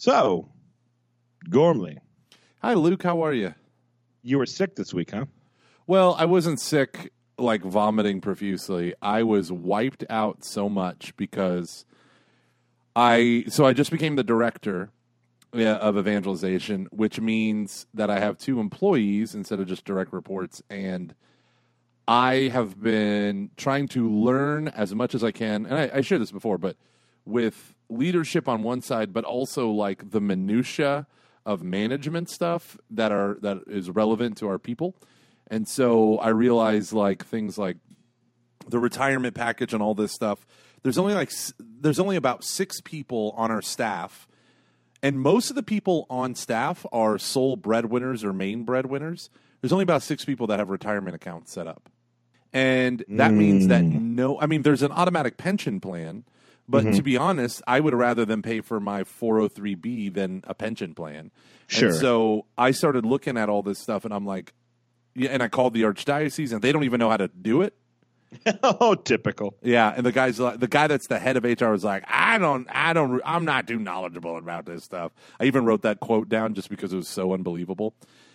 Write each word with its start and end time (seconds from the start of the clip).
So, 0.00 0.48
Gormley, 1.50 1.98
Hi, 2.62 2.74
Luke. 2.74 3.02
How 3.02 3.24
are 3.24 3.32
you? 3.32 3.54
you 4.22 4.38
were 4.38 4.46
sick 4.46 4.76
this 4.76 4.94
week, 4.94 5.10
huh? 5.10 5.24
Well, 5.88 6.14
I 6.16 6.24
wasn't 6.24 6.60
sick, 6.60 7.12
like 7.36 7.64
vomiting 7.64 8.20
profusely. 8.20 8.94
I 9.02 9.24
was 9.24 9.50
wiped 9.50 10.04
out 10.08 10.44
so 10.44 10.68
much 10.68 11.16
because 11.16 11.84
I. 12.94 13.46
So 13.48 13.66
I 13.66 13.72
just 13.72 13.90
became 13.90 14.14
the 14.14 14.22
director 14.22 14.92
yeah, 15.52 15.74
of 15.74 15.98
evangelization, 15.98 16.86
which 16.92 17.20
means 17.20 17.86
that 17.92 18.08
I 18.08 18.20
have 18.20 18.38
two 18.38 18.60
employees 18.60 19.34
instead 19.34 19.58
of 19.58 19.66
just 19.66 19.84
direct 19.84 20.12
reports. 20.12 20.62
And 20.70 21.12
I 22.06 22.50
have 22.52 22.80
been 22.80 23.50
trying 23.56 23.88
to 23.88 24.08
learn 24.08 24.68
as 24.68 24.94
much 24.94 25.16
as 25.16 25.24
I 25.24 25.32
can. 25.32 25.66
And 25.66 25.74
I, 25.74 25.90
I 25.96 26.00
shared 26.02 26.22
this 26.22 26.30
before, 26.30 26.56
but 26.56 26.76
with 27.28 27.74
leadership 27.88 28.48
on 28.48 28.62
one 28.62 28.82
side, 28.82 29.12
but 29.12 29.24
also 29.24 29.70
like 29.70 30.10
the 30.10 30.20
minutia 30.20 31.06
of 31.46 31.62
management 31.62 32.28
stuff 32.28 32.76
that 32.90 33.12
are 33.12 33.38
that 33.42 33.58
is 33.66 33.90
relevant 33.90 34.36
to 34.38 34.48
our 34.48 34.58
people. 34.58 34.96
And 35.50 35.66
so 35.66 36.18
I 36.18 36.28
realized 36.28 36.92
like 36.92 37.24
things 37.24 37.56
like 37.56 37.78
the 38.68 38.78
retirement 38.78 39.34
package 39.34 39.72
and 39.72 39.82
all 39.82 39.94
this 39.94 40.12
stuff. 40.12 40.46
There's 40.82 40.98
only 40.98 41.14
like 41.14 41.32
there's 41.58 41.98
only 41.98 42.16
about 42.16 42.44
six 42.44 42.80
people 42.80 43.34
on 43.36 43.50
our 43.50 43.62
staff, 43.62 44.28
and 45.02 45.18
most 45.20 45.50
of 45.50 45.56
the 45.56 45.62
people 45.62 46.06
on 46.08 46.34
staff 46.34 46.86
are 46.92 47.18
sole 47.18 47.56
breadwinners 47.56 48.24
or 48.24 48.32
main 48.32 48.64
breadwinners. 48.64 49.30
There's 49.60 49.72
only 49.72 49.82
about 49.82 50.02
six 50.02 50.24
people 50.24 50.46
that 50.48 50.60
have 50.60 50.70
retirement 50.70 51.16
accounts 51.16 51.52
set 51.52 51.66
up, 51.66 51.88
and 52.52 53.04
that 53.08 53.32
means 53.32 53.66
that 53.68 53.82
hmm. 53.82 54.14
no, 54.14 54.40
I 54.40 54.46
mean, 54.46 54.62
there's 54.62 54.82
an 54.82 54.92
automatic 54.92 55.36
pension 55.36 55.80
plan. 55.80 56.24
But 56.68 56.84
mm-hmm. 56.84 56.96
to 56.96 57.02
be 57.02 57.16
honest, 57.16 57.62
I 57.66 57.80
would 57.80 57.94
rather 57.94 58.24
them 58.24 58.42
pay 58.42 58.60
for 58.60 58.78
my 58.78 59.04
403b 59.04 60.12
than 60.12 60.44
a 60.46 60.54
pension 60.54 60.94
plan. 60.94 61.30
Sure. 61.66 61.88
And 61.88 61.98
so 61.98 62.46
I 62.58 62.72
started 62.72 63.06
looking 63.06 63.38
at 63.38 63.48
all 63.48 63.62
this 63.62 63.78
stuff, 63.78 64.04
and 64.04 64.12
I'm 64.12 64.26
like, 64.26 64.52
yeah, 65.14 65.30
and 65.30 65.42
I 65.42 65.48
called 65.48 65.72
the 65.72 65.82
archdiocese, 65.82 66.52
and 66.52 66.60
they 66.60 66.72
don't 66.72 66.84
even 66.84 67.00
know 67.00 67.08
how 67.10 67.16
to 67.16 67.28
do 67.28 67.62
it. 67.62 67.74
oh, 68.62 68.94
typical. 68.94 69.56
Yeah, 69.62 69.92
and 69.96 70.04
the 70.04 70.12
guy's 70.12 70.38
like, 70.38 70.60
the 70.60 70.68
guy 70.68 70.86
that's 70.86 71.06
the 71.06 71.18
head 71.18 71.36
of 71.36 71.44
HR 71.44 71.68
was 71.68 71.84
like, 71.84 72.04
I 72.06 72.38
don't, 72.38 72.66
I 72.70 72.92
don't, 72.92 73.20
I'm 73.24 73.44
not 73.44 73.66
too 73.66 73.78
knowledgeable 73.78 74.36
about 74.36 74.66
this 74.66 74.84
stuff. 74.84 75.12
I 75.40 75.44
even 75.44 75.64
wrote 75.64 75.82
that 75.82 76.00
quote 76.00 76.28
down 76.28 76.54
just 76.54 76.68
because 76.68 76.92
it 76.92 76.96
was 76.96 77.08
so 77.08 77.32
unbelievable. 77.32 77.94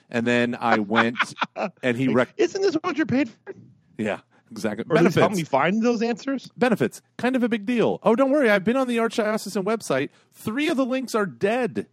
And 0.09 0.25
then 0.25 0.57
I 0.59 0.79
went, 0.79 1.17
and 1.83 1.97
he 1.97 2.07
rec- 2.07 2.33
Isn't 2.37 2.61
this 2.61 2.75
what 2.75 2.97
you're 2.97 3.05
paid 3.05 3.29
for? 3.29 3.53
yeah, 3.97 4.19
exactly. 4.53 4.85
Or 4.89 5.01
least 5.01 5.15
help 5.17 5.33
me 5.33 5.43
find 5.43 5.81
those 5.81 6.01
answers? 6.01 6.49
benefits, 6.55 7.01
kind 7.17 7.35
of 7.35 7.43
a 7.43 7.49
big 7.49 7.65
deal. 7.65 7.99
Oh, 8.03 8.15
don't 8.15 8.31
worry, 8.31 8.49
I've 8.49 8.63
been 8.63 8.77
on 8.77 8.87
the 8.87 8.97
archdiocesan 8.97 9.63
website. 9.63 10.09
Three 10.31 10.69
of 10.69 10.77
the 10.77 10.85
links 10.85 11.15
are 11.15 11.25
dead. 11.25 11.87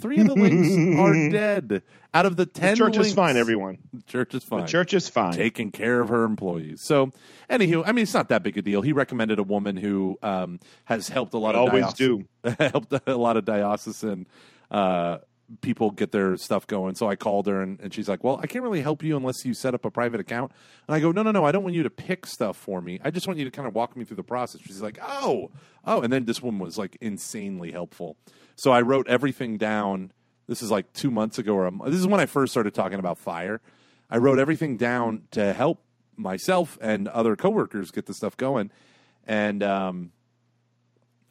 Three 0.00 0.20
of 0.20 0.28
the 0.28 0.34
links 0.34 0.68
are 1.00 1.28
dead. 1.30 1.82
Out 2.14 2.24
of 2.24 2.36
the 2.36 2.46
ten, 2.46 2.76
Church 2.76 2.96
is 2.96 3.12
fine, 3.12 3.36
everyone. 3.36 3.78
Church 4.06 4.32
is 4.34 4.44
fine. 4.44 4.60
The 4.62 4.66
church 4.68 4.94
is 4.94 5.08
fine. 5.08 5.32
taking 5.32 5.72
care 5.72 6.00
of 6.00 6.08
her 6.08 6.22
employees. 6.22 6.80
So, 6.80 7.10
anywho, 7.50 7.82
I 7.84 7.90
mean, 7.92 8.04
it's 8.04 8.14
not 8.14 8.28
that 8.28 8.42
big 8.44 8.56
a 8.56 8.62
deal. 8.62 8.80
He 8.80 8.92
recommended 8.92 9.40
a 9.40 9.42
woman 9.42 9.76
who 9.76 10.16
um, 10.22 10.60
has 10.84 11.08
helped 11.08 11.34
a 11.34 11.38
lot 11.38 11.54
of 11.56 11.62
Always 11.62 11.92
diocese- 11.94 11.96
do. 11.96 12.24
helped 12.60 12.94
a 13.08 13.16
lot 13.16 13.36
of 13.36 13.44
diocesan 13.44 14.26
uh, 14.70 15.18
people 15.60 15.90
get 15.90 16.12
their 16.12 16.36
stuff 16.36 16.66
going. 16.66 16.94
So 16.94 17.08
I 17.08 17.16
called 17.16 17.46
her 17.46 17.62
and, 17.62 17.80
and 17.80 17.92
she's 17.92 18.08
like, 18.08 18.22
"Well, 18.22 18.38
I 18.42 18.46
can't 18.46 18.62
really 18.62 18.82
help 18.82 19.02
you 19.02 19.16
unless 19.16 19.44
you 19.44 19.54
set 19.54 19.74
up 19.74 19.84
a 19.84 19.90
private 19.90 20.20
account." 20.20 20.52
And 20.86 20.94
I 20.94 21.00
go, 21.00 21.12
"No, 21.12 21.22
no, 21.22 21.30
no. 21.30 21.44
I 21.44 21.52
don't 21.52 21.62
want 21.62 21.74
you 21.74 21.82
to 21.82 21.90
pick 21.90 22.26
stuff 22.26 22.56
for 22.56 22.80
me. 22.80 23.00
I 23.02 23.10
just 23.10 23.26
want 23.26 23.38
you 23.38 23.44
to 23.44 23.50
kind 23.50 23.66
of 23.66 23.74
walk 23.74 23.96
me 23.96 24.04
through 24.04 24.16
the 24.16 24.22
process." 24.22 24.60
She's 24.62 24.82
like, 24.82 24.98
"Oh, 25.02 25.50
oh." 25.84 26.02
And 26.02 26.12
then 26.12 26.24
this 26.24 26.42
woman 26.42 26.60
was 26.60 26.78
like 26.78 26.96
insanely 27.00 27.72
helpful. 27.72 28.16
So 28.56 28.70
I 28.72 28.82
wrote 28.82 29.08
everything 29.08 29.56
down. 29.56 30.12
This 30.46 30.62
is 30.62 30.70
like 30.70 30.92
two 30.92 31.10
months 31.10 31.38
ago, 31.38 31.54
or 31.54 31.66
a, 31.66 31.72
this 31.86 32.00
is 32.00 32.06
when 32.06 32.20
I 32.20 32.26
first 32.26 32.52
started 32.52 32.74
talking 32.74 32.98
about 32.98 33.18
fire. 33.18 33.60
I 34.10 34.18
wrote 34.18 34.38
everything 34.38 34.76
down 34.76 35.22
to 35.32 35.52
help 35.52 35.82
myself 36.16 36.78
and 36.80 37.06
other 37.08 37.36
coworkers 37.36 37.90
get 37.90 38.06
the 38.06 38.14
stuff 38.14 38.36
going, 38.36 38.70
and 39.26 39.62
um, 39.62 40.12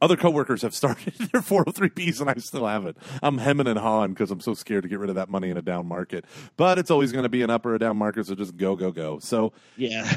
other 0.01 0.15
coworkers 0.15 0.61
have 0.61 0.73
started 0.75 1.13
their 1.31 1.41
403bs 1.41 2.21
and 2.21 2.29
I 2.29 2.35
still 2.35 2.65
haven't. 2.67 2.97
I'm 3.23 3.37
hemming 3.37 3.67
and 3.67 3.79
hawing 3.79 4.13
because 4.13 4.29
I'm 4.31 4.39
so 4.41 4.53
scared 4.53 4.83
to 4.83 4.89
get 4.89 4.99
rid 4.99 5.09
of 5.09 5.15
that 5.15 5.29
money 5.29 5.49
in 5.49 5.57
a 5.57 5.61
down 5.61 5.87
market. 5.87 6.25
But 6.55 6.77
it's 6.79 6.91
always 6.91 7.11
going 7.11 7.23
to 7.23 7.29
be 7.29 7.41
an 7.41 7.49
up 7.49 7.65
or 7.65 7.75
a 7.75 7.79
down 7.79 7.97
market, 7.97 8.27
so 8.27 8.35
just 8.35 8.55
go, 8.57 8.75
go, 8.75 8.91
go. 8.91 9.19
So 9.19 9.53
Yeah. 9.75 10.07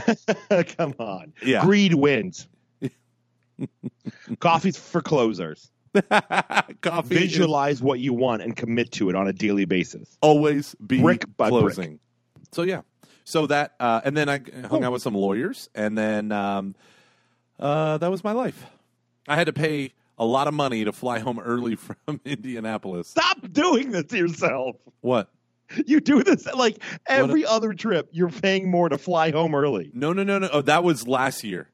Come 0.78 0.94
on. 0.98 1.32
Yeah. 1.44 1.64
Greed 1.64 1.94
wins. 1.94 2.46
Coffee's 4.40 4.78
for 4.78 5.00
closers. 5.02 5.70
coffee 6.82 7.16
is 7.16 7.20
Visualize 7.22 7.82
what 7.82 7.98
you 7.98 8.12
want 8.12 8.42
and 8.42 8.56
commit 8.56 8.92
to 8.92 9.10
it 9.10 9.16
on 9.16 9.26
a 9.26 9.32
daily 9.32 9.64
basis. 9.64 10.16
always 10.20 10.74
be 10.86 11.00
Brick 11.00 11.24
by 11.36 11.50
brick. 11.50 11.60
closing. 11.62 11.98
So 12.52 12.62
yeah, 12.62 12.82
so 13.24 13.46
that 13.48 13.74
uh, 13.80 14.00
and 14.04 14.16
then 14.16 14.28
I 14.28 14.40
hung 14.68 14.84
out 14.84 14.92
with 14.92 15.02
some 15.02 15.14
lawyers, 15.14 15.68
and 15.74 15.98
then 15.98 16.30
um, 16.32 16.74
uh, 17.58 17.98
that 17.98 18.08
was 18.10 18.22
my 18.22 18.32
life. 18.32 18.66
I 19.28 19.36
had 19.36 19.46
to 19.46 19.52
pay 19.52 19.92
a 20.18 20.24
lot 20.24 20.48
of 20.48 20.54
money 20.54 20.84
to 20.84 20.92
fly 20.92 21.18
home 21.18 21.38
early 21.40 21.74
from 21.76 22.20
Indianapolis. 22.24 23.08
Stop 23.08 23.50
doing 23.52 23.90
this 23.90 24.04
to 24.06 24.18
yourself. 24.18 24.76
What? 25.00 25.30
You 25.86 26.00
do 26.00 26.24
this 26.24 26.46
like 26.52 26.82
every 27.06 27.46
other 27.46 27.72
trip. 27.72 28.08
You're 28.10 28.30
paying 28.30 28.70
more 28.70 28.88
to 28.88 28.98
fly 28.98 29.30
home 29.30 29.54
early. 29.54 29.90
No, 29.94 30.12
no, 30.12 30.24
no, 30.24 30.38
no. 30.40 30.48
Oh, 30.52 30.62
that 30.62 30.82
was 30.82 31.06
last 31.06 31.44
year. 31.44 31.70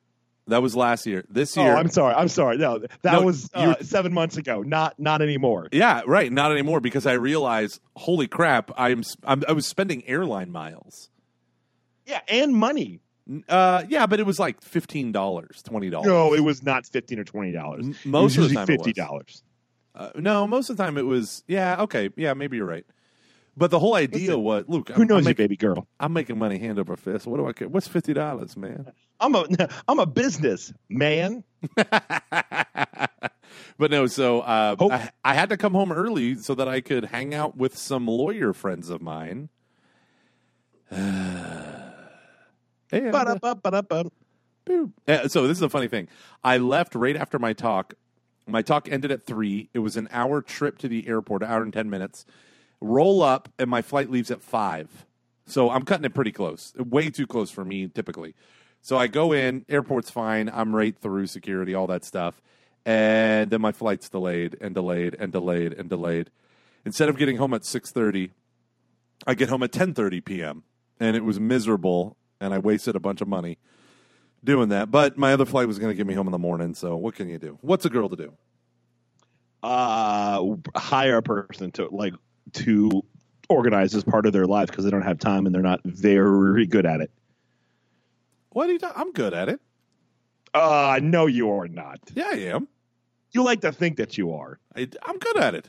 That 0.48 0.62
was 0.62 0.76
last 0.76 1.06
year. 1.06 1.24
This 1.28 1.56
year. 1.56 1.72
Oh, 1.72 1.76
I'm 1.76 1.88
sorry. 1.88 2.14
I'm 2.14 2.28
sorry. 2.28 2.56
No, 2.58 2.78
that 2.78 3.12
No, 3.12 3.22
was 3.22 3.50
uh, 3.52 3.74
seven 3.80 4.12
months 4.12 4.36
ago. 4.36 4.62
Not 4.62 5.00
not 5.00 5.22
anymore. 5.22 5.68
Yeah, 5.72 6.02
right. 6.06 6.30
Not 6.30 6.52
anymore 6.52 6.80
because 6.80 7.04
I 7.06 7.14
realized, 7.14 7.80
holy 7.96 8.28
crap, 8.28 8.70
I'm, 8.76 9.02
I'm 9.24 9.42
I 9.48 9.52
was 9.52 9.66
spending 9.66 10.06
airline 10.06 10.52
miles. 10.52 11.08
Yeah, 12.04 12.20
and 12.28 12.54
money. 12.54 13.00
Uh, 13.48 13.82
yeah, 13.88 14.06
but 14.06 14.20
it 14.20 14.26
was 14.26 14.38
like 14.38 14.60
fifteen 14.60 15.10
dollars, 15.10 15.62
twenty 15.62 15.90
dollars. 15.90 16.06
No, 16.06 16.32
it 16.32 16.40
was 16.40 16.62
not 16.62 16.86
fifteen 16.86 17.18
or 17.18 17.24
twenty 17.24 17.50
dollars. 17.50 17.86
Most 18.04 18.36
of 18.36 18.48
the 18.48 18.54
time 18.54 18.68
it 18.68 18.78
was. 18.78 18.86
fifty 18.86 18.92
dollars. 18.92 19.42
Uh, 19.94 20.10
no, 20.14 20.46
most 20.46 20.70
of 20.70 20.76
the 20.76 20.84
time 20.84 20.96
it 20.96 21.06
was. 21.06 21.42
Yeah, 21.48 21.82
okay, 21.82 22.10
yeah, 22.16 22.34
maybe 22.34 22.56
you're 22.56 22.66
right. 22.66 22.86
But 23.56 23.70
the 23.70 23.78
whole 23.78 23.94
idea 23.94 24.38
was, 24.38 24.64
Luke, 24.68 24.90
Who 24.90 25.02
I'm, 25.02 25.08
knows 25.08 25.26
I'm, 25.26 25.30
you, 25.30 25.34
baby 25.34 25.56
girl? 25.56 25.88
I'm 25.98 26.12
making 26.12 26.38
money 26.38 26.58
hand 26.58 26.78
over 26.78 26.94
fist. 26.94 27.26
What 27.26 27.38
do 27.38 27.48
I 27.48 27.52
care? 27.52 27.68
What's 27.68 27.88
fifty 27.88 28.14
dollars, 28.14 28.56
man? 28.56 28.92
I'm 29.20 29.34
a 29.34 29.44
I'm 29.88 29.98
a 29.98 30.06
business 30.06 30.72
man. 30.88 31.42
but 31.74 33.90
no, 33.90 34.06
so 34.06 34.42
uh, 34.42 34.76
I, 34.78 35.10
I 35.24 35.34
had 35.34 35.48
to 35.48 35.56
come 35.56 35.72
home 35.72 35.90
early 35.90 36.36
so 36.36 36.54
that 36.54 36.68
I 36.68 36.80
could 36.80 37.06
hang 37.06 37.34
out 37.34 37.56
with 37.56 37.76
some 37.76 38.06
lawyer 38.06 38.52
friends 38.52 38.88
of 38.88 39.02
mine. 39.02 39.48
and, 42.92 43.08
uh, 43.08 43.12
Ba-da-ba-ba-da-ba. 43.12 44.10
Boop. 44.66 45.30
So 45.30 45.46
this 45.46 45.58
is 45.58 45.62
a 45.62 45.68
funny 45.68 45.88
thing. 45.88 46.08
I 46.42 46.58
left 46.58 46.94
right 46.94 47.16
after 47.16 47.38
my 47.38 47.52
talk. 47.52 47.94
My 48.48 48.62
talk 48.62 48.88
ended 48.90 49.10
at 49.10 49.24
three. 49.24 49.68
It 49.74 49.78
was 49.80 49.96
an 49.96 50.08
hour 50.10 50.42
trip 50.42 50.78
to 50.78 50.88
the 50.88 51.06
airport, 51.08 51.42
an 51.42 51.50
hour 51.50 51.62
and 51.62 51.72
ten 51.72 51.88
minutes. 51.88 52.24
Roll 52.80 53.22
up, 53.22 53.48
and 53.58 53.70
my 53.70 53.82
flight 53.82 54.10
leaves 54.10 54.30
at 54.30 54.42
five. 54.42 55.06
So 55.46 55.70
I'm 55.70 55.84
cutting 55.84 56.04
it 56.04 56.14
pretty 56.14 56.32
close, 56.32 56.72
way 56.76 57.10
too 57.10 57.26
close 57.26 57.52
for 57.52 57.64
me 57.64 57.86
typically. 57.86 58.34
So 58.82 58.96
I 58.98 59.06
go 59.06 59.32
in, 59.32 59.64
airport's 59.68 60.10
fine. 60.10 60.50
I'm 60.52 60.74
right 60.74 60.96
through 60.96 61.28
security, 61.28 61.74
all 61.74 61.86
that 61.86 62.04
stuff, 62.04 62.42
and 62.84 63.50
then 63.50 63.60
my 63.60 63.70
flight's 63.70 64.08
delayed 64.08 64.56
and 64.60 64.74
delayed 64.74 65.14
and 65.18 65.30
delayed 65.30 65.72
and 65.72 65.88
delayed. 65.88 66.30
Instead 66.84 67.08
of 67.08 67.16
getting 67.16 67.36
home 67.36 67.54
at 67.54 67.64
six 67.64 67.92
thirty, 67.92 68.32
I 69.26 69.34
get 69.34 69.48
home 69.48 69.62
at 69.62 69.70
ten 69.70 69.94
thirty 69.94 70.20
p.m. 70.20 70.64
and 70.98 71.16
it 71.16 71.24
was 71.24 71.38
miserable, 71.38 72.16
and 72.40 72.54
I 72.54 72.58
wasted 72.58 72.96
a 72.96 73.00
bunch 73.00 73.20
of 73.20 73.28
money 73.28 73.58
doing 74.44 74.70
that. 74.70 74.90
But 74.90 75.16
my 75.18 75.32
other 75.32 75.44
flight 75.44 75.66
was 75.66 75.78
going 75.78 75.90
to 75.90 75.96
get 75.96 76.06
me 76.06 76.14
home 76.14 76.26
in 76.26 76.32
the 76.32 76.38
morning. 76.38 76.74
So 76.74 76.96
what 76.96 77.14
can 77.14 77.28
you 77.28 77.38
do? 77.38 77.58
What's 77.60 77.84
a 77.84 77.90
girl 77.90 78.08
to 78.08 78.16
do? 78.16 78.32
Uh, 79.62 80.56
hire 80.76 81.18
a 81.18 81.22
person 81.22 81.72
to 81.72 81.88
like 81.88 82.14
to 82.52 83.02
organize 83.48 83.94
as 83.94 84.04
part 84.04 84.26
of 84.26 84.32
their 84.32 84.46
life 84.46 84.68
because 84.68 84.84
they 84.84 84.90
don't 84.90 85.02
have 85.02 85.18
time 85.18 85.46
and 85.46 85.54
they're 85.54 85.62
not 85.62 85.80
very 85.84 86.66
good 86.66 86.86
at 86.86 87.00
it. 87.00 87.10
What 88.50 88.68
are 88.68 88.72
you? 88.72 88.78
Ta- 88.78 88.92
I'm 88.94 89.12
good 89.12 89.34
at 89.34 89.48
it. 89.48 89.60
Uh, 90.54 91.00
no, 91.02 91.26
you 91.26 91.50
are 91.50 91.68
not. 91.68 91.98
Yeah, 92.14 92.28
I 92.28 92.36
am. 92.36 92.68
You 93.32 93.42
like 93.42 93.60
to 93.62 93.72
think 93.72 93.98
that 93.98 94.16
you 94.16 94.32
are. 94.32 94.58
I, 94.74 94.88
am 95.06 95.18
good 95.18 95.36
at 95.36 95.54
it. 95.54 95.68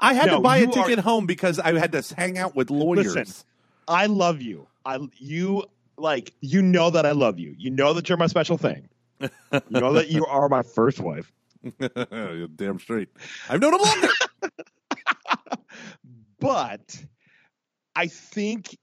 I 0.00 0.14
had 0.14 0.30
to 0.30 0.40
buy 0.40 0.58
a 0.58 0.60
you 0.60 0.68
are- 0.68 0.72
ticket 0.72 1.00
home 1.00 1.26
because 1.26 1.58
I 1.58 1.78
had 1.78 1.92
to 1.92 2.14
hang 2.14 2.38
out 2.38 2.54
with 2.54 2.70
lawyers. 2.70 3.14
Listen. 3.14 3.44
I 3.86 4.06
love 4.06 4.40
you. 4.40 4.68
I 4.84 4.98
you 5.18 5.64
like 5.98 6.32
you 6.40 6.62
know 6.62 6.90
that 6.90 7.04
I 7.06 7.12
love 7.12 7.38
you. 7.38 7.54
You 7.58 7.70
know 7.70 7.92
that 7.94 8.08
you're 8.08 8.18
my 8.18 8.26
special 8.26 8.56
thing. 8.58 8.88
You 9.20 9.30
know 9.70 9.92
that 9.94 10.10
you 10.10 10.24
are 10.26 10.48
my 10.48 10.62
first 10.62 11.00
wife. 11.00 11.32
You're 11.80 12.46
damn 12.46 12.78
straight. 12.78 13.08
I've 13.48 13.60
known 13.60 13.74
him 13.74 13.80
longer. 13.80 14.08
But 16.40 17.04
I 17.96 18.06
think 18.06 18.78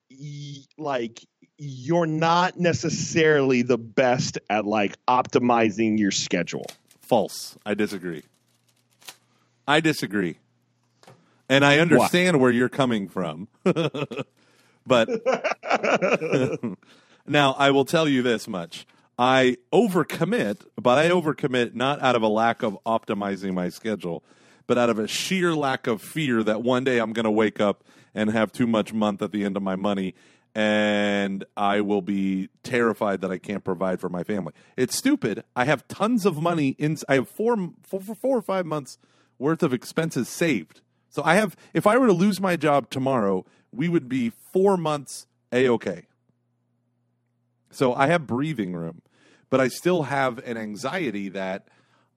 like 0.78 1.26
you're 1.58 2.06
not 2.06 2.60
necessarily 2.60 3.62
the 3.62 3.78
best 3.78 4.38
at 4.50 4.66
like 4.66 4.98
optimizing 5.08 5.98
your 5.98 6.12
schedule. 6.12 6.66
False. 7.02 7.58
I 7.66 7.76
disagree. 7.76 8.24
I 9.68 9.80
disagree. 9.80 10.36
and 11.48 11.64
I 11.64 11.80
understand 11.80 12.42
where 12.42 12.52
you're 12.52 12.70
coming 12.70 13.08
from. 13.08 13.48
but 13.64 15.10
now 17.28 17.54
I 17.54 17.72
will 17.72 17.86
tell 17.86 18.08
you 18.08 18.22
this 18.22 18.48
much. 18.48 18.86
I 19.18 19.58
overcommit, 19.72 20.66
but 20.82 20.98
I 20.98 21.10
overcommit 21.10 21.74
not 21.74 22.02
out 22.02 22.16
of 22.16 22.22
a 22.22 22.28
lack 22.28 22.64
of 22.64 22.78
optimizing 22.86 23.54
my 23.54 23.70
schedule, 23.70 24.24
but 24.68 24.78
out 24.78 24.90
of 24.90 25.00
a 25.00 25.08
sheer 25.08 25.56
lack 25.56 25.88
of 25.88 26.02
fear 26.02 26.44
that 26.44 26.62
one 26.64 26.84
day 26.84 27.00
I'm 27.00 27.14
going 27.14 27.24
to 27.24 27.32
wake 27.32 27.62
up 27.62 27.84
and 28.14 28.30
have 28.32 28.52
too 28.52 28.68
much 28.68 28.94
month 28.94 29.22
at 29.22 29.32
the 29.32 29.46
end 29.46 29.56
of 29.56 29.64
my 29.64 29.76
money 29.76 30.16
and 30.56 31.44
I 31.58 31.82
will 31.82 32.02
be 32.02 32.48
terrified 32.64 33.20
that 33.22 33.30
I 33.30 33.38
can't 33.38 33.64
provide 33.64 34.00
for 34.00 34.08
my 34.08 34.24
family. 34.24 34.54
It's 34.78 34.96
stupid. 34.96 35.44
I 35.54 35.66
have 35.66 35.86
tons 35.90 36.26
of 36.26 36.42
money 36.42 36.78
in 36.80 36.98
I 37.10 37.16
have 37.16 37.28
four, 37.28 37.72
four, 37.84 38.00
four 38.00 38.38
or 38.38 38.42
5 38.42 38.66
months 38.66 38.98
worth 39.38 39.62
of 39.62 39.74
expenses 39.74 40.30
saved. 40.30 40.80
So 41.10 41.22
I 41.24 41.36
have 41.36 41.58
if 41.74 41.86
I 41.86 41.98
were 41.98 42.08
to 42.08 42.14
lose 42.14 42.40
my 42.40 42.56
job 42.56 42.90
tomorrow, 42.90 43.46
we 43.74 43.90
would 43.90 44.08
be 44.08 44.32
4 44.54 44.78
months 44.78 45.28
a 45.52 45.68
okay. 45.68 46.06
So 47.76 47.94
I 47.94 48.08
have 48.08 48.26
breathing 48.26 48.74
room, 48.74 49.02
but 49.50 49.60
I 49.60 49.68
still 49.68 50.04
have 50.04 50.38
an 50.40 50.58
anxiety 50.58 51.30
that 51.30 51.68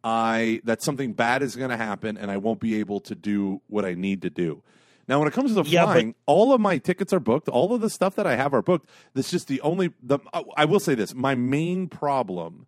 I 0.04 0.60
that 0.64 0.82
something 0.82 1.12
bad 1.12 1.42
is 1.42 1.56
going 1.56 1.70
to 1.70 1.76
happen 1.76 2.16
and 2.16 2.30
I 2.30 2.36
won't 2.36 2.60
be 2.60 2.78
able 2.78 3.00
to 3.00 3.14
do 3.16 3.60
what 3.66 3.84
I 3.84 3.94
need 3.94 4.22
to 4.22 4.30
do. 4.30 4.62
Now, 5.08 5.18
when 5.18 5.26
it 5.26 5.34
comes 5.34 5.50
to 5.50 5.54
the 5.54 5.64
Yeah, 5.64 5.84
flying, 5.84 6.14
all 6.26 6.52
of 6.52 6.60
my 6.60 6.78
tickets 6.78 7.12
are 7.12 7.20
booked. 7.20 7.48
All 7.48 7.74
of 7.74 7.80
the 7.80 7.90
stuff 7.90 8.14
that 8.16 8.26
I 8.26 8.36
have 8.36 8.54
are 8.54 8.62
booked. 8.62 8.88
That's 9.14 9.30
just 9.30 9.48
the 9.48 9.60
only. 9.62 9.92
The 10.02 10.20
I 10.56 10.64
will 10.64 10.80
say 10.80 10.94
this: 10.94 11.14
my 11.14 11.34
main 11.34 11.88
problem 11.88 12.66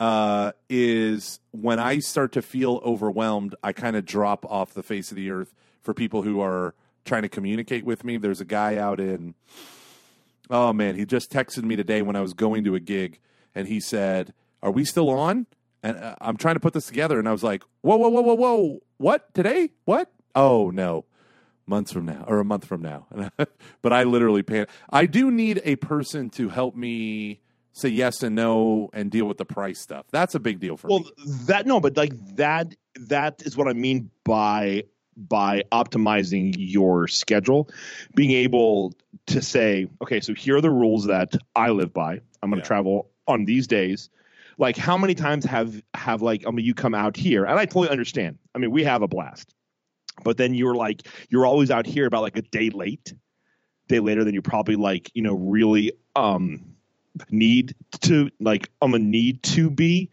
uh, 0.00 0.52
is 0.68 1.38
when 1.52 1.78
I 1.78 2.00
start 2.00 2.32
to 2.32 2.42
feel 2.42 2.80
overwhelmed. 2.84 3.54
I 3.62 3.72
kind 3.72 3.94
of 3.94 4.04
drop 4.04 4.44
off 4.46 4.74
the 4.74 4.82
face 4.82 5.10
of 5.10 5.16
the 5.16 5.30
earth 5.30 5.54
for 5.82 5.94
people 5.94 6.22
who 6.22 6.40
are 6.40 6.74
trying 7.04 7.22
to 7.22 7.28
communicate 7.28 7.84
with 7.84 8.02
me. 8.02 8.16
There's 8.16 8.40
a 8.40 8.46
guy 8.46 8.76
out 8.76 8.98
in. 8.98 9.34
Oh 10.50 10.72
man, 10.72 10.94
he 10.94 11.04
just 11.04 11.30
texted 11.30 11.64
me 11.64 11.76
today 11.76 12.02
when 12.02 12.16
I 12.16 12.20
was 12.20 12.32
going 12.32 12.64
to 12.64 12.74
a 12.74 12.80
gig, 12.80 13.18
and 13.54 13.68
he 13.68 13.80
said, 13.80 14.32
"Are 14.62 14.70
we 14.70 14.84
still 14.84 15.10
on?" 15.10 15.46
And 15.82 15.96
uh, 15.96 16.16
I'm 16.20 16.36
trying 16.36 16.56
to 16.56 16.60
put 16.60 16.72
this 16.72 16.86
together, 16.86 17.18
and 17.18 17.28
I 17.28 17.32
was 17.32 17.42
like, 17.44 17.62
"Whoa, 17.82 17.96
whoa, 17.96 18.08
whoa, 18.08 18.22
whoa, 18.22 18.34
whoa! 18.34 18.80
What 18.96 19.32
today? 19.34 19.70
What? 19.84 20.10
Oh 20.34 20.70
no, 20.70 21.04
months 21.66 21.92
from 21.92 22.06
now 22.06 22.24
or 22.26 22.38
a 22.40 22.44
month 22.44 22.64
from 22.64 22.82
now." 22.82 23.06
but 23.82 23.92
I 23.92 24.04
literally 24.04 24.42
pan. 24.42 24.66
I 24.90 25.06
do 25.06 25.30
need 25.30 25.60
a 25.64 25.76
person 25.76 26.30
to 26.30 26.48
help 26.48 26.74
me 26.74 27.40
say 27.72 27.88
yes 27.90 28.22
and 28.22 28.34
no 28.34 28.90
and 28.92 29.10
deal 29.10 29.26
with 29.26 29.38
the 29.38 29.44
price 29.44 29.78
stuff. 29.80 30.06
That's 30.10 30.34
a 30.34 30.40
big 30.40 30.58
deal 30.60 30.76
for 30.76 30.88
Well, 30.88 31.00
me. 31.00 31.10
Well, 31.26 31.36
that 31.46 31.66
no, 31.66 31.78
but 31.78 31.96
like 31.96 32.12
that 32.36 32.74
that 33.00 33.42
is 33.42 33.56
what 33.56 33.68
I 33.68 33.72
mean 33.74 34.10
by 34.24 34.84
by 35.18 35.64
optimizing 35.72 36.54
your 36.56 37.08
schedule, 37.08 37.68
being 38.14 38.30
able 38.30 38.94
to 39.26 39.42
say, 39.42 39.88
okay, 40.02 40.20
so 40.20 40.32
here 40.34 40.56
are 40.56 40.60
the 40.60 40.70
rules 40.70 41.06
that 41.06 41.34
I 41.56 41.70
live 41.70 41.92
by. 41.92 42.20
I'm 42.42 42.50
going 42.50 42.60
to 42.60 42.64
Yeah. 42.64 42.68
travel 42.68 43.10
on 43.26 43.44
these 43.44 43.66
days. 43.66 44.10
Like 44.58 44.76
how 44.76 44.96
many 44.96 45.14
times 45.14 45.44
have 45.44 45.80
have 45.94 46.22
like 46.22 46.44
I 46.46 46.50
mean 46.50 46.64
you 46.64 46.74
come 46.74 46.94
out 46.94 47.16
here 47.16 47.44
and 47.44 47.58
I 47.58 47.64
totally 47.64 47.90
understand. 47.90 48.38
I 48.54 48.58
mean 48.58 48.70
we 48.72 48.84
have 48.84 49.02
a 49.02 49.08
blast, 49.08 49.54
but 50.24 50.36
then 50.36 50.54
you're 50.54 50.74
like 50.74 51.06
you're 51.28 51.46
always 51.46 51.70
out 51.70 51.86
here 51.86 52.06
about 52.06 52.22
like 52.22 52.36
a 52.36 52.42
day 52.42 52.70
late, 52.70 53.12
day 53.88 54.00
later 54.00 54.24
than 54.24 54.34
you 54.34 54.42
probably 54.42 54.74
like 54.76 55.10
you 55.14 55.22
know 55.22 55.34
really 55.34 55.92
um 56.16 56.74
need 57.30 57.74
to 58.00 58.30
like 58.40 58.70
I'm 58.82 58.94
a 58.94 58.98
need 58.98 59.42
to 59.44 59.70
be 59.70 60.10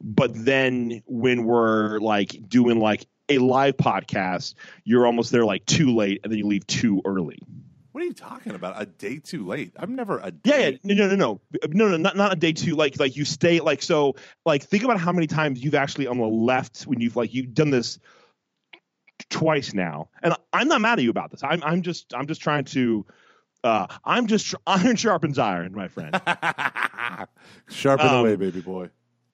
but 0.00 0.30
then 0.34 1.02
when 1.06 1.44
we're 1.44 1.98
like 1.98 2.48
doing 2.48 2.80
like 2.80 3.06
a 3.28 3.38
live 3.38 3.76
podcast 3.76 4.54
you're 4.84 5.06
almost 5.06 5.30
there 5.32 5.44
like 5.44 5.64
too 5.66 5.94
late 5.94 6.20
and 6.22 6.32
then 6.32 6.38
you 6.38 6.46
leave 6.46 6.66
too 6.66 7.00
early 7.04 7.38
What 7.92 8.02
are 8.02 8.06
you 8.06 8.12
talking 8.14 8.54
about? 8.54 8.80
A 8.80 8.86
day 8.86 9.18
too 9.18 9.44
late? 9.46 9.72
I'm 9.76 9.94
never 9.96 10.20
a 10.22 10.30
day. 10.30 10.78
yeah 10.84 10.94
no 10.94 10.94
no 11.08 11.14
no 11.16 11.16
no 11.16 11.40
no 11.72 11.88
no 11.88 11.96
not, 11.96 12.16
not 12.16 12.32
a 12.32 12.36
day 12.36 12.52
too. 12.52 12.74
like 12.76 12.98
like 13.00 13.16
you 13.16 13.24
stay 13.24 13.60
like 13.60 13.82
so 13.82 14.14
like 14.46 14.62
think 14.62 14.84
about 14.84 14.98
how 15.00 15.12
many 15.12 15.26
times 15.26 15.62
you've 15.62 15.74
actually 15.74 16.06
on 16.06 16.18
the 16.18 16.26
left 16.26 16.82
when 16.82 17.00
you've 17.00 17.16
like 17.16 17.34
you've 17.34 17.52
done 17.54 17.70
this 17.70 17.98
twice 19.30 19.74
now 19.74 20.08
and 20.22 20.32
i'm 20.52 20.68
not 20.68 20.80
mad 20.80 20.98
at 20.98 21.02
you 21.02 21.10
about 21.10 21.30
this 21.30 21.42
i'm 21.42 21.60
i'm 21.64 21.82
just 21.82 22.14
i'm 22.14 22.26
just 22.26 22.40
trying 22.40 22.64
to 22.64 23.04
uh 23.64 23.86
i'm 24.04 24.26
just 24.28 24.54
iron 24.66 24.94
sharpens 24.96 25.38
iron 25.38 25.74
my 25.74 25.88
friend 25.88 26.12
Sharpen 27.68 28.06
Um, 28.06 28.14
away, 28.20 28.36
baby 28.36 28.60
boy. 28.60 28.88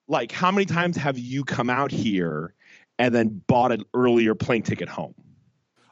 like 0.07 0.31
how 0.31 0.51
many 0.51 0.65
times 0.65 0.97
have 0.97 1.17
you 1.19 1.43
come 1.43 1.69
out 1.69 1.91
here 1.91 2.53
and 2.99 3.13
then 3.13 3.41
bought 3.47 3.71
an 3.71 3.83
earlier 3.93 4.35
plane 4.35 4.61
ticket 4.63 4.89
home? 4.89 5.13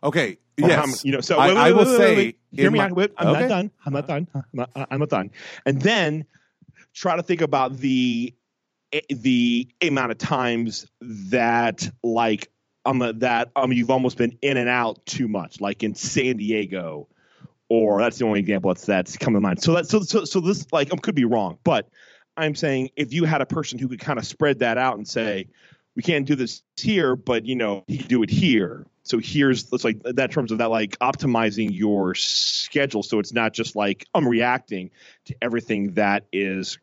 Okay. 0.04 0.38
Or 0.62 0.68
Yes. 0.70 1.04
you 1.04 1.12
know. 1.12 1.22
So 1.22 1.38
I- 1.38 1.48
wait, 1.48 1.56
wait, 1.56 1.62
I 1.62 1.72
will 1.72 1.86
wait, 1.86 1.98
say 1.98 2.36
hear 2.52 2.70
me 2.72 2.78
my- 2.80 2.86
out. 2.86 2.92
I'm 3.18 3.28
Okay. 3.28 3.40
not 3.42 3.50
done. 3.50 3.72
I'm 3.86 3.94
not 3.94 4.08
done. 4.08 4.28
I'm 4.36 4.44
not, 4.54 4.70
I'm 4.92 5.00
not 5.00 5.10
done. 5.10 5.32
And 5.66 5.82
then 5.82 6.26
try 6.94 7.16
to 7.16 7.24
think 7.24 7.42
about 7.42 7.78
the 7.78 8.34
the 9.10 9.68
amount 9.82 10.12
of 10.12 10.20
times 10.20 10.86
that 11.02 11.90
like 12.04 12.50
um 12.86 13.00
that 13.20 13.50
um 13.56 13.74
you've 13.74 13.90
almost 13.90 14.18
been 14.18 14.38
in 14.44 14.58
and 14.58 14.70
out 14.70 15.04
too 15.08 15.28
much, 15.28 15.60
like 15.60 15.82
in 15.82 15.96
San 15.96 16.38
Diego, 16.38 17.08
or 17.70 18.00
that's 18.00 18.20
the 18.20 18.26
only 18.26 18.40
example 18.42 18.72
that's 18.72 18.86
that's 18.86 19.18
coming 19.18 19.38
to 19.38 19.42
mind. 19.42 19.64
So 19.64 19.74
that 19.74 19.88
so 19.88 20.02
so 20.02 20.26
so 20.26 20.40
this 20.40 20.68
like 20.72 20.94
I 20.94 20.98
could 20.98 21.16
be 21.16 21.26
wrong, 21.26 21.58
but 21.64 21.90
I'm 22.38 22.54
saying 22.54 22.92
if 22.96 23.12
you 23.14 23.24
had 23.24 23.42
a 23.42 23.46
person 23.48 23.80
who 23.80 23.88
could 23.88 24.00
kind 24.00 24.20
of 24.20 24.26
spread 24.28 24.60
that 24.60 24.78
out 24.78 24.98
and 24.98 25.08
say, 25.08 25.48
we 25.96 26.04
can't 26.04 26.26
do 26.26 26.36
this 26.36 26.62
here, 26.78 27.16
but 27.16 27.46
you 27.46 27.56
know, 27.56 27.84
he 27.88 27.98
could 27.98 28.08
do 28.08 28.24
it 28.24 28.30
here. 28.30 28.86
So 29.04 29.20
here's 29.20 29.72
let's 29.72 29.84
like 29.84 30.02
that 30.04 30.20
in 30.20 30.30
terms 30.30 30.52
of 30.52 30.60
that 30.60 30.70
like 30.70 30.98
optimizing 31.00 31.70
your 31.72 32.16
schedule 32.16 33.04
so 33.04 33.20
it's 33.20 33.34
not 33.34 33.54
just 33.54 33.76
like 33.76 34.08
I'm 34.16 34.28
reacting 34.28 34.92
to 35.26 35.36
everything 35.42 35.94
that 35.94 36.26
is 36.32 36.80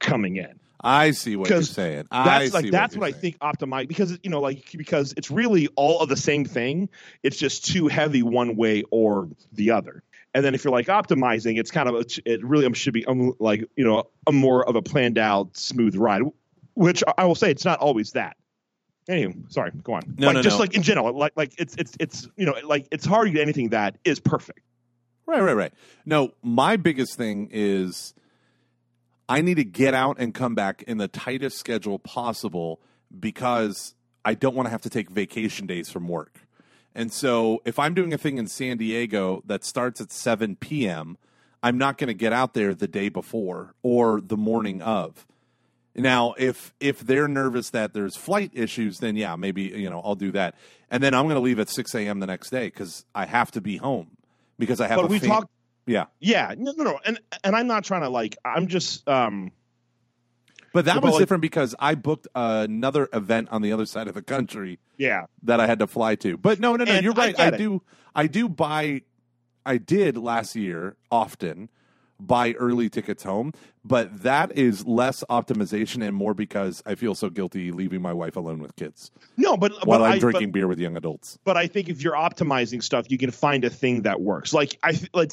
coming 0.00 0.36
in. 0.36 0.58
I 0.82 1.10
see 1.10 1.36
what 1.36 1.48
you're 1.48 1.62
saying. 1.62 2.06
I 2.10 2.24
That's 2.24 2.46
see 2.46 2.62
like 2.62 2.70
that's 2.70 2.96
what 2.96 3.06
I 3.06 3.12
think 3.12 3.38
optimize 3.38 3.86
because 3.86 4.18
you 4.22 4.30
know 4.30 4.40
like 4.40 4.72
because 4.72 5.14
it's 5.16 5.30
really 5.30 5.68
all 5.76 6.00
of 6.00 6.08
the 6.08 6.16
same 6.16 6.44
thing. 6.44 6.88
It's 7.22 7.36
just 7.36 7.66
too 7.66 7.86
heavy 7.88 8.22
one 8.22 8.56
way 8.56 8.82
or 8.90 9.28
the 9.52 9.70
other. 9.72 10.02
And 10.32 10.44
then 10.44 10.54
if 10.54 10.64
you're 10.64 10.72
like 10.72 10.86
optimizing, 10.86 11.58
it's 11.58 11.70
kind 11.70 11.88
of 11.88 12.06
it 12.24 12.44
really 12.44 12.66
um, 12.66 12.72
should 12.72 12.94
be 12.94 13.04
um, 13.04 13.34
like 13.38 13.64
you 13.76 13.84
know 13.84 14.04
a 14.26 14.32
more 14.32 14.66
of 14.66 14.74
a 14.74 14.82
planned 14.82 15.18
out 15.18 15.56
smooth 15.56 15.96
ride. 15.96 16.22
Which 16.74 17.04
I 17.18 17.26
will 17.26 17.34
say 17.34 17.50
it's 17.50 17.64
not 17.64 17.80
always 17.80 18.12
that. 18.12 18.36
Anyway, 19.08 19.34
sorry, 19.48 19.72
go 19.82 19.94
on. 19.94 20.02
No, 20.18 20.28
like 20.28 20.34
no, 20.36 20.42
just 20.42 20.56
no. 20.56 20.60
like 20.60 20.74
in 20.74 20.82
general, 20.82 21.12
like 21.16 21.32
like 21.36 21.52
it's 21.58 21.74
it's 21.76 21.94
it's 21.98 22.28
you 22.36 22.46
know 22.46 22.54
like 22.64 22.86
it's 22.90 23.04
hard 23.04 23.26
to 23.26 23.32
get 23.32 23.42
anything 23.42 23.70
that 23.70 23.96
is 24.04 24.20
perfect. 24.20 24.60
Right, 25.26 25.42
right, 25.42 25.54
right. 25.54 25.72
No, 26.04 26.32
my 26.42 26.76
biggest 26.76 27.16
thing 27.16 27.48
is 27.52 28.14
I 29.28 29.42
need 29.42 29.54
to 29.54 29.64
get 29.64 29.94
out 29.94 30.16
and 30.18 30.34
come 30.34 30.54
back 30.54 30.82
in 30.82 30.98
the 30.98 31.06
tightest 31.08 31.56
schedule 31.56 31.98
possible 31.98 32.80
because 33.18 33.94
I 34.24 34.34
don't 34.34 34.54
want 34.56 34.66
to 34.66 34.70
have 34.70 34.82
to 34.82 34.90
take 34.90 35.08
vacation 35.08 35.66
days 35.66 35.88
from 35.88 36.08
work. 36.08 36.40
And 36.94 37.12
so 37.12 37.62
if 37.64 37.78
I'm 37.78 37.94
doing 37.94 38.12
a 38.12 38.18
thing 38.18 38.38
in 38.38 38.48
San 38.48 38.76
Diego 38.76 39.42
that 39.46 39.64
starts 39.64 40.00
at 40.00 40.10
7 40.10 40.56
p.m., 40.56 41.16
I'm 41.62 41.78
not 41.78 41.98
going 41.98 42.08
to 42.08 42.14
get 42.14 42.32
out 42.32 42.54
there 42.54 42.74
the 42.74 42.88
day 42.88 43.08
before 43.08 43.74
or 43.82 44.20
the 44.20 44.36
morning 44.36 44.82
of. 44.82 45.26
Now, 45.96 46.34
if 46.38 46.72
if 46.80 47.00
they're 47.00 47.28
nervous 47.28 47.70
that 47.70 47.92
there's 47.94 48.16
flight 48.16 48.50
issues, 48.54 48.98
then 48.98 49.16
yeah, 49.16 49.36
maybe 49.36 49.62
you 49.62 49.90
know 49.90 50.00
I'll 50.04 50.14
do 50.14 50.30
that, 50.32 50.54
and 50.90 51.02
then 51.02 51.14
I'm 51.14 51.24
going 51.24 51.34
to 51.34 51.40
leave 51.40 51.58
at 51.58 51.68
6 51.68 51.94
a.m. 51.96 52.20
the 52.20 52.26
next 52.26 52.50
day 52.50 52.66
because 52.66 53.04
I 53.14 53.26
have 53.26 53.50
to 53.52 53.60
be 53.60 53.76
home 53.76 54.16
because 54.58 54.80
I 54.80 54.86
have. 54.86 54.96
But 54.98 55.06
a 55.06 55.08
we 55.08 55.18
fam- 55.18 55.28
talked 55.30 55.50
yeah, 55.86 56.04
Yeah, 56.20 56.54
no, 56.56 56.72
no, 56.76 56.84
no, 56.84 57.00
and 57.04 57.18
and 57.42 57.56
I'm 57.56 57.66
not 57.66 57.82
trying 57.84 58.02
to 58.02 58.08
like. 58.08 58.36
I'm 58.44 58.68
just 58.68 59.06
um 59.08 59.50
but 60.72 60.84
that 60.84 60.94
But, 60.96 61.02
was 61.04 61.12
like- 61.14 61.22
different 61.22 61.40
because 61.40 61.74
I 61.80 61.96
booked 61.96 62.28
another 62.36 63.08
event 63.12 63.48
on 63.50 63.60
the 63.60 63.72
other 63.72 63.86
side 63.86 64.06
of 64.06 64.14
the 64.14 64.22
country 64.22 64.78
yeah. 64.98 65.26
that 65.42 65.58
I 65.58 65.66
had 65.66 65.80
to 65.80 65.88
fly 65.88 66.14
to. 66.16 66.36
But 66.36 66.60
no, 66.60 66.76
no, 66.76 66.84
no, 66.84 66.92
And 66.92 67.02
you're 67.02 67.12
right. 67.14 67.36
I, 67.40 67.48
it. 67.48 67.56
do, 67.58 67.82
I 68.14 68.28
do 68.28 68.48
buy, 68.48 69.02
I 69.66 69.78
did 69.78 70.16
last 70.16 70.54
year 70.54 70.94
often 71.10 71.70
buy 72.26 72.52
early 72.52 72.88
tickets 72.88 73.22
home, 73.22 73.52
but 73.84 74.22
that 74.22 74.56
is 74.56 74.86
less 74.86 75.24
optimization 75.30 76.06
and 76.06 76.14
more 76.14 76.34
because 76.34 76.82
I 76.86 76.94
feel 76.94 77.14
so 77.14 77.30
guilty 77.30 77.72
leaving 77.72 78.02
my 78.02 78.12
wife 78.12 78.36
alone 78.36 78.60
with 78.60 78.76
kids 78.76 79.10
No, 79.36 79.56
but 79.56 79.72
while 79.86 80.00
but 80.00 80.04
I'm 80.04 80.12
I, 80.12 80.18
drinking 80.18 80.52
beer 80.52 80.68
with 80.68 80.78
young 80.78 80.96
adults. 80.96 81.38
But, 81.44 81.54
but 81.54 81.56
I 81.56 81.66
think 81.66 81.88
if 81.88 82.02
you're 82.02 82.14
optimizing 82.14 82.82
stuff, 82.82 83.06
you 83.10 83.18
can 83.18 83.30
find 83.30 83.64
a 83.64 83.70
thing 83.70 84.02
that 84.02 84.20
works. 84.20 84.52
Like 84.52 84.78
I, 84.82 84.98
like 85.14 85.30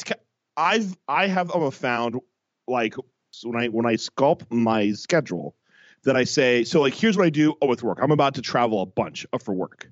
I've 0.56 0.98
I 1.08 1.28
have 1.28 1.52
um, 1.52 1.70
found 1.72 2.20
like 2.68 2.96
so 3.32 3.50
when 3.50 3.62
I 3.62 3.68
when 3.68 3.86
I 3.86 3.94
sculpt 3.94 4.52
my 4.52 4.92
schedule 4.92 5.56
that 6.04 6.16
I 6.16 6.24
say 6.24 6.64
so 6.64 6.82
like 6.82 6.94
here's 6.94 7.18
what 7.18 7.26
I 7.26 7.30
do 7.30 7.56
oh 7.62 7.68
with 7.68 7.84
work 7.84 8.00
I'm 8.02 8.12
about 8.12 8.36
to 8.36 8.42
travel 8.42 8.82
a 8.82 8.86
bunch 8.86 9.26
uh, 9.34 9.38
for 9.38 9.54
work. 9.54 9.90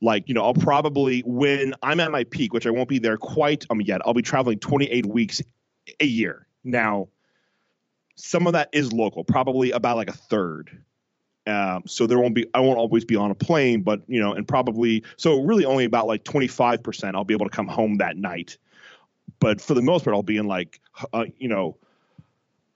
Like 0.00 0.28
you 0.28 0.34
know 0.34 0.44
I'll 0.44 0.54
probably 0.54 1.20
when 1.20 1.74
I'm 1.82 2.00
at 2.00 2.12
my 2.12 2.24
peak, 2.24 2.52
which 2.52 2.66
I 2.66 2.70
won't 2.70 2.88
be 2.88 2.98
there 2.98 3.16
quite 3.16 3.66
um 3.70 3.80
yet. 3.80 4.00
I'll 4.04 4.14
be 4.14 4.22
traveling 4.22 4.58
28 4.58 5.06
weeks 5.06 5.42
a 6.00 6.06
year. 6.06 6.46
Now, 6.64 7.08
some 8.16 8.46
of 8.46 8.54
that 8.54 8.70
is 8.72 8.92
local, 8.92 9.24
probably 9.24 9.70
about 9.72 9.96
like 9.96 10.08
a 10.10 10.14
third 10.14 10.82
Um, 11.46 11.84
so 11.86 12.06
there 12.06 12.18
won't 12.18 12.34
be 12.34 12.46
I 12.54 12.60
won't 12.60 12.78
always 12.78 13.04
be 13.04 13.16
on 13.16 13.30
a 13.30 13.34
plane, 13.34 13.82
but 13.82 14.02
you 14.08 14.20
know, 14.20 14.32
and 14.32 14.46
probably 14.48 15.04
so 15.16 15.42
really 15.42 15.64
only 15.64 15.84
about 15.84 16.06
like 16.06 16.24
25 16.24 16.82
percent 16.82 17.16
I'll 17.16 17.24
be 17.24 17.34
able 17.34 17.46
to 17.46 17.54
come 17.54 17.68
home 17.68 17.98
that 17.98 18.16
night. 18.16 18.58
But 19.38 19.60
for 19.60 19.74
the 19.74 19.82
most 19.82 20.04
part, 20.04 20.14
I'll 20.14 20.22
be 20.22 20.38
in 20.38 20.46
like 20.46 20.80
uh, 21.12 21.26
you 21.38 21.48
know 21.48 21.76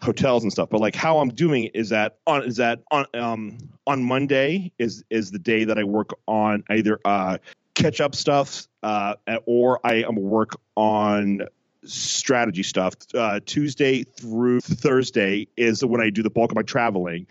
hotels 0.01 0.45
and 0.45 0.53
stuff. 0.53 0.71
But 0.71 0.81
like 0.81 0.95
how 0.95 1.19
I'm 1.19 1.31
doing 1.31 1.65
it 1.65 1.73
is 1.75 1.89
that 1.91 2.19
on 2.27 2.45
is 2.45 2.57
that 2.57 2.81
on 2.91 3.07
um 3.15 3.59
on 3.87 4.05
Monday 4.05 4.73
is 4.79 5.05
is 5.11 5.31
the 5.31 5.39
day 5.39 5.65
that 5.65 5.79
I 5.79 5.85
work 5.85 6.11
on 6.27 6.65
either 6.71 7.01
uh 7.05 7.39
catch 7.75 8.01
up 8.01 8.15
stuff 8.15 8.69
uh 8.83 9.15
or 9.47 9.81
I 9.85 10.05
am 10.05 10.17
work 10.17 10.61
on 10.77 11.43
strategy 11.85 12.63
stuff. 12.63 12.95
Uh, 13.15 13.41
Tuesday 13.45 14.05
through 14.05 14.61
Thursday 14.61 15.49
is 15.57 15.85
when 15.85 16.01
I 16.01 16.11
do 16.11 16.23
the 16.23 16.31
bulk 16.31 16.53
of 16.53 16.57
my 16.57 16.63
traveling, 16.63 17.27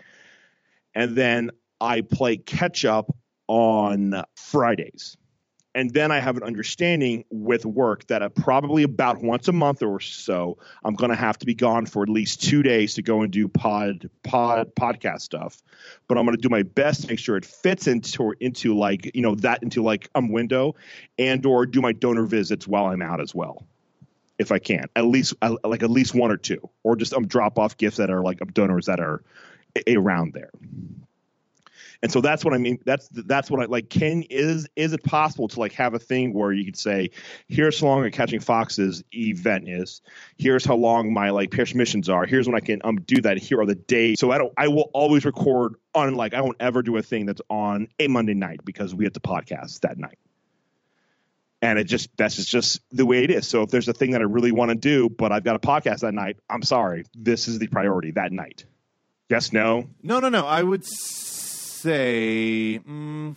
and 0.94 1.16
then 1.16 1.50
I 1.80 2.02
play 2.02 2.36
catch 2.36 2.84
up 2.84 3.14
on 3.48 4.22
Fridays. 4.36 5.16
And 5.72 5.92
then 5.94 6.10
I 6.10 6.18
have 6.18 6.36
an 6.36 6.42
understanding 6.42 7.24
with 7.30 7.64
work 7.64 8.04
that 8.08 8.22
uh, 8.22 8.28
probably 8.28 8.82
about 8.82 9.22
once 9.22 9.46
a 9.46 9.52
month 9.52 9.84
or 9.84 10.00
so, 10.00 10.58
I'm 10.82 10.96
going 10.96 11.10
to 11.10 11.16
have 11.16 11.38
to 11.38 11.46
be 11.46 11.54
gone 11.54 11.86
for 11.86 12.02
at 12.02 12.08
least 12.08 12.42
two 12.42 12.64
days 12.64 12.94
to 12.94 13.02
go 13.02 13.22
and 13.22 13.32
do 13.32 13.46
pod 13.46 14.10
pod 14.24 14.74
podcast 14.74 15.20
stuff. 15.20 15.62
But 16.08 16.18
I'm 16.18 16.24
going 16.24 16.36
to 16.36 16.42
do 16.42 16.48
my 16.48 16.64
best 16.64 17.02
to 17.02 17.06
make 17.06 17.20
sure 17.20 17.36
it 17.36 17.44
fits 17.44 17.86
into 17.86 18.34
into 18.40 18.76
like 18.76 19.12
you 19.14 19.22
know 19.22 19.36
that 19.36 19.62
into 19.62 19.84
like 19.84 20.10
a 20.16 20.20
window, 20.26 20.74
and 21.18 21.46
or 21.46 21.66
do 21.66 21.80
my 21.80 21.92
donor 21.92 22.24
visits 22.24 22.66
while 22.66 22.86
I'm 22.86 23.00
out 23.00 23.20
as 23.20 23.32
well 23.32 23.64
if 24.40 24.50
I 24.50 24.58
can, 24.58 24.86
at 24.96 25.04
least 25.04 25.34
uh, 25.42 25.56
like 25.62 25.82
at 25.82 25.90
least 25.90 26.14
one 26.14 26.30
or 26.30 26.38
two, 26.38 26.70
or 26.82 26.96
just 26.96 27.12
um, 27.12 27.26
drop 27.26 27.58
off 27.58 27.76
gifts 27.76 27.98
that 27.98 28.10
are 28.10 28.22
like 28.22 28.38
donors 28.54 28.86
that 28.86 28.98
are 28.98 29.22
around 29.86 30.32
there. 30.32 30.50
And 32.02 32.10
so 32.10 32.22
that's 32.22 32.42
what 32.42 32.54
I 32.54 32.56
mean. 32.56 32.78
That's 32.86 33.06
that's 33.10 33.50
what 33.50 33.60
I 33.60 33.66
like. 33.66 33.90
Can 33.90 34.22
is 34.30 34.66
is 34.74 34.94
it 34.94 35.04
possible 35.04 35.48
to 35.48 35.60
like 35.60 35.72
have 35.74 35.92
a 35.92 35.98
thing 35.98 36.32
where 36.32 36.50
you 36.50 36.64
could 36.64 36.78
say, 36.78 37.10
here's 37.48 37.78
how 37.78 37.88
long 37.88 38.06
a 38.06 38.10
Catching 38.10 38.40
Foxes 38.40 39.04
event 39.14 39.68
is. 39.68 40.00
Here's 40.38 40.64
how 40.64 40.76
long 40.76 41.12
my 41.12 41.28
like 41.28 41.50
parish 41.50 41.74
missions 41.74 42.08
are. 42.08 42.24
Here's 42.24 42.46
when 42.48 42.56
I 42.56 42.60
can 42.60 42.80
um 42.82 43.02
do 43.02 43.20
that. 43.20 43.36
Here 43.36 43.60
are 43.60 43.66
the 43.66 43.74
days. 43.74 44.18
So 44.18 44.30
I 44.30 44.38
don't. 44.38 44.54
I 44.56 44.68
will 44.68 44.90
always 44.94 45.26
record 45.26 45.74
on 45.94 46.14
like 46.14 46.32
I 46.32 46.40
won't 46.40 46.56
ever 46.60 46.80
do 46.80 46.96
a 46.96 47.02
thing 47.02 47.26
that's 47.26 47.42
on 47.50 47.88
a 47.98 48.08
Monday 48.08 48.32
night 48.32 48.64
because 48.64 48.94
we 48.94 49.04
have 49.04 49.12
the 49.12 49.20
podcast 49.20 49.80
that 49.80 49.98
night 49.98 50.16
and 51.62 51.78
it 51.78 51.84
just 51.84 52.08
that's 52.16 52.42
just, 52.44 52.80
the 52.90 53.04
way 53.04 53.24
it 53.24 53.30
is. 53.30 53.46
So 53.46 53.62
if 53.62 53.70
there's 53.70 53.88
a 53.88 53.92
thing 53.92 54.12
that 54.12 54.20
I 54.20 54.24
really 54.24 54.52
want 54.52 54.70
to 54.70 54.74
do, 54.74 55.08
but 55.08 55.32
I've 55.32 55.44
got 55.44 55.56
a 55.56 55.58
podcast 55.58 56.00
that 56.00 56.14
night, 56.14 56.38
I'm 56.48 56.62
sorry, 56.62 57.04
this 57.14 57.48
is 57.48 57.58
the 57.58 57.66
priority 57.68 58.12
that 58.12 58.32
night. 58.32 58.64
Yes, 59.28 59.52
no, 59.52 59.88
No, 60.02 60.18
no, 60.18 60.28
no. 60.28 60.46
I 60.46 60.62
would 60.62 60.84
say. 60.84 62.80
Mm, 62.84 63.36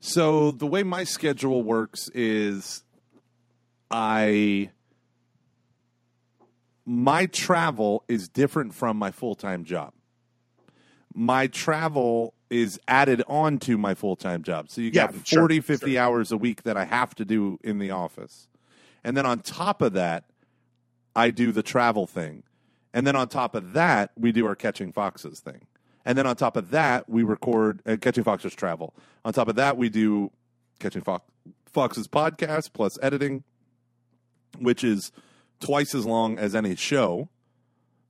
so 0.00 0.50
the 0.50 0.66
way 0.66 0.82
my 0.82 1.04
schedule 1.04 1.62
works 1.62 2.08
is 2.14 2.82
I. 3.90 4.70
My 6.84 7.26
travel 7.26 8.04
is 8.08 8.28
different 8.28 8.74
from 8.74 8.96
my 8.96 9.10
full 9.10 9.34
time 9.34 9.64
job. 9.64 9.92
My 11.14 11.46
travel 11.46 12.34
is 12.50 12.78
added 12.86 13.22
on 13.26 13.58
to 13.60 13.76
my 13.76 13.94
full 13.94 14.16
time 14.16 14.42
job. 14.42 14.70
So 14.70 14.80
you 14.80 14.90
Yeah, 14.92 15.10
got 15.10 15.26
sure, 15.26 15.40
40, 15.42 15.60
50 15.60 15.92
sure. 15.92 16.00
hours 16.00 16.32
a 16.32 16.36
week 16.36 16.62
that 16.62 16.76
I 16.76 16.84
have 16.84 17.14
to 17.16 17.24
do 17.24 17.58
in 17.64 17.78
the 17.78 17.90
office. 17.90 18.48
And 19.04 19.16
then 19.16 19.26
on 19.26 19.40
top 19.40 19.82
of 19.82 19.92
that, 19.94 20.24
I 21.14 21.30
do 21.30 21.52
the 21.52 21.62
travel 21.62 22.06
thing. 22.06 22.42
And 22.92 23.06
then 23.06 23.16
on 23.16 23.28
top 23.28 23.54
of 23.54 23.72
that, 23.74 24.10
we 24.16 24.32
do 24.32 24.46
our 24.46 24.54
Catching 24.54 24.92
Foxes 24.92 25.40
thing. 25.40 25.66
And 26.04 26.16
then 26.16 26.26
on 26.26 26.36
top 26.36 26.56
of 26.56 26.70
that, 26.70 27.08
we 27.08 27.22
record 27.24 27.82
uh, 27.84 27.96
Catching 28.00 28.24
Foxes 28.24 28.54
travel. 28.54 28.94
On 29.24 29.32
top 29.32 29.48
of 29.48 29.56
that, 29.56 29.76
we 29.76 29.88
do 29.88 30.30
Catching 30.78 31.02
Fox, 31.02 31.24
Foxes 31.72 32.06
podcast 32.08 32.72
plus 32.72 32.98
editing, 33.02 33.42
which 34.58 34.84
is 34.84 35.10
twice 35.60 35.94
as 35.94 36.06
long 36.06 36.38
as 36.38 36.54
any 36.54 36.76
show. 36.76 37.28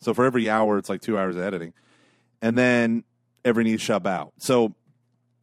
So 0.01 0.13
for 0.13 0.25
every 0.25 0.49
hour, 0.49 0.79
it's 0.79 0.89
like 0.89 1.01
two 1.01 1.19
hours 1.19 1.37
of 1.37 1.43
editing. 1.43 1.73
And 2.43 2.57
then 2.57 3.05
every 3.47 3.63
Knee 3.63 3.77
Shall 3.77 4.01
Bow. 4.01 4.33
So 4.39 4.75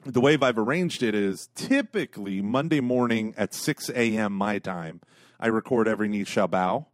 the 0.05 0.19
way 0.19 0.37
I've 0.39 0.57
arranged 0.57 1.01
it 1.01 1.15
is 1.15 1.47
typically 1.55 2.41
Monday 2.41 2.81
morning 2.81 3.33
at 3.37 3.53
6 3.53 3.89
a.m. 3.95 4.33
my 4.33 4.59
time, 4.59 4.99
I 5.39 5.47
record 5.47 5.87
every 5.87 6.09
Knee 6.09 6.25
Shall 6.25 6.49
Bow, 6.49 6.87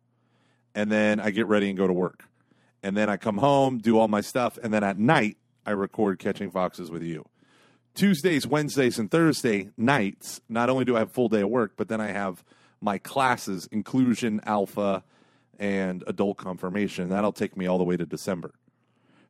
and 0.75 0.91
then 0.91 1.19
I 1.19 1.31
get 1.31 1.47
ready 1.47 1.67
and 1.67 1.77
go 1.77 1.87
to 1.87 1.93
work. 1.93 2.25
And 2.83 2.95
then 2.95 3.09
I 3.09 3.17
come 3.17 3.39
home, 3.39 3.79
do 3.79 3.97
all 3.97 4.07
my 4.07 4.21
stuff, 4.21 4.59
and 4.61 4.71
then 4.71 4.83
at 4.83 4.99
night 4.99 5.37
I 5.65 5.71
record 5.71 6.19
Catching 6.19 6.51
Foxes 6.51 6.91
with 6.91 7.01
you. 7.01 7.25
Tuesdays, 7.95 8.45
Wednesdays, 8.45 8.99
and 8.99 9.09
Thursday 9.09 9.71
nights, 9.75 10.41
not 10.47 10.69
only 10.69 10.85
do 10.85 10.95
I 10.95 10.99
have 10.99 11.11
full 11.11 11.27
day 11.27 11.41
of 11.41 11.49
work, 11.49 11.73
but 11.75 11.89
then 11.89 11.99
I 11.99 12.11
have 12.11 12.43
my 12.79 12.99
classes, 12.99 13.67
inclusion, 13.71 14.41
alpha, 14.45 15.03
and 15.57 16.03
adult 16.05 16.37
confirmation. 16.37 17.09
That'll 17.09 17.33
take 17.33 17.57
me 17.57 17.65
all 17.65 17.79
the 17.79 17.83
way 17.83 17.97
to 17.97 18.05
December. 18.05 18.53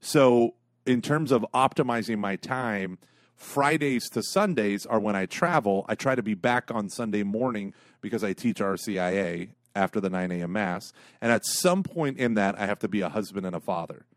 So, 0.01 0.55
in 0.89 1.03
terms 1.03 1.31
of 1.31 1.46
optimizing 1.53 2.17
my 2.17 2.36
time, 2.36 2.98
Fridays 3.36 4.10
to 4.10 4.24
Sundays 4.24 4.88
are 4.88 5.00
when 5.00 5.15
I 5.15 5.27
travel. 5.27 5.86
I 5.88 5.93
try 5.93 6.15
to 6.15 6.24
be 6.24 6.34
back 6.34 6.72
on 6.72 6.89
Sunday 6.89 7.22
morning 7.22 7.75
because 8.01 8.24
I 8.24 8.34
teach 8.34 8.58
RCIA 8.58 9.50
after 9.75 10.00
the 10.00 10.10
9 10.10 10.31
a.m. 10.31 10.51
Mass. 10.51 10.91
And 11.22 11.31
at 11.31 11.46
some 11.46 11.84
point 11.84 12.17
in 12.17 12.34
that, 12.34 12.60
I 12.60 12.65
have 12.65 12.79
to 12.79 12.88
be 12.88 13.01
a 13.01 13.10
husband 13.10 13.46
and 13.46 13.55
a 13.55 13.60
father. 13.60 14.08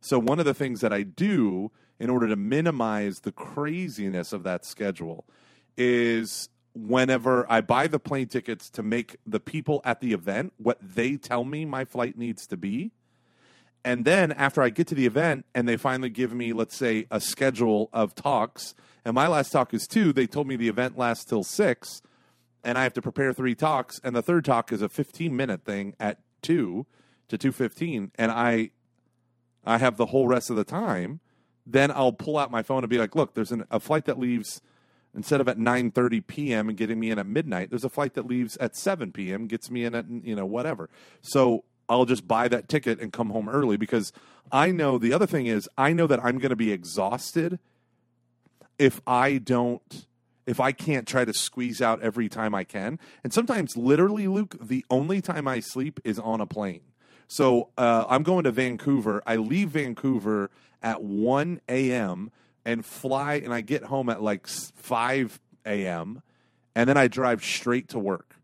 So, 0.00 0.18
one 0.18 0.40
of 0.40 0.44
the 0.44 0.52
things 0.52 0.80
that 0.80 0.92
I 0.92 1.04
do 1.04 1.70
in 2.00 2.10
order 2.10 2.26
to 2.26 2.36
minimize 2.36 3.20
the 3.22 3.32
craziness 3.32 4.32
of 4.32 4.42
that 4.42 4.66
schedule 4.66 5.26
is 5.76 6.48
whenever 6.74 7.46
I 7.48 7.60
buy 7.60 7.86
the 7.86 8.00
plane 8.00 8.26
tickets 8.26 8.68
to 8.70 8.82
make 8.82 9.16
the 9.24 9.40
people 9.40 9.80
at 9.84 10.00
the 10.00 10.12
event 10.12 10.54
what 10.56 10.78
they 10.82 11.16
tell 11.16 11.44
me 11.44 11.64
my 11.64 11.84
flight 11.84 12.18
needs 12.18 12.48
to 12.48 12.56
be. 12.56 12.90
And 13.86 14.04
then 14.04 14.32
after 14.32 14.62
I 14.62 14.70
get 14.70 14.88
to 14.88 14.96
the 14.96 15.06
event 15.06 15.46
and 15.54 15.68
they 15.68 15.76
finally 15.76 16.10
give 16.10 16.34
me, 16.34 16.52
let's 16.52 16.76
say, 16.76 17.06
a 17.08 17.20
schedule 17.20 17.88
of 17.92 18.16
talks, 18.16 18.74
and 19.04 19.14
my 19.14 19.28
last 19.28 19.50
talk 19.50 19.72
is 19.72 19.86
two, 19.86 20.12
they 20.12 20.26
told 20.26 20.48
me 20.48 20.56
the 20.56 20.66
event 20.66 20.98
lasts 20.98 21.24
till 21.24 21.44
six, 21.44 22.02
and 22.64 22.76
I 22.76 22.82
have 22.82 22.94
to 22.94 23.00
prepare 23.00 23.32
three 23.32 23.54
talks, 23.54 24.00
and 24.02 24.16
the 24.16 24.22
third 24.22 24.44
talk 24.44 24.72
is 24.72 24.82
a 24.82 24.88
15 24.88 25.36
minute 25.36 25.64
thing 25.64 25.94
at 26.00 26.18
two 26.42 26.84
to 27.28 27.38
215, 27.38 28.10
and 28.18 28.32
I 28.32 28.70
I 29.64 29.78
have 29.78 29.96
the 29.98 30.06
whole 30.06 30.26
rest 30.26 30.50
of 30.50 30.56
the 30.56 30.64
time, 30.64 31.20
then 31.64 31.92
I'll 31.92 32.12
pull 32.12 32.38
out 32.38 32.50
my 32.50 32.64
phone 32.64 32.82
and 32.82 32.90
be 32.90 32.98
like, 32.98 33.14
look, 33.14 33.34
there's 33.34 33.52
an, 33.52 33.66
a 33.70 33.78
flight 33.78 34.06
that 34.06 34.18
leaves 34.18 34.60
instead 35.14 35.40
of 35.40 35.46
at 35.46 35.58
9:30 35.58 36.26
p.m. 36.26 36.68
and 36.68 36.76
getting 36.76 36.98
me 36.98 37.12
in 37.12 37.20
at 37.20 37.26
midnight, 37.28 37.70
there's 37.70 37.84
a 37.84 37.88
flight 37.88 38.14
that 38.14 38.26
leaves 38.26 38.56
at 38.56 38.74
7 38.74 39.12
p.m. 39.12 39.46
gets 39.46 39.70
me 39.70 39.84
in 39.84 39.94
at 39.94 40.06
you 40.10 40.34
know 40.34 40.44
whatever. 40.44 40.90
So 41.22 41.62
I'll 41.88 42.04
just 42.04 42.26
buy 42.26 42.48
that 42.48 42.68
ticket 42.68 43.00
and 43.00 43.12
come 43.12 43.30
home 43.30 43.48
early 43.48 43.76
because 43.76 44.12
I 44.50 44.70
know 44.70 44.98
the 44.98 45.12
other 45.12 45.26
thing 45.26 45.46
is 45.46 45.68
I 45.76 45.92
know 45.92 46.06
that 46.06 46.24
I'm 46.24 46.38
going 46.38 46.50
to 46.50 46.56
be 46.56 46.72
exhausted 46.72 47.58
if 48.78 49.00
I 49.06 49.38
don't 49.38 50.06
if 50.46 50.60
I 50.60 50.70
can't 50.70 51.08
try 51.08 51.24
to 51.24 51.34
squeeze 51.34 51.82
out 51.82 52.00
every 52.02 52.28
time 52.28 52.54
I 52.54 52.62
can. 52.62 53.00
And 53.24 53.32
sometimes 53.32 53.76
literally 53.76 54.28
Luke, 54.28 54.56
the 54.60 54.84
only 54.88 55.20
time 55.20 55.48
I 55.48 55.58
sleep 55.58 55.98
is 56.04 56.20
on 56.20 56.40
a 56.40 56.46
plane. 56.46 56.82
So 57.26 57.70
uh, 57.76 58.04
I'm 58.08 58.22
going 58.22 58.44
to 58.44 58.52
Vancouver. 58.52 59.22
I 59.26 59.36
leave 59.36 59.70
Vancouver 59.70 60.50
at 60.82 61.02
1 61.02 61.60
a.m. 61.68 62.30
and 62.64 62.84
fly, 62.84 63.34
and 63.34 63.52
I 63.52 63.60
get 63.60 63.84
home 63.84 64.08
at 64.08 64.22
like 64.22 64.46
5 64.46 65.40
a.m. 65.64 66.22
and 66.76 66.88
then 66.88 66.96
I 66.96 67.08
drive 67.08 67.44
straight 67.44 67.88
to 67.88 67.98
work. 67.98 68.36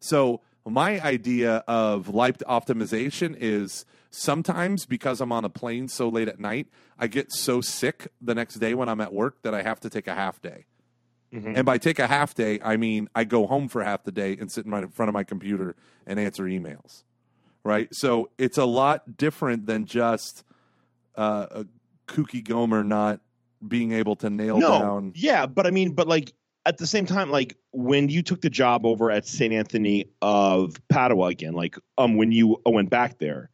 So 0.00 0.40
my 0.68 1.00
idea 1.00 1.64
of 1.66 2.08
life 2.08 2.38
optimization 2.38 3.36
is 3.38 3.84
sometimes 4.10 4.86
because 4.86 5.20
I'm 5.20 5.32
on 5.32 5.44
a 5.44 5.48
plane 5.48 5.88
so 5.88 6.08
late 6.08 6.28
at 6.28 6.40
night, 6.40 6.68
I 6.98 7.06
get 7.06 7.32
so 7.32 7.60
sick 7.60 8.08
the 8.20 8.34
next 8.34 8.54
day 8.56 8.74
when 8.74 8.88
I'm 8.88 9.00
at 9.00 9.12
work 9.12 9.42
that 9.42 9.54
I 9.54 9.62
have 9.62 9.80
to 9.80 9.90
take 9.90 10.06
a 10.06 10.14
half 10.14 10.40
day. 10.40 10.66
And 11.30 11.66
by 11.66 11.76
take 11.76 11.98
a 11.98 12.06
half 12.06 12.34
day, 12.34 12.58
I 12.64 12.78
mean 12.78 13.10
I 13.14 13.24
go 13.24 13.46
home 13.46 13.68
for 13.68 13.84
half 13.84 14.02
the 14.04 14.12
day 14.12 14.36
and 14.40 14.50
sit 14.50 14.64
in, 14.64 14.70
my, 14.70 14.78
in 14.78 14.88
front 14.88 15.10
of 15.10 15.12
my 15.12 15.24
computer 15.24 15.76
and 16.06 16.18
answer 16.18 16.44
emails. 16.44 17.04
Right? 17.64 17.88
So 17.92 18.30
it's 18.38 18.56
a 18.56 18.64
lot 18.64 19.18
different 19.18 19.66
than 19.66 19.84
just 19.84 20.42
uh, 21.16 21.46
a 21.50 21.66
kooky 22.06 22.42
Gomer 22.42 22.82
not 22.82 23.20
being 23.66 23.92
able 23.92 24.16
to 24.16 24.30
nail 24.30 24.58
no, 24.58 24.78
down. 24.78 25.12
yeah, 25.16 25.46
but 25.46 25.66
I 25.66 25.70
mean, 25.70 25.92
but 25.92 26.08
like 26.08 26.32
at 26.68 26.76
the 26.78 26.86
same 26.86 27.06
time, 27.06 27.30
like 27.30 27.56
when 27.72 28.08
you 28.10 28.22
took 28.22 28.40
the 28.42 28.50
job 28.50 28.84
over 28.84 29.10
at 29.10 29.26
St. 29.26 29.52
Anthony 29.54 30.06
of 30.20 30.76
Padua 30.88 31.26
again, 31.28 31.54
like 31.54 31.76
um 31.96 32.16
when 32.16 32.30
you 32.30 32.60
went 32.66 32.90
back 32.90 33.18
there, 33.18 33.48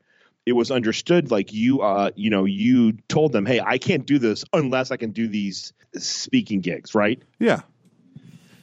it 0.47 0.53
was 0.53 0.71
understood 0.71 1.31
like 1.31 1.53
you 1.53 1.81
uh 1.81 2.11
you 2.17 2.29
know 2.29 2.45
you 2.45 2.93
told 3.09 3.33
them, 3.33 3.47
hey, 3.47 3.61
I 3.61 3.79
can't 3.79 4.05
do 4.05 4.19
this 4.19 4.45
unless 4.53 4.91
I 4.91 4.97
can 4.97 5.13
do 5.13 5.29
these 5.29 5.73
speaking 5.97 6.61
gigs, 6.61 6.95
right? 6.95 7.23
Yeah. 7.39 7.61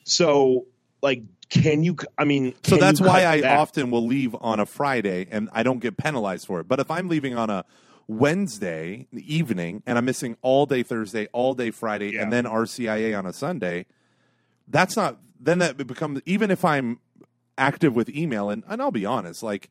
So 0.04 0.66
like, 1.02 1.24
can 1.50 1.84
you? 1.84 1.96
I 2.18 2.26
mean, 2.26 2.54
So 2.64 2.78
that's 2.78 3.02
why 3.02 3.24
I 3.24 3.56
often 3.58 3.90
will 3.92 4.06
leave 4.06 4.36
on 4.40 4.60
a 4.60 4.66
Friday 4.66 5.28
and 5.32 5.50
I 5.54 5.64
don't 5.64 5.80
get 5.80 5.98
penalized 5.98 6.46
for 6.48 6.60
it. 6.60 6.68
But 6.68 6.80
if 6.80 6.92
I'm 6.92 7.08
leaving 7.10 7.36
on 7.38 7.50
a 7.50 7.66
Wednesday 8.08 9.08
evening 9.14 9.84
and 9.86 9.98
I'm 9.98 10.06
missing 10.06 10.36
all 10.42 10.66
day 10.66 10.84
Thursday, 10.84 11.28
all 11.34 11.54
day 11.54 11.72
Friday, 11.72 12.12
Yeah. 12.14 12.24
and 12.24 12.34
then 12.34 12.44
RCIA 12.46 13.18
on 13.18 13.26
a 13.26 13.34
Sunday, 13.34 13.86
that's 14.72 14.96
not 14.96 15.20
then 15.40 15.60
that 15.60 15.78
becomes 15.78 16.22
even 16.26 16.52
if 16.52 16.64
I'm 16.64 17.00
active 17.58 17.96
with 17.96 18.10
email 18.10 18.50
and, 18.50 18.64
and 18.68 18.82
I'll 18.82 18.92
be 18.92 19.06
honest, 19.06 19.44
like 19.44 19.70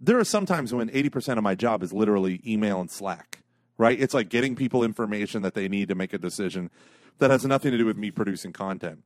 there 0.00 0.18
are 0.18 0.24
some 0.24 0.46
times 0.46 0.72
when 0.72 0.88
80% 0.90 1.38
of 1.38 1.42
my 1.42 1.54
job 1.54 1.82
is 1.82 1.92
literally 1.92 2.40
email 2.46 2.80
and 2.80 2.90
Slack, 2.90 3.40
right? 3.76 4.00
It's 4.00 4.14
like 4.14 4.28
getting 4.28 4.54
people 4.54 4.84
information 4.84 5.42
that 5.42 5.54
they 5.54 5.68
need 5.68 5.88
to 5.88 5.94
make 5.94 6.12
a 6.12 6.18
decision 6.18 6.70
that 7.18 7.30
has 7.30 7.44
nothing 7.44 7.72
to 7.72 7.78
do 7.78 7.84
with 7.84 7.96
me 7.96 8.10
producing 8.10 8.52
content. 8.52 9.02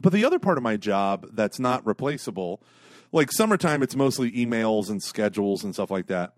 But 0.00 0.12
the 0.12 0.24
other 0.24 0.38
part 0.38 0.58
of 0.58 0.62
my 0.62 0.76
job 0.76 1.26
that's 1.32 1.58
not 1.58 1.84
replaceable, 1.86 2.62
like 3.12 3.32
summertime, 3.32 3.82
it's 3.82 3.96
mostly 3.96 4.30
emails 4.32 4.88
and 4.88 5.02
schedules 5.02 5.64
and 5.64 5.74
stuff 5.74 5.90
like 5.90 6.06
that. 6.06 6.34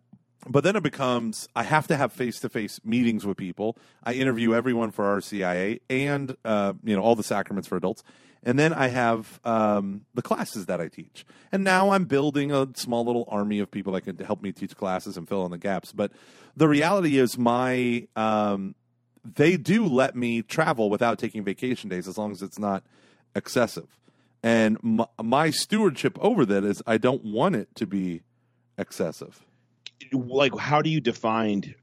But 0.49 0.64
then 0.64 0.75
it 0.75 0.82
becomes 0.82 1.49
I 1.54 1.62
have 1.62 1.87
to 1.88 1.96
have 1.96 2.12
face 2.12 2.40
to 2.40 2.49
face 2.49 2.80
meetings 2.84 3.25
with 3.25 3.37
people. 3.37 3.76
I 4.02 4.14
interview 4.14 4.54
everyone 4.54 4.90
for 4.90 5.04
RCIA 5.04 5.80
and 5.88 6.37
uh, 6.44 6.72
you 6.82 6.96
know 6.96 7.02
all 7.02 7.14
the 7.14 7.22
sacraments 7.22 7.68
for 7.68 7.76
adults, 7.76 8.02
and 8.42 8.58
then 8.58 8.72
I 8.72 8.88
have 8.88 9.40
um, 9.44 10.04
the 10.14 10.22
classes 10.22 10.66
that 10.66 10.80
I 10.80 10.88
teach. 10.88 11.25
And 11.52 11.62
now 11.62 11.90
I'm 11.90 12.06
building 12.06 12.50
a 12.50 12.68
small 12.75 13.04
little 13.04 13.25
army 13.28 13.61
of 13.61 13.70
people 13.70 13.92
that 13.92 14.00
can 14.02 14.16
help 14.18 14.42
me 14.42 14.50
teach 14.50 14.76
classes 14.76 15.16
and 15.16 15.28
fill 15.28 15.44
in 15.44 15.52
the 15.52 15.58
gaps. 15.58 15.92
But 15.92 16.11
the 16.56 16.66
reality 16.66 17.18
is, 17.18 17.38
my 17.38 18.08
um, 18.16 18.75
they 19.25 19.56
do 19.56 19.87
let 19.87 20.16
me 20.16 20.42
travel 20.42 20.90
without 20.90 21.18
taking 21.18 21.44
vacation 21.44 21.88
days 21.88 22.08
as 22.08 22.18
long 22.18 22.32
as 22.32 22.42
it's 22.42 22.58
not 22.58 22.82
excessive. 23.37 23.96
And 24.42 24.82
my, 24.82 25.06
my 25.22 25.50
stewardship 25.50 26.18
over 26.20 26.44
that 26.46 26.64
is 26.64 26.82
I 26.84 26.99
don't 26.99 27.25
want 27.25 27.54
it 27.54 27.68
to 27.76 27.87
be 27.87 28.22
excessive. 28.76 29.44
Like, 30.12 30.56
how 30.59 30.82
do 30.82 30.90
you 30.90 31.00
define 31.00 31.75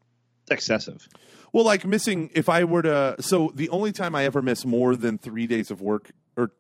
excessive? 0.52 1.08
Well, 1.52 1.66
like 1.66 1.86
missing, 1.86 2.30
if 2.34 2.48
I 2.48 2.64
were 2.64 2.84
to, 2.84 3.16
so 3.20 3.52
the 3.56 3.70
only 3.70 3.92
time 3.92 4.16
I 4.16 4.26
ever 4.26 4.42
miss 4.42 4.66
more 4.66 4.96
than 4.96 5.18
three 5.18 5.48
days 5.48 5.72
of 5.72 5.82
work 5.82 6.12
or 6.38 6.52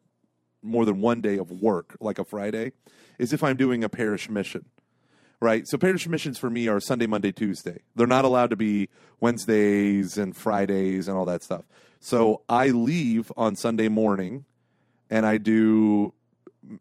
more 0.63 0.85
than 0.85 1.01
one 1.01 1.21
day 1.21 1.37
of 1.37 1.51
work, 1.51 1.95
like 1.99 2.17
a 2.17 2.25
Friday, 2.25 2.71
is 3.19 3.33
if 3.33 3.43
I'm 3.43 3.55
doing 3.55 3.83
a 3.83 3.89
parish 3.89 4.29
mission, 4.29 4.65
right? 5.39 5.67
So 5.67 5.77
parish 5.77 6.07
missions 6.07 6.39
for 6.39 6.49
me 6.49 6.67
are 6.67 6.79
Sunday, 6.79 7.05
Monday, 7.05 7.31
Tuesday. 7.31 7.81
They're 7.95 8.07
not 8.07 8.25
allowed 8.25 8.49
to 8.49 8.55
be 8.55 8.89
Wednesdays 9.19 10.17
and 10.17 10.35
Fridays 10.35 11.07
and 11.07 11.15
all 11.15 11.25
that 11.25 11.43
stuff. 11.43 11.65
So 11.99 12.41
I 12.49 12.69
leave 12.69 13.31
on 13.37 13.55
Sunday 13.55 13.89
morning 13.89 14.45
and 15.09 15.25
I 15.25 15.37
do 15.37 16.13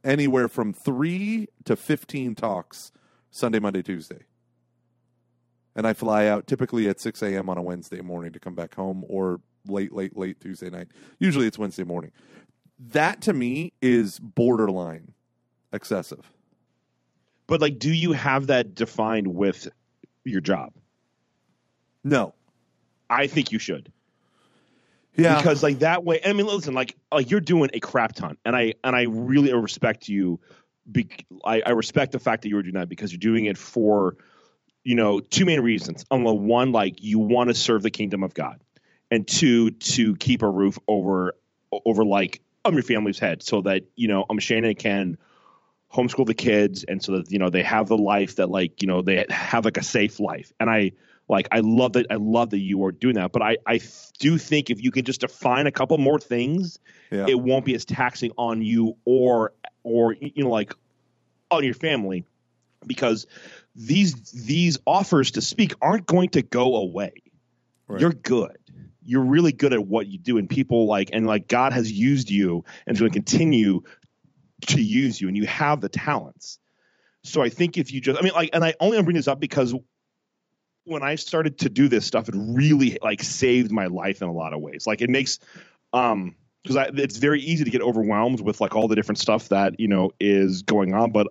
anywhere 0.03 0.49
from 0.49 0.73
three 0.73 1.49
to 1.65 1.77
15 1.77 2.35
talks 2.35 2.93
Sunday, 3.31 3.59
Monday, 3.59 3.83
Tuesday 3.83 4.23
and 5.79 5.87
I 5.87 5.93
fly 5.93 6.27
out 6.27 6.49
typically 6.49 6.89
at 6.89 6.99
6 6.99 7.23
a.m. 7.23 7.49
on 7.49 7.57
a 7.57 7.63
Wednesday 7.63 8.01
morning 8.01 8.33
to 8.33 8.41
come 8.41 8.57
back 8.57 8.75
home 8.75 9.05
or 9.09 9.41
late, 9.69 9.93
late, 9.93 10.17
late 10.17 10.41
Tuesday 10.41 10.71
night. 10.71 10.89
Usually 11.21 11.47
it's 11.47 11.57
Wednesday 11.57 11.85
morning. 11.85 12.11
That 12.91 13.21
to 13.23 13.33
me 13.33 13.73
is 13.81 14.19
borderline 14.19 15.13
excessive. 15.73 16.33
But 17.47 17.61
like, 17.61 17.79
do 17.79 17.93
you 17.93 18.11
have 18.11 18.49
that 18.49 18.75
defined 18.75 19.29
with 19.29 19.69
your 20.25 20.41
job? 20.41 20.73
No. 22.03 22.35
I 23.09 23.29
think 23.29 23.53
you 23.53 23.61
should. 23.61 23.93
Yeah. 25.15 25.37
because 25.39 25.65
like 25.65 25.81
that 25.81 26.05
way 26.05 26.21
i 26.25 26.33
mean 26.33 26.47
listen 26.47 26.75
like 26.75 26.95
like 27.11 27.29
you're 27.29 27.41
doing 27.41 27.71
a 27.73 27.81
crap 27.81 28.13
ton 28.13 28.37
and 28.45 28.55
i 28.55 28.75
and 28.85 28.95
i 28.95 29.03
really 29.03 29.53
respect 29.53 30.09
you 30.09 30.39
be, 30.93 31.09
I, 31.45 31.61
I 31.67 31.71
respect 31.71 32.13
the 32.13 32.21
fact 32.21 32.43
that 32.43 32.51
you're 32.51 32.63
doing 32.63 32.75
that 32.75 32.89
because 32.89 33.11
you're 33.11 33.19
doing 33.19 33.47
it 33.47 33.59
for 33.59 34.17
you 34.89 34.95
know 34.95 35.21
two 35.21 35.45
main 35.45 35.61
reasons. 35.61 36.07
One 36.11 36.73
like 36.73 37.03
you 37.03 37.19
want 37.19 37.49
to 37.49 37.55
serve 37.55 37.83
the 37.83 37.91
kingdom 37.91 38.23
of 38.23 38.33
god. 38.33 38.59
And 39.11 39.29
two 39.29 39.71
to 39.71 40.17
keep 40.17 40.41
a 40.41 40.49
roof 40.49 40.79
over 40.89 41.35
over 41.71 42.07
like 42.07 42.41
on 42.65 42.73
your 42.73 42.83
family's 42.83 43.19
head 43.19 43.43
so 43.43 43.61
that 43.63 43.83
you 43.97 44.09
know 44.09 44.25
um 44.31 44.39
Shannon 44.39 44.75
can 44.77 45.19
homeschool 45.93 46.27
the 46.27 46.33
kids 46.33 46.85
and 46.89 47.03
so 47.03 47.19
that 47.19 47.31
you 47.31 47.39
know 47.39 47.51
they 47.51 47.63
have 47.63 47.89
the 47.89 47.99
life 47.99 48.37
that 48.37 48.49
like 48.49 48.81
you 48.81 48.89
know 48.89 49.03
they 49.03 49.27
have 49.29 49.67
like 49.67 49.77
a 49.77 49.83
safe 49.83 50.21
life. 50.21 50.55
And 50.59 50.71
i 50.71 50.93
like 51.29 51.49
I 51.53 51.61
love 51.61 51.93
that 51.93 52.07
I 52.09 52.15
love 52.15 52.49
that 52.51 52.59
you 52.59 52.83
are 52.87 52.93
doing 52.93 53.17
that, 53.17 53.31
but 53.31 53.43
I 53.43 53.59
I 53.67 53.81
do 54.19 54.39
think 54.39 54.71
if 54.71 54.83
you 54.83 54.91
can 54.91 55.05
just 55.05 55.21
define 55.21 55.67
a 55.67 55.71
couple 55.71 55.99
more 55.99 56.19
things, 56.19 56.79
yeah. 57.11 57.27
it 57.29 57.39
won't 57.39 57.67
be 57.67 57.75
as 57.75 57.85
taxing 57.85 58.33
on 58.39 58.63
you 58.63 58.97
or 59.05 59.53
or 59.83 60.15
you 60.15 60.45
know 60.45 60.49
like 60.49 60.73
on 61.51 61.63
your 61.63 61.75
family. 61.75 62.25
Because 62.87 63.27
these 63.79 64.15
these 64.33 64.79
offers 64.87 65.31
to 65.33 65.41
speak 65.41 65.73
aren't 65.81 66.07
going 66.07 66.31
to 66.31 66.43
go 66.43 66.77
away. 66.77 67.13
Right. 67.87 68.01
You're 68.01 68.13
good. 68.13 68.57
You're 69.05 69.25
really 69.25 69.53
good 69.53 69.73
at 69.73 69.87
what 69.87 70.09
you 70.09 70.19
do, 70.19 70.37
and 70.37 70.51
people 70.51 70.87
like 70.87 71.11
and 71.13 71.27
like 71.27 71.49
God 71.49 71.73
has 71.73 71.91
used 71.91 72.29
you 72.29 72.65
and 72.87 72.95
is 72.95 73.01
going 73.01 73.13
to 73.13 73.17
continue 73.17 73.83
to 74.67 74.83
use 74.83 75.21
you, 75.21 75.29
and 75.29 75.37
you 75.37 75.47
have 75.47 75.81
the 75.81 75.89
talents. 75.89 76.59
So 77.23 77.41
I 77.43 77.49
think 77.49 77.79
if 77.79 77.93
you 77.93 78.01
just, 78.01 78.19
I 78.19 78.23
mean, 78.23 78.33
like, 78.33 78.51
and 78.53 78.65
I 78.65 78.75
only 78.81 79.01
bring 79.03 79.17
this 79.17 79.29
up 79.29 79.41
because 79.41 79.75
when 80.85 81.03
I 81.03 81.15
started 81.17 81.59
to 81.59 81.69
do 81.69 81.89
this 81.89 82.07
stuff, 82.07 82.29
it 82.29 82.35
really 82.37 82.99
like 83.03 83.23
saved 83.23 83.71
my 83.71 83.87
life 83.87 84.23
in 84.23 84.29
a 84.29 84.33
lot 84.33 84.55
of 84.55 84.61
ways. 84.61 84.87
Like 84.87 85.03
it 85.03 85.11
makes, 85.11 85.39
um, 85.93 86.35
because 86.63 86.91
it's 86.97 87.17
very 87.17 87.41
easy 87.41 87.65
to 87.65 87.71
get 87.71 87.83
overwhelmed 87.83 88.41
with 88.41 88.61
like 88.61 88.75
all 88.75 88.89
the 88.89 88.97
different 88.97 89.19
stuff 89.19 89.49
that 89.49 89.79
you 89.79 89.89
know 89.89 90.11
is 90.21 90.63
going 90.63 90.93
on. 90.93 91.13
But 91.13 91.29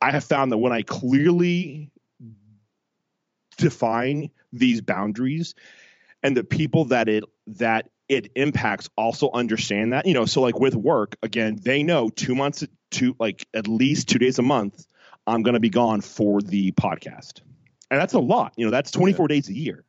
I 0.00 0.10
have 0.10 0.24
found 0.24 0.52
that 0.52 0.58
when 0.58 0.72
I 0.72 0.82
clearly 0.82 1.90
define 3.56 4.30
these 4.52 4.80
boundaries, 4.80 5.54
and 6.22 6.36
the 6.36 6.44
people 6.44 6.86
that 6.86 7.08
it 7.08 7.24
that 7.46 7.90
it 8.08 8.32
impacts 8.36 8.88
also 8.96 9.30
understand 9.32 9.92
that, 9.92 10.06
you 10.06 10.14
know, 10.14 10.24
so 10.24 10.40
like 10.40 10.58
with 10.58 10.74
work, 10.74 11.16
again, 11.22 11.58
they 11.62 11.82
know 11.82 12.08
two 12.08 12.34
months 12.34 12.64
to 12.92 13.14
like 13.18 13.46
at 13.52 13.68
least 13.68 14.08
two 14.08 14.18
days 14.18 14.38
a 14.38 14.42
month, 14.42 14.86
I'm 15.26 15.42
going 15.42 15.54
to 15.54 15.60
be 15.60 15.68
gone 15.68 16.00
for 16.00 16.40
the 16.40 16.72
podcast 16.72 17.42
and 17.90 18.00
that's 18.00 18.14
a 18.14 18.18
lot. 18.18 18.52
You 18.56 18.66
know, 18.66 18.70
that's 18.70 18.90
24 18.90 19.24
yeah. 19.24 19.28
days 19.28 19.48
a 19.48 19.54
year. 19.54 19.84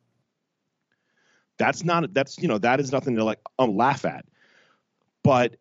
That's 1.57 1.83
not. 1.83 2.13
That's 2.13 2.37
you 2.37 2.47
know 2.47 2.57
that 2.59 2.79
is 2.79 2.91
nothing 2.91 3.17
to 3.17 3.23
like 3.23 3.39
um, 3.57 3.75
laugh 3.75 4.05
at. 4.05 4.25
But 5.23 5.57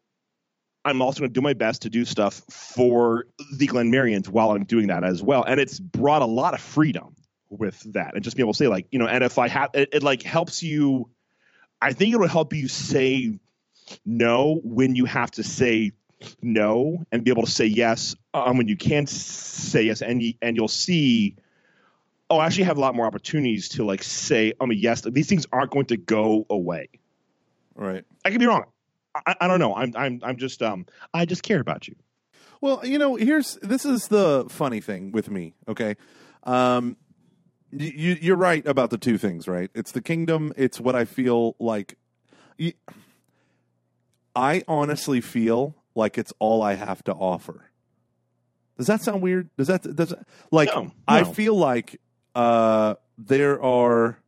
I'm 0.88 1.02
also 1.02 1.20
going 1.20 1.30
to 1.30 1.34
do 1.34 1.40
my 1.40 1.54
best 1.54 1.82
to 1.82 1.90
do 1.90 2.04
stuff 2.04 2.42
for 2.48 3.26
the 3.52 3.66
Glenmarians 3.66 4.28
while 4.28 4.50
I'm 4.50 4.64
doing 4.64 4.88
that 4.88 5.04
as 5.04 5.22
well, 5.22 5.44
and 5.44 5.60
it's 5.60 5.78
brought 5.78 6.22
a 6.22 6.26
lot 6.26 6.54
of 6.54 6.60
freedom 6.60 7.14
with 7.50 7.80
that, 7.92 8.14
and 8.14 8.22
just 8.22 8.36
be 8.36 8.42
able 8.42 8.52
to 8.52 8.56
say 8.58 8.68
like 8.68 8.86
you 8.90 8.98
know, 8.98 9.06
and 9.06 9.24
if 9.24 9.38
I 9.38 9.48
have 9.48 9.70
it, 9.74 9.90
it 9.92 10.02
like 10.02 10.22
helps 10.22 10.62
you. 10.62 11.08
I 11.80 11.92
think 11.92 12.12
it 12.12 12.18
will 12.18 12.26
help 12.26 12.52
you 12.54 12.66
say 12.66 13.38
no 14.04 14.60
when 14.64 14.96
you 14.96 15.04
have 15.04 15.30
to 15.32 15.44
say 15.44 15.92
no, 16.42 17.04
and 17.12 17.24
be 17.24 17.30
able 17.30 17.44
to 17.44 17.50
say 17.50 17.66
yes 17.66 18.16
um, 18.34 18.58
when 18.58 18.68
you 18.68 18.76
can't 18.76 19.08
say 19.08 19.82
yes, 19.82 20.02
and 20.02 20.22
you, 20.22 20.34
and 20.42 20.56
you'll 20.56 20.68
see 20.68 21.36
oh, 22.30 22.38
I 22.38 22.46
actually 22.46 22.64
have 22.64 22.76
a 22.76 22.80
lot 22.80 22.94
more 22.94 23.06
opportunities 23.06 23.70
to 23.70 23.84
like 23.84 24.02
say, 24.02 24.52
I 24.60 24.66
mean, 24.66 24.78
yes, 24.78 25.02
these 25.02 25.28
things 25.28 25.46
aren't 25.52 25.70
going 25.70 25.86
to 25.86 25.96
go 25.96 26.46
away. 26.50 26.88
Right. 27.74 28.04
I 28.24 28.30
could 28.30 28.40
be 28.40 28.46
wrong. 28.46 28.64
I, 29.14 29.34
I 29.40 29.48
don't 29.48 29.58
know. 29.58 29.74
I'm, 29.74 29.92
I'm, 29.96 30.20
I'm 30.22 30.36
just, 30.36 30.62
um, 30.62 30.86
I 31.12 31.24
just 31.24 31.42
care 31.42 31.60
about 31.60 31.88
you. 31.88 31.96
Well, 32.60 32.84
you 32.84 32.98
know, 32.98 33.14
here's 33.14 33.56
this 33.62 33.84
is 33.84 34.08
the 34.08 34.46
funny 34.48 34.80
thing 34.80 35.12
with 35.12 35.30
me. 35.30 35.54
Okay, 35.68 35.96
um, 36.42 36.96
you, 37.70 38.16
you're 38.20 38.36
right 38.36 38.66
about 38.66 38.90
the 38.90 38.98
two 38.98 39.16
things. 39.16 39.46
Right? 39.46 39.70
It's 39.74 39.92
the 39.92 40.02
kingdom. 40.02 40.52
It's 40.56 40.80
what 40.80 40.96
I 40.96 41.04
feel 41.04 41.54
like. 41.58 41.96
I 44.34 44.62
honestly 44.66 45.20
feel 45.20 45.76
like 45.94 46.18
it's 46.18 46.32
all 46.38 46.62
I 46.62 46.74
have 46.74 47.02
to 47.04 47.12
offer. 47.12 47.70
Does 48.76 48.86
that 48.86 49.02
sound 49.02 49.22
weird? 49.22 49.50
Does 49.56 49.68
that 49.68 49.82
does 49.94 50.10
that, 50.10 50.26
like 50.50 50.68
no, 50.74 50.82
no. 50.82 50.92
I 51.06 51.24
feel 51.24 51.54
like 51.54 52.00
uh, 52.34 52.94
there 53.16 53.62
are 53.62 54.18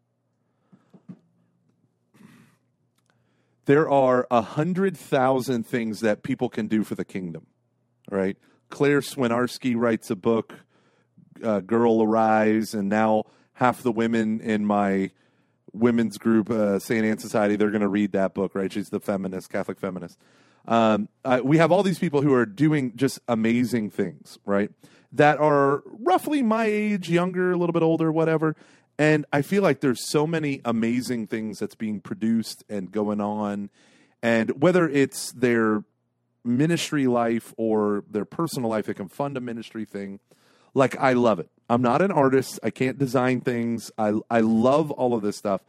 there 3.66 3.88
are 3.88 4.26
a 4.30 4.42
hundred 4.42 4.96
thousand 4.96 5.66
things 5.66 6.00
that 6.00 6.22
people 6.22 6.48
can 6.48 6.66
do 6.66 6.84
for 6.84 6.94
the 6.94 7.04
kingdom, 7.04 7.46
right? 8.10 8.36
Claire 8.68 9.00
Swinarski 9.00 9.76
writes 9.76 10.10
a 10.10 10.16
book, 10.16 10.54
uh, 11.42 11.60
"Girl 11.60 12.02
Arise," 12.02 12.74
and 12.74 12.88
now 12.88 13.24
half 13.54 13.82
the 13.82 13.92
women 13.92 14.40
in 14.40 14.64
my 14.64 15.10
women's 15.72 16.18
group, 16.18 16.50
uh, 16.50 16.78
Saint 16.78 17.04
Anne 17.04 17.18
Society, 17.18 17.56
they're 17.56 17.70
going 17.70 17.80
to 17.80 17.88
read 17.88 18.12
that 18.12 18.34
book, 18.34 18.54
right? 18.54 18.72
She's 18.72 18.90
the 18.90 19.00
feminist, 19.00 19.50
Catholic 19.50 19.78
feminist. 19.78 20.18
Um, 20.66 21.08
we 21.42 21.58
have 21.58 21.72
all 21.72 21.82
these 21.82 21.98
people 21.98 22.22
who 22.22 22.34
are 22.34 22.46
doing 22.46 22.92
just 22.96 23.18
amazing 23.28 23.90
things, 23.90 24.38
right? 24.44 24.70
That 25.12 25.38
are 25.38 25.82
roughly 25.86 26.42
my 26.42 26.66
age, 26.66 27.08
younger, 27.08 27.52
a 27.52 27.56
little 27.56 27.72
bit 27.72 27.82
older, 27.82 28.12
whatever. 28.12 28.56
And 29.00 29.24
I 29.32 29.40
feel 29.40 29.62
like 29.62 29.80
there's 29.80 30.06
so 30.06 30.26
many 30.26 30.60
amazing 30.62 31.28
things 31.28 31.58
that's 31.58 31.74
being 31.74 32.02
produced 32.02 32.64
and 32.68 32.92
going 32.92 33.18
on. 33.18 33.70
And 34.22 34.60
whether 34.60 34.86
it's 34.86 35.32
their 35.32 35.84
ministry 36.44 37.06
life 37.06 37.54
or 37.56 38.04
their 38.10 38.26
personal 38.26 38.68
life, 38.68 38.84
they 38.84 38.92
can 38.92 39.08
fund 39.08 39.38
a 39.38 39.40
ministry 39.40 39.86
thing. 39.86 40.20
Like 40.74 41.00
I 41.00 41.14
love 41.14 41.38
it. 41.38 41.48
I'm 41.70 41.80
not 41.80 42.02
an 42.02 42.12
artist. 42.12 42.60
I 42.62 42.68
can't 42.68 42.98
design 42.98 43.40
things. 43.40 43.90
I 43.96 44.20
I 44.28 44.40
love 44.40 44.90
all 44.90 45.14
of 45.14 45.22
this 45.22 45.38
stuff. 45.38 45.62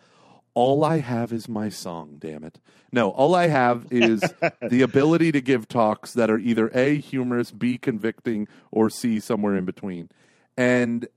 All 0.53 0.83
I 0.83 0.99
have 0.99 1.31
is 1.31 1.47
my 1.47 1.69
song, 1.69 2.17
damn 2.19 2.43
it. 2.43 2.59
No, 2.91 3.11
all 3.11 3.33
I 3.33 3.47
have 3.47 3.87
is 3.91 4.21
the 4.61 4.81
ability 4.81 5.31
to 5.31 5.39
give 5.39 5.69
talks 5.69 6.11
that 6.15 6.29
are 6.29 6.37
either 6.37 6.69
A 6.73 6.97
humorous, 6.97 7.51
B 7.51 7.77
convicting, 7.77 8.49
or 8.71 8.89
C 8.89 9.21
somewhere 9.21 9.55
in 9.55 9.63
between. 9.63 10.09
And 10.57 11.07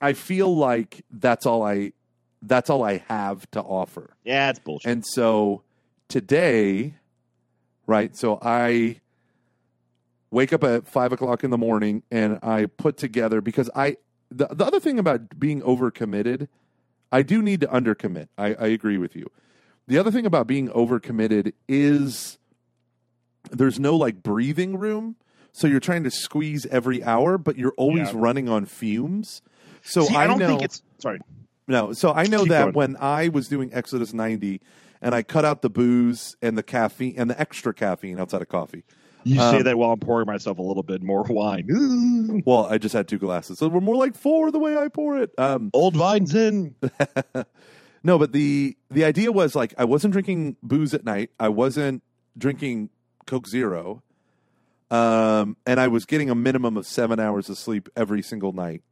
I 0.00 0.12
feel 0.14 0.54
like 0.56 1.04
that's 1.10 1.46
all 1.46 1.62
I 1.62 1.92
that's 2.42 2.70
all 2.70 2.82
I 2.82 2.98
have 3.08 3.50
to 3.50 3.60
offer. 3.60 4.16
Yeah, 4.24 4.50
it's 4.50 4.58
bullshit. 4.58 4.90
And 4.90 5.04
so 5.06 5.62
today, 6.08 6.94
right? 7.86 8.16
So 8.16 8.38
I 8.40 9.00
wake 10.30 10.52
up 10.52 10.64
at 10.64 10.86
five 10.86 11.12
o'clock 11.12 11.44
in 11.44 11.50
the 11.50 11.58
morning 11.58 12.02
and 12.10 12.38
I 12.42 12.66
put 12.66 12.96
together 12.96 13.40
because 13.40 13.68
I 13.74 13.96
the, 14.30 14.46
the 14.46 14.64
other 14.64 14.80
thing 14.80 14.98
about 14.98 15.38
being 15.40 15.60
overcommitted, 15.62 16.48
I 17.10 17.22
do 17.22 17.42
need 17.42 17.60
to 17.62 17.66
undercommit. 17.66 18.28
I, 18.38 18.54
I 18.54 18.66
agree 18.68 18.96
with 18.96 19.16
you. 19.16 19.26
The 19.88 19.98
other 19.98 20.12
thing 20.12 20.24
about 20.24 20.46
being 20.46 20.68
overcommitted 20.68 21.52
is 21.68 22.38
there's 23.50 23.80
no 23.80 23.96
like 23.96 24.22
breathing 24.22 24.78
room. 24.78 25.16
So 25.52 25.66
you're 25.66 25.80
trying 25.80 26.04
to 26.04 26.12
squeeze 26.12 26.64
every 26.66 27.02
hour, 27.02 27.36
but 27.36 27.58
you're 27.58 27.74
always 27.76 28.12
Yeah. 28.12 28.20
running 28.20 28.48
on 28.48 28.66
fumes. 28.66 29.42
So 29.82 30.02
See, 30.04 30.14
I, 30.14 30.24
I 30.24 30.26
don't 30.26 30.38
know, 30.38 30.46
think 30.48 30.62
it's 30.62 30.82
sorry. 30.98 31.20
no, 31.68 31.92
so 31.92 32.12
I 32.12 32.24
know 32.24 32.40
Keep 32.40 32.48
that 32.50 32.62
going. 32.62 32.72
when 32.74 32.96
I 33.00 33.28
was 33.28 33.48
doing 33.48 33.70
Exodus 33.72 34.12
90 34.12 34.60
and 35.02 35.14
I 35.14 35.22
cut 35.22 35.44
out 35.44 35.62
the 35.62 35.70
booze 35.70 36.36
and 36.42 36.56
the 36.58 36.62
caffeine 36.62 37.14
and 37.16 37.30
the 37.30 37.40
extra 37.40 37.72
caffeine 37.72 38.18
outside 38.20 38.42
of 38.42 38.48
coffee. 38.48 38.84
You 39.24 39.36
say 39.36 39.58
Um, 39.58 39.62
that 39.64 39.76
while 39.78 39.92
I'm 39.92 40.00
pouring 40.00 40.26
myself 40.26 40.58
a 40.58 40.62
little 40.62 40.82
bit 40.82 41.02
more 41.02 41.22
wine. 41.28 42.42
Well, 42.46 42.66
I 42.66 42.78
just 42.78 42.94
had 42.94 43.06
two 43.08 43.18
glasses. 43.18 43.58
So 43.58 43.68
we're 43.68 43.80
more 43.80 43.96
like 43.96 44.16
four 44.16 44.50
the 44.50 44.58
way 44.58 44.76
I 44.76 44.88
pour 44.88 45.18
it. 45.18 45.30
Um, 45.38 45.70
Old 45.74 45.94
vine's 45.96 46.34
in. 46.34 46.74
no, 48.02 48.18
but 48.18 48.32
the 48.32 48.76
the 48.90 49.04
idea 49.04 49.30
was 49.32 49.54
like 49.54 49.74
I 49.76 49.84
wasn't 49.84 50.12
drinking 50.12 50.56
booze 50.62 50.94
at 50.94 51.04
night. 51.04 51.30
I 51.38 51.48
wasn't 51.48 52.02
drinking 52.38 52.90
Coke 53.26 53.46
Zero. 53.48 54.02
Um, 54.90 55.56
and 55.66 55.78
I 55.78 55.88
was 55.88 56.04
getting 56.04 56.30
a 56.30 56.34
minimum 56.34 56.76
of 56.76 56.86
seven 56.86 57.20
hours 57.20 57.48
of 57.48 57.56
sleep 57.58 57.88
every 57.94 58.22
single 58.22 58.52
night. 58.52 58.82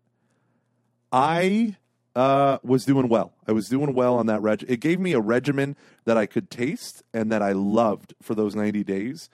I 1.12 1.76
uh, 2.14 2.58
was 2.62 2.84
doing 2.84 3.08
well. 3.08 3.32
I 3.46 3.52
was 3.52 3.68
doing 3.68 3.94
well 3.94 4.16
on 4.16 4.26
that 4.26 4.42
reg. 4.42 4.64
It 4.68 4.80
gave 4.80 4.98
me 5.00 5.12
a 5.12 5.20
regimen 5.20 5.76
that 6.04 6.16
I 6.16 6.26
could 6.26 6.50
taste 6.50 7.02
and 7.14 7.30
that 7.32 7.42
I 7.42 7.52
loved 7.52 8.14
for 8.22 8.34
those 8.34 8.54
90 8.54 8.82
days. 8.84 9.30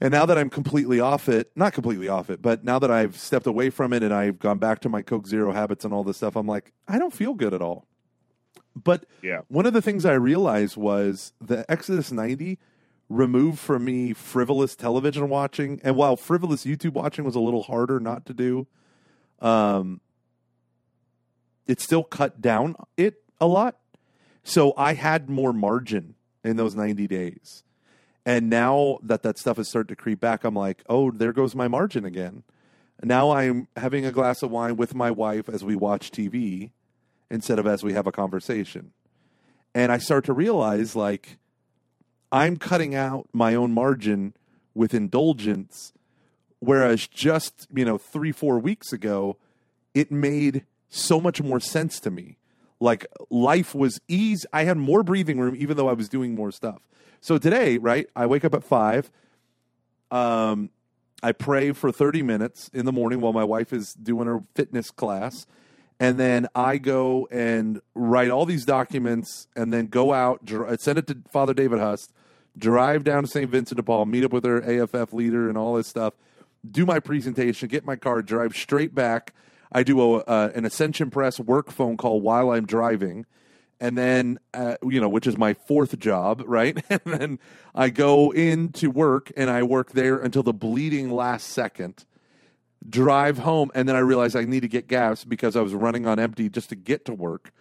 And 0.00 0.12
now 0.12 0.24
that 0.24 0.38
I'm 0.38 0.48
completely 0.48 0.98
off 0.98 1.28
it, 1.28 1.50
not 1.54 1.74
completely 1.74 2.08
off 2.08 2.30
it, 2.30 2.40
but 2.40 2.64
now 2.64 2.78
that 2.78 2.90
I've 2.90 3.16
stepped 3.18 3.46
away 3.46 3.68
from 3.68 3.92
it 3.92 4.02
and 4.02 4.14
I've 4.14 4.38
gone 4.38 4.58
back 4.58 4.80
to 4.80 4.88
my 4.88 5.02
Coke 5.02 5.26
Zero 5.26 5.52
habits 5.52 5.84
and 5.84 5.92
all 5.92 6.04
this 6.04 6.16
stuff, 6.16 6.36
I'm 6.36 6.46
like, 6.46 6.72
I 6.88 6.98
don't 6.98 7.12
feel 7.12 7.34
good 7.34 7.52
at 7.52 7.60
all. 7.60 7.86
But 8.74 9.04
Yeah. 9.22 9.40
one 9.48 9.66
of 9.66 9.74
the 9.74 9.82
things 9.82 10.06
I 10.06 10.14
realized 10.14 10.76
was 10.76 11.34
the 11.40 11.70
Exodus 11.70 12.10
90 12.12 12.58
removed 13.10 13.58
from 13.58 13.84
me 13.84 14.12
frivolous 14.14 14.74
television 14.76 15.28
watching. 15.28 15.80
And 15.82 15.96
while 15.96 16.16
frivolous 16.16 16.64
YouTube 16.64 16.92
watching 16.92 17.24
was 17.24 17.34
a 17.34 17.40
little 17.40 17.64
harder 17.64 18.00
not 18.00 18.24
to 18.26 18.32
do, 18.32 18.68
um, 19.40 20.00
it 21.66 21.80
still 21.80 22.04
cut 22.04 22.40
down 22.40 22.76
it 22.96 23.22
a 23.40 23.46
lot. 23.46 23.76
So 24.42 24.72
I 24.76 24.94
had 24.94 25.28
more 25.28 25.52
margin 25.52 26.14
in 26.42 26.56
those 26.56 26.74
90 26.74 27.06
days. 27.06 27.62
And 28.26 28.50
now 28.50 28.98
that 29.02 29.22
that 29.22 29.38
stuff 29.38 29.56
has 29.56 29.68
started 29.68 29.88
to 29.88 29.96
creep 29.96 30.20
back, 30.20 30.44
I'm 30.44 30.54
like, 30.54 30.82
oh, 30.88 31.10
there 31.10 31.32
goes 31.32 31.54
my 31.54 31.68
margin 31.68 32.04
again. 32.04 32.42
Now 33.02 33.30
I'm 33.30 33.68
having 33.76 34.04
a 34.04 34.12
glass 34.12 34.42
of 34.42 34.50
wine 34.50 34.76
with 34.76 34.94
my 34.94 35.10
wife 35.10 35.48
as 35.48 35.64
we 35.64 35.74
watch 35.74 36.10
TV 36.10 36.70
instead 37.30 37.58
of 37.58 37.66
as 37.66 37.82
we 37.82 37.94
have 37.94 38.06
a 38.06 38.12
conversation. 38.12 38.92
And 39.74 39.90
I 39.90 39.98
start 39.98 40.24
to 40.26 40.32
realize 40.32 40.94
like 40.94 41.38
I'm 42.30 42.56
cutting 42.56 42.94
out 42.94 43.28
my 43.32 43.54
own 43.54 43.72
margin 43.72 44.34
with 44.74 44.94
indulgence, 44.94 45.92
whereas 46.58 47.08
just, 47.08 47.66
you 47.74 47.84
know, 47.84 47.98
three, 47.98 48.32
four 48.32 48.58
weeks 48.58 48.92
ago, 48.92 49.36
it 49.94 50.12
made 50.12 50.64
so 50.90 51.20
much 51.20 51.40
more 51.40 51.60
sense 51.60 51.98
to 52.00 52.10
me. 52.10 52.36
Like 52.80 53.06
life 53.30 53.74
was 53.74 54.00
ease. 54.08 54.44
I 54.52 54.64
had 54.64 54.76
more 54.76 55.02
breathing 55.02 55.38
room, 55.38 55.54
even 55.56 55.76
though 55.76 55.88
I 55.88 55.92
was 55.92 56.08
doing 56.08 56.34
more 56.34 56.50
stuff. 56.50 56.80
So 57.20 57.38
today, 57.38 57.78
right, 57.78 58.08
I 58.16 58.26
wake 58.26 58.44
up 58.44 58.54
at 58.54 58.64
five. 58.64 59.10
Um, 60.10 60.70
I 61.22 61.32
pray 61.32 61.72
for 61.72 61.92
30 61.92 62.22
minutes 62.22 62.70
in 62.72 62.86
the 62.86 62.92
morning 62.92 63.20
while 63.20 63.32
my 63.32 63.44
wife 63.44 63.72
is 63.72 63.92
doing 63.92 64.26
her 64.26 64.42
fitness 64.54 64.90
class. 64.90 65.46
And 65.98 66.18
then 66.18 66.48
I 66.54 66.78
go 66.78 67.28
and 67.30 67.82
write 67.94 68.30
all 68.30 68.46
these 68.46 68.64
documents 68.64 69.46
and 69.54 69.70
then 69.70 69.86
go 69.86 70.14
out, 70.14 70.40
send 70.78 70.98
it 70.98 71.06
to 71.08 71.18
Father 71.30 71.52
David 71.52 71.78
Hust, 71.78 72.10
drive 72.56 73.04
down 73.04 73.24
to 73.24 73.28
St. 73.28 73.50
Vincent 73.50 73.76
de 73.76 73.82
Paul, 73.82 74.06
meet 74.06 74.24
up 74.24 74.32
with 74.32 74.46
our 74.46 74.62
AFF 74.62 75.12
leader 75.12 75.50
and 75.50 75.58
all 75.58 75.74
this 75.74 75.88
stuff, 75.88 76.14
do 76.68 76.86
my 76.86 77.00
presentation, 77.00 77.68
get 77.68 77.84
my 77.84 77.96
car, 77.96 78.22
drive 78.22 78.56
straight 78.56 78.94
back. 78.94 79.34
I 79.72 79.82
do 79.82 80.00
a, 80.00 80.18
uh, 80.18 80.50
an 80.54 80.64
Ascension 80.64 81.10
Press 81.10 81.38
work 81.38 81.70
phone 81.70 81.96
call 81.96 82.20
while 82.20 82.50
I'm 82.50 82.66
driving. 82.66 83.26
And 83.82 83.96
then 83.96 84.38
uh, 84.52 84.76
you 84.82 85.00
know 85.00 85.08
which 85.08 85.26
is 85.26 85.38
my 85.38 85.54
fourth 85.54 85.98
job 85.98 86.42
right? 86.46 86.82
And 86.90 87.00
then 87.04 87.38
i 87.74 87.88
go 87.88 88.30
into 88.32 88.90
work 88.90 89.32
and 89.36 89.48
i 89.48 89.62
work 89.62 89.92
there 89.92 90.18
until 90.18 90.42
the 90.42 90.52
bleeding 90.52 91.10
last 91.10 91.46
second 91.46 92.04
drive 92.88 93.38
home 93.38 93.70
and 93.74 93.88
then 93.88 93.94
i 93.94 94.00
realize 94.00 94.34
i 94.34 94.44
need 94.44 94.60
to 94.60 94.68
get 94.68 94.88
gas 94.88 95.24
because 95.24 95.54
i 95.54 95.60
was 95.60 95.72
running 95.72 96.06
on 96.06 96.18
empty 96.18 96.48
just 96.48 96.68
to 96.70 96.76
get 96.76 97.04
to 97.06 97.14
work. 97.14 97.52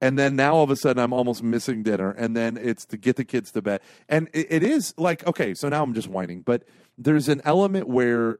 And 0.00 0.18
then 0.18 0.36
now 0.36 0.54
all 0.54 0.64
of 0.64 0.70
a 0.70 0.76
sudden 0.76 1.02
i'm 1.02 1.12
almost 1.12 1.42
missing 1.42 1.82
dinner 1.82 2.10
and 2.10 2.34
then 2.34 2.56
it's 2.56 2.86
to 2.86 2.96
get 2.96 3.16
the 3.16 3.24
kids 3.24 3.50
to 3.52 3.60
bed. 3.60 3.80
And 4.08 4.28
it, 4.32 4.46
it 4.48 4.62
is 4.62 4.94
like 4.96 5.26
okay 5.26 5.52
so 5.52 5.68
now 5.68 5.82
i'm 5.82 5.92
just 5.92 6.08
whining 6.08 6.40
but 6.40 6.62
there's 6.96 7.28
an 7.28 7.42
element 7.44 7.86
where 7.86 8.38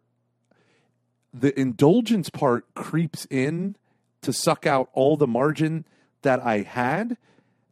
the 1.38 1.58
indulgence 1.58 2.30
part 2.30 2.64
creeps 2.74 3.26
in 3.30 3.76
to 4.22 4.32
suck 4.32 4.66
out 4.66 4.88
all 4.92 5.16
the 5.16 5.26
margin 5.26 5.84
that 6.22 6.40
I 6.44 6.62
had 6.62 7.16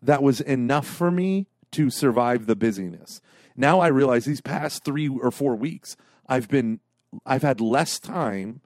that 0.03 0.23
was 0.23 0.41
enough 0.41 0.87
for 0.87 1.11
me 1.11 1.47
to 1.73 1.91
survive 1.91 2.47
the 2.47 2.55
busyness. 2.55 3.21
Now 3.57 3.81
I 3.81 3.89
realize 3.89 4.27
these 4.27 4.41
past 4.41 4.85
3 4.85 5.09
or 5.09 5.31
4 5.31 5.57
weeks 5.57 5.97
I've 6.27 6.49
been 6.49 6.81
I've 7.25 7.43
had 7.43 7.61
less 7.61 7.99
time 7.99 8.61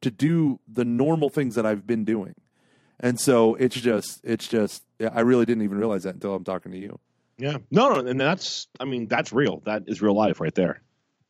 to 0.00 0.10
do 0.10 0.60
the 0.66 0.84
normal 0.84 1.28
things 1.28 1.54
that 1.54 1.66
I've 1.66 1.86
been 1.86 2.04
doing. 2.04 2.34
And 2.98 3.18
so 3.20 3.54
it's 3.54 3.80
just 3.80 4.20
it's 4.24 4.48
just 4.48 4.82
I 5.00 5.20
really 5.20 5.46
didn't 5.46 5.62
even 5.62 5.78
realize 5.78 6.02
that 6.02 6.14
until 6.14 6.34
I'm 6.34 6.44
talking 6.44 6.72
to 6.72 6.78
you. 6.78 6.98
Yeah. 7.38 7.58
No, 7.70 7.88
no, 7.94 8.06
and 8.06 8.20
that's 8.20 8.68
I 8.78 8.84
mean, 8.84 9.06
that's 9.06 9.32
real. 9.32 9.62
That 9.64 9.84
is 9.86 10.02
real 10.02 10.14
life 10.14 10.40
right 10.40 10.54
there. 10.54 10.82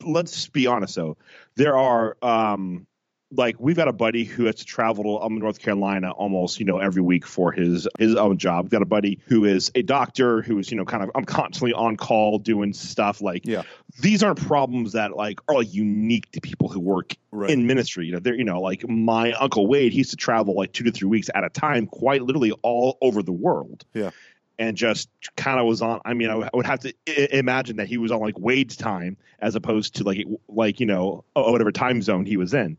Let's 0.02 0.48
be 0.48 0.66
honest 0.66 0.96
though. 0.96 1.16
There 1.56 1.76
are 1.76 2.16
um 2.22 2.86
like 3.32 3.56
we've 3.60 3.76
got 3.76 3.86
a 3.86 3.92
buddy 3.92 4.24
who 4.24 4.46
has 4.46 4.56
to 4.56 4.64
travel 4.64 5.04
to 5.04 5.24
um, 5.24 5.38
North 5.38 5.60
Carolina 5.60 6.10
almost, 6.10 6.58
you 6.58 6.66
know, 6.66 6.78
every 6.78 7.02
week 7.02 7.24
for 7.26 7.52
his 7.52 7.86
his 7.98 8.16
own 8.16 8.38
job. 8.38 8.64
We've 8.64 8.70
got 8.72 8.82
a 8.82 8.86
buddy 8.86 9.20
who 9.26 9.44
is 9.44 9.70
a 9.76 9.82
doctor 9.82 10.42
who 10.42 10.58
is, 10.58 10.70
you 10.70 10.76
know, 10.76 10.84
kind 10.84 11.02
of 11.04 11.10
I'm 11.14 11.24
constantly 11.24 11.72
on 11.72 11.96
call 11.96 12.38
doing 12.38 12.72
stuff 12.72 13.20
like 13.20 13.46
Yeah. 13.46 13.62
these 14.00 14.22
aren't 14.24 14.44
problems 14.44 14.92
that 14.92 15.14
like 15.16 15.38
are 15.48 15.54
like 15.56 15.72
unique 15.72 16.30
to 16.32 16.40
people 16.40 16.68
who 16.68 16.80
work 16.80 17.14
Right. 17.30 17.50
in 17.50 17.66
ministry. 17.68 18.06
You 18.06 18.12
know, 18.14 18.18
they're 18.18 18.34
you 18.34 18.44
know, 18.44 18.60
like 18.60 18.88
my 18.88 19.32
uncle 19.34 19.66
Wade, 19.68 19.92
he 19.92 19.98
used 19.98 20.10
to 20.10 20.16
travel 20.16 20.54
like 20.56 20.72
two 20.72 20.82
to 20.84 20.90
three 20.90 21.08
weeks 21.08 21.30
at 21.32 21.44
a 21.44 21.48
time, 21.50 21.86
quite 21.86 22.22
literally 22.22 22.50
all 22.62 22.98
over 23.00 23.22
the 23.22 23.30
world 23.32 23.84
Yeah. 23.94 24.10
and 24.58 24.76
just 24.76 25.08
kind 25.36 25.60
of 25.60 25.66
was 25.66 25.80
on. 25.82 26.00
I 26.04 26.14
mean, 26.14 26.30
I 26.30 26.48
would- 26.52 26.66
have 26.66 26.80
to 26.80 26.92
I- 27.08 27.28
imagine 27.30 27.76
that 27.76 27.86
he 27.86 27.96
was 27.96 28.10
on 28.10 28.18
like 28.20 28.38
Wade's 28.40 28.76
time 28.76 29.16
as 29.38 29.54
opposed 29.54 29.94
to 29.96 30.04
like 30.04 30.26
like 30.48 30.80
you 30.80 30.86
know 30.86 31.22
whatever 31.34 31.70
time 31.70 32.02
zone 32.02 32.26
he 32.26 32.36
was 32.36 32.52
in. 32.54 32.76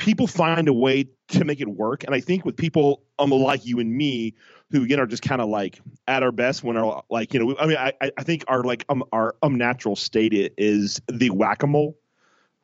People 0.00 0.26
find 0.26 0.66
a 0.68 0.72
way 0.72 1.06
to 1.28 1.44
make 1.44 1.60
it 1.60 1.68
work, 1.68 2.04
and 2.04 2.14
I 2.14 2.20
think 2.20 2.44
with 2.44 2.56
people 2.56 3.02
um, 3.18 3.30
like 3.30 3.64
you 3.64 3.78
and 3.80 3.94
me 3.94 4.34
who 4.70 4.86
know 4.86 4.98
are 4.98 5.06
just 5.06 5.22
kind 5.22 5.40
of 5.40 5.48
like 5.48 5.80
at 6.06 6.22
our 6.22 6.32
best 6.32 6.64
when 6.64 6.76
are 6.76 7.04
like 7.10 7.34
you 7.34 7.40
know 7.40 7.56
I 7.58 7.66
mean 7.66 7.76
I 7.76 7.92
I- 8.00 8.22
think 8.22 8.44
our 8.48 8.64
like 8.64 8.84
um 8.88 9.04
our 9.12 9.36
um 9.42 9.56
natural 9.56 9.96
state 9.96 10.54
is 10.58 11.00
the 11.08 11.30
whack 11.30 11.62
a 11.62 11.66
mole 11.66 11.98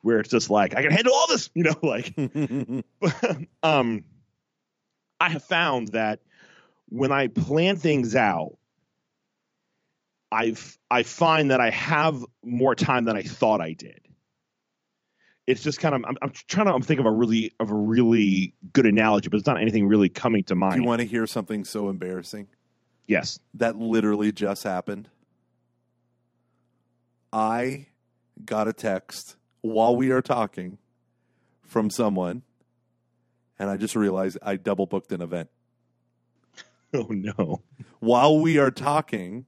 where 0.01 0.19
it's 0.19 0.29
just 0.29 0.49
like 0.49 0.75
I 0.75 0.81
can 0.81 0.91
handle 0.91 1.13
all 1.13 1.27
this 1.27 1.49
you 1.55 1.63
know 1.63 1.75
like 1.83 2.13
um, 3.63 4.03
I 5.19 5.29
have 5.29 5.43
found 5.43 5.89
that 5.89 6.21
when 6.89 7.11
I 7.11 7.27
plan 7.27 7.75
things 7.75 8.15
out, 8.15 8.57
I've 10.31 10.77
I 10.91 11.03
find 11.03 11.51
that 11.51 11.59
I 11.61 11.69
have 11.69 12.23
more 12.43 12.75
time 12.75 13.05
than 13.05 13.15
I 13.15 13.23
thought 13.23 13.61
I 13.61 13.73
did. 13.73 14.06
It's 15.47 15.63
just 15.63 15.79
kind 15.79 15.95
of 15.95 16.03
I'm, 16.05 16.17
I'm 16.21 16.31
trying 16.47 16.67
to 16.67 16.73
I'm 16.73 16.81
thinking 16.81 17.05
of 17.05 17.11
a 17.11 17.15
really 17.15 17.53
of 17.59 17.71
a 17.71 17.75
really 17.75 18.53
good 18.73 18.85
analogy, 18.85 19.29
but 19.29 19.37
it's 19.37 19.47
not 19.47 19.59
anything 19.61 19.87
really 19.87 20.09
coming 20.09 20.43
to 20.43 20.53
Do 20.53 20.59
mind. 20.59 20.81
you 20.81 20.87
want 20.87 20.99
to 21.01 21.07
hear 21.07 21.25
something 21.25 21.63
so 21.65 21.89
embarrassing? 21.89 22.47
yes. 23.07 23.39
that 23.53 23.77
literally 23.77 24.31
just 24.33 24.63
happened. 24.63 25.07
I 27.31 27.87
got 28.45 28.67
a 28.67 28.73
text 28.73 29.35
while 29.61 29.95
we 29.95 30.11
are 30.11 30.21
talking 30.21 30.77
from 31.63 31.89
someone 31.89 32.43
and 33.59 33.69
I 33.69 33.77
just 33.77 33.95
realized 33.95 34.37
I 34.41 34.55
double 34.55 34.85
booked 34.85 35.11
an 35.11 35.21
event. 35.21 35.49
Oh 36.93 37.07
no. 37.09 37.61
While 37.99 38.39
we 38.39 38.57
are 38.59 38.71
talking, 38.71 39.45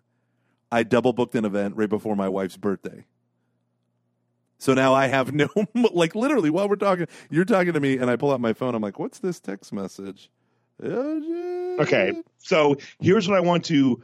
I 0.73 0.83
double 0.83 1.13
booked 1.13 1.35
an 1.35 1.45
event 1.45 1.77
right 1.77 1.88
before 1.89 2.13
my 2.17 2.27
wife's 2.27 2.57
birthday. 2.57 3.05
So 4.60 4.74
now 4.74 4.93
I 4.93 5.08
have 5.08 5.34
no, 5.34 5.50
like 5.74 6.13
literally 6.13 6.50
while 6.50 6.69
we're 6.69 6.76
talking, 6.76 7.08
you're 7.30 7.45
talking 7.45 7.74
to 7.74 7.80
me, 7.80 7.98
and 7.98 8.10
I 8.10 8.17
pull 8.17 8.32
out 8.32 8.39
my 8.41 8.54
phone. 8.54 8.76
I'm 8.76 8.82
like, 8.82 9.00
what's 9.00 9.19
this 9.19 9.39
text 9.39 9.74
message? 9.74 10.30
Okay, 10.82 12.13
so 12.38 12.76
here's 13.00 13.28
what 13.28 13.38
I 13.38 13.41
want 13.41 13.65
to 13.65 14.02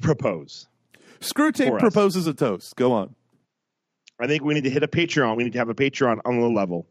propose. 0.00 0.68
Screwtape 1.20 1.78
proposes 1.78 2.26
a 2.26 2.34
toast. 2.34 2.76
Go 2.76 2.92
on. 2.92 3.14
I 4.20 4.26
think 4.26 4.44
we 4.44 4.54
need 4.54 4.64
to 4.64 4.70
hit 4.70 4.82
a 4.82 4.88
Patreon. 4.88 5.36
We 5.36 5.44
need 5.44 5.54
to 5.54 5.58
have 5.58 5.68
a 5.68 5.74
Patreon 5.74 6.20
on 6.24 6.40
the 6.40 6.48
level. 6.48 6.86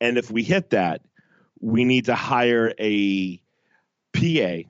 And 0.00 0.18
if 0.18 0.30
we 0.30 0.42
hit 0.42 0.70
that, 0.70 1.02
we 1.60 1.84
need 1.84 2.06
to 2.06 2.14
hire 2.14 2.72
a 2.78 3.36
PA, 4.14 4.68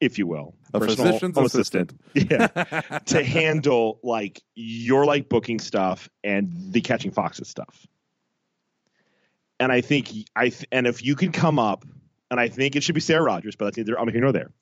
if 0.00 0.18
you 0.18 0.26
will, 0.26 0.54
A 0.74 0.78
personal 0.80 1.06
physician's 1.06 1.38
assistant. 1.38 1.92
yeah, 2.14 2.46
to 3.06 3.24
handle 3.24 3.98
like 4.02 4.42
your 4.54 5.04
like 5.04 5.28
booking 5.28 5.58
stuff 5.58 6.08
and 6.22 6.72
the 6.72 6.80
catching 6.80 7.10
foxes 7.10 7.48
stuff. 7.48 7.86
And 9.60 9.72
I 9.72 9.80
think 9.80 10.10
I 10.36 10.50
th- 10.50 10.66
and 10.70 10.86
if 10.86 11.04
you 11.04 11.16
can 11.16 11.32
come 11.32 11.58
up, 11.58 11.84
and 12.30 12.38
I 12.38 12.48
think 12.48 12.76
it 12.76 12.82
should 12.82 12.94
be 12.94 13.00
Sarah 13.00 13.22
Rogers, 13.24 13.56
but 13.56 13.66
that's 13.66 13.76
neither 13.76 13.98
I'm 13.98 14.08
here 14.08 14.20
nor 14.20 14.32
there. 14.32 14.52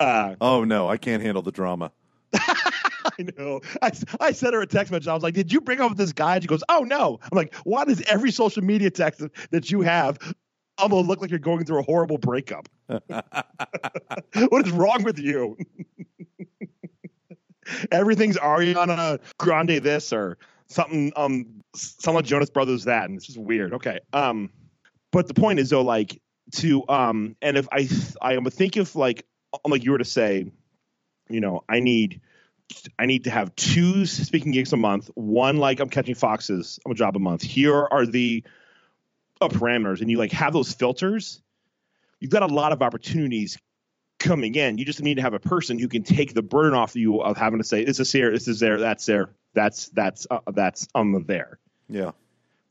Uh, 0.00 0.34
Oh 0.40 0.64
no, 0.64 0.88
I 0.88 0.96
can't 0.96 1.22
handle 1.22 1.42
the 1.42 1.52
drama. 1.52 1.92
I 2.34 3.26
know. 3.38 3.60
I, 3.80 3.92
I 4.20 4.32
sent 4.32 4.54
her 4.54 4.60
a 4.60 4.66
text 4.66 4.90
message. 4.90 5.08
I 5.08 5.14
was 5.14 5.22
like, 5.22 5.34
"Did 5.34 5.52
you 5.52 5.60
bring 5.60 5.80
up 5.80 5.96
this 5.96 6.12
guy?" 6.12 6.34
And 6.34 6.42
she 6.42 6.48
goes, 6.48 6.64
"Oh 6.68 6.80
no." 6.80 7.20
I'm 7.22 7.36
like, 7.36 7.54
"Why 7.64 7.84
does 7.84 8.02
every 8.02 8.30
social 8.32 8.62
media 8.62 8.90
text 8.90 9.22
that 9.50 9.70
you 9.70 9.82
have 9.82 10.18
almost 10.78 11.06
look 11.08 11.20
like 11.20 11.30
you're 11.30 11.38
going 11.38 11.64
through 11.64 11.78
a 11.80 11.82
horrible 11.82 12.18
breakup? 12.18 12.68
what 12.86 14.66
is 14.66 14.72
wrong 14.72 15.04
with 15.04 15.18
you?" 15.18 15.56
Everything's 17.90 18.36
Ariana 18.36 19.20
Grande 19.38 19.82
this 19.82 20.12
or 20.12 20.38
something. 20.68 21.12
Um, 21.16 21.62
some 21.74 22.16
of 22.16 22.24
Jonas 22.24 22.50
Brothers 22.50 22.84
that, 22.84 23.04
and 23.04 23.16
it's 23.16 23.26
just 23.26 23.38
weird. 23.38 23.74
Okay. 23.74 24.00
Um, 24.12 24.50
but 25.10 25.28
the 25.28 25.34
point 25.34 25.60
is 25.60 25.70
though, 25.70 25.82
like 25.82 26.20
to 26.56 26.86
um, 26.88 27.36
and 27.40 27.56
if 27.56 27.68
I 27.72 27.88
I 28.20 28.34
am 28.34 28.44
think 28.44 28.76
if 28.76 28.94
like 28.94 29.26
like 29.64 29.84
you 29.84 29.92
were 29.92 29.98
to 29.98 30.04
say, 30.04 30.50
you 31.28 31.40
know, 31.40 31.64
I 31.68 31.80
need 31.80 32.20
I 32.98 33.06
need 33.06 33.24
to 33.24 33.30
have 33.30 33.54
two 33.56 34.06
speaking 34.06 34.52
gigs 34.52 34.72
a 34.72 34.76
month. 34.76 35.10
One 35.14 35.58
like 35.58 35.80
I'm 35.80 35.88
catching 35.88 36.14
foxes 36.14 36.78
I'm 36.84 36.92
a 36.92 36.94
job 36.94 37.16
a 37.16 37.20
month. 37.20 37.42
Here 37.42 37.76
are 37.76 38.06
the 38.06 38.44
uh, 39.40 39.48
parameters, 39.48 40.00
and 40.00 40.10
you 40.10 40.18
like 40.18 40.32
have 40.32 40.52
those 40.52 40.72
filters. 40.72 41.40
You've 42.20 42.30
got 42.30 42.42
a 42.42 42.52
lot 42.52 42.72
of 42.72 42.82
opportunities 42.82 43.58
coming 44.18 44.54
in. 44.54 44.78
You 44.78 44.84
just 44.84 45.02
need 45.02 45.16
to 45.16 45.22
have 45.22 45.34
a 45.34 45.38
person 45.38 45.78
who 45.78 45.88
can 45.88 46.02
take 46.02 46.34
the 46.34 46.42
burden 46.42 46.74
off 46.74 46.96
you 46.96 47.20
of 47.20 47.36
having 47.36 47.58
to 47.58 47.64
say 47.64 47.84
this 47.84 48.00
is 48.00 48.10
here, 48.10 48.30
this 48.30 48.48
is 48.48 48.60
there, 48.60 48.78
that's 48.78 49.06
there, 49.06 49.30
that's 49.52 49.88
that's 49.90 50.26
uh, 50.30 50.40
that's 50.52 50.88
um 50.94 51.24
there. 51.26 51.58
Yeah. 51.88 52.12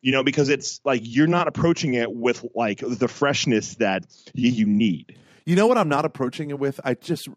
You 0.02 0.12
know, 0.12 0.24
because 0.24 0.50
it's 0.50 0.82
like 0.84 1.02
you're 1.04 1.28
not 1.28 1.48
approaching 1.48 1.94
it 1.94 2.12
with 2.12 2.46
like 2.56 2.80
the 2.80 3.08
freshness 3.08 3.76
that 3.76 4.06
you, 4.34 4.52
you 4.52 4.66
need. 4.66 5.18
You 5.46 5.56
know 5.56 5.68
what 5.68 5.78
I'm 5.78 5.90
not 5.90 6.04
approaching 6.04 6.50
it 6.50 6.60
with? 6.60 6.80
I 6.84 6.96
just 6.96 7.30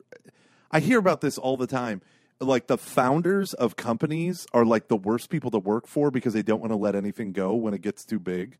I 0.70 0.80
hear 0.80 0.98
about 0.98 1.20
this 1.20 1.38
all 1.38 1.56
the 1.56 1.66
time. 1.66 2.02
Like 2.40 2.66
the 2.66 2.76
founders 2.76 3.54
of 3.54 3.76
companies 3.76 4.46
are 4.52 4.64
like 4.64 4.88
the 4.88 4.96
worst 4.96 5.30
people 5.30 5.50
to 5.52 5.58
work 5.58 5.86
for 5.86 6.10
because 6.10 6.34
they 6.34 6.42
don't 6.42 6.60
want 6.60 6.72
to 6.72 6.76
let 6.76 6.94
anything 6.94 7.32
go 7.32 7.54
when 7.54 7.72
it 7.72 7.82
gets 7.82 8.04
too 8.04 8.18
big. 8.18 8.58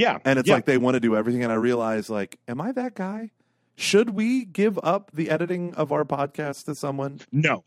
Yeah, 0.00 0.18
And 0.24 0.38
it's 0.38 0.48
yeah. 0.48 0.54
like 0.54 0.64
they 0.66 0.78
want 0.78 0.94
to 0.94 1.00
do 1.00 1.14
everything 1.16 1.42
and 1.44 1.52
I 1.52 1.56
realize 1.56 2.08
like 2.10 2.38
am 2.48 2.60
I 2.60 2.72
that 2.72 2.94
guy? 2.94 3.30
Should 3.76 4.10
we 4.10 4.44
give 4.44 4.78
up 4.82 5.10
the 5.14 5.30
editing 5.30 5.74
of 5.74 5.92
our 5.92 6.04
podcast 6.04 6.64
to 6.66 6.74
someone? 6.74 7.20
no, 7.32 7.64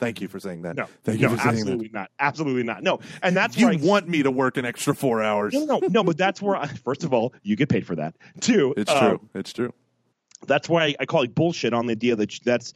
Thank 0.00 0.20
you 0.20 0.28
for 0.28 0.38
saying 0.38 0.62
that. 0.62 0.76
no, 0.76 0.86
Thank 1.02 1.20
no, 1.20 1.30
you 1.30 1.36
for 1.36 1.42
saying 1.42 1.56
absolutely 1.58 1.90
not, 1.92 2.10
absolutely 2.20 2.62
not. 2.62 2.84
No, 2.84 3.00
and 3.20 3.36
that's 3.36 3.56
that. 3.56 3.60
You 3.60 3.66
where 3.66 3.74
I- 3.74 3.84
want 3.84 4.08
me 4.08 4.22
to 4.22 4.30
work 4.30 4.56
an 4.56 4.64
extra 4.64 4.94
4 4.94 5.22
hours. 5.24 5.54
No, 5.54 5.64
no, 5.64 5.80
no, 5.88 6.04
but 6.04 6.16
that's 6.16 6.40
where, 6.40 6.54
I, 6.54 6.66
first 6.84 7.02
of 7.02 7.12
all, 7.12 7.34
you 7.42 7.56
get 7.56 7.68
paid 7.68 7.84
for 7.84 7.96
that. 7.96 8.14
Two, 8.40 8.74
It's 8.76 8.90
uh, 8.92 9.08
true. 9.08 9.28
It's 9.34 9.52
true. 9.52 9.72
That's 10.46 10.68
why 10.68 10.84
I, 10.84 10.94
I 11.00 11.06
call 11.06 11.22
it 11.22 11.34
bullshit 11.34 11.72
on 11.74 11.86
the 11.86 11.92
idea 11.92 12.14
that 12.14 12.32
that's 12.44 12.74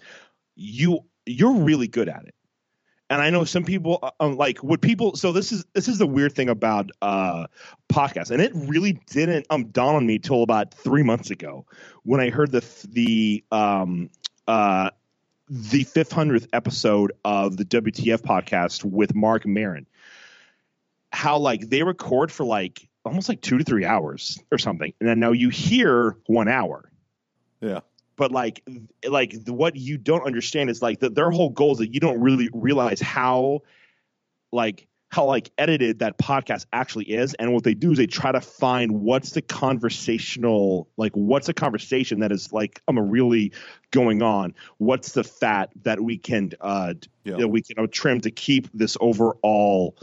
you. 0.56 1.00
You're 1.24 1.54
really 1.54 1.86
good 1.86 2.08
at 2.08 2.24
it, 2.24 2.34
and 3.12 3.20
I 3.20 3.28
know 3.28 3.44
some 3.44 3.64
people 3.64 3.98
uh, 4.02 4.10
um, 4.20 4.36
like 4.36 4.58
what 4.58 4.80
people. 4.80 5.16
So 5.16 5.32
this 5.32 5.52
is 5.52 5.66
this 5.74 5.86
is 5.86 5.98
the 5.98 6.06
weird 6.06 6.32
thing 6.32 6.48
about 6.48 6.90
uh 7.02 7.46
podcasts, 7.92 8.30
and 8.30 8.40
it 8.40 8.52
really 8.54 8.94
didn't 9.10 9.46
um 9.50 9.66
dawn 9.66 9.96
on 9.96 10.06
me 10.06 10.18
till 10.18 10.42
about 10.42 10.72
three 10.72 11.02
months 11.02 11.30
ago 11.30 11.66
when 12.04 12.20
I 12.20 12.30
heard 12.30 12.50
the 12.50 12.64
the 12.88 13.44
um 13.52 14.08
uh 14.48 14.90
the 15.48 15.84
fifth 15.84 16.10
hundredth 16.10 16.48
episode 16.54 17.12
of 17.22 17.58
the 17.58 17.66
WTF 17.66 18.22
podcast 18.22 18.82
with 18.82 19.14
Marc 19.14 19.46
Maron. 19.46 19.86
How 21.12 21.36
like 21.36 21.68
they 21.68 21.82
record 21.82 22.32
for 22.32 22.44
like 22.44 22.88
almost 23.04 23.28
like 23.28 23.42
two 23.42 23.58
to 23.58 23.64
three 23.64 23.84
hours 23.84 24.42
or 24.50 24.56
something, 24.56 24.94
and 25.00 25.08
then 25.08 25.20
now 25.20 25.32
you 25.32 25.50
hear 25.50 26.16
one 26.26 26.48
hour 26.48 26.90
Yeah. 27.60 27.80
But 28.16 28.32
like 28.32 28.62
like 29.08 29.44
the, 29.44 29.52
what 29.52 29.76
you 29.76 29.98
don't 29.98 30.24
understand 30.26 30.70
is 30.70 30.82
like 30.82 31.00
that 31.00 31.14
their 31.14 31.30
whole 31.30 31.50
goal 31.50 31.72
is 31.72 31.78
that 31.78 31.92
you 31.94 32.00
don't 32.00 32.20
really 32.20 32.48
realize 32.52 33.00
how 33.00 33.60
like 34.52 34.86
how 35.12 35.26
like 35.26 35.50
edited 35.58 35.98
that 35.98 36.16
podcast 36.16 36.64
actually 36.72 37.04
is 37.04 37.34
and 37.34 37.52
what 37.52 37.64
they 37.64 37.74
do 37.74 37.92
is 37.92 37.98
they 37.98 38.06
try 38.06 38.32
to 38.32 38.40
find 38.40 38.90
what's 39.02 39.30
the 39.30 39.42
conversational 39.42 40.88
like 40.96 41.12
what's 41.12 41.48
a 41.50 41.54
conversation 41.54 42.20
that 42.20 42.32
is 42.32 42.52
like 42.52 42.80
i'm 42.88 42.98
um, 42.98 43.10
really 43.10 43.52
going 43.90 44.22
on 44.22 44.54
what's 44.78 45.12
the 45.12 45.22
fat 45.22 45.70
that 45.82 46.00
we 46.00 46.16
can 46.16 46.50
uh 46.60 46.94
Yeah. 47.24 47.36
that 47.36 47.48
we 47.48 47.60
can 47.62 47.78
uh, 47.78 47.86
trim 47.90 48.20
to 48.22 48.30
keep 48.30 48.68
this 48.72 48.96
overall 49.00 49.96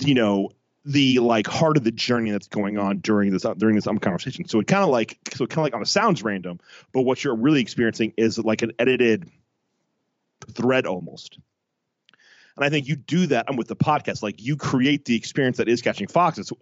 you 0.00 0.14
know 0.14 0.50
the 0.84 1.20
like 1.20 1.46
heart 1.46 1.76
of 1.76 1.84
the 1.84 1.92
journey 1.92 2.30
that's 2.30 2.48
going 2.48 2.78
on 2.78 2.98
during 2.98 3.30
this 3.30 3.44
during 3.56 3.76
this 3.76 3.86
um, 3.86 3.98
conversation. 3.98 4.48
So 4.48 4.60
it 4.60 4.66
kind 4.66 4.82
of 4.82 4.90
like 4.90 5.18
so 5.34 5.46
kind 5.46 5.58
of 5.58 5.64
like 5.64 5.74
on 5.74 5.82
it 5.82 5.88
sounds 5.88 6.22
random, 6.22 6.58
but 6.92 7.02
what 7.02 7.22
you're 7.22 7.36
really 7.36 7.60
experiencing 7.60 8.14
is 8.16 8.38
like 8.38 8.62
an 8.62 8.72
edited 8.78 9.30
thread 10.52 10.86
almost. 10.86 11.38
And 12.56 12.64
I 12.64 12.68
think 12.68 12.88
you 12.88 12.96
do 12.96 13.26
that 13.28 13.48
um, 13.48 13.56
with 13.56 13.68
the 13.68 13.76
podcast. 13.76 14.22
Like 14.22 14.42
you 14.42 14.56
create 14.56 15.04
the 15.04 15.16
experience 15.16 15.58
that 15.58 15.68
is 15.68 15.82
catching 15.82 16.08
foxes, 16.08 16.52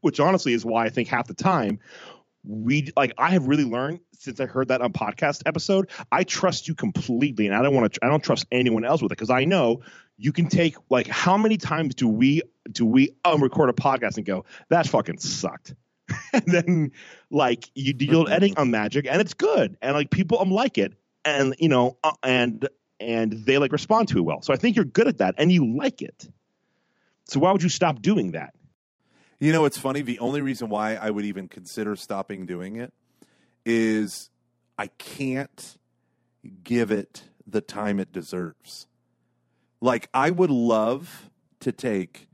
which 0.00 0.20
honestly 0.20 0.52
is 0.52 0.64
why 0.64 0.84
I 0.84 0.90
think 0.90 1.08
half 1.08 1.26
the 1.26 1.34
time 1.34 1.80
we 2.44 2.90
like 2.96 3.12
I 3.18 3.30
have 3.30 3.46
really 3.46 3.64
learned 3.64 4.00
since 4.14 4.40
I 4.40 4.46
heard 4.46 4.68
that 4.68 4.80
on 4.80 4.92
podcast 4.92 5.42
episode. 5.46 5.90
I 6.10 6.24
trust 6.24 6.68
you 6.68 6.74
completely, 6.74 7.46
and 7.46 7.54
I 7.54 7.62
don't 7.62 7.74
want 7.74 7.92
to. 7.94 8.04
I 8.04 8.08
don't 8.08 8.22
trust 8.22 8.46
anyone 8.50 8.84
else 8.84 9.02
with 9.02 9.12
it 9.12 9.16
because 9.16 9.30
I 9.30 9.44
know 9.44 9.82
you 10.16 10.32
can 10.32 10.48
take 10.48 10.76
like 10.88 11.06
how 11.06 11.36
many 11.36 11.56
times 11.56 11.94
do 11.94 12.08
we 12.08 12.42
do 12.70 12.86
we 12.86 13.16
um 13.24 13.42
record 13.42 13.70
a 13.70 13.72
podcast 13.72 14.16
and 14.16 14.24
go 14.24 14.44
that 14.68 14.86
fucking 14.86 15.18
sucked, 15.18 15.74
and 16.32 16.44
then 16.46 16.92
like 17.30 17.70
you 17.74 17.94
your 17.98 18.30
editing 18.30 18.56
on 18.56 18.70
Magic 18.70 19.06
and 19.06 19.20
it's 19.20 19.34
good, 19.34 19.76
and 19.82 19.94
like 19.94 20.10
people 20.10 20.38
um 20.40 20.50
like 20.50 20.78
it, 20.78 20.94
and 21.24 21.54
you 21.58 21.68
know 21.68 21.98
uh, 22.02 22.12
and 22.22 22.68
and 22.98 23.32
they 23.32 23.58
like 23.58 23.72
respond 23.72 24.08
to 24.08 24.18
it 24.18 24.22
well. 24.22 24.42
So 24.42 24.52
I 24.52 24.56
think 24.56 24.76
you're 24.76 24.84
good 24.84 25.08
at 25.08 25.18
that, 25.18 25.34
and 25.38 25.52
you 25.52 25.76
like 25.76 26.02
it. 26.02 26.28
So 27.24 27.38
why 27.40 27.52
would 27.52 27.62
you 27.62 27.68
stop 27.68 28.02
doing 28.02 28.32
that? 28.32 28.54
You 29.40 29.52
know, 29.52 29.64
it's 29.64 29.78
funny. 29.78 30.02
The 30.02 30.18
only 30.18 30.42
reason 30.42 30.68
why 30.68 30.96
I 30.96 31.10
would 31.10 31.24
even 31.24 31.48
consider 31.48 31.96
stopping 31.96 32.44
doing 32.46 32.76
it 32.76 32.92
is 33.64 34.30
I 34.78 34.88
can't 34.88 35.78
give 36.62 36.90
it 36.90 37.24
the 37.46 37.60
time 37.60 37.98
it 37.98 38.12
deserves. 38.12 38.86
Like, 39.80 40.08
I 40.12 40.30
would 40.30 40.50
love 40.50 41.30
to 41.60 41.72
take, 41.72 42.28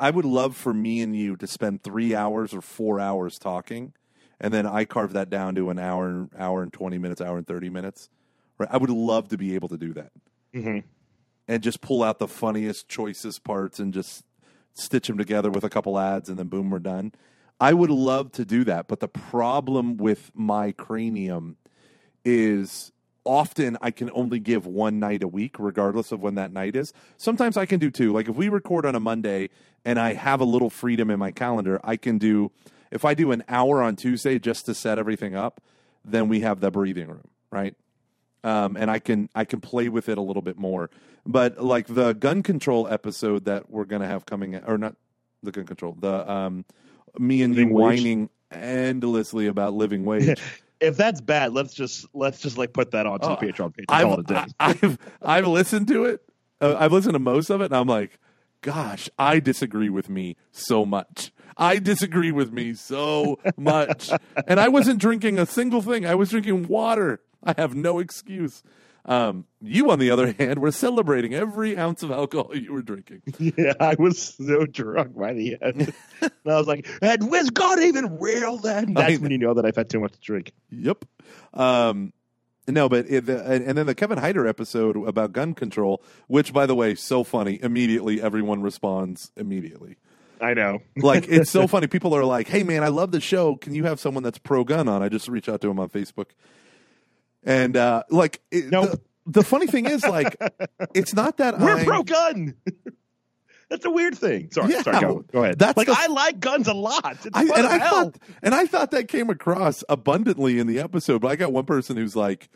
I 0.00 0.10
would 0.10 0.24
love 0.24 0.56
for 0.56 0.74
me 0.74 1.00
and 1.00 1.14
you 1.14 1.36
to 1.36 1.46
spend 1.46 1.82
three 1.82 2.14
hours 2.14 2.52
or 2.52 2.60
four 2.60 2.98
hours 2.98 3.38
talking, 3.38 3.92
and 4.40 4.52
then 4.52 4.66
I 4.66 4.84
carve 4.84 5.12
that 5.12 5.30
down 5.30 5.54
to 5.56 5.70
an 5.70 5.78
hour, 5.78 6.28
hour 6.36 6.62
and 6.62 6.72
20 6.72 6.98
minutes, 6.98 7.20
hour 7.20 7.38
and 7.38 7.46
30 7.46 7.70
minutes. 7.70 8.08
Right? 8.58 8.68
I 8.70 8.78
would 8.78 8.90
love 8.90 9.28
to 9.28 9.38
be 9.38 9.54
able 9.54 9.68
to 9.68 9.78
do 9.78 9.94
that 9.94 10.10
Mm-hmm. 10.54 10.78
and 11.46 11.62
just 11.62 11.80
pull 11.80 12.02
out 12.02 12.18
the 12.18 12.26
funniest, 12.26 12.88
choicest 12.88 13.44
parts 13.44 13.78
and 13.78 13.94
just 13.94 14.24
stitch 14.74 15.06
them 15.06 15.18
together 15.18 15.50
with 15.50 15.64
a 15.64 15.70
couple 15.70 15.98
ads 15.98 16.28
and 16.28 16.38
then 16.38 16.48
boom, 16.48 16.70
we're 16.70 16.78
done. 16.78 17.12
I 17.60 17.74
would 17.74 17.90
love 17.90 18.32
to 18.32 18.44
do 18.44 18.64
that, 18.64 18.88
but 18.88 19.00
the 19.00 19.08
problem 19.08 19.96
with 19.98 20.30
my 20.34 20.72
cranium 20.72 21.56
is 22.24 22.92
often 23.24 23.76
I 23.82 23.90
can 23.90 24.10
only 24.14 24.38
give 24.38 24.66
one 24.66 24.98
night 24.98 25.22
a 25.22 25.28
week, 25.28 25.56
regardless 25.58 26.10
of 26.10 26.22
when 26.22 26.36
that 26.36 26.52
night 26.52 26.74
is. 26.74 26.92
Sometimes 27.18 27.56
I 27.56 27.66
can 27.66 27.78
do 27.78 27.90
two. 27.90 28.12
Like 28.12 28.28
if 28.28 28.36
we 28.36 28.48
record 28.48 28.86
on 28.86 28.94
a 28.94 29.00
Monday 29.00 29.50
and 29.84 29.98
I 29.98 30.14
have 30.14 30.40
a 30.40 30.44
little 30.44 30.70
freedom 30.70 31.10
in 31.10 31.18
my 31.18 31.30
calendar, 31.30 31.80
I 31.84 31.96
can 31.96 32.16
do, 32.16 32.50
if 32.90 33.04
I 33.04 33.14
do 33.14 33.30
an 33.30 33.44
hour 33.48 33.82
on 33.82 33.96
Tuesday 33.96 34.38
just 34.38 34.66
to 34.66 34.74
set 34.74 34.98
everything 34.98 35.34
up, 35.34 35.60
then 36.04 36.28
we 36.28 36.40
have 36.40 36.60
the 36.60 36.70
breathing 36.70 37.08
room, 37.08 37.28
right? 37.50 37.74
Um, 38.44 38.76
and 38.76 38.90
I 38.90 38.98
can 38.98 39.28
I 39.34 39.44
can 39.44 39.60
play 39.60 39.88
with 39.88 40.08
it 40.08 40.18
a 40.18 40.22
little 40.22 40.42
bit 40.42 40.58
more. 40.58 40.90
But 41.26 41.62
like 41.62 41.86
the 41.86 42.12
gun 42.14 42.42
control 42.42 42.88
episode 42.88 43.44
that 43.44 43.70
we're 43.70 43.84
gonna 43.84 44.06
have 44.06 44.26
coming, 44.26 44.56
or 44.56 44.78
not 44.78 44.96
the 45.42 45.52
gun 45.52 45.66
control, 45.66 45.96
the 45.98 46.30
um, 46.30 46.64
me 47.18 47.42
and 47.42 47.54
you 47.54 47.60
Living 47.62 47.74
wage. 47.74 47.98
whining 48.00 48.30
endlessly 48.50 49.46
about 49.46 49.74
living 49.74 50.04
wage. 50.06 50.40
If 50.80 50.96
that's 50.96 51.20
bad, 51.20 51.52
let's 51.52 51.74
just 51.74 52.06
let's 52.14 52.40
just 52.40 52.56
like 52.56 52.72
put 52.72 52.92
that 52.92 53.06
onto 53.06 53.26
Oh, 53.26 53.36
the 53.38 53.46
Patreon 53.46 53.74
page. 53.76 53.84
and 53.88 53.88
call 53.88 54.14
it 54.14 54.14
I've, 54.14 54.18
a 54.18 54.22
day. 54.46 54.52
I- 54.58 54.70
I've 54.82 54.98
I've 55.22 55.46
listened 55.46 55.88
to 55.88 56.04
it. 56.06 56.22
Uh, 56.60 56.76
I've 56.78 56.92
listened 56.92 57.12
to 57.14 57.18
most 57.18 57.50
of 57.50 57.60
it, 57.60 57.66
and 57.66 57.74
I'm 57.76 57.86
like, 57.86 58.18
gosh, 58.62 59.08
I 59.18 59.40
disagree 59.40 59.88
with 59.90 60.08
me 60.08 60.36
so 60.52 60.84
much. 60.86 61.32
I 61.56 61.78
disagree 61.78 62.32
with 62.32 62.52
me 62.52 62.72
so 62.74 63.38
much, 63.58 64.10
and 64.46 64.58
I 64.58 64.68
wasn't 64.68 64.98
drinking 65.00 65.38
a 65.38 65.44
single 65.44 65.82
thing. 65.82 66.06
I 66.06 66.14
was 66.14 66.30
drinking 66.30 66.68
water. 66.68 67.20
I 67.42 67.54
have 67.56 67.74
no 67.74 67.98
excuse. 67.98 68.62
Um, 69.06 69.46
you, 69.62 69.90
on 69.90 69.98
the 69.98 70.10
other 70.10 70.32
hand, 70.38 70.58
were 70.58 70.72
celebrating 70.72 71.34
every 71.34 71.76
ounce 71.76 72.02
of 72.02 72.10
alcohol 72.10 72.54
you 72.54 72.72
were 72.72 72.82
drinking. 72.82 73.22
Yeah, 73.38 73.72
I 73.80 73.96
was 73.98 74.18
so 74.20 74.66
drunk 74.66 75.16
by 75.16 75.32
the 75.32 75.56
end. 75.60 75.92
and 76.20 76.32
I 76.46 76.56
was 76.56 76.66
like, 76.66 76.86
and 77.00 77.30
was 77.30 77.50
God 77.50 77.80
even 77.80 78.18
real 78.18 78.58
then? 78.58 78.94
That's 78.94 79.18
when 79.18 79.30
you 79.30 79.38
know 79.38 79.54
that 79.54 79.64
I've 79.64 79.76
had 79.76 79.88
too 79.88 80.00
much 80.00 80.12
to 80.12 80.20
drink. 80.20 80.52
Yep. 80.70 81.04
Um, 81.54 82.12
no, 82.68 82.88
but 82.88 83.06
it, 83.08 83.26
the, 83.26 83.42
and, 83.44 83.64
and 83.64 83.78
then 83.78 83.86
the 83.86 83.94
Kevin 83.94 84.18
Hyder 84.18 84.46
episode 84.46 84.96
about 84.96 85.32
gun 85.32 85.54
control, 85.54 86.02
which, 86.28 86.52
by 86.52 86.66
the 86.66 86.74
way, 86.74 86.94
so 86.94 87.24
funny. 87.24 87.58
Immediately, 87.62 88.20
everyone 88.20 88.62
responds 88.62 89.32
immediately. 89.36 89.96
I 90.40 90.54
know. 90.54 90.80
Like 90.96 91.28
it's 91.28 91.50
so 91.50 91.66
funny. 91.66 91.86
People 91.86 92.14
are 92.14 92.24
like, 92.24 92.48
"Hey, 92.48 92.62
man, 92.62 92.82
I 92.84 92.88
love 92.88 93.10
the 93.10 93.20
show. 93.20 93.56
Can 93.56 93.74
you 93.74 93.84
have 93.84 93.98
someone 93.98 94.22
that's 94.22 94.38
pro 94.38 94.64
gun 94.64 94.88
on?" 94.88 95.02
I 95.02 95.08
just 95.08 95.28
reach 95.28 95.48
out 95.48 95.60
to 95.62 95.70
him 95.70 95.80
on 95.80 95.88
Facebook, 95.88 96.26
and 97.44 97.76
uh, 97.76 98.02
like, 98.10 98.40
it, 98.50 98.70
Nope. 98.70 98.90
the, 98.90 99.00
the 99.40 99.42
funny 99.44 99.66
thing 99.66 99.86
is, 99.86 100.04
like, 100.04 100.36
it's 100.94 101.14
not 101.14 101.36
that 101.38 101.58
We're 101.58 101.76
I'm- 101.76 101.84
pro 101.84 102.02
gun. 102.02 102.54
That's 103.68 103.84
a 103.84 103.90
weird 103.90 104.18
thing. 104.18 104.50
Sorry, 104.50 104.72
Yeah, 104.72 104.82
sorry, 104.82 105.00
go, 105.00 105.24
go 105.32 105.44
ahead. 105.44 105.58
that's 105.60 105.76
like 105.76 105.86
the- 105.86 105.94
I 105.96 106.06
like 106.08 106.40
guns 106.40 106.66
a 106.66 106.74
lot. 106.74 107.18
It's 107.24 107.28
I, 107.32 107.42
and 107.42 107.52
I 107.52 107.78
hell. 107.78 107.90
thought, 108.04 108.18
and 108.42 108.52
I 108.52 108.66
thought 108.66 108.90
that 108.90 109.06
came 109.06 109.30
across 109.30 109.84
abundantly 109.88 110.58
in 110.58 110.66
the 110.66 110.80
episode. 110.80 111.20
But 111.22 111.28
I 111.28 111.36
got 111.36 111.52
one 111.52 111.66
person 111.66 111.96
who's 111.96 112.16
like, 112.16 112.48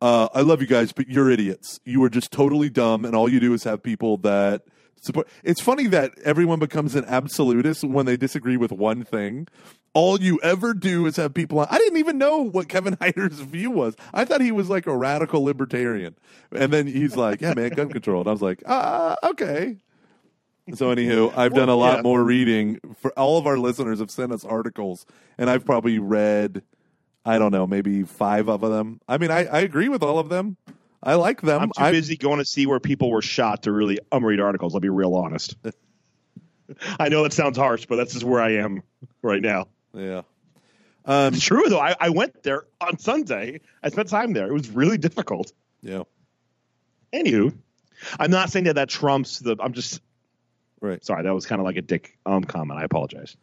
uh, 0.00 0.28
"I 0.34 0.40
love 0.40 0.60
you 0.60 0.66
guys, 0.66 0.90
but 0.90 1.08
you're 1.08 1.30
idiots. 1.30 1.78
You 1.84 2.02
are 2.02 2.10
just 2.10 2.32
totally 2.32 2.68
dumb, 2.70 3.04
and 3.04 3.14
all 3.14 3.28
you 3.28 3.38
do 3.38 3.54
is 3.54 3.62
have 3.62 3.84
people 3.84 4.16
that 4.18 4.62
support." 5.00 5.28
It's 5.42 5.60
funny 5.60 5.86
that 5.88 6.12
everyone 6.24 6.58
becomes 6.58 6.94
an 6.94 7.04
absolutist 7.06 7.84
when 7.84 8.06
they 8.06 8.16
disagree 8.16 8.56
with 8.56 8.72
one 8.72 9.04
thing. 9.04 9.48
All 9.94 10.20
you 10.20 10.40
ever 10.42 10.72
do 10.72 11.06
is 11.06 11.16
have 11.16 11.34
people. 11.34 11.60
On. 11.60 11.66
I 11.70 11.78
didn't 11.78 11.98
even 11.98 12.18
know 12.18 12.38
what 12.38 12.68
Kevin 12.68 12.96
Hyder's 13.00 13.40
view 13.40 13.70
was. 13.70 13.94
I 14.14 14.24
thought 14.24 14.40
he 14.40 14.52
was 14.52 14.70
like 14.70 14.86
a 14.86 14.96
radical 14.96 15.42
libertarian, 15.44 16.16
and 16.50 16.72
then 16.72 16.86
he's 16.86 17.16
like, 17.16 17.40
"Yeah, 17.40 17.54
man, 17.54 17.70
gun 17.70 17.90
control." 17.90 18.20
And 18.20 18.28
I 18.28 18.32
was 18.32 18.42
like, 18.42 18.62
"Ah, 18.66 19.16
okay." 19.22 19.76
So, 20.74 20.94
anywho, 20.94 21.36
I've 21.36 21.54
done 21.54 21.68
a 21.68 21.74
lot 21.74 21.96
yeah. 21.96 22.02
more 22.02 22.22
reading. 22.22 22.78
For 23.00 23.10
all 23.18 23.36
of 23.36 23.46
our 23.46 23.58
listeners 23.58 23.98
have 23.98 24.12
sent 24.12 24.32
us 24.32 24.44
articles, 24.44 25.04
and 25.36 25.50
I've 25.50 25.66
probably 25.66 25.98
read, 25.98 26.62
I 27.24 27.38
don't 27.38 27.50
know, 27.50 27.66
maybe 27.66 28.04
five 28.04 28.48
of 28.48 28.60
them. 28.60 29.00
I 29.08 29.18
mean, 29.18 29.32
I, 29.32 29.44
I 29.46 29.60
agree 29.60 29.88
with 29.88 30.04
all 30.04 30.20
of 30.20 30.28
them. 30.28 30.56
I 31.02 31.14
like 31.14 31.40
them. 31.42 31.60
I'm 31.60 31.68
too 31.70 31.82
I- 31.82 31.90
busy 31.90 32.16
going 32.16 32.38
to 32.38 32.44
see 32.44 32.66
where 32.66 32.78
people 32.80 33.10
were 33.10 33.22
shot 33.22 33.64
to 33.64 33.72
really 33.72 33.98
um, 34.12 34.24
read 34.24 34.40
articles. 34.40 34.74
I'll 34.74 34.80
be 34.80 34.88
real 34.88 35.14
honest. 35.14 35.56
I 37.00 37.08
know 37.08 37.22
that 37.24 37.32
sounds 37.32 37.58
harsh, 37.58 37.86
but 37.86 37.96
that's 37.96 38.12
just 38.12 38.24
where 38.24 38.40
I 38.40 38.52
am 38.56 38.82
right 39.22 39.42
now. 39.42 39.66
yeah. 39.92 40.22
Um, 41.04 41.34
It's 41.34 41.42
true 41.44 41.64
though. 41.68 41.80
I, 41.80 41.96
I 41.98 42.10
went 42.10 42.42
there 42.44 42.64
on 42.80 42.98
Sunday. 42.98 43.60
I 43.82 43.88
spent 43.88 44.08
time 44.08 44.32
there. 44.32 44.46
It 44.46 44.52
was 44.52 44.70
really 44.70 44.98
difficult. 44.98 45.52
yeah. 45.82 46.04
Anywho, 47.12 47.52
I'm 48.18 48.30
not 48.30 48.50
saying 48.50 48.64
that 48.66 48.76
that 48.76 48.88
trumps 48.88 49.40
the. 49.40 49.56
I'm 49.60 49.72
just 49.74 50.00
Right. 50.80 51.04
sorry. 51.04 51.24
That 51.24 51.34
was 51.34 51.44
kind 51.46 51.60
of 51.60 51.64
like 51.66 51.76
a 51.76 51.82
dick 51.82 52.16
um 52.24 52.42
comment. 52.44 52.80
I 52.80 52.84
apologize. 52.84 53.36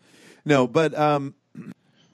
No, 0.45 0.67
but 0.67 0.97
um, 0.97 1.35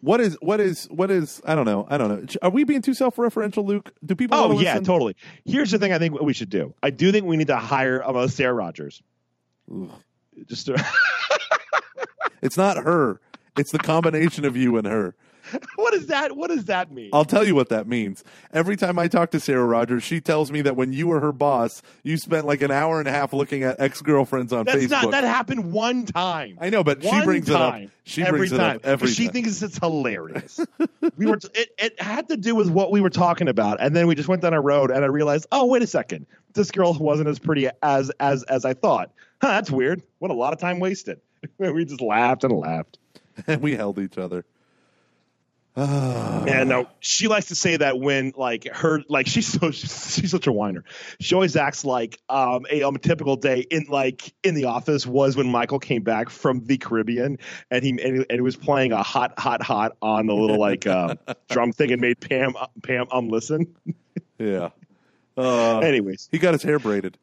what 0.06 0.22
is 0.22 0.38
what 0.40 0.60
is 0.60 0.86
what 0.92 1.10
is? 1.10 1.42
I 1.46 1.56
don't 1.56 1.66
know. 1.66 1.88
I 1.90 1.98
don't 1.98 2.10
know. 2.10 2.26
Are 2.44 2.52
we 2.52 2.64
being 2.64 2.84
too 2.84 2.94
self-referential, 2.94 3.66
Luke? 3.66 3.92
Do 4.06 4.16
people? 4.16 4.38
Oh 4.38 4.52
yeah, 4.60 4.74
listen? 4.74 4.84
totally. 4.84 5.16
Here's 5.46 5.72
the 5.72 5.80
thing. 5.80 5.94
I 5.94 5.98
think 5.98 6.22
we 6.22 6.34
should 6.34 6.52
do. 6.52 6.76
I 6.84 6.92
do 6.92 7.12
think 7.12 7.26
we 7.26 7.38
need 7.38 7.48
to 7.48 7.58
hire 7.58 8.04
uh, 8.04 8.28
Sarah 8.28 8.54
Rogers. 8.54 9.02
Just 10.48 10.68
to, 10.68 10.86
It's 12.44 12.58
not 12.58 12.78
her. 12.78 13.20
It's 13.58 13.72
the 13.72 13.80
combination 13.80 14.46
of 14.46 14.56
you 14.56 14.78
and 14.78 14.86
her. 14.86 15.16
what 15.76 15.94
is 15.94 16.08
that? 16.08 16.36
What 16.36 16.50
does 16.50 16.66
that 16.66 16.92
mean? 16.92 17.10
I'll 17.14 17.26
tell 17.26 17.46
you 17.46 17.56
what 17.56 17.70
that 17.70 17.88
means. 17.88 18.24
Every 18.54 18.76
time 18.76 18.98
I 19.00 19.08
talk 19.08 19.32
to 19.32 19.40
Sarah 19.40 19.66
Rogers, 19.66 20.04
she 20.04 20.22
tells 20.22 20.52
me 20.52 20.62
that 20.62 20.76
when 20.76 20.94
you 20.94 21.08
were 21.08 21.20
her 21.20 21.32
boss, 21.32 21.82
you 22.04 22.18
spent 22.18 22.46
like 22.46 22.62
an 22.62 22.72
hour 22.72 23.00
and 23.00 23.08
a 23.08 23.12
half 23.12 23.34
looking 23.34 23.64
at 23.64 23.80
ex 23.80 24.02
girlfriends 24.02 24.52
on 24.54 24.66
That's 24.66 24.86
Facebook. 24.86 24.90
not. 24.90 25.12
That 25.12 25.24
happened 25.24 25.72
one 25.72 26.06
time. 26.06 26.58
I 26.60 26.70
know, 26.70 26.84
but 26.84 27.02
she 27.02 27.08
One 27.10 27.26
brings 27.26 27.50
it 27.50 27.56
up. 27.56 27.80
She 28.04 28.24
every 28.24 28.40
brings 28.40 28.52
it 28.54 28.58
time. 28.58 28.76
up 28.78 28.86
every 28.86 29.08
she 29.10 29.26
time. 29.26 29.34
thinks 29.34 29.62
it's 29.62 29.78
hilarious. 29.78 30.60
we 31.18 31.26
were. 31.26 31.40
It, 31.54 31.70
it 31.78 32.02
had 32.02 32.28
to 32.30 32.38
do 32.38 32.56
with 32.56 32.70
what 32.70 32.92
we 32.92 33.02
were 33.02 33.10
talking 33.10 33.48
about, 33.48 33.78
and 33.82 33.96
then 33.96 34.08
we 34.08 34.16
just 34.16 34.30
went 34.30 34.42
down 34.42 34.54
a 34.54 34.62
road, 34.62 34.92
and 34.92 35.04
I 35.04 35.08
realized, 35.08 35.48
oh 35.52 35.66
wait 35.66 35.82
a 35.82 35.88
second, 35.88 36.26
this 36.54 36.72
girl 36.72 36.94
wasn't 36.94 37.30
as 37.30 37.40
pretty 37.40 37.68
as 37.84 38.12
as 38.20 38.44
as 38.44 38.66
I 38.66 38.74
thought. 38.74 39.12
Huh, 39.42 39.50
that's 39.50 39.72
weird. 39.72 40.02
What 40.20 40.32
a 40.32 40.34
lot 40.34 40.54
of 40.54 40.60
time 40.60 40.80
wasted. 40.80 41.20
we 41.58 41.86
just 41.86 42.02
laughed 42.02 42.44
and 42.44 42.54
laughed. 42.54 42.98
and 43.48 43.62
we 43.62 43.76
held 43.76 44.00
each 44.00 44.18
other. 44.18 44.46
And 45.78 46.70
no, 46.70 46.88
she 47.02 47.28
likes 47.28 47.48
to 47.48 47.56
say 47.56 47.76
that 47.78 48.00
when 48.00 48.34
like 48.38 48.66
her 48.74 49.02
like 49.10 49.28
she's 49.34 49.48
so 49.48 49.72
she's 49.72 50.32
such 50.32 50.48
a 50.48 50.52
whiner. 50.52 50.84
She 51.20 51.36
always 51.36 51.56
acts 51.56 51.84
like 51.84 52.18
um 52.30 52.66
a, 52.70 52.84
um, 52.84 52.96
a 52.96 53.00
typical 53.00 53.36
day 53.36 53.60
in 53.60 53.86
like 53.90 54.34
in 54.44 54.56
the 54.56 54.66
office 54.66 55.06
was 55.06 55.36
when 55.36 55.50
Michael 55.52 55.80
came 55.80 56.04
back 56.04 56.30
from 56.30 56.64
the 56.66 56.78
Caribbean 56.78 57.40
and 57.70 57.84
he 57.84 57.90
and, 57.90 58.00
he- 58.00 58.26
and 58.30 58.32
he 58.32 58.42
was 58.42 58.56
playing 58.56 58.94
a 58.94 59.04
hot 59.04 59.38
hot 59.38 59.62
hot 59.62 59.98
on 60.02 60.28
the 60.28 60.34
little 60.34 60.60
like 60.60 60.88
uh, 60.88 61.16
drum 61.50 61.72
thing 61.74 61.92
and 61.92 62.00
made 62.02 62.20
Pam 62.22 62.54
Pam 62.82 63.08
um 63.12 63.28
listen. 63.30 63.76
Yeah. 64.40 64.70
Uh, 65.38 65.80
Anyways, 65.80 66.30
he 66.32 66.38
got 66.38 66.54
his 66.54 66.64
hair 66.64 66.80
braided. 66.80 67.18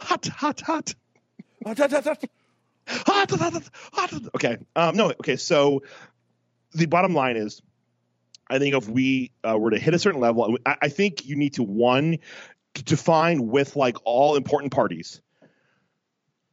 hot 0.00 0.26
hot 0.26 0.60
hot. 0.60 0.94
Hot, 1.64 1.78
hot, 1.78 1.90
hot, 1.90 2.04
hot, 2.86 3.30
hot. 3.92 4.12
Okay. 4.34 4.58
Um, 4.76 4.94
no. 4.96 5.08
Okay. 5.10 5.36
So 5.36 5.82
the 6.76 6.86
bottom 6.86 7.14
line 7.14 7.36
is, 7.36 7.62
I 8.48 8.58
think 8.58 8.74
if 8.74 8.88
we 8.88 9.32
uh, 9.42 9.58
were 9.58 9.70
to 9.70 9.78
hit 9.78 9.94
a 9.94 9.98
certain 9.98 10.20
level, 10.20 10.56
I, 10.64 10.76
I 10.82 10.88
think 10.88 11.26
you 11.26 11.36
need 11.36 11.54
to 11.54 11.62
one 11.62 12.18
define 12.74 13.48
with 13.48 13.76
like 13.76 13.96
all 14.04 14.36
important 14.36 14.72
parties, 14.72 15.20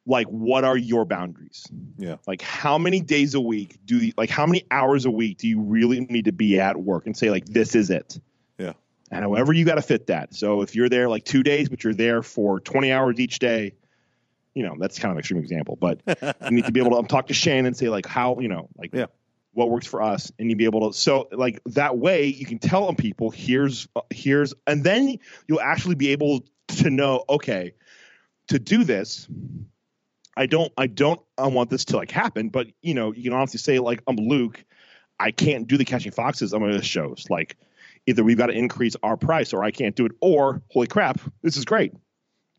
like 0.05 0.27
what 0.27 0.63
are 0.63 0.77
your 0.77 1.05
boundaries? 1.05 1.67
Yeah. 1.97 2.17
Like 2.27 2.41
how 2.41 2.77
many 2.77 3.01
days 3.01 3.35
a 3.35 3.41
week 3.41 3.77
do 3.85 3.97
you 3.97 4.13
like 4.17 4.29
how 4.29 4.45
many 4.45 4.65
hours 4.71 5.05
a 5.05 5.11
week 5.11 5.37
do 5.37 5.47
you 5.47 5.61
really 5.61 6.01
need 6.01 6.25
to 6.25 6.31
be 6.33 6.59
at 6.59 6.77
work 6.77 7.05
and 7.05 7.15
say 7.15 7.29
like 7.29 7.45
this 7.45 7.75
is 7.75 7.89
it? 7.89 8.19
Yeah. 8.57 8.73
And 9.11 9.23
however 9.23 9.53
you 9.53 9.65
got 9.65 9.75
to 9.75 9.81
fit 9.81 10.07
that. 10.07 10.33
So 10.33 10.61
if 10.61 10.75
you're 10.75 10.89
there 10.89 11.07
like 11.07 11.23
two 11.23 11.43
days, 11.43 11.69
but 11.69 11.83
you're 11.83 11.93
there 11.93 12.21
for 12.21 12.59
20 12.59 12.91
hours 12.91 13.19
each 13.19 13.39
day, 13.39 13.73
you 14.53 14.63
know, 14.63 14.75
that's 14.77 14.99
kind 14.99 15.11
of 15.11 15.17
an 15.17 15.19
extreme 15.19 15.41
example, 15.41 15.77
but 15.79 16.01
you 16.45 16.51
need 16.51 16.65
to 16.65 16.71
be 16.71 16.79
able 16.79 16.91
to 16.91 16.97
um, 16.97 17.05
talk 17.07 17.27
to 17.27 17.33
Shane 17.33 17.65
and 17.65 17.75
say 17.75 17.89
like 17.89 18.05
how, 18.05 18.39
you 18.39 18.47
know, 18.47 18.69
like 18.77 18.93
Yeah. 18.93 19.07
What 19.53 19.69
works 19.69 19.87
for 19.87 20.01
us 20.01 20.31
and 20.37 20.49
you 20.49 20.55
be 20.55 20.65
able 20.65 20.91
to, 20.91 20.97
so 20.97 21.27
like 21.31 21.61
that 21.67 21.97
way 21.97 22.25
you 22.25 22.45
can 22.45 22.59
tell 22.59 22.85
them 22.85 22.95
people 22.95 23.29
here's, 23.29 23.87
here's, 24.09 24.53
and 24.67 24.83
then 24.83 25.17
you'll 25.47 25.61
actually 25.61 25.95
be 25.95 26.09
able 26.09 26.43
to 26.67 26.89
know, 26.89 27.23
okay, 27.29 27.73
to 28.47 28.59
do 28.59 28.83
this, 28.83 29.27
I 30.35 30.47
don't, 30.47 30.71
I 30.77 30.87
don't, 30.87 31.21
I 31.37 31.47
want 31.47 31.69
this 31.69 31.85
to 31.85 31.97
like 31.97 32.11
happen, 32.11 32.49
but 32.49 32.67
you 32.81 32.93
know, 32.93 33.13
you 33.13 33.23
can 33.23 33.33
honestly 33.33 33.59
say 33.59 33.79
like, 33.79 34.01
I'm 34.07 34.15
Luke, 34.15 34.63
I 35.19 35.31
can't 35.31 35.67
do 35.67 35.77
the 35.77 35.85
catching 35.85 36.11
foxes 36.11 36.53
on 36.53 36.61
my 36.61 36.81
shows. 36.81 37.27
Like 37.29 37.57
either 38.07 38.23
we've 38.23 38.37
got 38.37 38.47
to 38.47 38.53
increase 38.53 38.95
our 39.03 39.17
price 39.17 39.53
or 39.53 39.63
I 39.63 39.71
can't 39.71 39.95
do 39.95 40.05
it, 40.05 40.13
or 40.21 40.61
holy 40.71 40.87
crap, 40.87 41.19
this 41.41 41.57
is 41.57 41.65
great. 41.65 41.93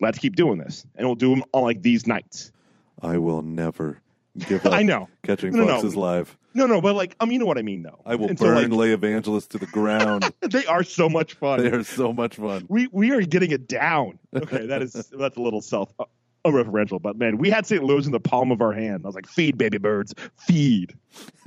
Let's 0.00 0.18
keep 0.18 0.36
doing 0.36 0.58
this. 0.58 0.86
And 0.94 1.06
we'll 1.06 1.16
do 1.16 1.30
them 1.30 1.44
on 1.52 1.62
like 1.62 1.82
these 1.82 2.06
nights. 2.06 2.52
I 3.00 3.18
will 3.18 3.42
never 3.42 4.00
give 4.38 4.64
up 4.66 4.72
I 4.72 4.82
know. 4.82 5.08
catching 5.22 5.52
No, 5.52 5.64
no. 5.64 5.74
foxes 5.74 5.96
live. 5.96 6.36
No, 6.54 6.66
no, 6.66 6.80
but 6.80 6.94
like, 6.94 7.16
um, 7.18 7.32
you 7.32 7.38
know 7.38 7.46
what 7.46 7.58
I 7.58 7.62
mean 7.62 7.82
though. 7.82 8.00
I 8.06 8.14
will 8.14 8.28
And 8.28 8.38
so, 8.38 8.46
burn 8.46 8.70
like, 8.70 8.78
Lay 8.78 8.92
evangelists 8.92 9.48
to 9.48 9.58
the 9.58 9.66
ground. 9.66 10.32
they 10.40 10.64
are 10.66 10.84
so 10.84 11.08
much 11.08 11.34
fun. 11.34 11.60
they 11.62 11.70
are 11.70 11.82
so 11.82 12.12
much 12.12 12.36
fun. 12.36 12.66
we 12.68 12.88
we 12.92 13.10
are 13.10 13.20
getting 13.22 13.50
it 13.50 13.66
down. 13.66 14.18
Okay, 14.34 14.66
that 14.66 14.80
is 14.80 14.92
that's 15.18 15.36
a 15.36 15.40
little 15.40 15.60
self 15.60 15.92
uh, 15.98 16.04
referential, 16.46 17.02
but 17.02 17.16
man, 17.16 17.38
we 17.38 17.50
had 17.50 17.66
St. 17.66 17.82
Louis 17.82 18.06
in 18.06 18.12
the 18.12 18.20
palm 18.20 18.52
of 18.52 18.60
our 18.60 18.72
hand. 18.72 19.02
I 19.04 19.08
was 19.08 19.14
like, 19.14 19.26
feed 19.26 19.58
baby 19.58 19.78
birds, 19.78 20.14
feed. 20.38 20.94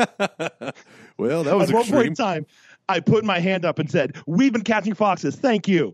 well, 1.17 1.43
that 1.43 1.55
was 1.55 1.69
At 1.69 1.75
one 1.75 1.85
point 1.85 2.07
in 2.07 2.15
time, 2.15 2.45
I 2.89 2.99
put 2.99 3.23
my 3.23 3.39
hand 3.39 3.63
up 3.63 3.79
and 3.79 3.89
said, 3.89 4.15
"We've 4.25 4.51
been 4.51 4.63
catching 4.63 4.93
foxes. 4.93 5.35
Thank 5.35 5.67
you." 5.67 5.93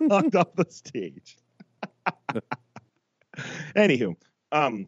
Walked 0.00 0.34
off 0.34 0.54
the 0.54 0.66
stage. 0.68 1.36
Anywho, 3.76 4.16
um, 4.52 4.86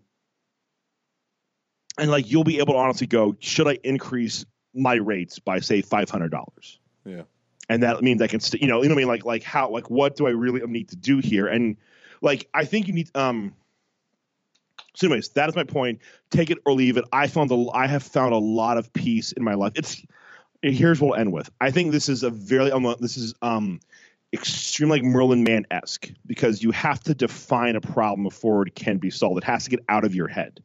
and 1.98 2.10
like 2.10 2.30
you'll 2.30 2.44
be 2.44 2.58
able 2.58 2.74
to 2.74 2.78
honestly 2.78 3.06
go, 3.06 3.36
should 3.40 3.68
I 3.68 3.78
increase 3.84 4.44
my 4.74 4.94
rates 4.94 5.38
by 5.38 5.60
say 5.60 5.82
five 5.82 6.08
hundred 6.10 6.30
dollars? 6.30 6.78
Yeah. 7.04 7.22
and 7.68 7.82
that 7.82 8.02
means 8.02 8.22
I 8.22 8.26
can, 8.28 8.40
st- 8.40 8.62
you 8.62 8.68
know, 8.68 8.82
you 8.82 8.88
know 8.88 8.94
what 8.94 9.00
I 9.00 9.02
mean, 9.02 9.08
like 9.08 9.24
like 9.24 9.42
how, 9.42 9.70
like 9.70 9.90
what 9.90 10.16
do 10.16 10.26
I 10.26 10.30
really 10.30 10.60
need 10.66 10.88
to 10.90 10.96
do 10.96 11.18
here? 11.18 11.46
And 11.46 11.76
like 12.20 12.48
I 12.54 12.64
think 12.64 12.86
you 12.88 12.94
need, 12.94 13.10
um, 13.16 13.54
So, 14.94 15.06
anyways, 15.06 15.30
that 15.30 15.48
is 15.48 15.56
my 15.56 15.64
point. 15.64 16.00
Take 16.30 16.50
it 16.50 16.58
or 16.64 16.74
leave 16.74 16.96
it. 16.96 17.04
I 17.12 17.26
found 17.26 17.50
a, 17.50 17.66
I 17.72 17.86
have 17.86 18.02
found 18.02 18.34
a 18.34 18.38
lot 18.38 18.76
of 18.78 18.92
peace 18.92 19.32
in 19.32 19.42
my 19.42 19.54
life. 19.54 19.72
It's 19.74 20.02
here's 20.62 21.00
what 21.00 21.10
we'll 21.12 21.20
end 21.20 21.32
with. 21.32 21.50
I 21.60 21.70
think 21.70 21.92
this 21.92 22.08
is 22.08 22.22
a 22.22 22.30
very 22.30 22.70
um, 22.70 22.94
this 23.00 23.16
is 23.16 23.34
um 23.42 23.80
extremely 24.32 24.98
like 25.00 25.04
Merlin 25.04 25.42
Mann 25.44 25.66
esque 25.70 26.10
because 26.26 26.62
you 26.62 26.70
have 26.70 27.02
to 27.04 27.14
define 27.14 27.76
a 27.76 27.80
problem 27.80 28.22
before 28.24 28.66
it 28.66 28.74
can 28.74 28.98
be 28.98 29.10
solved. 29.10 29.38
It 29.38 29.44
has 29.44 29.64
to 29.64 29.70
get 29.70 29.80
out 29.88 30.04
of 30.04 30.14
your 30.14 30.28
head 30.28 30.62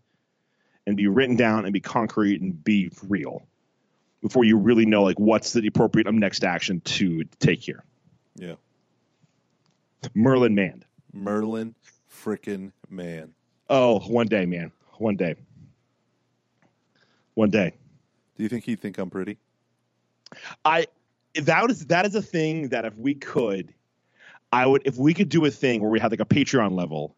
and 0.88 0.96
be 0.96 1.06
written 1.06 1.36
down 1.36 1.66
and 1.66 1.74
be 1.74 1.82
concrete 1.82 2.42
and 2.42 2.64
be 2.64 2.90
real 3.08 3.46
before 4.22 4.46
you 4.46 4.58
really 4.58 4.86
know 4.86 5.04
like 5.04 5.20
what's 5.20 5.54
the 5.54 5.68
appropriate 5.68 6.08
um, 6.08 6.18
next 6.18 6.44
action 6.44 6.80
to 6.82 7.24
take 7.40 7.62
here. 7.62 7.84
Yeah. 8.36 8.56
Merlin 10.16 10.56
Mann. 10.56 10.86
Merlin 11.14 11.76
frickin' 12.10 12.72
man. 12.90 13.34
Oh, 13.70 14.00
one 14.00 14.28
day, 14.28 14.46
man. 14.46 14.72
One 14.94 15.18
day. 15.18 15.36
One 17.34 17.50
day. 17.50 17.74
Do 18.38 18.44
you 18.44 18.50
think 18.50 18.64
he'd 18.64 18.80
think 18.80 18.98
I'm 18.98 19.10
pretty? 19.10 19.38
I 20.64 20.88
that 21.36 21.70
is 21.70 21.86
that 21.88 22.06
is 22.06 22.16
a 22.16 22.22
thing 22.22 22.70
that 22.70 22.86
if 22.86 22.96
we 22.98 23.14
could, 23.14 23.74
I 24.54 24.66
would 24.66 24.84
if 24.86 24.98
we 24.98 25.14
could 25.14 25.30
do 25.30 25.44
a 25.46 25.52
thing 25.52 25.82
where 25.82 25.92
we 25.92 26.00
had 26.00 26.12
like 26.12 26.22
a 26.22 26.26
Patreon 26.26 26.78
level, 26.78 27.17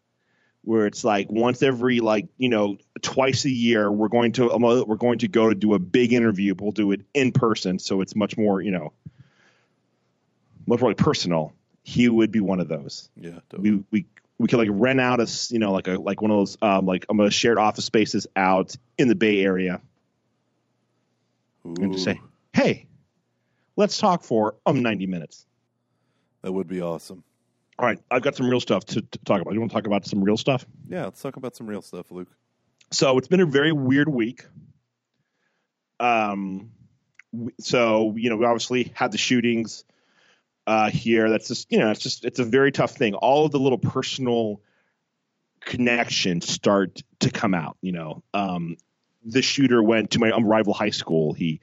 where 0.62 0.86
it's 0.86 1.04
like 1.04 1.30
once 1.30 1.62
every 1.62 2.00
like 2.00 2.26
you 2.36 2.48
know 2.48 2.76
twice 3.00 3.44
a 3.44 3.50
year 3.50 3.90
we're 3.90 4.08
going 4.08 4.32
to 4.32 4.52
um, 4.52 4.62
we're 4.62 4.96
going 4.96 5.18
to 5.20 5.28
go 5.28 5.48
to 5.48 5.54
do 5.54 5.74
a 5.74 5.78
big 5.78 6.12
interview. 6.12 6.54
But 6.54 6.62
we'll 6.64 6.72
do 6.72 6.92
it 6.92 7.02
in 7.14 7.32
person, 7.32 7.78
so 7.78 8.00
it's 8.00 8.14
much 8.14 8.36
more 8.36 8.60
you 8.60 8.70
know 8.70 8.92
much 10.66 10.80
more 10.80 10.90
like 10.90 10.98
personal. 10.98 11.52
He 11.82 12.08
would 12.08 12.30
be 12.30 12.40
one 12.40 12.60
of 12.60 12.68
those. 12.68 13.08
Yeah, 13.16 13.38
totally. 13.48 13.70
We 13.70 13.84
we 13.90 14.06
we 14.38 14.48
could 14.48 14.58
like 14.58 14.68
rent 14.70 15.00
out 15.00 15.20
a 15.20 15.28
you 15.50 15.58
know 15.58 15.72
like 15.72 15.88
a 15.88 15.92
like 15.92 16.22
one 16.22 16.30
of 16.30 16.36
those 16.38 16.58
um 16.62 16.86
like 16.86 17.06
um, 17.08 17.20
a 17.20 17.30
shared 17.30 17.58
office 17.58 17.84
spaces 17.84 18.26
out 18.36 18.74
in 18.98 19.08
the 19.08 19.14
Bay 19.14 19.42
Area 19.42 19.80
and 21.64 21.92
just 21.92 22.04
say, 22.04 22.20
hey, 22.52 22.86
let's 23.76 23.98
talk 23.98 24.22
for 24.22 24.56
um 24.66 24.82
90 24.82 25.06
minutes. 25.06 25.46
that 26.42 26.52
would 26.52 26.68
be 26.68 26.80
awesome. 26.80 27.22
All 27.80 27.86
right, 27.86 27.98
I've 28.10 28.20
got 28.20 28.36
some 28.36 28.50
real 28.50 28.60
stuff 28.60 28.84
to, 28.86 29.00
to 29.00 29.18
talk 29.24 29.40
about. 29.40 29.54
You 29.54 29.60
want 29.60 29.72
to 29.72 29.74
talk 29.74 29.86
about 29.86 30.04
some 30.04 30.22
real 30.22 30.36
stuff? 30.36 30.66
Yeah, 30.86 31.04
let's 31.04 31.22
talk 31.22 31.36
about 31.36 31.56
some 31.56 31.66
real 31.66 31.80
stuff, 31.80 32.10
Luke. 32.10 32.28
So 32.92 33.16
it's 33.16 33.26
been 33.26 33.40
a 33.40 33.46
very 33.46 33.72
weird 33.72 34.06
week. 34.06 34.44
Um, 35.98 36.72
so 37.58 38.14
you 38.18 38.28
know 38.28 38.36
we 38.36 38.44
obviously 38.44 38.92
had 38.94 39.12
the 39.12 39.18
shootings 39.18 39.84
uh, 40.66 40.90
here. 40.90 41.30
That's 41.30 41.48
just 41.48 41.72
you 41.72 41.78
know 41.78 41.90
it's 41.90 42.00
just 42.00 42.26
it's 42.26 42.38
a 42.38 42.44
very 42.44 42.70
tough 42.70 42.96
thing. 42.96 43.14
All 43.14 43.46
of 43.46 43.52
the 43.52 43.58
little 43.58 43.78
personal 43.78 44.60
connections 45.60 46.50
start 46.50 47.02
to 47.20 47.30
come 47.30 47.54
out. 47.54 47.78
You 47.80 47.92
know, 47.92 48.22
um, 48.34 48.76
the 49.24 49.40
shooter 49.40 49.82
went 49.82 50.10
to 50.10 50.18
my 50.18 50.32
um, 50.32 50.44
rival 50.44 50.74
high 50.74 50.90
school. 50.90 51.32
He 51.32 51.62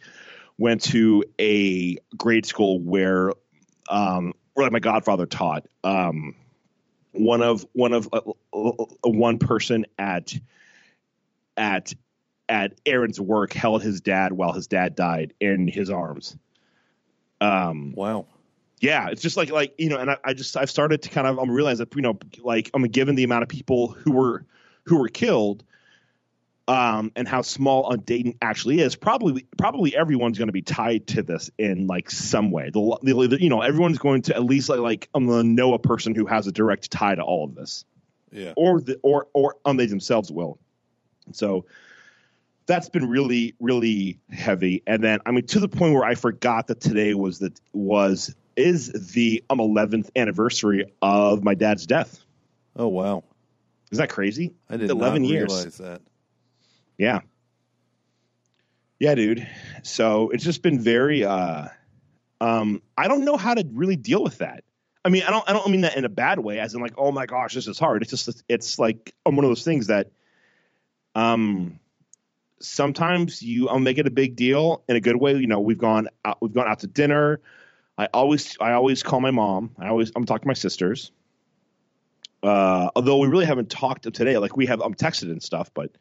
went 0.57 0.81
to 0.85 1.25
a 1.39 1.97
grade 2.17 2.47
school 2.47 2.79
where 2.79 3.33
um, 3.87 4.33
where 4.57 4.65
like 4.65 4.73
my 4.73 4.79
godfather 4.79 5.27
taught. 5.27 5.67
Um, 5.83 6.33
one 7.11 7.43
of 7.43 7.63
one 7.73 7.93
of 7.93 8.09
uh, 8.11 8.21
uh, 8.51 8.69
uh, 8.69 8.85
one 9.03 9.37
person 9.37 9.85
at 9.99 10.33
at 11.55 11.93
at 12.49 12.73
Aaron's 12.87 13.21
work 13.21 13.53
held 13.53 13.83
his 13.83 14.01
dad 14.01 14.33
while 14.33 14.53
his 14.53 14.65
dad 14.65 14.95
died 14.95 15.35
in 15.39 15.67
his 15.67 15.91
arms. 15.91 16.35
Um, 17.39 17.93
Wow. 17.95 18.25
yeah, 18.79 19.09
it's 19.09 19.21
just 19.21 19.37
like 19.37 19.51
like 19.51 19.75
you 19.77 19.89
know, 19.89 19.97
and 19.97 20.09
I, 20.09 20.17
I 20.23 20.33
just 20.33 20.57
I've 20.57 20.71
started 20.71 21.03
to 21.03 21.09
kind 21.09 21.27
of 21.27 21.37
I'm 21.37 21.51
realize 21.51 21.77
that 21.77 21.95
you 21.95 22.01
know 22.01 22.17
like 22.39 22.71
I'm 22.73 22.81
given 22.87 23.13
the 23.13 23.23
amount 23.25 23.43
of 23.43 23.49
people 23.49 23.89
who 23.89 24.11
were 24.11 24.43
who 24.85 24.97
were 24.97 25.09
killed, 25.09 25.63
um, 26.67 27.11
and 27.15 27.27
how 27.27 27.41
small 27.41 27.83
on 27.83 27.99
Dayton 28.01 28.35
actually 28.41 28.79
is. 28.81 28.95
Probably 28.95 29.45
probably 29.57 29.95
everyone's 29.95 30.37
going 30.37 30.47
to 30.49 30.53
be 30.53 30.61
tied 30.61 31.07
to 31.07 31.23
this 31.23 31.49
in 31.57 31.87
like 31.87 32.11
some 32.11 32.51
way. 32.51 32.69
The, 32.71 32.97
the 33.03 33.37
you 33.41 33.49
know 33.49 33.61
everyone's 33.61 33.97
going 33.99 34.23
to 34.23 34.35
at 34.35 34.43
least 34.43 34.67
like 34.69 34.79
like 34.79 35.09
I'm 35.13 35.27
going 35.27 35.43
to 35.43 35.47
know 35.49 35.73
a 35.73 35.79
person 35.79 36.13
who 36.15 36.25
has 36.25 36.47
a 36.47 36.51
direct 36.51 36.91
tie 36.91 37.15
to 37.15 37.21
all 37.21 37.45
of 37.45 37.55
this 37.55 37.85
Yeah. 38.31 38.53
or 38.57 38.81
the 38.81 38.99
or 39.01 39.27
or 39.33 39.55
um, 39.65 39.77
they 39.77 39.85
themselves 39.85 40.31
will. 40.31 40.59
So 41.31 41.65
that's 42.65 42.89
been 42.89 43.07
really 43.09 43.55
really 43.59 44.19
heavy. 44.29 44.83
And 44.85 45.01
then 45.03 45.19
I 45.25 45.31
mean 45.31 45.45
to 45.47 45.59
the 45.59 45.69
point 45.69 45.93
where 45.93 46.03
I 46.03 46.15
forgot 46.15 46.67
that 46.67 46.81
today 46.81 47.13
was 47.13 47.39
that 47.39 47.59
was 47.73 48.35
is 48.57 48.91
the 49.13 49.43
um 49.49 49.59
11th 49.59 50.09
anniversary 50.15 50.91
of 51.01 51.43
my 51.43 51.53
dad's 51.53 51.85
death. 51.85 52.19
Oh 52.75 52.87
wow. 52.89 53.23
Is 53.89 53.99
that 53.99 54.09
crazy? 54.09 54.53
I 54.69 54.75
did 54.75 54.89
11 54.89 55.21
not 55.21 55.29
years. 55.29 55.47
realize 55.53 55.77
that. 55.77 56.01
Yeah. 56.97 57.21
Yeah, 58.99 59.15
dude. 59.15 59.47
So 59.83 60.29
it's 60.29 60.43
just 60.43 60.63
been 60.63 60.79
very 60.79 61.23
uh 61.23 61.67
um 62.41 62.81
I 62.97 63.07
don't 63.07 63.25
know 63.25 63.37
how 63.37 63.53
to 63.53 63.65
really 63.73 63.95
deal 63.95 64.23
with 64.23 64.39
that. 64.39 64.63
I 65.05 65.09
mean, 65.09 65.23
I 65.23 65.29
don't 65.29 65.47
I 65.47 65.53
don't 65.53 65.69
mean 65.69 65.81
that 65.81 65.95
in 65.95 66.05
a 66.05 66.09
bad 66.09 66.39
way 66.39 66.59
as 66.59 66.73
in 66.73 66.81
like, 66.81 66.95
oh 66.97 67.11
my 67.11 67.25
gosh, 67.25 67.53
this 67.53 67.67
is 67.67 67.77
hard. 67.77 68.01
It's 68.01 68.11
just 68.11 68.43
it's 68.49 68.79
like 68.79 69.13
um, 69.25 69.35
one 69.35 69.45
of 69.45 69.49
those 69.49 69.63
things 69.63 69.87
that 69.87 70.11
um 71.15 71.79
sometimes 72.59 73.41
you 73.43 73.69
I'll 73.69 73.79
make 73.79 73.99
it 73.99 74.07
a 74.07 74.11
big 74.11 74.35
deal 74.35 74.83
in 74.89 74.95
a 74.95 74.99
good 74.99 75.15
way. 75.15 75.35
You 75.35 75.47
know, 75.47 75.59
we've 75.59 75.77
gone 75.77 76.09
out 76.25 76.37
we've 76.41 76.53
gone 76.53 76.67
out 76.67 76.79
to 76.79 76.87
dinner. 76.87 77.39
I 77.99 78.07
always 78.13 78.57
I 78.59 78.73
always 78.73 79.03
call 79.03 79.21
my 79.21 79.31
mom. 79.31 79.75
I 79.77 79.89
always 79.89 80.11
I'm 80.15 80.25
talking 80.25 80.41
to 80.43 80.47
my 80.47 80.53
sisters. 80.53 81.11
Uh 82.41 82.89
although 82.95 83.17
we 83.17 83.27
really 83.27 83.45
haven't 83.45 83.69
talked 83.69 84.11
today. 84.11 84.39
Like 84.39 84.57
we 84.57 84.65
have 84.65 84.81
I'm 84.81 84.95
texted 84.95 85.31
and 85.31 85.41
stuff, 85.41 85.71
but 85.73 85.91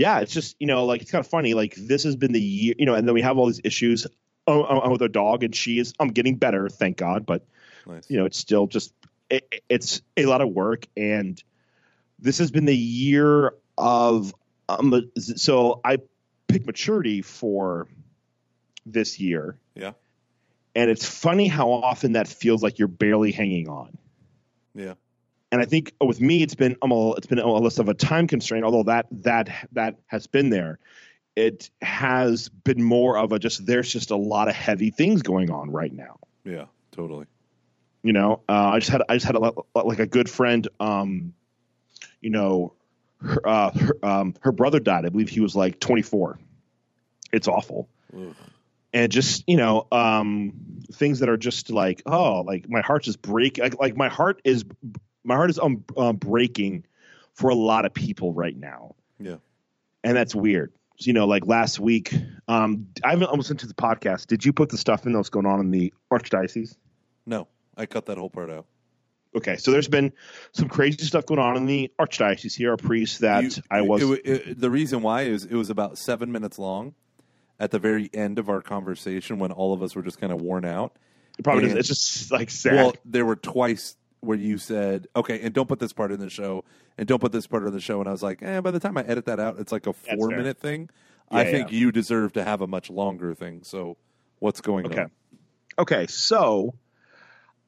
yeah, 0.00 0.20
it's 0.20 0.32
just 0.32 0.56
you 0.58 0.66
know 0.66 0.86
like 0.86 1.02
it's 1.02 1.10
kind 1.10 1.22
of 1.22 1.30
funny. 1.30 1.52
Like 1.52 1.74
this 1.74 2.04
has 2.04 2.16
been 2.16 2.32
the 2.32 2.40
year, 2.40 2.74
you 2.78 2.86
know, 2.86 2.94
and 2.94 3.06
then 3.06 3.12
we 3.14 3.20
have 3.20 3.36
all 3.36 3.46
these 3.46 3.60
issues 3.62 4.06
uh, 4.46 4.88
with 4.90 5.02
our 5.02 5.08
dog, 5.08 5.44
and 5.44 5.54
she 5.54 5.78
is 5.78 5.92
I'm 6.00 6.08
getting 6.08 6.36
better, 6.36 6.70
thank 6.70 6.96
God, 6.96 7.26
but 7.26 7.46
Nice. 7.86 8.08
you 8.08 8.16
know 8.16 8.24
it's 8.24 8.38
still 8.38 8.66
just 8.66 8.94
it, 9.28 9.62
it's 9.68 10.00
a 10.16 10.24
lot 10.24 10.40
of 10.40 10.48
work, 10.48 10.86
and 10.96 11.40
this 12.18 12.38
has 12.38 12.50
been 12.50 12.64
the 12.64 12.74
year 12.76 13.52
of 13.76 14.34
um, 14.70 15.10
so 15.18 15.80
I 15.84 15.98
picked 16.48 16.64
maturity 16.66 17.20
for 17.20 17.86
this 18.86 19.20
year, 19.20 19.58
Yeah. 19.74 19.92
and 20.74 20.90
it's 20.90 21.04
funny 21.04 21.46
how 21.46 21.70
often 21.70 22.12
that 22.12 22.26
feels 22.26 22.62
like 22.62 22.78
you're 22.78 22.88
barely 22.88 23.32
hanging 23.32 23.68
on 23.68 23.98
Yeah. 24.74 24.94
And 25.52 25.60
I 25.60 25.64
think 25.64 25.92
with 26.00 26.20
me, 26.20 26.42
it's 26.42 26.54
been 26.54 26.76
um, 26.82 26.92
a, 26.92 27.12
it's 27.14 27.26
been 27.26 27.38
a 27.38 27.48
less 27.48 27.78
of 27.78 27.88
a 27.88 27.94
time 27.94 28.26
constraint. 28.26 28.64
Although 28.64 28.84
that 28.84 29.06
that 29.10 29.48
that 29.72 29.96
has 30.06 30.26
been 30.26 30.50
there, 30.50 30.78
it 31.34 31.70
has 31.82 32.48
been 32.48 32.82
more 32.82 33.18
of 33.18 33.32
a 33.32 33.38
just 33.38 33.66
there's 33.66 33.92
just 33.92 34.10
a 34.10 34.16
lot 34.16 34.48
of 34.48 34.54
heavy 34.54 34.90
things 34.90 35.22
going 35.22 35.50
on 35.50 35.70
right 35.70 35.92
now. 35.92 36.18
Yeah. 36.44 36.66
Totally. 36.92 37.26
You 38.02 38.12
know, 38.12 38.42
uh, 38.48 38.70
I 38.70 38.78
just 38.78 38.90
had 38.90 39.02
I 39.08 39.16
just 39.16 39.26
had 39.26 39.36
a, 39.36 39.52
like 39.74 39.98
a 39.98 40.06
good 40.06 40.30
friend. 40.30 40.66
Um, 40.78 41.34
you 42.20 42.30
know, 42.30 42.74
her, 43.20 43.46
uh, 43.46 43.70
her, 43.70 43.96
um, 44.02 44.34
her 44.40 44.52
brother 44.52 44.80
died. 44.80 45.04
I 45.04 45.08
believe 45.08 45.28
he 45.28 45.40
was 45.40 45.54
like 45.56 45.80
24. 45.80 46.38
It's 47.32 47.48
awful. 47.48 47.88
Ugh. 48.14 48.34
and 48.92 49.12
just 49.12 49.44
you 49.46 49.56
know 49.56 49.86
um 49.92 50.52
things 50.92 51.20
that 51.20 51.28
are 51.28 51.36
just 51.36 51.70
like 51.70 52.02
oh 52.06 52.40
like 52.40 52.68
my 52.68 52.80
heart 52.80 53.04
just 53.04 53.22
break 53.22 53.58
like, 53.58 53.78
like 53.78 53.96
my 53.96 54.08
heart 54.08 54.40
is 54.42 54.64
my 55.24 55.34
heart 55.34 55.50
is 55.50 55.58
um, 55.58 55.84
um 55.96 56.16
breaking 56.16 56.84
for 57.34 57.50
a 57.50 57.54
lot 57.54 57.84
of 57.84 57.94
people 57.94 58.32
right 58.32 58.56
now. 58.56 58.94
Yeah. 59.18 59.36
and 60.04 60.16
that's 60.16 60.34
weird. 60.34 60.72
So, 60.98 61.06
you 61.08 61.12
know 61.14 61.26
like 61.26 61.46
last 61.46 61.80
week 61.80 62.14
um 62.48 62.86
i 63.04 63.10
haven't 63.10 63.32
listened 63.34 63.60
to 63.60 63.66
the 63.66 63.74
podcast. 63.74 64.26
Did 64.26 64.44
you 64.44 64.52
put 64.52 64.68
the 64.70 64.76
stuff 64.78 65.06
in 65.06 65.12
that's 65.12 65.30
going 65.30 65.46
on 65.46 65.60
in 65.60 65.70
the 65.70 65.92
archdiocese? 66.10 66.76
No, 67.26 67.48
I 67.76 67.86
cut 67.86 68.06
that 68.06 68.18
whole 68.18 68.30
part 68.30 68.50
out. 68.50 68.66
okay 69.36 69.56
so 69.56 69.70
there's 69.70 69.88
been 69.88 70.12
some 70.52 70.68
crazy 70.68 71.04
stuff 71.04 71.24
going 71.26 71.38
on 71.40 71.56
in 71.56 71.64
the 71.66 71.90
archdiocese 71.98 72.54
here. 72.56 72.72
A 72.72 72.76
priest 72.76 73.20
that 73.20 73.44
You- 73.56 73.62
i 73.70 73.80
was 73.80 74.02
it 74.02 74.20
it- 74.26 74.60
the 74.60 74.70
reason 74.70 75.02
why 75.02 75.22
is 75.22 75.44
it 75.44 75.54
was 75.54 75.70
about 75.70 75.96
seven 75.98 76.30
minutes 76.32 76.58
long 76.58 76.94
at 77.58 77.70
the 77.70 77.78
very 77.78 78.08
end 78.14 78.38
of 78.38 78.48
our 78.48 78.60
conversation 78.62 79.38
when 79.38 79.52
all 79.52 79.72
of 79.74 79.82
us 79.82 79.94
were 79.94 80.02
just 80.02 80.18
kind 80.20 80.32
of 80.32 80.40
worn 80.40 80.64
out. 80.64 80.96
It 81.38 81.42
probably 81.44 81.68
and- 81.70 81.78
it's 81.78 81.88
just 81.88 82.30
like 82.32 82.50
sad. 82.50 82.74
Well, 82.74 82.94
there 83.04 83.24
were 83.24 83.36
twice 83.36 83.96
where 84.20 84.38
you 84.38 84.58
said, 84.58 85.06
"Okay, 85.16 85.40
and 85.40 85.54
don't 85.54 85.68
put 85.68 85.78
this 85.78 85.92
part 85.92 86.12
in 86.12 86.20
the 86.20 86.30
show, 86.30 86.64
and 86.98 87.06
don't 87.08 87.20
put 87.20 87.32
this 87.32 87.46
part 87.46 87.64
in 87.66 87.72
the 87.72 87.80
show," 87.80 88.00
and 88.00 88.08
I 88.08 88.12
was 88.12 88.22
like, 88.22 88.42
"Eh." 88.42 88.60
By 88.60 88.70
the 88.70 88.80
time 88.80 88.96
I 88.98 89.02
edit 89.02 89.24
that 89.26 89.40
out, 89.40 89.58
it's 89.58 89.72
like 89.72 89.86
a 89.86 89.92
fair. 89.92 90.16
four 90.16 90.28
minute 90.30 90.58
thing. 90.58 90.90
I 91.30 91.44
Yeah, 91.44 91.50
think 91.50 91.72
you 91.72 91.92
deserve 91.92 92.32
to 92.34 92.44
have 92.44 92.60
a 92.60 92.66
much 92.66 92.90
longer 92.90 93.34
thing. 93.34 93.62
So, 93.62 93.96
what's 94.40 94.60
going 94.60 94.86
Okay. 94.86 95.02
on? 95.02 95.10
Okay, 95.78 96.06
so 96.08 96.74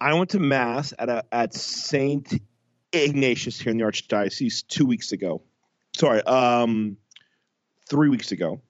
I 0.01 0.15
went 0.15 0.31
to 0.31 0.41
mass 0.41 0.93
at 0.99 1.09
a 1.09 1.25
at 1.33 1.55
Saint 1.55 2.41
Ignatius 2.93 3.59
here 3.59 3.71
in 3.71 3.79
the 3.79 3.85
Archdiocese 3.85 4.67
two 4.67 4.85
weeks 4.85 5.13
ago. 5.13 5.43
Sorry, 5.97 6.23
um, 6.23 6.97
three 7.89 8.09
weeks 8.09 8.33
ago. 8.33 8.61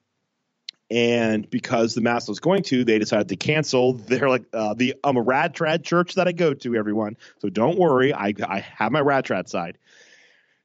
And 0.91 1.49
because 1.49 1.95
the 1.95 2.01
mass 2.01 2.27
was 2.27 2.39
going 2.39 2.63
to, 2.63 2.83
they 2.83 2.99
decided 2.99 3.29
to 3.29 3.35
cancel. 3.35 3.93
They're 3.93 4.29
like 4.29 4.43
uh, 4.53 4.73
the 4.75 4.95
a 5.03 5.21
rad 5.21 5.55
trad 5.55 5.83
church 5.83 6.15
that 6.15 6.27
I 6.27 6.33
go 6.33 6.53
to. 6.53 6.75
Everyone, 6.75 7.17
so 7.39 7.49
don't 7.49 7.77
worry. 7.79 8.13
I 8.13 8.33
I 8.43 8.59
have 8.59 8.91
my 8.91 8.99
rad 8.99 9.25
trad 9.25 9.47
side. 9.49 9.77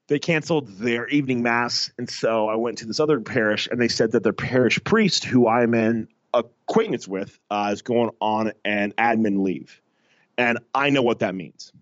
they 0.09 0.19
canceled 0.19 0.69
their 0.79 1.07
evening 1.09 1.43
mass, 1.43 1.93
and 1.99 2.11
so 2.11 2.49
I 2.49 2.57
went 2.57 2.79
to 2.79 2.87
this 2.87 2.99
other 3.01 3.21
parish, 3.21 3.69
and 3.71 3.81
they 3.81 3.89
said 3.89 4.13
that 4.13 4.23
their 4.23 4.33
parish 4.33 4.83
priest, 4.83 5.25
who 5.25 5.47
I'm 5.47 5.75
in 5.75 6.09
acquaintance 6.35 7.07
with, 7.07 7.39
uh, 7.51 7.71
is 7.73 7.83
going 7.83 8.11
on 8.21 8.53
an 8.65 8.93
admin 8.99 9.43
leave, 9.43 9.81
and 10.37 10.59
I 10.75 10.91
know 10.91 11.03
what 11.03 11.21
that 11.21 11.35
means. 11.35 11.73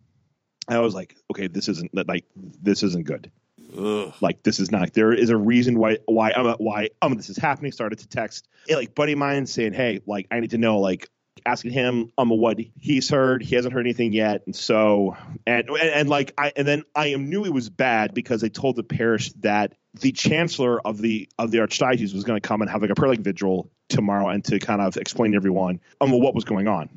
I 0.68 0.80
was 0.80 0.94
like, 0.94 1.16
okay, 1.30 1.46
this 1.46 1.68
isn't 1.68 1.94
like 2.08 2.24
this 2.34 2.82
isn't 2.82 3.06
good. 3.06 3.30
Ugh. 3.76 4.14
Like 4.20 4.42
this 4.42 4.60
is 4.60 4.70
not. 4.70 4.92
There 4.92 5.12
is 5.12 5.30
a 5.30 5.36
reason 5.36 5.78
why 5.78 5.98
why 6.06 6.32
um 6.32 6.56
why 6.58 6.90
um 7.02 7.14
this 7.14 7.28
is 7.30 7.36
happening. 7.36 7.72
Started 7.72 7.98
to 8.00 8.08
text 8.08 8.48
like 8.68 8.94
buddy 8.94 9.14
mine 9.14 9.46
saying, 9.46 9.72
hey, 9.72 10.00
like 10.06 10.26
I 10.30 10.40
need 10.40 10.50
to 10.50 10.58
know 10.58 10.78
like 10.78 11.10
asking 11.44 11.72
him 11.72 12.10
um 12.16 12.30
what 12.30 12.58
he's 12.78 13.10
heard. 13.10 13.42
He 13.42 13.54
hasn't 13.54 13.74
heard 13.74 13.86
anything 13.86 14.12
yet, 14.12 14.42
and 14.46 14.56
so 14.56 15.16
and 15.46 15.68
and, 15.68 15.90
and 15.90 16.08
like 16.08 16.32
I 16.38 16.52
and 16.56 16.66
then 16.66 16.84
I 16.94 17.14
knew 17.14 17.44
it 17.44 17.52
was 17.52 17.68
bad 17.68 18.14
because 18.14 18.40
they 18.40 18.48
told 18.48 18.76
the 18.76 18.82
parish 18.82 19.32
that 19.40 19.74
the 20.00 20.12
chancellor 20.12 20.80
of 20.80 20.98
the 20.98 21.28
of 21.38 21.50
the 21.50 21.58
archdiocese 21.58 22.14
was 22.14 22.24
going 22.24 22.40
to 22.40 22.46
come 22.46 22.62
and 22.62 22.70
have 22.70 22.82
like 22.82 22.90
a 22.90 22.94
prayer 22.94 23.10
like 23.10 23.20
vigil 23.20 23.70
tomorrow 23.88 24.28
and 24.28 24.44
to 24.44 24.58
kind 24.58 24.80
of 24.80 24.96
explain 24.96 25.32
to 25.32 25.36
everyone 25.36 25.80
um 26.00 26.10
what 26.12 26.34
was 26.34 26.44
going 26.44 26.68
on. 26.68 26.88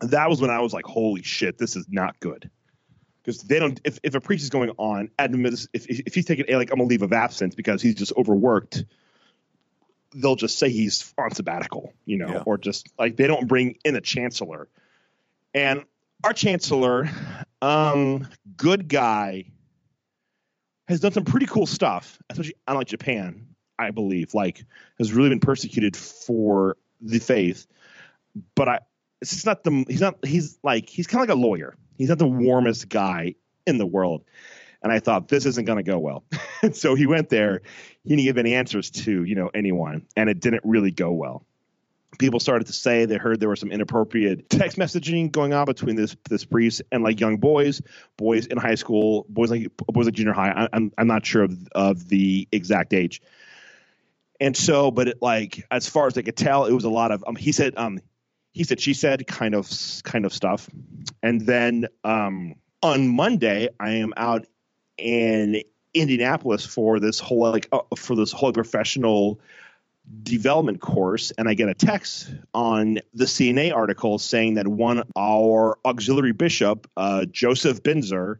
That 0.00 0.28
was 0.28 0.42
when 0.42 0.50
I 0.50 0.60
was 0.60 0.74
like, 0.74 0.84
holy 0.84 1.22
shit, 1.22 1.56
this 1.56 1.74
is 1.74 1.86
not 1.88 2.20
good 2.20 2.50
because 3.26 3.42
they 3.42 3.58
don't. 3.58 3.80
If, 3.84 3.98
if 4.04 4.14
a 4.14 4.20
priest 4.20 4.44
is 4.44 4.50
going 4.50 4.70
on, 4.78 5.10
if 5.18 5.66
if 5.72 6.14
he's 6.14 6.24
taking 6.26 6.44
a 6.48 6.56
like 6.56 6.70
I'm 6.72 6.78
a 6.78 6.84
leave 6.84 7.02
of 7.02 7.12
absence 7.12 7.56
because 7.56 7.82
he's 7.82 7.96
just 7.96 8.12
overworked, 8.16 8.84
they'll 10.14 10.36
just 10.36 10.58
say 10.58 10.70
he's 10.70 11.12
on 11.18 11.34
sabbatical, 11.34 11.92
you 12.04 12.18
know, 12.18 12.28
Yeah. 12.28 12.42
or 12.46 12.56
just 12.56 12.88
like 12.98 13.16
they 13.16 13.26
don't 13.26 13.48
bring 13.48 13.78
in 13.84 13.96
a 13.96 14.00
chancellor. 14.00 14.68
And 15.52 15.84
our 16.22 16.32
chancellor, 16.32 17.08
um, 17.60 18.28
good 18.56 18.88
guy, 18.88 19.46
has 20.86 21.00
done 21.00 21.12
some 21.12 21.24
pretty 21.24 21.46
cool 21.46 21.66
stuff, 21.66 22.18
especially 22.30 22.54
unlike 22.68 22.86
Japan, 22.86 23.48
I 23.76 23.90
believe. 23.90 24.34
Like 24.34 24.64
has 24.98 25.12
really 25.12 25.30
been 25.30 25.40
persecuted 25.40 25.96
for 25.96 26.76
the 27.00 27.18
faith, 27.18 27.66
but 28.54 28.68
I. 28.68 28.78
It's 29.20 29.30
just 29.30 29.46
not 29.46 29.64
the 29.64 29.84
he's 29.88 30.00
not 30.00 30.24
he's 30.24 30.58
like 30.62 30.88
he's 30.88 31.06
kind 31.06 31.22
of 31.22 31.28
like 31.28 31.36
a 31.36 31.40
lawyer. 31.40 31.76
He's 31.96 32.08
not 32.08 32.18
the 32.18 32.28
warmest 32.28 32.88
guy 32.88 33.34
in 33.66 33.78
the 33.78 33.86
world. 33.86 34.24
And 34.82 34.92
I 34.92 35.00
thought 35.00 35.28
this 35.28 35.46
isn't 35.46 35.64
going 35.64 35.78
to 35.78 35.82
go 35.82 35.98
well. 35.98 36.24
and 36.62 36.76
so 36.76 36.94
he 36.94 37.06
went 37.06 37.28
there. 37.28 37.62
He 38.04 38.10
didn't 38.10 38.24
give 38.24 38.38
any 38.38 38.54
answers 38.54 38.90
to, 38.90 39.24
you 39.24 39.34
know, 39.34 39.50
anyone, 39.52 40.06
and 40.16 40.28
it 40.28 40.40
didn't 40.40 40.62
really 40.64 40.90
go 40.90 41.12
well. 41.12 41.44
People 42.18 42.40
started 42.40 42.68
to 42.68 42.72
say 42.72 43.04
they 43.04 43.16
heard 43.16 43.40
there 43.40 43.48
was 43.48 43.60
some 43.60 43.72
inappropriate 43.72 44.48
text 44.48 44.78
messaging 44.78 45.30
going 45.30 45.52
on 45.52 45.66
between 45.66 45.96
this 45.96 46.16
this 46.30 46.44
priest 46.44 46.82
and 46.92 47.02
like 47.02 47.20
young 47.20 47.36
boys, 47.38 47.82
boys 48.16 48.46
in 48.46 48.58
high 48.58 48.76
school, 48.76 49.26
boys 49.28 49.50
like 49.50 49.70
boys 49.76 50.06
like 50.06 50.14
junior 50.14 50.32
high. 50.32 50.50
I, 50.50 50.68
I'm 50.72 50.92
I'm 50.96 51.06
not 51.06 51.26
sure 51.26 51.42
of, 51.42 51.68
of 51.72 52.08
the 52.08 52.48
exact 52.52 52.94
age. 52.94 53.20
And 54.40 54.56
so, 54.56 54.90
but 54.90 55.08
it, 55.08 55.22
like 55.22 55.66
as 55.70 55.88
far 55.88 56.06
as 56.06 56.14
they 56.14 56.22
could 56.22 56.36
tell, 56.36 56.66
it 56.66 56.72
was 56.72 56.84
a 56.84 56.90
lot 56.90 57.10
of. 57.10 57.24
Um, 57.26 57.36
he 57.36 57.52
said, 57.52 57.74
um, 57.76 58.00
he 58.56 58.64
said, 58.64 58.80
she 58.80 58.94
said, 58.94 59.26
kind 59.26 59.54
of 59.54 59.70
kind 60.02 60.24
of 60.24 60.32
stuff. 60.32 60.70
And 61.22 61.42
then 61.42 61.88
um, 62.04 62.54
on 62.82 63.06
Monday, 63.06 63.68
I 63.78 63.96
am 63.96 64.14
out 64.16 64.46
in 64.96 65.62
Indianapolis 65.92 66.64
for 66.64 66.98
this 66.98 67.20
whole 67.20 67.50
like 67.50 67.68
uh, 67.70 67.80
for 67.98 68.16
this 68.16 68.32
whole 68.32 68.54
professional 68.54 69.40
development 70.22 70.80
course, 70.80 71.32
and 71.32 71.46
I 71.46 71.52
get 71.52 71.68
a 71.68 71.74
text 71.74 72.30
on 72.54 73.00
the 73.12 73.26
CNA 73.26 73.74
article 73.74 74.18
saying 74.18 74.54
that 74.54 74.66
one 74.66 75.02
our 75.14 75.78
auxiliary 75.84 76.32
bishop, 76.32 76.90
uh, 76.96 77.26
Joseph 77.26 77.82
Binzer, 77.82 78.38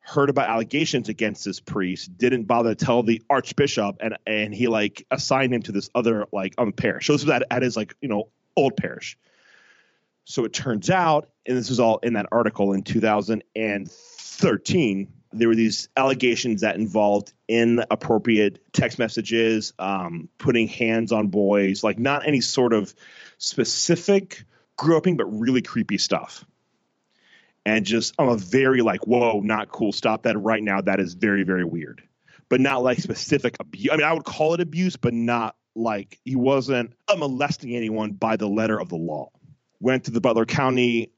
heard 0.00 0.30
about 0.30 0.48
allegations 0.48 1.10
against 1.10 1.44
this 1.44 1.60
priest, 1.60 2.16
didn't 2.16 2.44
bother 2.44 2.74
to 2.74 2.84
tell 2.86 3.02
the 3.02 3.20
archbishop, 3.28 3.98
and 4.00 4.16
and 4.26 4.54
he 4.54 4.68
like 4.68 5.06
assigned 5.10 5.52
him 5.52 5.60
to 5.64 5.72
this 5.72 5.90
other 5.94 6.24
like 6.32 6.54
um 6.56 6.72
parish. 6.72 7.06
So 7.06 7.12
this 7.12 7.24
was 7.24 7.30
at, 7.30 7.42
at 7.50 7.60
his 7.60 7.76
like 7.76 7.94
you 8.00 8.08
know 8.08 8.28
old 8.56 8.78
parish. 8.78 9.18
So 10.24 10.44
it 10.44 10.52
turns 10.52 10.90
out, 10.90 11.28
and 11.46 11.56
this 11.56 11.68
was 11.68 11.80
all 11.80 11.98
in 11.98 12.14
that 12.14 12.26
article 12.30 12.72
in 12.72 12.82
2013, 12.82 15.12
there 15.32 15.48
were 15.48 15.54
these 15.54 15.88
allegations 15.96 16.60
that 16.60 16.76
involved 16.76 17.32
inappropriate 17.48 18.72
text 18.72 18.98
messages, 18.98 19.72
um, 19.78 20.28
putting 20.38 20.68
hands 20.68 21.12
on 21.12 21.28
boys, 21.28 21.82
like 21.82 21.98
not 21.98 22.26
any 22.26 22.40
sort 22.40 22.72
of 22.72 22.94
specific 23.38 24.44
groping, 24.76 25.16
but 25.16 25.24
really 25.24 25.62
creepy 25.62 25.98
stuff. 25.98 26.44
And 27.64 27.86
just, 27.86 28.14
I'm 28.18 28.28
a 28.28 28.36
very 28.36 28.82
like, 28.82 29.06
whoa, 29.06 29.40
not 29.40 29.70
cool. 29.70 29.92
Stop 29.92 30.24
that 30.24 30.36
right 30.36 30.62
now. 30.62 30.80
That 30.80 31.00
is 31.00 31.14
very, 31.14 31.44
very 31.44 31.64
weird. 31.64 32.02
But 32.48 32.60
not 32.60 32.82
like 32.82 32.98
specific 32.98 33.56
abuse. 33.60 33.90
I 33.92 33.96
mean, 33.96 34.06
I 34.06 34.12
would 34.12 34.24
call 34.24 34.54
it 34.54 34.60
abuse, 34.60 34.96
but 34.96 35.14
not 35.14 35.56
like 35.74 36.20
he 36.24 36.36
wasn't 36.36 36.92
molesting 37.16 37.74
anyone 37.74 38.12
by 38.12 38.36
the 38.36 38.48
letter 38.48 38.78
of 38.78 38.90
the 38.90 38.96
law 38.96 39.30
went 39.82 40.04
to 40.04 40.10
the 40.10 40.20
Butler 40.20 40.46
County 40.46 41.12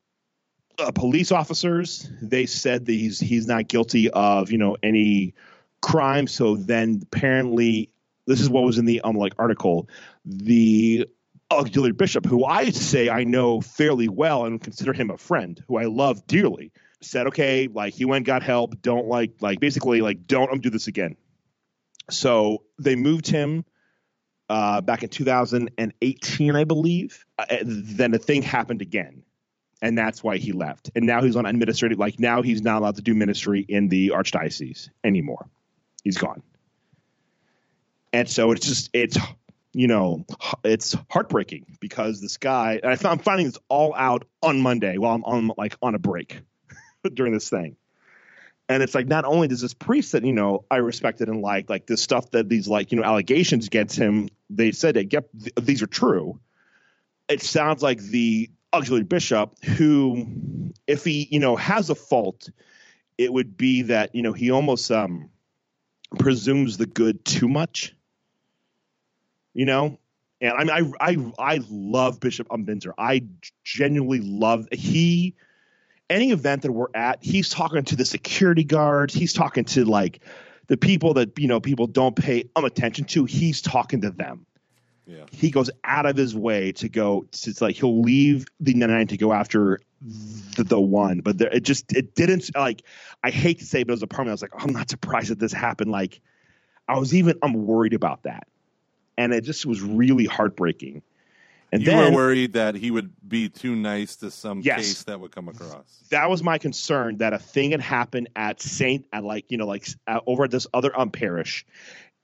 uh, 0.78 0.90
police 0.90 1.30
officers. 1.30 2.08
They 2.20 2.46
said 2.46 2.86
that 2.86 2.92
he's 2.92 3.20
he's 3.20 3.46
not 3.46 3.68
guilty 3.68 4.10
of 4.10 4.50
you 4.50 4.58
know 4.58 4.76
any 4.82 5.34
crime. 5.80 6.26
So 6.26 6.56
then 6.56 7.02
apparently 7.04 7.90
this 8.26 8.40
is 8.40 8.48
what 8.48 8.64
was 8.64 8.78
in 8.78 8.86
the 8.86 9.00
um 9.02 9.16
like 9.16 9.34
article. 9.38 9.88
The 10.24 11.06
auxiliary 11.50 11.92
bishop, 11.92 12.26
who 12.26 12.44
I 12.44 12.70
say 12.70 13.08
I 13.08 13.24
know 13.24 13.60
fairly 13.60 14.08
well 14.08 14.46
and 14.46 14.60
consider 14.60 14.92
him 14.92 15.10
a 15.10 15.18
friend, 15.18 15.62
who 15.68 15.76
I 15.76 15.84
love 15.84 16.26
dearly, 16.26 16.72
said, 17.02 17.28
okay, 17.28 17.68
like 17.68 17.94
he 17.94 18.04
went 18.04 18.26
got 18.26 18.42
help. 18.42 18.80
Don't 18.80 19.06
like 19.06 19.32
like 19.40 19.60
basically 19.60 20.00
like 20.00 20.26
don't 20.26 20.50
um, 20.50 20.60
do 20.60 20.70
this 20.70 20.86
again. 20.86 21.16
So 22.10 22.64
they 22.78 22.96
moved 22.96 23.26
him 23.26 23.64
uh, 24.48 24.80
back 24.80 25.02
in 25.02 25.08
2018, 25.08 26.56
I 26.56 26.64
believe. 26.64 27.24
Uh, 27.38 27.44
then 27.62 28.10
the 28.10 28.18
thing 28.18 28.42
happened 28.42 28.82
again, 28.82 29.22
and 29.80 29.96
that's 29.96 30.22
why 30.22 30.38
he 30.38 30.52
left. 30.52 30.90
And 30.94 31.06
now 31.06 31.22
he's 31.22 31.36
on 31.36 31.46
administrative. 31.46 31.98
Like 31.98 32.18
now 32.18 32.42
he's 32.42 32.62
not 32.62 32.80
allowed 32.80 32.96
to 32.96 33.02
do 33.02 33.14
ministry 33.14 33.64
in 33.66 33.88
the 33.88 34.08
archdiocese 34.08 34.90
anymore. 35.02 35.48
He's 36.02 36.18
gone. 36.18 36.42
And 38.12 38.28
so 38.28 38.52
it's 38.52 38.66
just 38.66 38.90
it's 38.92 39.18
you 39.72 39.88
know 39.88 40.24
it's 40.62 40.94
heartbreaking 41.10 41.78
because 41.80 42.20
this 42.20 42.36
guy. 42.36 42.80
And 42.82 42.92
I 42.92 43.10
I'm 43.10 43.18
finding 43.18 43.46
this 43.46 43.58
all 43.68 43.94
out 43.94 44.24
on 44.42 44.60
Monday 44.60 44.98
while 44.98 45.14
I'm 45.14 45.24
on 45.24 45.50
like 45.56 45.76
on 45.82 45.94
a 45.94 45.98
break 45.98 46.40
during 47.14 47.32
this 47.32 47.48
thing. 47.48 47.76
And 48.68 48.82
it's 48.82 48.94
like 48.94 49.06
not 49.06 49.24
only 49.24 49.48
does 49.48 49.60
this 49.60 49.74
priest 49.74 50.12
that 50.12 50.24
you 50.24 50.32
know 50.32 50.64
I 50.70 50.76
respected 50.76 51.28
and 51.28 51.42
liked, 51.42 51.68
like 51.68 51.86
this 51.86 52.02
stuff 52.02 52.30
that 52.30 52.48
these 52.48 52.66
like 52.66 52.92
you 52.92 52.98
know 52.98 53.04
allegations 53.04 53.66
against 53.66 53.96
him, 53.96 54.28
they 54.48 54.72
said 54.72 54.94
that 54.96 55.12
yep 55.12 55.28
th- 55.38 55.52
these 55.60 55.82
are 55.82 55.86
true. 55.86 56.40
It 57.28 57.42
sounds 57.42 57.82
like 57.82 58.00
the 58.00 58.50
auxiliary 58.72 59.04
bishop, 59.04 59.62
who 59.64 60.72
if 60.86 61.04
he 61.04 61.28
you 61.30 61.40
know 61.40 61.56
has 61.56 61.90
a 61.90 61.94
fault, 61.94 62.48
it 63.18 63.32
would 63.32 63.56
be 63.56 63.82
that 63.82 64.14
you 64.14 64.22
know 64.22 64.32
he 64.32 64.50
almost 64.50 64.90
um 64.90 65.30
presumes 66.18 66.78
the 66.78 66.86
good 66.86 67.24
too 67.24 67.48
much. 67.48 67.94
You 69.52 69.66
know, 69.66 69.98
and 70.40 70.52
I 70.52 70.80
mean 70.80 70.94
I 71.00 71.10
I 71.10 71.32
I 71.56 71.60
love 71.68 72.18
Bishop 72.18 72.48
Umbinzer. 72.48 72.92
I 72.96 73.24
genuinely 73.62 74.20
love 74.20 74.68
he 74.72 75.34
any 76.10 76.30
event 76.30 76.62
that 76.62 76.72
we're 76.72 76.88
at, 76.94 77.22
he's 77.22 77.48
talking 77.48 77.84
to 77.84 77.96
the 77.96 78.04
security 78.04 78.64
guards. 78.64 79.14
He's 79.14 79.32
talking 79.32 79.64
to 79.66 79.84
like 79.84 80.22
the 80.66 80.76
people 80.76 81.14
that 81.14 81.38
you 81.38 81.48
know 81.48 81.60
people 81.60 81.86
don't 81.86 82.14
pay 82.16 82.44
um 82.56 82.64
attention 82.64 83.04
to. 83.06 83.24
He's 83.24 83.62
talking 83.62 84.02
to 84.02 84.10
them. 84.10 84.46
Yeah. 85.06 85.24
He 85.30 85.50
goes 85.50 85.70
out 85.82 86.06
of 86.06 86.16
his 86.16 86.34
way 86.34 86.72
to 86.72 86.88
go. 86.88 87.26
It's 87.32 87.60
like 87.60 87.76
he'll 87.76 88.00
leave 88.00 88.46
the 88.60 88.74
nine 88.74 89.06
to 89.08 89.16
go 89.16 89.32
after 89.32 89.80
the, 90.56 90.64
the 90.64 90.80
one, 90.80 91.20
but 91.20 91.38
there, 91.38 91.48
it 91.48 91.62
just 91.62 91.94
it 91.94 92.14
didn't 92.14 92.50
like. 92.54 92.82
I 93.22 93.30
hate 93.30 93.58
to 93.60 93.64
say, 93.64 93.80
it, 93.80 93.86
but 93.86 93.92
it 93.92 93.96
was 93.96 94.02
a 94.02 94.06
part 94.06 94.22
of 94.22 94.26
me. 94.26 94.30
I 94.30 94.34
was 94.34 94.42
like, 94.42 94.52
I'm 94.58 94.72
not 94.72 94.90
surprised 94.90 95.30
that 95.30 95.38
this 95.38 95.52
happened. 95.52 95.90
Like, 95.90 96.20
I 96.88 96.98
was 96.98 97.14
even 97.14 97.38
I'm 97.42 97.66
worried 97.66 97.94
about 97.94 98.22
that, 98.24 98.46
and 99.16 99.32
it 99.32 99.42
just 99.42 99.66
was 99.66 99.80
really 99.80 100.26
heartbreaking. 100.26 101.02
And 101.74 101.82
you 101.82 101.86
then 101.90 102.12
were 102.12 102.16
worried 102.16 102.52
that 102.52 102.74
he 102.76 102.90
would 102.90 103.10
be 103.28 103.48
too 103.48 103.74
nice 103.74 104.16
to 104.16 104.30
some 104.30 104.60
Yes. 104.60 104.76
case 104.76 105.02
that 105.04 105.18
would 105.18 105.32
come 105.32 105.48
across. 105.48 106.04
that 106.10 106.30
was 106.30 106.42
my 106.42 106.56
concern 106.58 107.18
that 107.18 107.32
a 107.32 107.38
thing 107.38 107.72
had 107.72 107.80
happened 107.80 108.28
at 108.36 108.62
Saint 108.62 109.06
at 109.12 109.24
like 109.24 109.50
you 109.50 109.58
know 109.58 109.66
like 109.66 109.86
uh, 110.06 110.20
over 110.26 110.44
at 110.44 110.50
this 110.50 110.66
other 110.72 110.96
um 110.98 111.10
parish, 111.10 111.66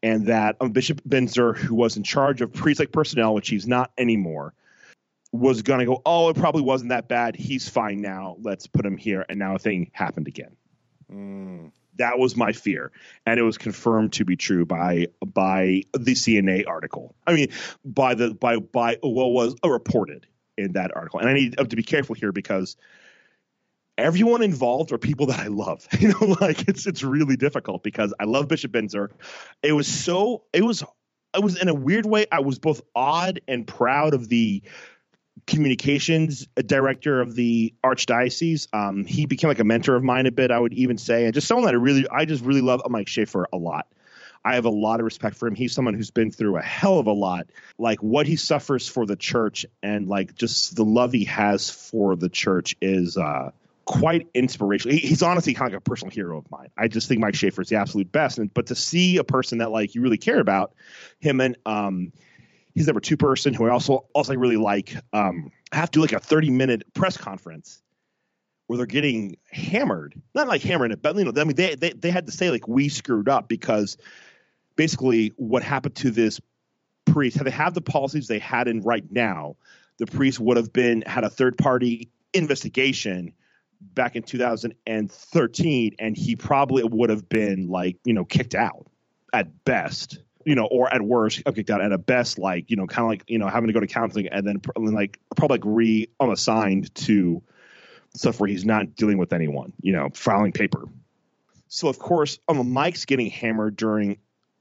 and 0.02 0.26
that 0.26 0.56
um, 0.60 0.70
Bishop 0.70 1.00
Binzer, 1.08 1.56
who 1.56 1.74
was 1.74 1.96
in 1.96 2.04
charge 2.04 2.40
of 2.40 2.52
priest 2.52 2.78
like 2.80 2.92
personnel, 2.92 3.34
which 3.34 3.48
he's 3.48 3.66
not 3.66 3.90
anymore, 3.98 4.54
was 5.32 5.62
gonna 5.62 5.84
go. 5.84 6.00
Oh, 6.06 6.28
it 6.28 6.36
probably 6.36 6.62
wasn't 6.62 6.90
that 6.90 7.08
bad. 7.08 7.34
He's 7.34 7.68
fine 7.68 8.00
now. 8.00 8.36
Let's 8.40 8.66
put 8.68 8.86
him 8.86 8.96
here. 8.96 9.26
And 9.28 9.38
now 9.38 9.56
a 9.56 9.58
thing 9.58 9.90
happened 9.92 10.28
again. 10.28 10.56
Mm. 11.12 11.72
That 12.00 12.18
was 12.18 12.36
my 12.36 12.52
fear, 12.52 12.92
and 13.26 13.38
it 13.38 13.42
was 13.42 13.58
confirmed 13.58 14.14
to 14.14 14.24
be 14.24 14.36
true 14.36 14.64
by 14.64 15.08
by 15.24 15.82
the 15.92 16.14
CNA 16.14 16.66
article. 16.66 17.14
I 17.26 17.34
mean, 17.34 17.48
by 17.84 18.14
the 18.14 18.34
by 18.34 18.56
by 18.56 18.96
what 19.02 19.32
was 19.32 19.54
reported 19.64 20.26
in 20.56 20.72
that 20.72 20.94
article. 20.96 21.20
And 21.20 21.28
I 21.28 21.34
need 21.34 21.56
to 21.56 21.76
be 21.76 21.82
careful 21.82 22.14
here 22.14 22.32
because 22.32 22.76
everyone 23.98 24.42
involved 24.42 24.92
are 24.92 24.98
people 24.98 25.26
that 25.26 25.40
I 25.40 25.48
love. 25.48 25.86
You 26.00 26.08
know, 26.08 26.36
like 26.40 26.68
it's 26.68 26.86
it's 26.86 27.02
really 27.02 27.36
difficult 27.36 27.82
because 27.82 28.14
I 28.18 28.24
love 28.24 28.48
Bishop 28.48 28.72
Binzer. 28.72 29.08
It 29.62 29.72
was 29.72 29.86
so 29.86 30.44
it 30.52 30.64
was 30.64 30.82
it 31.34 31.42
was 31.42 31.60
in 31.60 31.68
a 31.68 31.74
weird 31.74 32.06
way. 32.06 32.26
I 32.32 32.40
was 32.40 32.58
both 32.58 32.80
odd 32.94 33.40
and 33.46 33.66
proud 33.66 34.14
of 34.14 34.28
the 34.28 34.62
communications 35.50 36.46
director 36.54 37.20
of 37.20 37.34
the 37.34 37.74
archdiocese. 37.84 38.68
Um, 38.72 39.04
he 39.04 39.26
became 39.26 39.48
like 39.48 39.58
a 39.58 39.64
mentor 39.64 39.96
of 39.96 40.02
mine 40.02 40.26
a 40.26 40.30
bit, 40.30 40.50
I 40.50 40.58
would 40.58 40.72
even 40.72 40.96
say, 40.96 41.24
and 41.24 41.34
just 41.34 41.46
someone 41.46 41.66
that 41.66 41.74
I 41.74 41.78
really, 41.78 42.06
I 42.08 42.24
just 42.24 42.44
really 42.44 42.60
love 42.60 42.82
Mike 42.88 43.08
Schaefer 43.08 43.46
a 43.52 43.56
lot. 43.56 43.86
I 44.42 44.54
have 44.54 44.64
a 44.64 44.70
lot 44.70 45.00
of 45.00 45.04
respect 45.04 45.36
for 45.36 45.46
him. 45.46 45.54
He's 45.54 45.74
someone 45.74 45.92
who's 45.92 46.10
been 46.10 46.30
through 46.30 46.56
a 46.56 46.62
hell 46.62 46.98
of 46.98 47.06
a 47.06 47.12
lot. 47.12 47.48
Like 47.78 48.02
what 48.02 48.26
he 48.26 48.36
suffers 48.36 48.88
for 48.88 49.04
the 49.04 49.16
church 49.16 49.66
and 49.82 50.08
like 50.08 50.34
just 50.34 50.76
the 50.76 50.84
love 50.84 51.12
he 51.12 51.24
has 51.24 51.68
for 51.68 52.16
the 52.16 52.30
church 52.30 52.74
is 52.80 53.18
uh, 53.18 53.50
quite 53.84 54.28
inspirational. 54.32 54.96
He, 54.96 55.08
he's 55.08 55.22
honestly 55.22 55.52
kind 55.52 55.68
of 55.68 55.74
like 55.74 55.80
a 55.80 55.90
personal 55.90 56.10
hero 56.10 56.38
of 56.38 56.50
mine. 56.50 56.70
I 56.78 56.88
just 56.88 57.08
think 57.08 57.20
Mike 57.20 57.34
Schaefer 57.34 57.60
is 57.60 57.68
the 57.68 57.76
absolute 57.76 58.10
best. 58.10 58.38
And 58.38 58.54
but 58.54 58.66
to 58.66 58.74
see 58.74 59.18
a 59.18 59.24
person 59.24 59.58
that 59.58 59.72
like 59.72 59.94
you 59.94 60.00
really 60.00 60.16
care 60.16 60.40
about 60.40 60.72
him 61.18 61.40
and 61.40 61.58
um, 61.66 62.12
he's 62.80 62.86
number 62.86 63.00
two 63.00 63.16
person 63.16 63.52
who 63.52 63.66
I 63.66 63.70
also 63.70 64.06
also 64.14 64.34
really 64.34 64.56
like. 64.56 64.96
Um, 65.12 65.52
have 65.72 65.90
to 65.90 65.98
do 65.98 66.00
like 66.00 66.12
a 66.12 66.18
thirty 66.18 66.50
minute 66.50 66.82
press 66.94 67.16
conference 67.16 67.82
where 68.66 68.78
they're 68.78 68.86
getting 68.86 69.36
hammered, 69.50 70.20
not 70.34 70.48
like 70.48 70.62
hammering 70.62 70.90
it, 70.90 71.02
but 71.02 71.14
you 71.16 71.24
know, 71.24 71.32
I 71.38 71.44
mean, 71.44 71.56
they 71.56 71.74
they 71.74 71.90
they 71.90 72.10
had 72.10 72.26
to 72.26 72.32
say 72.32 72.50
like 72.50 72.66
we 72.66 72.88
screwed 72.88 73.28
up 73.28 73.48
because 73.48 73.98
basically 74.76 75.32
what 75.36 75.62
happened 75.62 75.94
to 75.96 76.10
this 76.10 76.40
priest 77.04 77.36
had 77.36 77.46
they 77.46 77.50
have 77.50 77.74
the 77.74 77.82
policies 77.82 78.28
they 78.28 78.38
had 78.38 78.66
in 78.66 78.80
right 78.80 79.04
now, 79.10 79.56
the 79.98 80.06
priest 80.06 80.40
would 80.40 80.56
have 80.56 80.72
been 80.72 81.02
had 81.02 81.24
a 81.24 81.30
third 81.30 81.58
party 81.58 82.10
investigation 82.32 83.34
back 83.80 84.16
in 84.16 84.22
2013 84.22 85.96
and 85.98 86.16
he 86.16 86.36
probably 86.36 86.84
would 86.84 87.10
have 87.10 87.28
been 87.28 87.68
like 87.68 87.96
you 88.04 88.12
know 88.12 88.24
kicked 88.24 88.54
out 88.54 88.86
at 89.32 89.64
best 89.64 90.18
you 90.44 90.54
know, 90.54 90.66
or 90.66 90.92
at 90.92 91.02
worst, 91.02 91.42
kicked 91.44 91.70
out. 91.70 91.80
At 91.80 91.92
a 91.92 91.98
best, 91.98 92.38
like 92.38 92.70
you 92.70 92.76
know, 92.76 92.86
kind 92.86 93.04
of 93.04 93.10
like 93.10 93.24
you 93.28 93.38
know, 93.38 93.48
having 93.48 93.68
to 93.68 93.72
go 93.72 93.80
to 93.80 93.86
counseling 93.86 94.28
and 94.28 94.46
then 94.46 94.60
like 94.76 95.18
probably 95.36 95.58
like 95.58 95.64
re 95.64 96.08
unassigned 96.18 96.94
to 96.96 97.42
stuff 98.14 98.40
where 98.40 98.48
he's 98.48 98.64
not 98.64 98.94
dealing 98.94 99.18
with 99.18 99.32
anyone, 99.32 99.72
you 99.80 99.92
know, 99.92 100.08
filing 100.12 100.52
paper. 100.52 100.88
So 101.68 101.88
of 101.88 101.98
course, 101.98 102.38
um, 102.48 102.72
Mike's 102.72 103.04
getting 103.04 103.30
hammered 103.30 103.76
during 103.76 104.18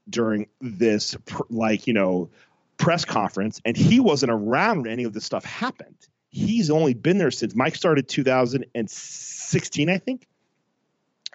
during 0.08 0.46
this 0.60 1.16
like 1.48 1.86
you 1.86 1.92
know 1.92 2.30
press 2.76 3.04
conference, 3.04 3.60
and 3.64 3.76
he 3.76 4.00
wasn't 4.00 4.32
around 4.32 4.82
when 4.82 4.90
any 4.90 5.04
of 5.04 5.12
this 5.12 5.24
stuff 5.24 5.44
happened. 5.44 5.96
He's 6.28 6.70
only 6.70 6.94
been 6.94 7.18
there 7.18 7.32
since 7.32 7.56
Mike 7.56 7.74
started 7.74 8.08
2016, 8.08 9.88
I 9.90 9.98
think 9.98 10.26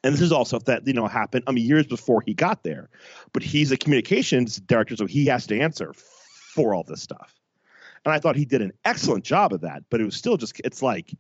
and 0.06 0.14
this 0.14 0.22
is 0.22 0.32
all 0.32 0.46
stuff 0.46 0.66
that 0.66 0.86
you 0.88 0.94
know 0.94 1.08
happened 1.08 1.44
I 1.48 1.52
mean 1.52 1.66
years 1.66 1.88
before 1.88 2.22
he 2.22 2.34
got 2.34 2.64
there. 2.64 2.90
But 3.34 3.44
he's 3.44 3.72
a 3.72 3.78
communications 3.78 4.58
director 4.58 4.96
so 4.96 5.06
he 5.06 5.26
has 5.26 5.48
to 5.48 5.60
answer 5.60 5.94
for 5.94 6.74
all 6.74 6.84
this 6.84 7.02
stuff. 7.02 7.34
And 8.06 8.14
i 8.14 8.20
thought 8.20 8.36
he 8.36 8.46
did 8.46 8.62
an 8.62 8.72
excellent 8.86 9.26
job 9.26 9.52
of 9.52 9.62
that 9.62 9.84
but 9.90 10.00
it 10.00 10.06
was 10.06 10.16
still 10.16 10.38
just 10.38 10.62
it's 10.64 10.82
like 10.82 11.12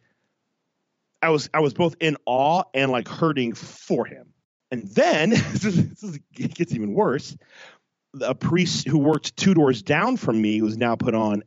i 1.21 1.29
was 1.29 1.49
i 1.53 1.59
was 1.59 1.73
both 1.73 1.95
in 1.99 2.15
awe 2.25 2.63
and 2.73 2.91
like 2.91 3.07
hurting 3.07 3.53
for 3.53 4.05
him. 4.05 4.27
And 4.71 4.88
then 4.89 5.29
this 5.31 5.65
is, 5.65 5.89
this 5.89 6.03
is, 6.03 6.19
it 6.38 6.53
gets 6.53 6.73
even 6.73 6.93
worse. 6.93 7.36
A 8.21 8.36
priest 8.36 8.88
who 8.88 8.97
worked 8.99 9.36
two 9.36 9.53
doors 9.53 9.81
down 9.81 10.15
from 10.15 10.41
me 10.41 10.61
was 10.61 10.77
now 10.77 10.95
put 10.95 11.15
on 11.15 11.43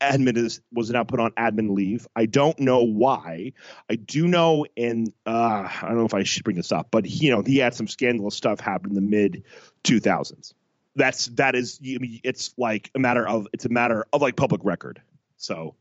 admin 0.00 0.36
is, 0.36 0.60
was 0.72 0.90
now 0.90 1.04
put 1.04 1.20
on 1.20 1.30
admin 1.32 1.74
leave. 1.74 2.06
I 2.16 2.26
don't 2.26 2.58
know 2.58 2.82
why. 2.82 3.52
I 3.88 3.96
do 3.96 4.26
know 4.26 4.66
in 4.76 5.12
uh, 5.26 5.68
I 5.70 5.86
don't 5.88 5.98
know 5.98 6.06
if 6.06 6.14
I 6.14 6.22
should 6.22 6.44
bring 6.44 6.56
this 6.56 6.72
up, 6.72 6.88
but 6.90 7.04
he, 7.04 7.26
you 7.26 7.30
know 7.30 7.42
he 7.42 7.58
had 7.58 7.74
some 7.74 7.86
scandalous 7.86 8.34
stuff 8.34 8.60
happen 8.60 8.90
in 8.90 8.94
the 8.94 9.00
mid 9.00 9.44
2000s. 9.84 10.54
That's 10.96 11.26
that 11.26 11.54
is 11.54 11.78
I 11.82 11.98
mean, 11.98 12.20
it's 12.24 12.52
like 12.56 12.90
a 12.94 12.98
matter 12.98 13.26
of 13.26 13.46
it's 13.52 13.64
a 13.64 13.68
matter 13.68 14.06
of 14.12 14.22
like 14.22 14.36
public 14.36 14.62
record. 14.64 15.00
So 15.36 15.76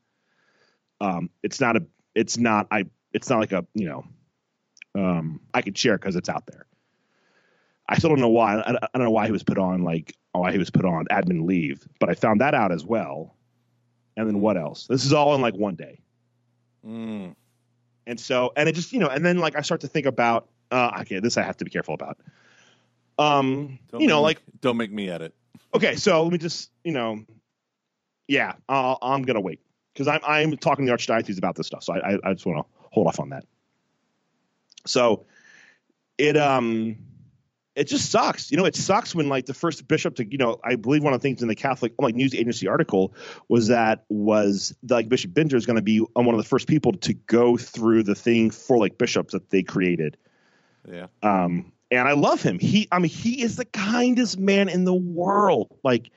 um, 1.02 1.30
it's 1.44 1.60
not 1.60 1.78
a 1.78 1.86
it's 2.16 2.38
not 2.38 2.68
I 2.72 2.86
it's 3.14 3.30
not 3.30 3.40
like 3.40 3.52
a 3.52 3.66
you 3.74 3.88
know 3.88 4.06
um, 4.96 5.42
I 5.54 5.62
could 5.62 5.78
share 5.78 5.98
because 5.98 6.16
it's 6.16 6.30
out 6.30 6.46
there. 6.46 6.66
I 7.88 7.98
still 7.98 8.10
don't 8.12 8.20
know 8.20 8.30
why. 8.30 8.60
I, 8.60 8.72
I 8.72 8.88
don't 8.94 9.06
know 9.06 9.12
why 9.12 9.26
he 9.26 9.32
was 9.32 9.44
put 9.44 9.58
on 9.58 9.84
like 9.84 10.16
why 10.32 10.52
he 10.52 10.60
was 10.60 10.70
put 10.70 10.86
on 10.86 11.06
admin 11.06 11.46
leave, 11.46 11.88
but 12.00 12.10
I 12.10 12.14
found 12.14 12.42
that 12.42 12.54
out 12.54 12.72
as 12.72 12.86
well 12.86 13.36
and 14.20 14.28
then 14.28 14.42
what 14.42 14.58
else? 14.58 14.86
This 14.86 15.06
is 15.06 15.14
all 15.14 15.34
in 15.34 15.42
like 15.42 15.56
one 15.56 15.76
day. 15.76 16.02
Mm. 16.86 17.36
And 18.06 18.20
so, 18.20 18.52
and 18.58 18.68
it 18.68 18.76
just, 18.76 18.92
you 18.92 19.00
know, 19.00 19.08
and 19.08 19.26
then 19.26 19.38
like 19.38 19.56
I 19.56 19.62
start 19.62 19.80
to 19.82 19.88
think 19.88 20.06
about, 20.06 20.50
uh, 20.72 20.92
okay, 21.02 21.20
this 21.20 21.38
I 21.38 21.44
have 21.44 21.56
to 21.58 21.66
be 21.66 21.72
careful 21.72 21.94
about. 21.94 22.18
Um, 23.18 23.80
don't 23.90 24.02
you 24.02 24.08
know, 24.08 24.18
me, 24.18 24.24
like, 24.24 24.42
don't 24.60 24.76
make 24.76 24.92
me 24.92 25.10
edit. 25.10 25.34
Okay, 25.74 25.96
so 25.96 26.22
let 26.22 26.34
me 26.34 26.38
just, 26.38 26.70
you 26.84 26.92
know, 26.92 27.24
yeah, 28.28 28.54
i 28.68 28.96
am 29.02 29.24
gonna 29.24 29.40
wait 29.40 29.62
because 29.94 30.08
I'm 30.08 30.20
I'm 30.24 30.58
talking 30.58 30.86
to 30.86 30.92
the 30.92 30.98
archdiocese 30.98 31.38
about 31.38 31.56
this 31.56 31.68
stuff, 31.68 31.84
so 31.84 31.94
I 31.94 32.12
I, 32.12 32.18
I 32.26 32.34
just 32.34 32.46
want 32.46 32.60
to 32.60 32.66
hold 32.92 33.08
off 33.08 33.20
on 33.20 33.30
that. 33.30 33.46
So, 34.86 35.26
it 36.18 36.36
um 36.36 36.98
it 37.80 37.88
just 37.88 38.12
sucks. 38.12 38.52
You 38.52 38.58
know, 38.58 38.66
it 38.66 38.76
sucks 38.76 39.16
when 39.16 39.30
like 39.30 39.46
the 39.46 39.54
first 39.54 39.88
bishop 39.88 40.16
to, 40.16 40.30
you 40.30 40.38
know, 40.38 40.60
I 40.66 40.76
believe 40.76 41.02
one 41.02 41.14
of 41.14 41.22
the 41.22 41.28
things 41.28 41.42
in 41.42 41.48
the 41.48 41.56
Catholic 41.56 41.94
like 41.98 42.14
news 42.14 42.36
agency 42.36 42.68
article 42.68 43.14
was 43.48 43.68
that 43.68 44.04
was 44.10 44.76
like 44.90 45.08
Bishop 45.08 45.32
Binzer 45.32 45.54
is 45.54 45.66
going 45.66 45.78
to 45.78 45.82
be 45.82 46.00
one 46.00 46.28
of 46.28 46.38
the 46.38 46.44
first 46.44 46.68
people 46.68 46.92
to 46.92 47.14
go 47.14 47.56
through 47.56 48.04
the 48.04 48.16
thing 48.16 48.52
for 48.52 48.78
like 48.78 48.98
bishops 48.98 49.32
that 49.32 49.50
they 49.50 49.64
created. 49.64 50.18
Yeah. 50.92 51.08
Um, 51.24 51.72
and 51.90 52.08
I 52.08 52.14
love 52.14 52.42
him. 52.42 52.60
He, 52.60 52.88
I 52.92 53.00
mean, 53.00 53.10
he 53.10 53.42
is 53.42 53.56
the 53.56 53.66
kindest 53.66 54.38
man 54.38 54.70
in 54.70 54.84
the 54.84 54.94
world. 54.94 55.76
Like, 55.84 56.12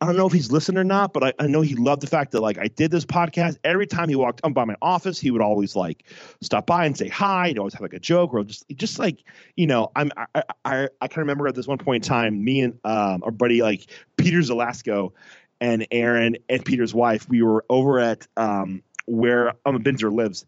I 0.00 0.06
don't 0.06 0.16
know 0.16 0.26
if 0.26 0.32
he's 0.32 0.52
listened 0.52 0.76
or 0.76 0.84
not, 0.84 1.14
but 1.14 1.24
I, 1.24 1.32
I, 1.38 1.46
know 1.46 1.62
he 1.62 1.74
loved 1.74 2.02
the 2.02 2.06
fact 2.06 2.32
that 2.32 2.42
like 2.42 2.58
I 2.58 2.68
did 2.68 2.90
this 2.90 3.06
podcast. 3.06 3.56
Every 3.64 3.86
time 3.86 4.10
he 4.10 4.14
walked 4.14 4.42
by 4.52 4.64
my 4.64 4.76
office, 4.82 5.18
he 5.18 5.30
would 5.30 5.40
always 5.40 5.74
like 5.74 6.04
stop 6.42 6.66
by 6.66 6.84
and 6.84 6.96
say 6.96 7.08
hi. 7.08 7.48
He'd 7.48 7.58
always 7.58 7.72
have 7.72 7.80
like 7.80 7.94
a 7.94 7.98
joke 7.98 8.34
or 8.34 8.44
just 8.44 8.64
just 8.74 8.98
like 8.98 9.24
you 9.56 9.66
know 9.66 9.90
I'm 9.96 10.12
I 10.34 10.42
I, 10.64 10.88
I 11.00 11.08
can 11.08 11.20
remember 11.20 11.48
at 11.48 11.54
this 11.54 11.66
one 11.66 11.78
point 11.78 12.04
in 12.04 12.08
time, 12.08 12.44
me 12.44 12.60
and 12.60 12.78
um, 12.84 13.22
our 13.24 13.30
buddy 13.30 13.62
like 13.62 13.86
Peter 14.16 14.38
Zalasco 14.38 15.12
and 15.62 15.86
Aaron 15.90 16.36
and 16.50 16.62
Peter's 16.62 16.94
wife, 16.94 17.26
we 17.26 17.40
were 17.40 17.64
over 17.70 17.98
at 17.98 18.26
um, 18.36 18.82
where 19.06 19.54
um 19.64 19.82
Binzer 19.82 20.12
lives, 20.12 20.44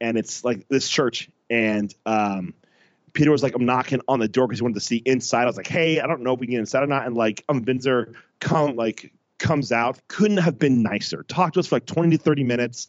and 0.00 0.18
it's 0.18 0.44
like 0.44 0.66
this 0.68 0.88
church 0.88 1.30
and 1.48 1.94
um 2.04 2.52
Peter 3.18 3.32
was 3.32 3.42
like, 3.42 3.56
I'm 3.56 3.66
knocking 3.66 4.00
on 4.06 4.20
the 4.20 4.28
door 4.28 4.46
because 4.46 4.60
he 4.60 4.62
wanted 4.62 4.76
to 4.76 4.80
see 4.80 4.98
inside. 4.98 5.42
I 5.42 5.46
was 5.46 5.56
like, 5.56 5.66
hey, 5.66 5.98
I 5.98 6.06
don't 6.06 6.22
know 6.22 6.34
if 6.34 6.38
we 6.38 6.46
can 6.46 6.52
get 6.52 6.60
inside 6.60 6.84
or 6.84 6.86
not. 6.86 7.04
And 7.04 7.16
like, 7.16 7.42
um, 7.48 7.64
Binzer 7.64 8.14
come 8.38 8.76
like 8.76 9.12
comes 9.40 9.72
out. 9.72 9.98
Couldn't 10.06 10.36
have 10.36 10.56
been 10.56 10.84
nicer. 10.84 11.24
Talked 11.24 11.54
to 11.54 11.60
us 11.60 11.66
for 11.66 11.74
like 11.74 11.86
20 11.86 12.16
to 12.16 12.22
30 12.22 12.44
minutes. 12.44 12.88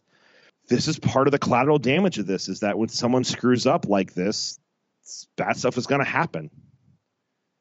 This 0.68 0.88
is 0.88 1.00
part 1.00 1.28
of 1.28 1.32
the 1.32 1.40
collateral 1.40 1.80
damage 1.80 2.20
of 2.20 2.28
this 2.28 2.48
is 2.48 2.60
that 2.60 2.78
when 2.78 2.90
someone 2.90 3.24
screws 3.24 3.66
up 3.66 3.88
like 3.88 4.14
this, 4.14 4.60
bad 5.36 5.58
stuff 5.58 5.80
is 5.80 5.88
going 5.88 5.98
to 5.98 6.08
happen. 6.08 6.52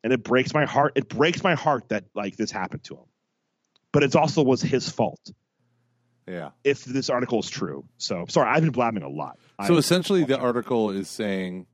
And 0.04 0.12
it 0.12 0.22
breaks 0.22 0.52
my 0.52 0.66
heart. 0.66 0.92
It 0.94 1.08
breaks 1.08 1.42
my 1.42 1.54
heart 1.54 1.88
that 1.88 2.04
like 2.14 2.36
this 2.36 2.50
happened 2.50 2.84
to 2.84 2.96
him. 2.96 3.06
But 3.94 4.02
it 4.02 4.14
also 4.14 4.42
was 4.42 4.60
his 4.60 4.90
fault. 4.90 5.32
Yeah. 6.26 6.50
If 6.64 6.84
this 6.84 7.08
article 7.08 7.40
is 7.40 7.48
true. 7.48 7.86
So 7.96 8.26
sorry, 8.28 8.50
I've 8.50 8.62
been 8.62 8.72
blabbing 8.72 9.04
a 9.04 9.08
lot. 9.08 9.38
So 9.66 9.76
I, 9.76 9.78
essentially, 9.78 10.24
the 10.24 10.38
article 10.38 10.90
is 10.90 11.08
saying 11.08 11.66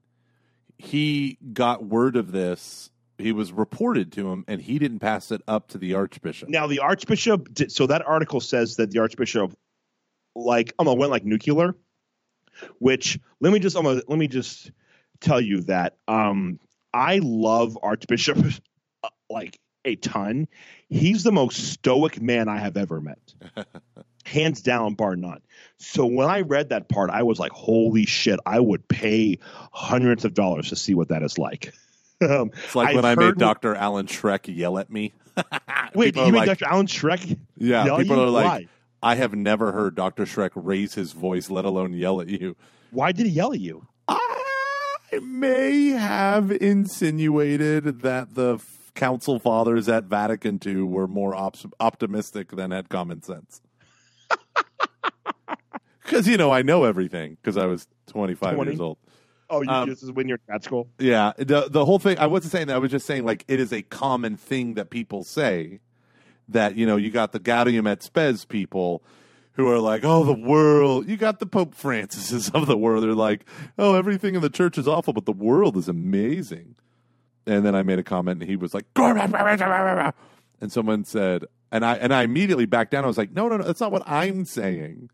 he 0.78 1.38
got 1.52 1.84
word 1.84 2.16
of 2.16 2.32
this. 2.32 2.90
He 3.18 3.32
was 3.32 3.52
reported 3.52 4.12
to 4.12 4.30
him, 4.30 4.44
and 4.48 4.60
he 4.60 4.78
didn't 4.78 4.98
pass 4.98 5.30
it 5.30 5.42
up 5.46 5.68
to 5.68 5.78
the 5.78 5.94
archbishop. 5.94 6.48
Now 6.48 6.66
the 6.66 6.80
archbishop. 6.80 7.52
Did, 7.52 7.72
so 7.72 7.86
that 7.86 8.06
article 8.06 8.40
says 8.40 8.76
that 8.76 8.90
the 8.90 9.00
archbishop, 9.00 9.56
like, 10.34 10.74
um, 10.78 10.86
went 10.98 11.12
like 11.12 11.24
nuclear. 11.24 11.74
Which 12.78 13.18
let 13.40 13.52
me 13.52 13.58
just, 13.58 13.76
um, 13.76 13.84
let 13.84 14.08
me 14.08 14.28
just 14.28 14.70
tell 15.20 15.40
you 15.40 15.62
that 15.62 15.96
um, 16.06 16.60
I 16.92 17.18
love 17.22 17.78
Archbishop 17.82 18.38
like 19.30 19.58
a 19.84 19.96
ton. 19.96 20.46
He's 20.88 21.22
the 21.24 21.32
most 21.32 21.72
stoic 21.72 22.20
man 22.20 22.48
I 22.48 22.58
have 22.58 22.76
ever 22.76 23.00
met. 23.00 23.34
hands 24.24 24.62
down, 24.62 24.94
bar 24.94 25.16
none. 25.16 25.40
So 25.78 26.06
when 26.06 26.28
I 26.28 26.40
read 26.40 26.70
that 26.70 26.88
part, 26.88 27.10
I 27.10 27.22
was 27.22 27.38
like, 27.38 27.52
holy 27.52 28.06
shit, 28.06 28.40
I 28.46 28.60
would 28.60 28.86
pay 28.88 29.38
hundreds 29.72 30.24
of 30.24 30.34
dollars 30.34 30.70
to 30.70 30.76
see 30.76 30.94
what 30.94 31.08
that 31.08 31.22
is 31.22 31.38
like. 31.38 31.72
Um, 32.22 32.52
it's 32.64 32.76
like 32.76 32.90
I've 32.90 32.94
when 32.94 33.04
I 33.04 33.16
made 33.16 33.36
Dr. 33.36 33.74
Alan 33.74 34.06
Schreck 34.06 34.46
yell 34.46 34.78
at 34.78 34.88
me. 34.88 35.12
Wait, 35.94 36.16
you 36.16 36.32
made 36.32 36.46
like, 36.46 36.58
Dr. 36.58 36.72
Alan 36.72 36.86
Schreck 36.86 37.36
Yeah, 37.58 37.96
people 37.96 38.22
are 38.22 38.30
like, 38.30 38.44
Why? 38.46 38.68
I 39.02 39.16
have 39.16 39.34
never 39.34 39.72
heard 39.72 39.96
Dr. 39.96 40.24
Schreck 40.24 40.52
raise 40.54 40.94
his 40.94 41.12
voice, 41.12 41.50
let 41.50 41.66
alone 41.66 41.92
yell 41.92 42.22
at 42.22 42.28
you. 42.28 42.56
Why 42.92 43.12
did 43.12 43.26
he 43.26 43.32
yell 43.32 43.52
at 43.52 43.60
you? 43.60 43.86
I 44.08 45.18
may 45.20 45.88
have 45.88 46.50
insinuated 46.50 48.00
that 48.02 48.34
the 48.34 48.60
council 48.94 49.38
fathers 49.38 49.88
at 49.88 50.04
Vatican 50.04 50.58
II 50.64 50.82
were 50.82 51.06
more 51.06 51.34
op- 51.34 51.56
optimistic 51.80 52.52
than 52.52 52.70
had 52.70 52.88
common 52.88 53.22
sense. 53.22 53.60
because 56.02 56.26
you 56.26 56.36
know 56.36 56.50
I 56.50 56.62
know 56.62 56.84
everything 56.84 57.36
because 57.42 57.56
I 57.56 57.66
was 57.66 57.86
25 58.08 58.54
20? 58.54 58.70
years 58.70 58.80
old. 58.80 58.98
Oh, 59.50 59.62
you, 59.62 59.68
Um, 59.68 59.88
this 59.88 60.02
is 60.02 60.10
when 60.10 60.26
you're 60.26 60.36
in 60.36 60.42
grad 60.46 60.64
school. 60.64 60.88
Yeah, 60.98 61.32
the 61.36 61.68
the 61.68 61.84
whole 61.84 61.98
thing. 61.98 62.18
I 62.18 62.26
wasn't 62.26 62.52
saying 62.52 62.68
that. 62.68 62.76
I 62.76 62.78
was 62.78 62.90
just 62.90 63.06
saying 63.06 63.24
like 63.24 63.44
it 63.48 63.60
is 63.60 63.72
a 63.72 63.82
common 63.82 64.36
thing 64.36 64.74
that 64.74 64.90
people 64.90 65.22
say 65.24 65.80
that 66.48 66.76
you 66.76 66.86
know 66.86 66.96
you 66.96 67.10
got 67.10 67.32
the 67.32 67.40
Gaudium 67.40 67.86
et 67.86 68.02
Spes 68.02 68.44
people 68.44 69.02
who 69.52 69.68
are 69.68 69.78
like, 69.78 70.04
oh, 70.04 70.24
the 70.24 70.32
world. 70.32 71.08
You 71.08 71.16
got 71.16 71.38
the 71.38 71.46
Pope 71.46 71.74
Francises 71.76 72.52
of 72.54 72.66
the 72.66 72.76
world. 72.76 73.04
They're 73.04 73.14
like, 73.14 73.44
oh, 73.78 73.94
everything 73.94 74.34
in 74.34 74.40
the 74.40 74.50
church 74.50 74.76
is 74.78 74.88
awful, 74.88 75.12
but 75.12 75.26
the 75.26 75.32
world 75.32 75.76
is 75.76 75.88
amazing. 75.88 76.74
And 77.46 77.64
then 77.64 77.74
I 77.74 77.82
made 77.82 77.98
a 77.98 78.02
comment, 78.02 78.40
and 78.40 78.50
he 78.50 78.56
was 78.56 78.74
like, 78.74 78.84
and 80.64 80.72
someone 80.72 81.04
said, 81.04 81.44
and 81.70 81.84
I 81.84 81.96
and 81.96 82.14
I 82.14 82.22
immediately 82.22 82.64
backed 82.64 82.90
down. 82.90 83.04
I 83.04 83.06
was 83.06 83.18
like, 83.18 83.32
no, 83.32 83.48
no, 83.48 83.58
no, 83.58 83.64
that's 83.64 83.82
not 83.82 83.92
what 83.92 84.02
I'm 84.06 84.46
saying. 84.46 85.10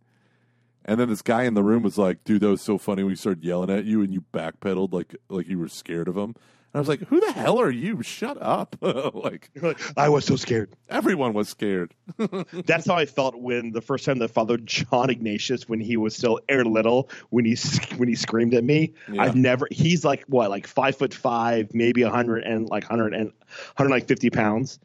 And 0.85 1.01
then 1.01 1.09
this 1.09 1.23
guy 1.23 1.43
in 1.43 1.55
the 1.55 1.63
room 1.65 1.83
was 1.83 1.99
like, 1.99 2.23
"Dude, 2.23 2.41
that 2.43 2.49
was 2.49 2.63
so 2.63 2.79
funny 2.79 3.03
We 3.03 3.17
started 3.17 3.45
yelling 3.45 3.69
at 3.69 3.85
you 3.85 4.01
and 4.01 4.15
you 4.15 4.25
backpedaled 4.33 4.93
like 4.93 5.17
like 5.29 5.49
you 5.49 5.59
were 5.59 5.69
scared 5.69 6.07
of 6.07 6.17
him." 6.17 6.37
And 6.73 6.77
I 6.77 6.79
was 6.79 6.87
like, 6.87 7.01
"Who 7.09 7.19
the 7.19 7.33
hell 7.33 7.61
are 7.61 7.71
you? 7.71 8.01
Shut 8.03 8.41
up!" 8.41 8.77
like 8.81 9.51
like, 9.61 9.81
I 9.97 10.09
was 10.09 10.25
so 10.25 10.37
scared. 10.37 10.73
everyone 10.89 11.33
was 11.33 11.49
scared. 11.49 11.95
That's 12.53 12.87
how 12.87 12.95
I 12.95 13.07
felt 13.07 13.35
when 13.41 13.73
the 13.73 13.81
first 13.81 14.05
time 14.05 14.21
that 14.21 14.29
Father 14.29 14.57
John 14.57 15.11
Ignatius, 15.11 15.69
when 15.69 15.81
he 15.81 15.97
was 15.97 16.15
still 16.15 16.39
air 16.49 16.65
little, 16.65 17.11
when 17.31 17.45
he 17.45 17.57
when 17.97 18.09
he 18.09 18.15
screamed 18.15 18.55
at 18.55 18.63
me. 18.63 18.95
Yeah. 19.13 19.23
I've 19.23 19.35
never. 19.35 19.67
He's 19.73 20.05
like 20.05 20.23
what, 20.29 20.49
like 20.49 20.69
five 20.69 20.97
foot 20.97 21.13
five, 21.13 21.75
maybe 21.75 22.03
a 22.03 22.11
hundred 22.11 22.45
and 22.45 22.69
like 22.69 22.85
hundred 22.85 23.15
and 23.15 23.33
hundred 23.77 23.91
like 23.91 24.07
fifty 24.07 24.31
pounds. 24.31 24.79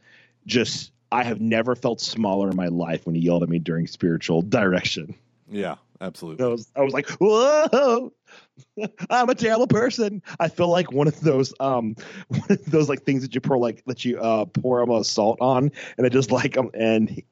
Just 0.45 0.91
I 1.11 1.23
have 1.23 1.39
never 1.39 1.75
felt 1.75 2.01
smaller 2.01 2.49
in 2.49 2.55
my 2.55 2.67
life 2.67 3.05
when 3.05 3.15
he 3.15 3.21
yelled 3.21 3.43
at 3.43 3.49
me 3.49 3.59
during 3.59 3.87
spiritual 3.87 4.41
direction. 4.41 5.15
yeah, 5.49 5.75
absolutely. 6.01 6.45
I 6.45 6.47
was 6.49 6.71
I 6.75 6.81
was 6.81 6.93
like, 6.93 7.09
whoa. 7.11 8.11
I'm 9.09 9.29
a 9.29 9.35
terrible 9.35 9.67
person. 9.67 10.21
I 10.39 10.47
feel 10.47 10.69
like 10.69 10.91
one 10.91 11.07
of 11.07 11.19
those 11.21 11.53
um 11.59 11.95
one 12.27 12.43
of 12.49 12.65
those 12.65 12.89
like 12.89 13.03
things 13.03 13.21
that 13.21 13.35
you 13.35 13.41
pour 13.41 13.57
like 13.57 13.83
that 13.85 14.03
you 14.03 14.19
uh 14.19 14.45
pour 14.45 14.81
a 14.81 15.03
salt 15.03 15.39
on 15.41 15.71
and 15.97 16.07
it 16.07 16.11
just 16.11 16.31
like 16.31 16.57
um 16.57 16.71
and 16.73 17.23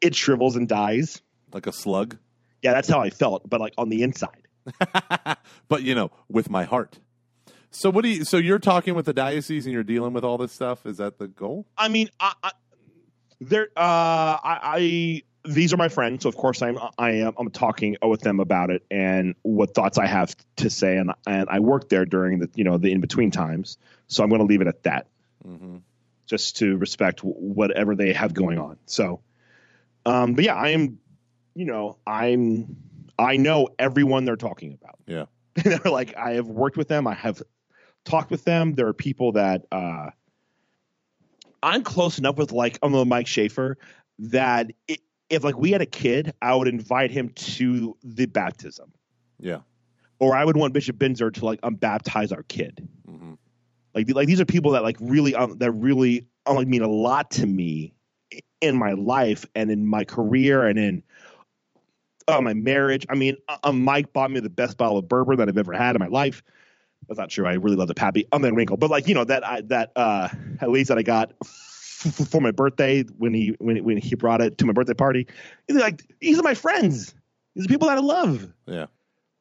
it 0.00 0.14
shrivels 0.14 0.56
and 0.56 0.68
dies. 0.68 1.20
Like 1.52 1.66
a 1.66 1.72
slug, 1.72 2.16
Yeah, 2.62 2.72
that's 2.72 2.88
how 2.88 3.00
I 3.00 3.10
felt, 3.10 3.48
but 3.48 3.60
like 3.60 3.74
on 3.78 3.88
the 3.88 4.02
inside. 4.02 4.46
but 5.68 5.82
you 5.82 5.94
know, 5.94 6.10
with 6.28 6.50
my 6.50 6.64
heart. 6.64 6.98
So 7.70 7.90
what 7.90 8.02
do 8.02 8.08
you? 8.10 8.24
So 8.24 8.36
you're 8.36 8.58
talking 8.58 8.94
with 8.94 9.06
the 9.06 9.12
diocese 9.12 9.66
and 9.66 9.72
you're 9.72 9.82
dealing 9.82 10.12
with 10.12 10.24
all 10.24 10.38
this 10.38 10.52
stuff. 10.52 10.86
Is 10.86 10.96
that 10.98 11.18
the 11.18 11.28
goal? 11.28 11.66
I 11.76 11.88
mean, 11.88 12.08
I, 12.18 12.32
I 12.42 12.52
there 13.40 13.68
uh 13.76 14.38
I, 14.42 14.58
I 14.62 15.22
these 15.44 15.72
are 15.72 15.76
my 15.76 15.88
friends, 15.88 16.22
so 16.22 16.28
of 16.28 16.36
course 16.36 16.62
I'm 16.62 16.78
I 16.98 17.12
am 17.12 17.34
I'm 17.38 17.50
talking 17.50 17.96
with 18.02 18.22
them 18.22 18.40
about 18.40 18.70
it 18.70 18.82
and 18.90 19.34
what 19.42 19.74
thoughts 19.74 19.98
I 19.98 20.06
have 20.06 20.34
to 20.56 20.70
say 20.70 20.96
and 20.96 21.12
and 21.26 21.48
I 21.48 21.60
work 21.60 21.88
there 21.88 22.04
during 22.04 22.38
the 22.40 22.50
you 22.54 22.64
know 22.64 22.78
the 22.78 22.90
in 22.90 23.00
between 23.00 23.30
times, 23.30 23.78
so 24.06 24.22
I'm 24.22 24.30
going 24.30 24.40
to 24.40 24.46
leave 24.46 24.60
it 24.60 24.66
at 24.66 24.82
that. 24.84 25.06
Mm-hmm. 25.46 25.76
just 26.26 26.56
to 26.58 26.76
respect 26.76 27.20
whatever 27.22 27.94
they 27.94 28.12
have 28.12 28.34
going 28.34 28.58
on. 28.58 28.76
So, 28.86 29.20
um, 30.04 30.34
but 30.34 30.44
yeah, 30.44 30.56
I 30.56 30.70
am, 30.70 30.98
you 31.54 31.64
know, 31.64 31.96
I'm, 32.06 32.76
I 33.18 33.36
know 33.36 33.68
everyone 33.78 34.24
they're 34.24 34.36
talking 34.36 34.74
about. 34.74 34.98
Yeah. 35.06 35.26
they're 35.54 35.90
like, 35.90 36.16
I 36.16 36.32
have 36.32 36.48
worked 36.48 36.76
with 36.76 36.88
them. 36.88 37.06
I 37.06 37.14
have 37.14 37.40
talked 38.08 38.30
with 38.30 38.44
them. 38.44 38.74
There 38.74 38.86
are 38.88 38.94
people 38.94 39.32
that, 39.32 39.66
uh, 39.70 40.10
I'm 41.62 41.82
close 41.82 42.18
enough 42.18 42.36
with 42.36 42.52
like, 42.52 42.78
I'm 42.82 42.92
with 42.92 43.08
Mike 43.08 43.26
Schaefer 43.26 43.78
that 44.18 44.70
it, 44.86 45.00
if 45.30 45.44
like 45.44 45.58
we 45.58 45.70
had 45.70 45.82
a 45.82 45.86
kid, 45.86 46.32
I 46.40 46.54
would 46.54 46.68
invite 46.68 47.10
him 47.10 47.30
to 47.30 47.96
the 48.02 48.26
baptism 48.26 48.92
Yeah. 49.38 49.60
or 50.20 50.34
I 50.36 50.44
would 50.44 50.56
want 50.56 50.72
Bishop 50.72 50.96
Binzer 50.96 51.32
to 51.34 51.44
like 51.44 51.60
unbaptize 51.60 52.32
our 52.32 52.44
kid. 52.44 52.88
hmm 53.06 53.34
Like 53.94 54.08
like 54.14 54.26
these 54.26 54.40
are 54.40 54.46
people 54.46 54.72
that 54.72 54.82
like 54.82 54.96
really 55.00 55.34
um, 55.34 55.58
that 55.58 55.72
really 55.72 56.26
um, 56.46 56.56
like 56.56 56.68
mean 56.68 56.82
a 56.82 56.88
lot 56.88 57.30
to 57.32 57.46
me 57.46 57.94
in 58.60 58.76
my 58.76 58.92
life 58.92 59.44
and 59.54 59.70
in 59.70 59.86
my 59.86 60.04
career 60.04 60.66
and 60.66 60.78
in 60.78 61.02
uh, 62.28 62.40
my 62.40 62.54
marriage. 62.54 63.06
I 63.08 63.14
mean, 63.14 63.36
uh, 63.48 63.56
uh, 63.64 63.72
Mike 63.72 64.12
bought 64.12 64.30
me 64.30 64.40
the 64.40 64.50
best 64.50 64.76
bottle 64.76 64.98
of 64.98 65.08
bourbon 65.08 65.36
that 65.38 65.48
I've 65.48 65.58
ever 65.58 65.72
had 65.72 65.96
in 65.96 66.00
my 66.00 66.08
life. 66.08 66.42
That's 67.06 67.18
not 67.18 67.30
true. 67.30 67.46
I 67.46 67.54
really 67.54 67.76
love 67.76 67.88
the 67.88 67.94
Pappy. 67.94 68.26
Van 68.32 68.54
Winkle, 68.54 68.76
but 68.76 68.90
like 68.90 69.08
you 69.08 69.14
know 69.14 69.24
that 69.24 69.46
I, 69.46 69.60
that 69.62 69.92
uh 69.96 70.28
at 70.60 70.70
least 70.70 70.88
that 70.88 70.98
I 70.98 71.02
got 71.02 71.32
f- 71.44 72.02
f- 72.20 72.28
for 72.28 72.40
my 72.40 72.50
birthday 72.50 73.02
when 73.16 73.32
he 73.34 73.54
when 73.58 73.82
when 73.84 73.96
he 73.96 74.14
brought 74.14 74.40
it 74.40 74.58
to 74.58 74.66
my 74.66 74.72
birthday 74.72 74.94
party. 74.94 75.26
He's 75.66 75.76
like 75.76 76.02
these 76.20 76.38
are 76.38 76.42
my 76.42 76.54
friends. 76.54 77.14
These 77.54 77.64
are 77.64 77.68
people 77.68 77.88
that 77.88 77.98
I 77.98 78.00
love 78.02 78.46
Yeah. 78.66 78.86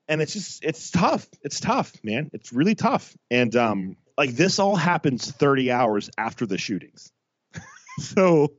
and 0.08 0.22
it's 0.22 0.34
just 0.34 0.64
it's 0.64 0.90
tough 0.92 1.28
it's 1.44 1.60
tough 1.60 1.94
man 2.04 2.30
it's 2.34 2.52
really 2.54 2.74
tough 2.76 3.16
and 3.30 3.56
um 3.56 3.98
like 4.18 4.32
this 4.32 4.58
all 4.60 4.76
happens 4.76 5.30
30 5.30 5.70
hours 5.72 6.10
after 6.18 6.46
the 6.48 6.58
shootings 6.58 7.12
so 8.00 8.54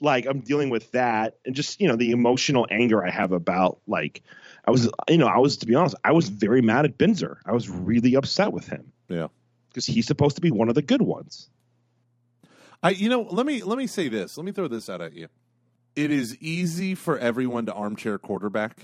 like 0.00 0.26
i'm 0.26 0.40
dealing 0.40 0.70
with 0.70 0.88
that 0.92 1.36
and 1.44 1.54
just 1.56 1.80
you 1.80 1.88
know 1.88 1.96
the 1.96 2.10
emotional 2.12 2.66
anger 2.70 3.04
i 3.04 3.10
have 3.10 3.32
about 3.32 3.80
like 3.88 4.22
i 4.66 4.70
was 4.70 4.88
you 5.08 5.16
know 5.18 5.26
i 5.26 5.38
was 5.38 5.56
to 5.56 5.66
be 5.66 5.74
honest 5.74 5.94
i 6.04 6.12
was 6.12 6.28
very 6.28 6.62
mad 6.62 6.84
at 6.84 6.98
binzer 6.98 7.36
i 7.46 7.52
was 7.52 7.68
really 7.68 8.14
upset 8.14 8.52
with 8.52 8.66
him 8.68 8.92
Yeah. 9.08 9.28
because 9.68 9.86
he's 9.86 10.06
supposed 10.06 10.36
to 10.36 10.42
be 10.42 10.50
one 10.50 10.68
of 10.68 10.74
the 10.74 10.82
good 10.82 11.02
ones 11.02 11.48
I 12.84 12.90
you 12.90 13.08
know, 13.08 13.22
let 13.22 13.46
me 13.46 13.62
let 13.62 13.78
me 13.78 13.86
say 13.86 14.08
this. 14.08 14.36
Let 14.36 14.44
me 14.44 14.50
throw 14.50 14.66
this 14.66 14.90
out 14.90 15.00
at 15.00 15.12
you. 15.12 15.28
It 15.94 16.10
is 16.10 16.36
easy 16.38 16.96
for 16.96 17.16
everyone 17.16 17.66
to 17.66 17.72
armchair 17.72 18.18
quarterback, 18.18 18.76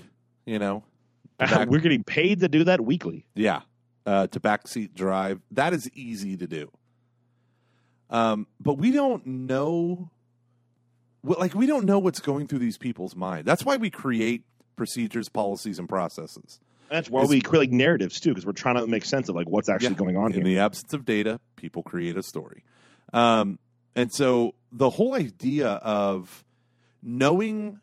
you 0.45 0.57
know. 0.57 0.85
back- 1.37 1.67
we're 1.67 1.81
getting 1.81 2.05
paid 2.05 2.39
to 2.39 2.47
do 2.47 2.63
that 2.63 2.79
weekly 2.79 3.25
yeah. 3.35 3.59
Uh, 4.05 4.27
to 4.27 4.39
backseat 4.39 4.93
drive. 4.95 5.41
That 5.51 5.73
is 5.73 5.91
easy 5.95 6.37
to 6.37 6.47
do. 6.47 6.71
Um, 8.09 8.47
but 8.61 8.75
we 8.77 8.91
don't 8.91 9.25
know 9.25 10.09
like 11.23 11.53
we 11.53 11.65
don't 11.65 11.83
know 11.83 11.99
what's 11.99 12.21
going 12.21 12.47
through 12.47 12.59
these 12.59 12.77
people's 12.77 13.17
mind. 13.17 13.45
That's 13.45 13.65
why 13.65 13.75
we 13.75 13.89
create 13.89 14.43
procedures, 14.79 15.27
policies, 15.29 15.77
and 15.77 15.87
processes. 15.89 16.59
that's 16.89 17.07
why 17.09 17.19
It's- 17.19 17.29
we 17.29 17.39
create 17.41 17.59
like 17.59 17.71
narratives 17.71 18.19
too 18.19 18.29
because 18.31 18.45
we're 18.47 18.53
trying 18.53 18.75
to 18.77 18.87
make 18.87 19.05
sense 19.05 19.29
of 19.29 19.35
like 19.35 19.47
what's 19.47 19.69
actually 19.69 19.89
Yeah. 19.89 19.97
going 20.05 20.17
on 20.17 20.27
In 20.31 20.37
here 20.37 20.43
the 20.43 20.57
absence 20.59 20.91
of 20.93 21.05
data, 21.05 21.39
people 21.57 21.83
create 21.83 22.17
a 22.17 22.23
story. 22.23 22.63
Um, 23.13 23.59
and 23.95 24.11
so 24.11 24.55
the 24.71 24.89
whole 24.89 25.13
idea 25.13 25.67
of 25.67 26.43
knowing 27.03 27.79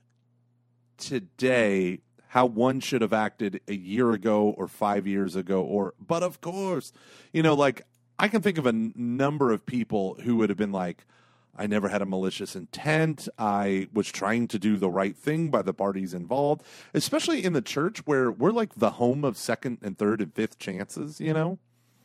today 0.98 2.00
how 2.28 2.46
one 2.46 2.80
should 2.80 3.02
have 3.02 3.12
acted 3.12 3.60
a 3.68 3.74
year 3.74 4.10
ago 4.12 4.48
or 4.56 4.66
five 4.68 5.06
years 5.06 5.36
ago, 5.36 5.62
or, 5.62 5.94
but 6.04 6.22
of 6.22 6.40
course, 6.40 6.92
you 7.32 7.42
know, 7.42 7.54
like 7.54 7.82
I 8.18 8.28
can 8.28 8.42
think 8.42 8.58
of 8.58 8.66
a 8.66 8.70
n- 8.70 8.92
number 8.96 9.52
of 9.52 9.64
people 9.66 10.16
who 10.22 10.36
would 10.36 10.48
have 10.48 10.58
been 10.58 10.72
like, 10.72 11.04
I 11.58 11.66
never 11.66 11.88
had 11.88 12.02
a 12.02 12.06
malicious 12.06 12.54
intent. 12.54 13.28
I 13.38 13.88
was 13.92 14.10
trying 14.10 14.48
to 14.48 14.58
do 14.58 14.76
the 14.76 14.90
right 14.90 15.16
thing 15.16 15.48
by 15.48 15.62
the 15.62 15.74
parties 15.74 16.14
involved, 16.14 16.62
especially 16.94 17.44
in 17.44 17.52
the 17.52 17.62
church 17.62 18.06
where 18.06 18.30
we're 18.30 18.52
like 18.52 18.74
the 18.74 18.90
home 18.92 19.24
of 19.24 19.36
second 19.36 19.78
and 19.82 19.98
third 19.98 20.20
and 20.20 20.32
fifth 20.34 20.58
chances, 20.58 21.20
you 21.20 21.32
know? 21.32 21.58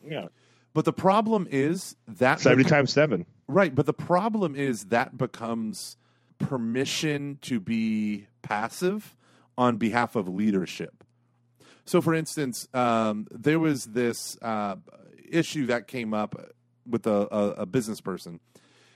yeah 0.04 0.26
But 0.74 0.84
the 0.84 0.92
problem 0.92 1.46
is 1.50 1.96
that 2.08 2.40
70 2.40 2.64
times 2.64 2.92
7 2.92 3.26
right. 3.46 3.74
But 3.74 3.86
the 3.86 3.92
problem 3.92 4.56
is 4.56 4.86
that 4.86 5.16
becomes 5.16 5.96
permission 6.38 7.38
to 7.42 7.60
be 7.60 8.26
passive 8.42 9.16
on 9.56 9.76
behalf 9.76 10.16
of 10.16 10.28
leadership. 10.28 11.04
So, 11.84 12.00
for 12.00 12.14
instance, 12.14 12.68
um, 12.74 13.26
there 13.30 13.58
was 13.58 13.86
this 13.86 14.38
uh, 14.40 14.76
issue 15.28 15.66
that 15.66 15.88
came 15.88 16.14
up 16.14 16.54
with 16.88 17.06
a, 17.06 17.28
a, 17.30 17.50
a 17.62 17.66
business 17.66 18.00
person, 18.00 18.40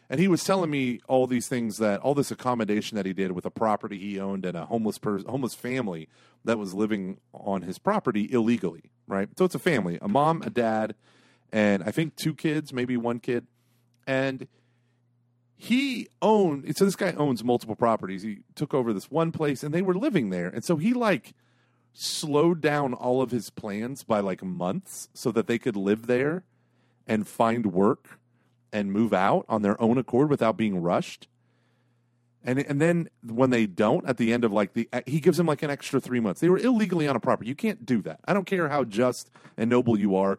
and 0.08 0.20
he 0.20 0.28
was 0.28 0.44
telling 0.44 0.70
me 0.70 1.00
all 1.08 1.26
these 1.26 1.48
things 1.48 1.78
that 1.78 2.00
all 2.00 2.14
this 2.14 2.30
accommodation 2.30 2.96
that 2.96 3.06
he 3.06 3.12
did 3.12 3.32
with 3.32 3.44
a 3.44 3.50
property 3.50 3.98
he 3.98 4.20
owned 4.20 4.44
and 4.44 4.56
a 4.56 4.66
homeless 4.66 4.98
person, 4.98 5.28
homeless 5.28 5.54
family 5.54 6.08
that 6.44 6.58
was 6.58 6.74
living 6.74 7.18
on 7.32 7.62
his 7.62 7.78
property 7.78 8.28
illegally. 8.32 8.90
Right. 9.08 9.28
So 9.38 9.44
it's 9.44 9.54
a 9.54 9.60
family, 9.60 9.98
a 10.02 10.08
mom, 10.08 10.42
a 10.42 10.50
dad, 10.50 10.94
and 11.52 11.82
I 11.84 11.90
think 11.90 12.16
two 12.16 12.34
kids, 12.34 12.72
maybe 12.72 12.96
one 12.96 13.20
kid, 13.20 13.46
and 14.06 14.48
he 15.56 16.08
owned 16.20 16.76
so 16.76 16.84
this 16.84 16.96
guy 16.96 17.12
owns 17.12 17.42
multiple 17.42 17.74
properties 17.74 18.22
he 18.22 18.40
took 18.54 18.74
over 18.74 18.92
this 18.92 19.10
one 19.10 19.32
place 19.32 19.62
and 19.62 19.72
they 19.72 19.80
were 19.80 19.94
living 19.94 20.28
there 20.28 20.48
and 20.48 20.62
so 20.62 20.76
he 20.76 20.92
like 20.92 21.32
slowed 21.94 22.60
down 22.60 22.92
all 22.92 23.22
of 23.22 23.30
his 23.30 23.48
plans 23.48 24.04
by 24.04 24.20
like 24.20 24.44
months 24.44 25.08
so 25.14 25.32
that 25.32 25.46
they 25.46 25.58
could 25.58 25.74
live 25.74 26.06
there 26.06 26.44
and 27.06 27.26
find 27.26 27.72
work 27.72 28.20
and 28.72 28.92
move 28.92 29.12
out 29.12 29.44
on 29.48 29.62
their 29.62 29.80
own 29.80 29.98
accord 29.98 30.30
without 30.30 30.56
being 30.56 30.80
rushed. 30.80 31.28
And 32.44 32.58
and 32.60 32.80
then 32.80 33.08
when 33.24 33.50
they 33.50 33.66
don't 33.66 34.08
at 34.08 34.18
the 34.18 34.32
end 34.32 34.44
of 34.44 34.52
like 34.52 34.74
the 34.74 34.88
he 35.06 35.20
gives 35.20 35.36
them 35.36 35.46
like 35.46 35.62
an 35.62 35.70
extra 35.70 36.00
3 36.00 36.20
months. 36.20 36.40
They 36.40 36.48
were 36.48 36.58
illegally 36.58 37.08
on 37.08 37.16
a 37.16 37.20
property. 37.20 37.48
You 37.48 37.56
can't 37.56 37.84
do 37.84 38.02
that. 38.02 38.20
I 38.24 38.32
don't 38.32 38.46
care 38.46 38.68
how 38.68 38.84
just 38.84 39.30
and 39.56 39.68
noble 39.68 39.98
you 39.98 40.14
are. 40.14 40.38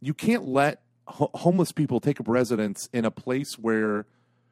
You 0.00 0.14
can't 0.14 0.46
let 0.48 0.82
ho- 1.06 1.30
homeless 1.34 1.72
people 1.72 2.00
take 2.00 2.20
up 2.20 2.28
residence 2.28 2.88
in 2.92 3.04
a 3.04 3.10
place 3.10 3.58
where 3.58 4.06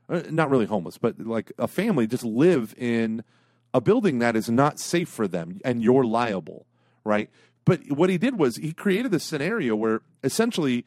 uh, 0.09 0.23
not 0.31 0.51
really 0.51 0.67
homeless, 0.67 0.99
but 0.99 1.19
like 1.19 1.53
a 1.59 1.69
family 1.69 2.07
just 2.07 2.25
live 2.25 2.75
in 2.77 3.25
a 3.73 3.81
building 3.81 4.19
that 4.19 4.37
is 4.37 4.51
not 4.51 4.79
safe 4.79 5.09
for 5.09 5.29
them 5.29 5.61
and 5.65 5.83
you're 5.83 6.05
liable, 6.05 6.67
right? 7.05 7.31
But 7.65 7.91
what 7.91 8.11
he 8.11 8.19
did 8.19 8.39
was 8.39 8.57
he 8.57 8.73
created 8.73 9.13
this 9.13 9.25
scenario 9.25 9.77
where 9.77 10.03
essentially 10.25 10.85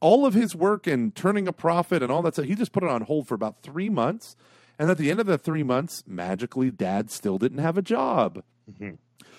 all 0.00 0.26
of 0.26 0.34
his 0.34 0.54
work 0.54 0.86
and 0.86 1.14
turning 1.14 1.48
a 1.48 1.52
profit 1.52 2.02
and 2.02 2.12
all 2.12 2.22
that 2.22 2.34
stuff, 2.34 2.46
he 2.46 2.54
just 2.54 2.72
put 2.72 2.82
it 2.82 2.88
on 2.88 3.02
hold 3.02 3.26
for 3.28 3.34
about 3.34 3.62
three 3.62 3.88
months. 3.88 4.36
And 4.78 4.90
at 4.90 4.98
the 4.98 5.10
end 5.10 5.20
of 5.20 5.26
the 5.26 5.38
three 5.38 5.62
months, 5.62 6.04
magically, 6.06 6.70
dad 6.70 7.10
still 7.10 7.38
didn't 7.38 7.58
have 7.58 7.76
a 7.76 7.82
job. 7.82 8.42
Mm-hmm. 8.70 8.94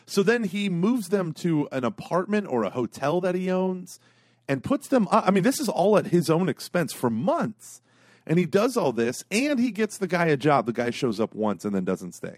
So 0.06 0.24
then 0.24 0.44
he 0.44 0.70
moves 0.70 1.10
them 1.10 1.34
to 1.34 1.70
an 1.72 1.84
apartment 1.84 2.48
or 2.48 2.64
a 2.64 2.72
hotel 2.72 3.22
that 3.22 3.36
he 3.36 3.50
owns 3.50 4.00
and 4.48 4.64
puts 4.64 4.88
them 4.88 5.08
up. 5.12 5.28
I 5.28 5.32
mean, 5.32 5.44
this 5.44 5.60
is 5.60 5.70
all 5.70 5.98
at 5.98 6.08
his 6.08 6.30
own 6.30 6.50
expense 6.50 6.92
for 6.92 7.10
months. 7.10 7.82
And 8.26 8.38
he 8.38 8.46
does 8.46 8.76
all 8.76 8.92
this 8.92 9.24
and 9.32 9.60
he 9.60 9.72
gets 9.72 9.98
the 9.98 10.08
guy 10.08 10.26
a 10.26 10.38
job. 10.38 10.66
The 10.66 10.74
guy 10.74 10.90
shows 10.90 11.20
up 11.20 11.34
once 11.34 11.64
and 11.64 11.74
then 11.74 11.86
doesn't 11.86 12.14
stay. 12.14 12.38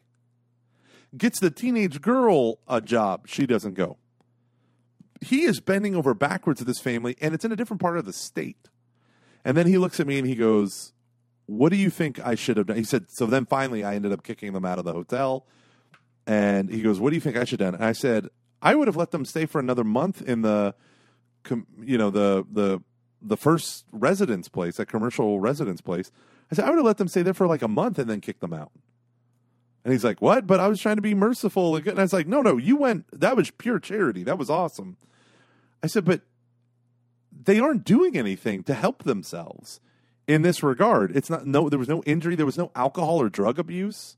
Gets 1.17 1.39
the 1.39 1.49
teenage 1.49 2.01
girl 2.01 2.59
a 2.67 2.82
job. 2.82 3.28
She 3.28 3.45
doesn't 3.45 3.74
go. 3.74 3.97
He 5.22 5.43
is 5.43 5.59
bending 5.59 5.95
over 5.95 6.13
backwards 6.13 6.59
to 6.59 6.65
this 6.65 6.80
family 6.80 7.15
and 7.22 7.34
it's 7.34 7.45
in 7.45 7.51
a 7.51 7.55
different 7.55 7.82
part 7.82 7.97
of 7.97 8.05
the 8.05 8.13
state. 8.13 8.69
And 9.45 9.55
then 9.55 9.67
he 9.67 9.78
looks 9.78 9.99
at 9.99 10.07
me 10.07 10.17
and 10.17 10.28
he 10.28 10.36
goes, 10.36 10.93
What 11.45 11.69
do 11.69 11.78
you 11.78 11.89
think 11.89 12.19
I 12.19 12.36
should 12.36 12.57
have 12.57 12.67
done? 12.67 12.78
He 12.78 12.84
said, 12.84 13.11
So 13.11 13.26
then 13.26 13.45
finally 13.45 13.84
I 13.84 13.95
ended 13.95 14.11
up 14.11 14.24
kicking 14.24 14.53
them 14.53 14.65
out 14.65 14.80
of 14.80 14.86
the 14.86 14.93
hotel. 14.93 15.45
And 16.28 16.69
he 16.69 16.82
goes, 16.82 16.99
"What 16.99 17.09
do 17.09 17.15
you 17.15 17.22
think 17.22 17.38
I 17.38 17.43
should 17.43 17.59
have 17.59 17.74
done?" 17.74 17.76
And 17.76 17.86
I 17.86 17.93
said, 17.93 18.30
"I 18.61 18.76
would 18.76 18.88
have 18.88 18.95
let 18.95 19.11
them 19.11 19.26
stay 19.26 19.45
for 19.45 19.59
another 19.59 19.84
month 19.84 20.22
in 20.22 20.41
the, 20.41 20.76
you 21.82 21.97
know, 21.97 22.09
the 22.09 22.45
the 22.51 22.82
the 23.22 23.38
first 23.38 23.86
residence 23.91 24.47
place, 24.47 24.78
that 24.78 24.86
commercial 24.88 25.39
residence 25.39 25.82
place." 25.82 26.11
I 26.51 26.55
said, 26.55 26.65
"I 26.65 26.69
would 26.69 26.78
have 26.78 26.86
let 26.86 26.97
them 26.97 27.07
stay 27.07 27.22
there 27.22 27.34
for 27.34 27.47
like 27.47 27.61
a 27.61 27.67
month 27.67 27.97
and 27.97 28.09
then 28.09 28.22
kick 28.22 28.39
them 28.39 28.53
out." 28.53 28.72
And 29.84 29.91
he's 29.91 30.03
like, 30.03 30.22
"What?" 30.22 30.45
But 30.45 30.59
I 30.59 30.67
was 30.67 30.80
trying 30.80 30.97
to 30.97 31.01
be 31.01 31.15
merciful, 31.15 31.76
and 31.76 31.99
I 31.99 32.03
was 32.03 32.13
like, 32.13 32.28
"No, 32.28 32.41
no, 32.41 32.57
you 32.57 32.78
went. 32.78 33.05
That 33.19 33.36
was 33.36 33.49
pure 33.51 33.80
charity. 33.80 34.24
That 34.24 34.38
was 34.38 34.49
awesome." 34.49 34.97
I 35.84 35.88
said, 35.88 36.05
"But 36.05 36.21
they 37.32 37.59
aren't 37.59 37.84
doing 37.84 38.17
anything 38.17 38.63
to 38.63 38.73
help 38.73 39.03
themselves 39.03 39.79
in 40.27 40.41
this 40.41 40.61
regard. 40.63 41.15
It's 41.15 41.29
not 41.29 41.45
no. 41.45 41.69
There 41.69 41.79
was 41.79 41.89
no 41.89 42.03
injury. 42.03 42.36
There 42.36 42.45
was 42.45 42.57
no 42.57 42.71
alcohol 42.75 43.21
or 43.21 43.29
drug 43.29 43.59
abuse." 43.59 44.17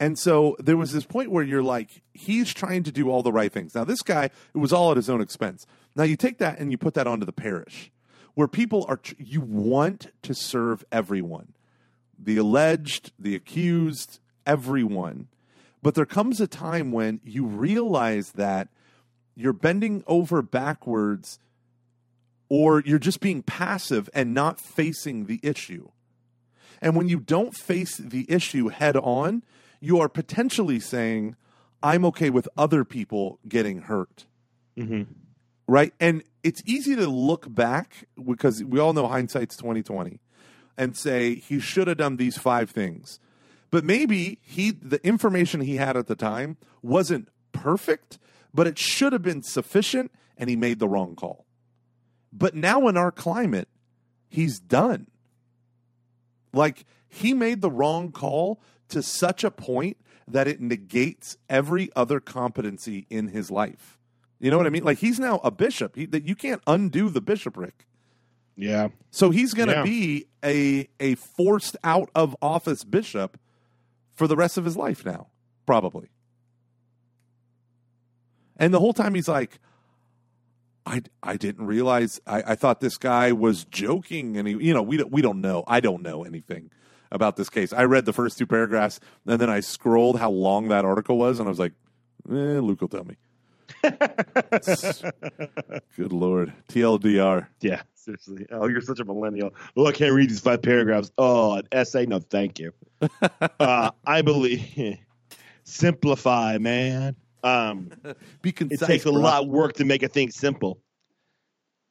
And 0.00 0.18
so 0.18 0.56
there 0.60 0.76
was 0.76 0.92
this 0.92 1.04
point 1.04 1.30
where 1.30 1.42
you're 1.42 1.62
like, 1.62 2.02
he's 2.12 2.54
trying 2.54 2.84
to 2.84 2.92
do 2.92 3.10
all 3.10 3.22
the 3.22 3.32
right 3.32 3.52
things. 3.52 3.74
Now, 3.74 3.84
this 3.84 4.02
guy, 4.02 4.24
it 4.24 4.58
was 4.58 4.72
all 4.72 4.92
at 4.92 4.96
his 4.96 5.10
own 5.10 5.20
expense. 5.20 5.66
Now, 5.96 6.04
you 6.04 6.16
take 6.16 6.38
that 6.38 6.60
and 6.60 6.70
you 6.70 6.78
put 6.78 6.94
that 6.94 7.08
onto 7.08 7.26
the 7.26 7.32
parish, 7.32 7.90
where 8.34 8.46
people 8.46 8.86
are, 8.88 9.00
you 9.18 9.40
want 9.40 10.12
to 10.22 10.34
serve 10.34 10.84
everyone 10.92 11.54
the 12.20 12.36
alleged, 12.36 13.12
the 13.16 13.36
accused, 13.36 14.18
everyone. 14.44 15.28
But 15.82 15.94
there 15.94 16.04
comes 16.04 16.40
a 16.40 16.48
time 16.48 16.90
when 16.90 17.20
you 17.22 17.46
realize 17.46 18.32
that 18.32 18.68
you're 19.38 19.52
bending 19.52 20.02
over 20.08 20.42
backwards 20.42 21.38
or 22.48 22.80
you're 22.80 22.98
just 22.98 23.20
being 23.20 23.42
passive 23.42 24.10
and 24.12 24.34
not 24.34 24.60
facing 24.60 25.26
the 25.26 25.38
issue. 25.42 25.88
And 26.82 26.96
when 26.96 27.08
you 27.08 27.20
don't 27.20 27.56
face 27.56 27.96
the 27.96 28.26
issue 28.28 28.68
head 28.68 28.96
on, 28.96 29.44
you 29.80 30.00
are 30.00 30.08
potentially 30.08 30.80
saying, 30.80 31.36
I'm 31.82 32.04
okay 32.06 32.30
with 32.30 32.48
other 32.56 32.84
people 32.84 33.38
getting 33.46 33.82
hurt. 33.82 34.26
Mm-hmm. 34.76 35.02
Right. 35.68 35.92
And 36.00 36.24
it's 36.42 36.62
easy 36.66 36.96
to 36.96 37.06
look 37.06 37.52
back 37.52 38.08
because 38.22 38.64
we 38.64 38.80
all 38.80 38.92
know 38.92 39.06
hindsight's 39.06 39.56
2020 39.56 40.18
and 40.76 40.96
say 40.96 41.36
he 41.36 41.60
should 41.60 41.86
have 41.86 41.98
done 41.98 42.16
these 42.16 42.38
five 42.38 42.70
things. 42.70 43.20
But 43.70 43.84
maybe 43.84 44.38
he 44.42 44.70
the 44.70 45.04
information 45.06 45.60
he 45.60 45.76
had 45.76 45.96
at 45.96 46.06
the 46.06 46.14
time 46.16 46.56
wasn't 46.82 47.28
perfect, 47.52 48.18
but 48.54 48.66
it 48.66 48.78
should 48.78 49.12
have 49.12 49.22
been 49.22 49.42
sufficient 49.42 50.10
and 50.36 50.48
he 50.50 50.56
made 50.56 50.78
the 50.78 50.88
wrong 50.88 51.14
call. 51.14 51.44
But 52.32 52.54
now 52.54 52.88
in 52.88 52.96
our 52.96 53.10
climate, 53.10 53.68
he's 54.28 54.58
done. 54.60 55.06
Like 56.52 56.84
he 57.08 57.34
made 57.34 57.60
the 57.60 57.70
wrong 57.70 58.12
call 58.12 58.60
to 58.88 59.02
such 59.02 59.44
a 59.44 59.50
point 59.50 59.96
that 60.26 60.46
it 60.48 60.60
negates 60.60 61.36
every 61.48 61.90
other 61.96 62.20
competency 62.20 63.06
in 63.10 63.28
his 63.28 63.50
life. 63.50 63.98
You 64.40 64.50
know 64.50 64.56
what 64.58 64.66
I 64.66 64.70
mean? 64.70 64.84
Like 64.84 64.98
he's 64.98 65.18
now 65.18 65.40
a 65.42 65.50
bishop. 65.50 65.96
He, 65.96 66.06
that 66.06 66.24
you 66.24 66.34
can't 66.34 66.62
undo 66.66 67.08
the 67.08 67.20
bishopric. 67.20 67.86
Yeah. 68.56 68.88
So 69.10 69.30
he's 69.30 69.54
going 69.54 69.68
to 69.68 69.74
Yeah. 69.76 69.82
be 69.82 70.26
a 70.44 70.88
a 71.00 71.14
forced 71.16 71.76
out 71.82 72.10
of 72.14 72.36
office 72.42 72.84
bishop 72.84 73.38
for 74.14 74.26
the 74.26 74.36
rest 74.36 74.58
of 74.58 74.64
his 74.64 74.76
life 74.76 75.04
now, 75.04 75.28
probably. 75.66 76.08
And 78.58 78.74
the 78.74 78.80
whole 78.80 78.92
time 78.92 79.14
he's 79.14 79.28
like, 79.28 79.58
I, 80.84 81.02
I 81.22 81.36
didn't 81.36 81.66
realize. 81.66 82.20
I, 82.26 82.42
I 82.48 82.54
thought 82.54 82.80
this 82.80 82.96
guy 82.96 83.32
was 83.32 83.64
joking, 83.64 84.36
and 84.36 84.48
he, 84.48 84.54
you 84.54 84.72
know, 84.72 84.82
we 84.82 84.96
don't 84.96 85.12
we 85.12 85.20
don't 85.20 85.40
know. 85.40 85.64
I 85.66 85.80
don't 85.80 86.02
know 86.02 86.24
anything 86.24 86.70
about 87.12 87.36
this 87.36 87.50
case. 87.50 87.72
I 87.72 87.84
read 87.84 88.06
the 88.06 88.12
first 88.12 88.38
two 88.38 88.46
paragraphs, 88.46 88.98
and 89.26 89.40
then 89.40 89.50
I 89.50 89.60
scrolled 89.60 90.18
how 90.18 90.30
long 90.30 90.68
that 90.68 90.84
article 90.84 91.18
was, 91.18 91.38
and 91.38 91.48
I 91.48 91.50
was 91.50 91.58
like, 91.58 91.72
eh, 92.28 92.60
Luke 92.60 92.80
will 92.80 92.88
tell 92.88 93.04
me. 93.04 93.16
Good 95.96 96.12
lord, 96.12 96.52
TLDR. 96.68 97.46
Yeah. 97.60 97.82
Seriously. 97.94 98.46
Oh, 98.50 98.66
you're 98.68 98.80
such 98.80 99.00
a 99.00 99.04
millennial. 99.04 99.54
Oh, 99.76 99.86
I 99.86 99.92
can't 99.92 100.14
read 100.14 100.30
these 100.30 100.40
five 100.40 100.62
paragraphs. 100.62 101.12
Oh, 101.18 101.56
an 101.56 101.68
essay? 101.70 102.06
No, 102.06 102.20
thank 102.20 102.58
you. 102.58 102.72
uh, 103.60 103.90
I 104.06 104.22
believe 104.22 104.98
simplify, 105.64 106.56
man. 106.56 107.16
Um, 107.42 107.90
Be 108.42 108.50
it 108.50 108.80
takes 108.80 109.06
a 109.06 109.12
bro. 109.12 109.20
lot 109.20 109.42
of 109.42 109.48
work 109.48 109.74
to 109.74 109.84
make 109.84 110.02
a 110.02 110.08
thing 110.08 110.30
simple. 110.30 110.80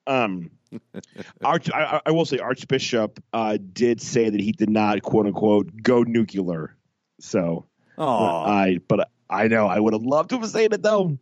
Um, 0.05 0.51
Arch, 1.43 1.69
I, 1.71 2.01
I 2.05 2.11
will 2.11 2.25
say 2.25 2.39
Archbishop 2.39 3.21
uh, 3.33 3.57
did 3.73 4.01
say 4.01 4.29
that 4.29 4.39
he 4.39 4.51
did 4.51 4.69
not 4.69 5.01
quote 5.01 5.25
unquote 5.25 5.71
go 5.81 6.03
nuclear. 6.03 6.75
So 7.19 7.65
Aw. 7.97 8.45
I, 8.45 8.79
but 8.87 9.09
I 9.29 9.47
know 9.47 9.67
I 9.67 9.79
would 9.79 9.93
have 9.93 10.03
loved 10.03 10.29
to 10.31 10.39
have 10.39 10.49
said 10.49 10.73
it 10.73 10.81
though. 10.83 11.17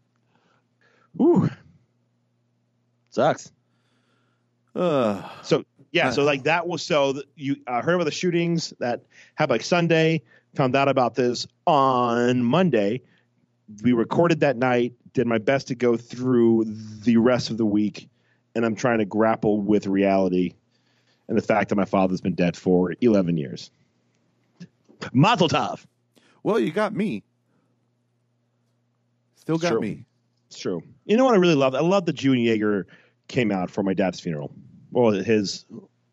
Ooh, 1.21 1.49
sucks. 3.09 3.51
Ugh. 4.75 5.23
So 5.43 5.63
yeah, 5.91 6.09
so 6.09 6.23
like 6.23 6.43
that 6.45 6.67
was 6.67 6.83
so 6.83 7.13
th- 7.13 7.25
you 7.35 7.55
uh, 7.67 7.81
heard 7.81 7.95
about 7.95 8.05
the 8.05 8.11
shootings 8.11 8.73
that 8.79 9.03
happened 9.35 9.55
like 9.55 9.63
Sunday. 9.63 10.21
Found 10.55 10.75
out 10.75 10.87
about 10.87 11.15
this 11.15 11.47
on 11.67 12.43
Monday. 12.43 13.01
We 13.83 13.93
recorded 13.93 14.39
that 14.41 14.57
night. 14.57 14.93
Did 15.13 15.27
my 15.27 15.37
best 15.37 15.67
to 15.69 15.75
go 15.75 15.97
through 15.97 16.65
the 16.67 17.17
rest 17.17 17.49
of 17.49 17.57
the 17.57 17.65
week, 17.65 18.09
and 18.53 18.65
I'm 18.65 18.75
trying 18.75 18.99
to 18.99 19.05
grapple 19.05 19.59
with 19.61 19.87
reality 19.87 20.53
and 21.27 21.37
the 21.37 21.41
fact 21.41 21.69
that 21.69 21.75
my 21.75 21.85
father's 21.85 22.21
been 22.21 22.35
dead 22.35 22.55
for 22.55 22.93
11 23.01 23.37
years. 23.37 23.71
Mazel 25.13 25.49
tov. 25.49 25.85
well, 26.43 26.59
you 26.59 26.71
got 26.71 26.93
me. 26.93 27.23
Still 29.35 29.57
got 29.57 29.69
Sure. 29.69 29.79
me. 29.79 30.05
It's 30.47 30.59
true. 30.59 30.81
You 31.05 31.17
know 31.17 31.25
what 31.25 31.33
I 31.33 31.37
really 31.37 31.55
love? 31.55 31.75
I 31.75 31.79
love 31.79 32.05
that 32.05 32.13
June 32.13 32.37
Yeager 32.37 32.85
came 33.27 33.51
out 33.51 33.69
for 33.71 33.83
my 33.83 33.93
dad's 33.93 34.19
funeral. 34.19 34.51
Well, 34.91 35.11
his 35.11 35.65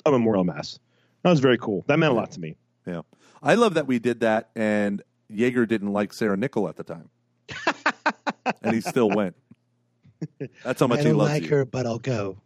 a 0.06 0.10
memorial 0.10 0.44
mass. 0.44 0.78
That 1.22 1.30
was 1.30 1.40
very 1.40 1.58
cool. 1.58 1.84
That 1.86 1.98
meant 1.98 2.12
a 2.12 2.16
lot 2.16 2.32
to 2.32 2.40
me. 2.40 2.56
Yeah. 2.86 3.02
I 3.42 3.54
love 3.54 3.74
that 3.74 3.86
we 3.86 3.98
did 3.98 4.20
that, 4.20 4.50
and 4.56 5.02
Yeager 5.30 5.66
didn't 5.66 5.92
like 5.92 6.12
Sarah 6.12 6.36
Nickel 6.36 6.68
at 6.68 6.76
the 6.76 6.82
time. 6.84 7.08
and 8.62 8.74
he 8.74 8.80
still 8.80 9.10
went. 9.10 9.36
That's 10.64 10.80
how 10.80 10.86
much 10.86 11.00
I 11.00 11.04
he 11.04 11.12
loves 11.12 11.32
like 11.32 11.42
you. 11.44 11.48
her, 11.50 11.64
but 11.64 11.86
I'll 11.86 11.98
go. 11.98 12.38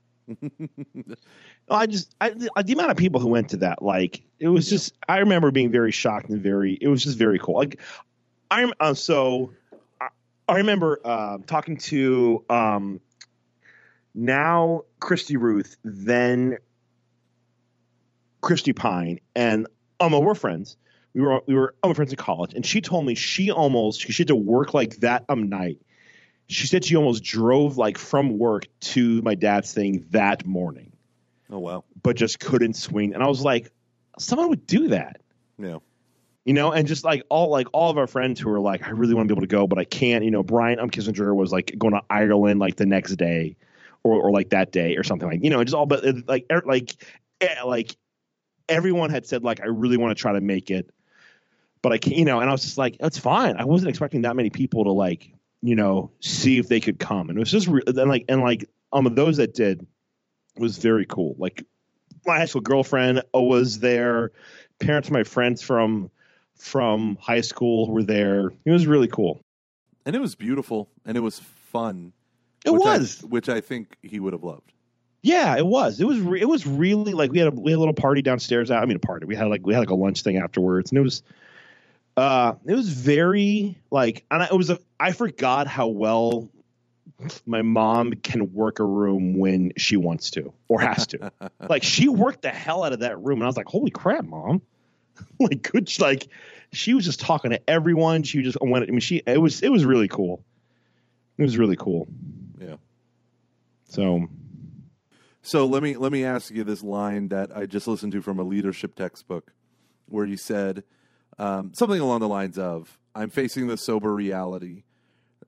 I 1.70 1.86
just 1.86 2.14
I, 2.20 2.30
the 2.30 2.72
amount 2.72 2.90
of 2.90 2.96
people 2.96 3.20
who 3.20 3.28
went 3.28 3.50
to 3.50 3.58
that, 3.58 3.82
like 3.82 4.22
it 4.38 4.48
was 4.48 4.68
just. 4.68 4.94
I 5.08 5.18
remember 5.18 5.50
being 5.50 5.70
very 5.70 5.92
shocked 5.92 6.30
and 6.30 6.40
very. 6.40 6.78
It 6.80 6.88
was 6.88 7.02
just 7.02 7.18
very 7.18 7.38
cool. 7.38 7.56
Like 7.56 7.80
I'm 8.50 8.72
uh, 8.80 8.94
so. 8.94 9.52
I, 10.00 10.08
I 10.48 10.56
remember 10.56 11.00
uh, 11.04 11.38
talking 11.46 11.76
to 11.78 12.44
um, 12.48 13.00
now 14.14 14.82
Christy 15.00 15.36
Ruth, 15.36 15.76
then 15.84 16.58
Christy 18.40 18.72
Pine, 18.72 19.20
and 19.34 19.66
Uma. 20.00 20.20
We're 20.20 20.34
friends. 20.34 20.76
We 21.14 21.22
were 21.22 21.40
we 21.46 21.54
were 21.54 21.74
Uma 21.84 21.94
friends 21.94 22.12
in 22.12 22.16
college, 22.16 22.54
and 22.54 22.64
she 22.64 22.80
told 22.80 23.06
me 23.06 23.14
she 23.14 23.50
almost 23.50 24.00
she 24.00 24.22
had 24.22 24.28
to 24.28 24.36
work 24.36 24.74
like 24.74 24.96
that 24.98 25.24
um 25.28 25.48
night. 25.48 25.78
She 26.48 26.66
said 26.66 26.84
she 26.84 26.96
almost 26.96 27.24
drove 27.24 27.76
like 27.76 27.98
from 27.98 28.38
work 28.38 28.66
to 28.80 29.20
my 29.22 29.34
dad's 29.34 29.72
thing 29.72 30.06
that 30.10 30.46
morning 30.46 30.92
Oh, 31.50 31.58
wow. 31.58 31.84
but 32.02 32.16
just 32.16 32.38
couldn't 32.40 32.74
swing. 32.74 33.14
And 33.14 33.22
I 33.22 33.26
was 33.26 33.42
like, 33.42 33.70
someone 34.18 34.48
would 34.50 34.66
do 34.66 34.88
that, 34.88 35.20
Yeah. 35.58 35.78
you 36.44 36.54
know? 36.54 36.72
And 36.72 36.86
just 36.86 37.04
like 37.04 37.24
all 37.28 37.50
like 37.50 37.66
all 37.72 37.90
of 37.90 37.98
our 37.98 38.06
friends 38.06 38.38
who 38.40 38.48
were 38.50 38.60
like, 38.60 38.86
I 38.86 38.90
really 38.90 39.14
want 39.14 39.28
to 39.28 39.34
be 39.34 39.36
able 39.38 39.46
to 39.46 39.48
go, 39.52 39.66
but 39.66 39.78
I 39.78 39.84
can't. 39.84 40.24
You 40.24 40.30
know, 40.30 40.42
Brian 40.44 40.78
um 40.78 40.90
Kissinger 40.90 41.34
was 41.34 41.50
like 41.52 41.74
going 41.78 41.94
to 41.94 42.02
Ireland 42.10 42.60
like 42.60 42.76
the 42.76 42.86
next 42.86 43.16
day, 43.16 43.56
or 44.04 44.20
or 44.20 44.30
like 44.30 44.50
that 44.50 44.70
day 44.72 44.96
or 44.96 45.02
something 45.02 45.28
like 45.28 45.42
you 45.42 45.50
know, 45.50 45.62
just 45.64 45.74
all 45.74 45.86
but 45.86 46.06
uh, 46.06 46.12
like 46.28 46.46
er, 46.52 46.62
like 46.64 46.94
eh, 47.40 47.62
like 47.64 47.96
everyone 48.68 49.10
had 49.10 49.26
said 49.26 49.42
like 49.44 49.60
I 49.60 49.66
really 49.66 49.96
want 49.96 50.16
to 50.16 50.20
try 50.20 50.32
to 50.32 50.40
make 50.40 50.70
it. 50.70 50.90
but 51.82 51.92
I 51.92 51.98
can't, 51.98 52.16
you 52.16 52.24
know, 52.24 52.40
and 52.40 52.48
I 52.48 52.52
was 52.52 52.62
just 52.62 52.78
like, 52.78 52.96
that's 52.98 53.18
fine. 53.18 53.56
I 53.56 53.64
wasn't 53.64 53.90
expecting 53.90 54.22
that 54.22 54.34
many 54.36 54.50
people 54.50 54.84
to 54.84 54.90
like, 54.92 55.32
you 55.66 55.74
know, 55.76 56.10
see 56.20 56.58
if 56.58 56.68
they 56.68 56.80
could 56.80 56.98
come, 56.98 57.28
and 57.28 57.38
it 57.38 57.40
was 57.40 57.50
just 57.50 57.66
re- 57.68 57.82
and 57.86 58.08
like 58.08 58.24
and 58.28 58.40
like 58.42 58.68
um 58.92 59.06
of 59.06 59.16
those 59.16 59.36
that 59.38 59.54
did 59.54 59.86
was 60.58 60.78
very 60.78 61.04
cool. 61.06 61.34
Like 61.38 61.64
my 62.24 62.38
high 62.38 62.44
school 62.46 62.60
girlfriend 62.62 63.22
was 63.34 63.78
there, 63.80 64.32
parents 64.80 65.08
of 65.08 65.12
my 65.12 65.22
friends 65.24 65.62
from 65.62 66.10
from 66.56 67.16
high 67.20 67.42
school 67.42 67.90
were 67.90 68.02
there. 68.02 68.50
It 68.64 68.70
was 68.70 68.86
really 68.86 69.08
cool. 69.08 69.40
And 70.06 70.16
it 70.16 70.20
was 70.20 70.34
beautiful 70.34 70.88
and 71.04 71.16
it 71.16 71.20
was 71.20 71.38
fun. 71.38 72.12
It 72.64 72.70
which 72.70 72.82
I- 72.86 72.98
was. 72.98 73.22
which 73.22 73.48
I 73.48 73.60
think 73.60 73.96
he 74.02 74.20
would 74.20 74.32
have 74.32 74.42
loved. 74.44 74.72
Yeah, 75.22 75.56
it 75.56 75.66
was. 75.66 76.00
It 76.00 76.06
was. 76.06 76.20
Re- 76.20 76.40
it 76.40 76.48
was 76.48 76.66
really 76.66 77.12
like 77.12 77.32
we 77.32 77.38
had 77.38 77.48
a 77.48 77.50
we 77.50 77.72
had 77.72 77.76
a 77.76 77.80
little 77.80 77.94
party 77.94 78.22
downstairs. 78.22 78.70
I 78.70 78.84
mean, 78.84 78.96
a 78.96 79.00
party. 79.00 79.26
We 79.26 79.34
had 79.34 79.48
like 79.48 79.66
we 79.66 79.74
had 79.74 79.80
like 79.80 79.90
a 79.90 79.94
lunch 79.94 80.22
thing 80.22 80.36
afterwards, 80.36 80.90
and 80.92 80.98
it 80.98 81.02
was. 81.02 81.22
Uh, 82.16 82.54
it 82.64 82.74
was 82.74 82.88
very 82.88 83.76
like, 83.90 84.24
and 84.30 84.42
I, 84.42 84.46
it 84.46 84.56
was 84.56 84.70
a. 84.70 84.78
I 84.98 85.12
forgot 85.12 85.66
how 85.66 85.88
well 85.88 86.48
my 87.44 87.62
mom 87.62 88.12
can 88.14 88.52
work 88.52 88.78
a 88.78 88.84
room 88.84 89.38
when 89.38 89.72
she 89.76 89.96
wants 89.96 90.30
to 90.32 90.52
or 90.68 90.80
has 90.80 91.06
to. 91.08 91.30
like 91.68 91.82
she 91.82 92.08
worked 92.08 92.42
the 92.42 92.50
hell 92.50 92.84
out 92.84 92.92
of 92.92 93.00
that 93.00 93.18
room, 93.20 93.38
and 93.38 93.44
I 93.44 93.46
was 93.46 93.56
like, 93.56 93.66
"Holy 93.66 93.90
crap, 93.90 94.24
mom!" 94.24 94.62
like, 95.40 95.70
good. 95.70 95.90
Like, 96.00 96.28
she 96.72 96.94
was 96.94 97.04
just 97.04 97.20
talking 97.20 97.50
to 97.50 97.60
everyone. 97.68 98.22
She 98.22 98.42
just 98.42 98.58
went. 98.60 98.84
I 98.84 98.90
mean, 98.90 99.00
she. 99.00 99.22
It 99.26 99.40
was. 99.40 99.62
It 99.62 99.70
was 99.70 99.84
really 99.84 100.08
cool. 100.08 100.42
It 101.36 101.42
was 101.42 101.58
really 101.58 101.76
cool. 101.76 102.08
Yeah. 102.58 102.76
So 103.88 104.28
So 105.42 105.64
let 105.66 105.82
me 105.82 105.96
let 105.96 106.10
me 106.10 106.24
ask 106.24 106.50
you 106.50 106.64
this 106.64 106.82
line 106.82 107.28
that 107.28 107.56
I 107.56 107.66
just 107.66 107.86
listened 107.86 108.12
to 108.12 108.22
from 108.22 108.38
a 108.40 108.42
leadership 108.42 108.94
textbook, 108.96 109.52
where 110.06 110.24
you 110.24 110.36
said 110.36 110.82
um, 111.38 111.72
something 111.74 112.00
along 112.00 112.20
the 112.20 112.28
lines 112.28 112.58
of, 112.58 112.98
"I'm 113.14 113.30
facing 113.30 113.66
the 113.66 113.76
sober 113.76 114.14
reality 114.14 114.84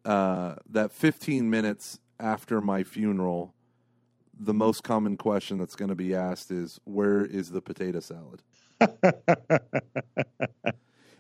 uh, 0.05 0.57
that 0.71 0.93
15 0.93 1.49
minutes 1.51 1.99
after 2.21 2.61
my 2.61 2.83
funeral, 2.83 3.55
the 4.39 4.55
most 4.55 4.83
common 4.83 5.17
question 5.17 5.59
that's 5.59 5.77
going 5.77 5.89
to 5.89 5.95
be 5.95 6.15
asked 6.15 6.51
is, 6.51 6.81
where 6.85 7.25
is 7.25 7.51
the 7.51 7.61
potato 7.61 8.01
salad?" 8.01 8.43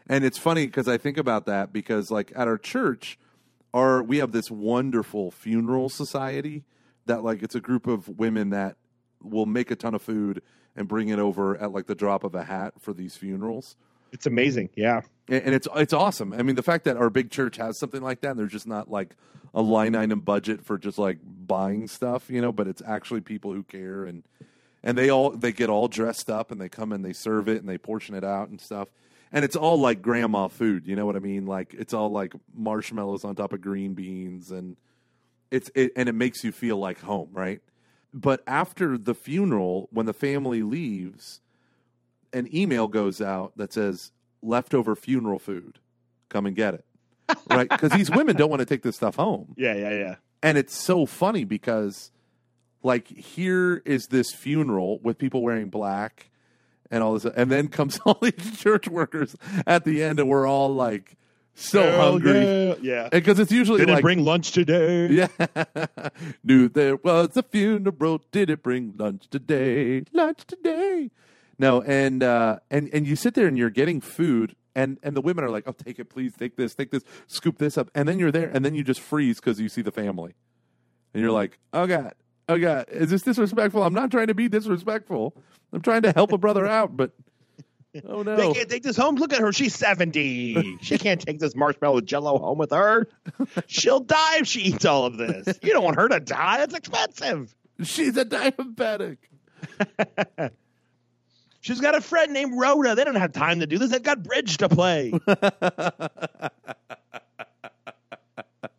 and 0.08 0.24
it's 0.24 0.38
funny 0.38 0.66
because 0.66 0.88
I 0.88 0.96
think 0.96 1.18
about 1.18 1.46
that 1.46 1.72
because, 1.72 2.10
like, 2.10 2.32
at 2.36 2.46
our 2.46 2.58
church, 2.58 3.18
our 3.74 4.02
we 4.02 4.18
have 4.18 4.32
this 4.32 4.50
wonderful 4.50 5.30
funeral 5.30 5.88
society 5.88 6.64
that 7.06 7.24
like 7.24 7.42
it's 7.42 7.54
a 7.54 7.60
group 7.60 7.86
of 7.86 8.08
women 8.18 8.50
that 8.50 8.76
will 9.22 9.46
make 9.46 9.70
a 9.70 9.76
ton 9.76 9.94
of 9.94 10.02
food 10.02 10.42
and 10.76 10.86
bring 10.86 11.08
it 11.08 11.18
over 11.18 11.56
at 11.56 11.72
like 11.72 11.86
the 11.86 11.94
drop 11.94 12.22
of 12.22 12.34
a 12.34 12.44
hat 12.44 12.74
for 12.78 12.92
these 12.92 13.16
funerals. 13.16 13.76
It's 14.12 14.26
amazing. 14.26 14.70
Yeah. 14.76 15.02
And, 15.28 15.54
it's 15.54 15.68
it's 15.76 15.92
awesome. 15.92 16.32
I 16.32 16.42
mean, 16.42 16.56
the 16.56 16.62
fact 16.62 16.84
that 16.84 16.96
our 16.96 17.10
big 17.10 17.30
church 17.30 17.56
has 17.56 17.78
something 17.78 18.02
like 18.02 18.22
that, 18.22 18.30
and 18.30 18.38
there's 18.38 18.52
just 18.52 18.66
not 18.66 18.90
like 18.90 19.14
a 19.54 19.62
line 19.62 19.94
item 19.94 20.20
budget 20.20 20.64
for 20.64 20.78
just 20.78 20.98
like 20.98 21.18
buying 21.22 21.88
stuff, 21.88 22.30
you 22.30 22.40
know, 22.40 22.52
but 22.52 22.66
it's 22.66 22.82
actually 22.86 23.20
people 23.20 23.52
who 23.52 23.62
care 23.62 24.04
and 24.04 24.22
and 24.82 24.96
they 24.96 25.10
all 25.10 25.30
they 25.30 25.52
get 25.52 25.68
all 25.68 25.88
dressed 25.88 26.30
up 26.30 26.50
and 26.50 26.60
they 26.60 26.68
come 26.68 26.92
and 26.92 27.04
they 27.04 27.12
serve 27.12 27.48
it 27.48 27.58
and 27.58 27.68
they 27.68 27.78
portion 27.78 28.14
it 28.14 28.24
out 28.24 28.48
and 28.48 28.60
stuff. 28.60 28.88
And 29.30 29.44
it's 29.44 29.56
all 29.56 29.78
like 29.78 30.00
grandma 30.00 30.48
food, 30.48 30.86
you 30.86 30.96
know 30.96 31.04
what 31.04 31.16
I 31.16 31.18
mean? 31.18 31.46
Like 31.46 31.74
it's 31.74 31.92
all 31.92 32.10
like 32.10 32.32
marshmallows 32.54 33.24
on 33.24 33.34
top 33.34 33.52
of 33.52 33.60
green 33.60 33.94
beans 33.94 34.50
and 34.50 34.76
it's 35.50 35.70
it, 35.74 35.92
and 35.96 36.08
it 36.08 36.14
makes 36.14 36.44
you 36.44 36.52
feel 36.52 36.76
like 36.76 37.00
home, 37.00 37.30
right? 37.32 37.60
But 38.14 38.42
after 38.46 38.96
the 38.96 39.14
funeral, 39.14 39.88
when 39.92 40.06
the 40.06 40.14
family 40.14 40.62
leaves, 40.62 41.40
an 42.32 42.54
email 42.54 42.88
goes 42.88 43.20
out 43.20 43.52
that 43.56 43.72
says 43.72 44.12
leftover 44.42 44.94
funeral 44.94 45.38
food. 45.38 45.78
Come 46.28 46.46
and 46.46 46.54
get 46.54 46.74
it. 46.74 46.84
right? 47.50 47.68
Because 47.68 47.92
these 47.92 48.10
women 48.10 48.36
don't 48.36 48.50
want 48.50 48.60
to 48.60 48.66
take 48.66 48.82
this 48.82 48.96
stuff 48.96 49.16
home. 49.16 49.54
Yeah, 49.56 49.74
yeah, 49.74 49.90
yeah. 49.90 50.14
And 50.42 50.56
it's 50.56 50.74
so 50.74 51.04
funny 51.04 51.44
because, 51.44 52.10
like, 52.82 53.08
here 53.08 53.82
is 53.84 54.06
this 54.06 54.32
funeral 54.32 54.98
with 55.00 55.18
people 55.18 55.42
wearing 55.42 55.68
black 55.68 56.30
and 56.90 57.02
all 57.02 57.14
this, 57.14 57.24
and 57.24 57.50
then 57.50 57.68
comes 57.68 57.98
all 58.06 58.18
these 58.20 58.58
church 58.58 58.88
workers 58.88 59.36
at 59.66 59.84
the 59.84 60.02
end, 60.02 60.20
and 60.20 60.28
we're 60.28 60.46
all 60.46 60.74
like 60.74 61.16
so 61.54 61.82
Hell 61.82 62.12
hungry. 62.12 62.40
Yeah. 62.40 62.74
yeah. 62.80 63.08
Because 63.10 63.38
it's 63.38 63.52
usually 63.52 63.80
Didn't 63.80 63.96
like, 63.96 64.02
bring 64.02 64.24
lunch 64.24 64.52
today. 64.52 65.08
yeah, 65.08 65.28
knew 66.44 66.68
there 66.68 66.96
was 66.96 67.36
a 67.36 67.42
funeral. 67.42 68.22
Did 68.30 68.48
it 68.48 68.62
bring 68.62 68.94
lunch 68.96 69.28
today? 69.28 70.04
Lunch 70.12 70.46
today? 70.46 71.10
No, 71.58 71.82
and 71.82 72.22
uh, 72.22 72.60
and 72.70 72.88
and 72.92 73.06
you 73.06 73.16
sit 73.16 73.34
there 73.34 73.46
and 73.48 73.58
you're 73.58 73.70
getting 73.70 74.00
food, 74.00 74.54
and 74.76 74.98
and 75.02 75.16
the 75.16 75.20
women 75.20 75.44
are 75.44 75.50
like, 75.50 75.64
"Oh, 75.66 75.72
take 75.72 75.98
it, 75.98 76.04
please, 76.08 76.34
take 76.36 76.56
this, 76.56 76.74
take 76.74 76.90
this, 76.92 77.02
scoop 77.26 77.58
this 77.58 77.76
up," 77.76 77.90
and 77.94 78.08
then 78.08 78.18
you're 78.18 78.30
there, 78.30 78.48
and 78.52 78.64
then 78.64 78.74
you 78.74 78.84
just 78.84 79.00
freeze 79.00 79.40
because 79.40 79.60
you 79.60 79.68
see 79.68 79.82
the 79.82 79.90
family, 79.90 80.34
and 81.12 81.20
you're 81.22 81.32
like, 81.32 81.58
"Oh 81.72 81.86
God, 81.88 82.14
oh 82.48 82.58
God, 82.58 82.86
is 82.90 83.10
this 83.10 83.22
disrespectful? 83.22 83.82
I'm 83.82 83.92
not 83.94 84.10
trying 84.12 84.28
to 84.28 84.34
be 84.34 84.48
disrespectful. 84.48 85.34
I'm 85.72 85.82
trying 85.82 86.02
to 86.02 86.12
help 86.12 86.32
a 86.32 86.38
brother 86.38 86.64
out, 86.64 86.96
but 86.96 87.10
oh 88.06 88.22
no, 88.22 88.36
They 88.36 88.52
can't 88.52 88.68
take 88.70 88.84
this 88.84 88.96
home. 88.96 89.16
Look 89.16 89.32
at 89.32 89.40
her. 89.40 89.52
She's 89.52 89.74
70. 89.74 90.78
she 90.80 90.96
can't 90.96 91.20
take 91.20 91.40
this 91.40 91.56
marshmallow 91.56 92.02
jello 92.02 92.38
home 92.38 92.58
with 92.58 92.70
her. 92.70 93.08
She'll 93.66 94.00
die 94.00 94.38
if 94.38 94.46
she 94.46 94.60
eats 94.60 94.84
all 94.84 95.06
of 95.06 95.16
this. 95.16 95.58
You 95.60 95.72
don't 95.72 95.82
want 95.84 95.96
her 95.96 96.08
to 96.08 96.20
die. 96.20 96.62
It's 96.62 96.74
expensive. 96.74 97.52
she's 97.82 98.16
a 98.16 98.24
diabetic." 98.24 99.16
She's 101.60 101.80
got 101.80 101.94
a 101.94 102.00
friend 102.00 102.32
named 102.32 102.54
Rhoda. 102.56 102.94
They 102.94 103.04
don't 103.04 103.16
have 103.16 103.32
time 103.32 103.60
to 103.60 103.66
do 103.66 103.78
this. 103.78 103.90
They've 103.90 104.02
got 104.02 104.22
bridge 104.22 104.58
to 104.58 104.68
play. 104.68 105.12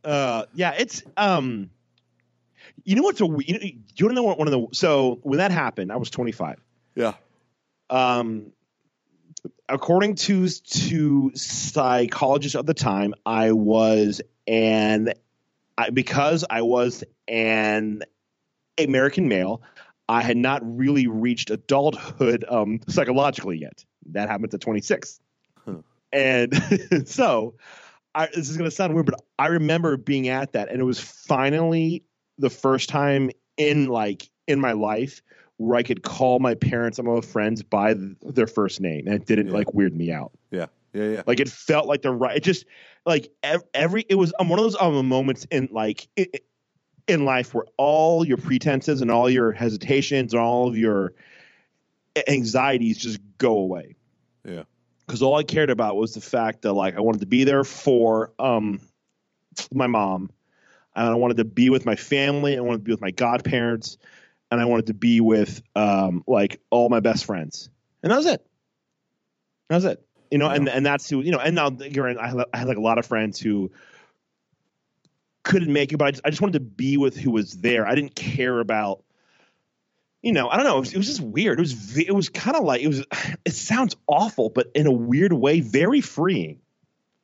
uh, 0.04 0.46
yeah, 0.54 0.74
it's 0.78 1.04
um. 1.18 1.70
You 2.86 2.96
know 2.96 3.04
what's 3.04 3.22
a 3.22 3.26
you 3.26 3.54
know, 3.54 3.60
you 3.62 4.06
want 4.06 4.12
to 4.12 4.14
know 4.14 4.24
what 4.24 4.40
one 4.40 4.48
of 4.48 4.54
the 4.54 4.68
so 4.72 5.20
when 5.22 5.38
that 5.40 5.52
happened, 5.52 5.92
I 5.92 5.98
was 5.98 6.10
25. 6.10 6.60
Yeah, 6.96 7.14
um, 7.90 8.54
according 9.68 10.16
to 10.16 10.48
to 10.48 11.32
psychologists 11.36 12.56
of 12.56 12.66
the 12.66 12.74
time, 12.74 13.14
I 13.26 13.52
was 13.52 14.22
an 14.48 15.14
I, 15.78 15.90
because 15.92 16.46
I 16.50 16.62
was 16.62 17.04
an 17.28 18.04
American 18.78 19.28
male. 19.28 19.62
I 20.10 20.22
had 20.24 20.36
not 20.38 20.62
really 20.64 21.08
reached 21.08 21.50
adulthood 21.52 22.44
um, 22.50 22.82
psychologically 22.88 23.58
yet. 23.60 23.86
That 24.08 24.28
happened 24.28 24.54
at 24.54 24.60
26, 24.60 25.20
Huh. 25.66 25.76
and 26.12 26.54
so 27.08 27.54
I, 28.16 28.26
this 28.28 28.50
is 28.50 28.58
going 28.58 28.70
to 28.70 28.76
sound 28.76 28.94
weird, 28.96 29.06
but 29.06 29.22
I 29.38 29.48
remember 29.48 29.96
being 29.98 30.28
at 30.30 30.54
that, 30.54 30.70
and 30.70 30.82
it 30.82 30.84
was 30.84 31.00
finally 31.00 32.04
the 32.40 32.50
first 32.50 32.90
time 32.90 33.30
in 33.58 33.88
like 33.88 34.30
in 34.48 34.60
my 34.60 34.72
life 34.72 35.22
where 35.58 35.78
I 35.78 35.84
could 35.84 36.02
call 36.04 36.40
my 36.40 36.56
parents 36.56 36.98
and 37.00 37.08
my 37.08 37.22
friends 37.22 37.62
by 37.62 37.94
th- 37.94 38.16
their 38.22 38.48
first 38.48 38.82
name, 38.82 39.06
and 39.06 39.16
it 39.16 39.26
didn't 39.28 39.48
Yeah. 39.48 39.54
like 39.54 39.74
weird 39.74 39.96
me 39.96 40.12
out. 40.12 40.32
yeah, 40.52 40.68
yeah, 40.94 41.04
yeah. 41.04 41.24
Like 41.28 41.40
it 41.40 41.50
felt 41.50 41.86
like 41.86 42.02
the 42.02 42.12
right. 42.12 42.38
It 42.38 42.44
just 42.44 42.66
like 43.06 43.32
ev- 43.44 43.64
every. 43.76 44.06
It 44.10 44.16
was 44.16 44.34
um, 44.40 44.50
one 44.50 44.58
of 44.58 44.66
those 44.66 44.78
um, 44.82 45.08
moments 45.08 45.46
in 45.52 45.70
like 45.72 46.08
in 47.10 47.26
life 47.26 47.54
where 47.54 47.66
all 47.78 48.26
your 48.26 48.38
pretenses 48.38 49.02
and 49.02 49.12
all 49.12 49.30
your 49.30 49.52
hesitations 49.52 50.34
and 50.34 50.42
all 50.42 50.68
of 50.68 50.78
your 50.78 51.14
anxieties 52.28 52.98
just 52.98 53.20
go 53.38 53.58
away. 53.58 53.96
Yeah. 54.46 54.64
Because 55.06 55.22
all 55.22 55.36
I 55.36 55.44
cared 55.44 55.70
about 55.70 55.96
was 55.96 56.14
the 56.14 56.22
fact 56.22 56.62
that 56.62 56.74
like 56.74 56.96
I 56.96 57.02
wanted 57.02 57.22
to 57.22 57.28
be 57.28 57.44
there 57.44 57.64
for 57.64 58.32
um 58.38 58.80
my 59.74 59.88
mom, 59.88 60.30
and 60.96 61.08
I 61.08 61.16
wanted 61.16 61.38
to 61.38 61.46
be 61.46 61.70
with 61.70 61.86
my 61.86 61.96
family. 61.96 62.58
I 62.58 62.62
wanted 62.62 62.80
to 62.80 62.84
be 62.84 62.92
with 62.92 63.02
my 63.02 63.12
godparents, 63.12 63.98
and 64.52 64.62
I 64.62 64.66
wanted 64.66 64.88
to 64.88 64.94
be 64.94 65.20
with 65.20 65.62
um 65.76 66.24
like 66.28 66.62
all 66.70 66.90
my 66.90 67.00
best 67.00 67.26
friends, 67.26 67.70
and 68.04 68.12
that 68.12 68.18
was 68.18 68.28
it. 68.28 68.46
That 69.70 69.76
was 69.76 69.86
it. 69.86 70.06
You 70.30 70.38
know, 70.38 70.48
and 70.48 70.70
and 70.70 70.86
that's 70.86 71.10
who 71.10 71.22
you 71.22 71.32
know. 71.32 71.40
And 71.40 71.56
now 71.56 71.72
you're 71.72 72.20
I 72.20 72.28
had 72.54 72.68
like 72.68 72.78
a 72.78 72.82
lot 72.82 73.00
of 73.00 73.06
friends 73.06 73.40
who 73.40 73.72
couldn't 75.50 75.74
make 75.74 75.92
it, 75.92 75.98
but 75.98 76.06
I 76.06 76.12
just, 76.12 76.22
I 76.26 76.30
just 76.30 76.42
wanted 76.42 76.54
to 76.54 76.60
be 76.60 76.96
with 76.98 77.18
who 77.18 77.32
was 77.32 77.54
there. 77.54 77.88
I 77.88 77.96
didn't 77.96 78.14
care 78.14 78.60
about, 78.60 79.04
you 80.22 80.32
know, 80.32 80.48
I 80.48 80.58
don't 80.58 80.66
know. 80.66 80.78
It 80.78 80.82
was, 80.82 80.94
it 80.94 80.98
was 80.98 81.08
just 81.08 81.22
weird. 81.22 81.58
It 81.58 81.62
was 81.62 81.98
it 81.98 82.14
was 82.14 82.30
kind 82.30 82.56
of 82.56 82.64
like 82.64 82.82
it 82.82 82.88
was. 82.88 83.04
It 83.46 83.54
sounds 83.54 83.96
awful, 84.06 84.50
but 84.50 84.68
in 84.76 84.86
a 84.86 84.92
weird 84.92 85.34
way, 85.34 85.62
very 85.62 86.02
freeing. 86.02 86.60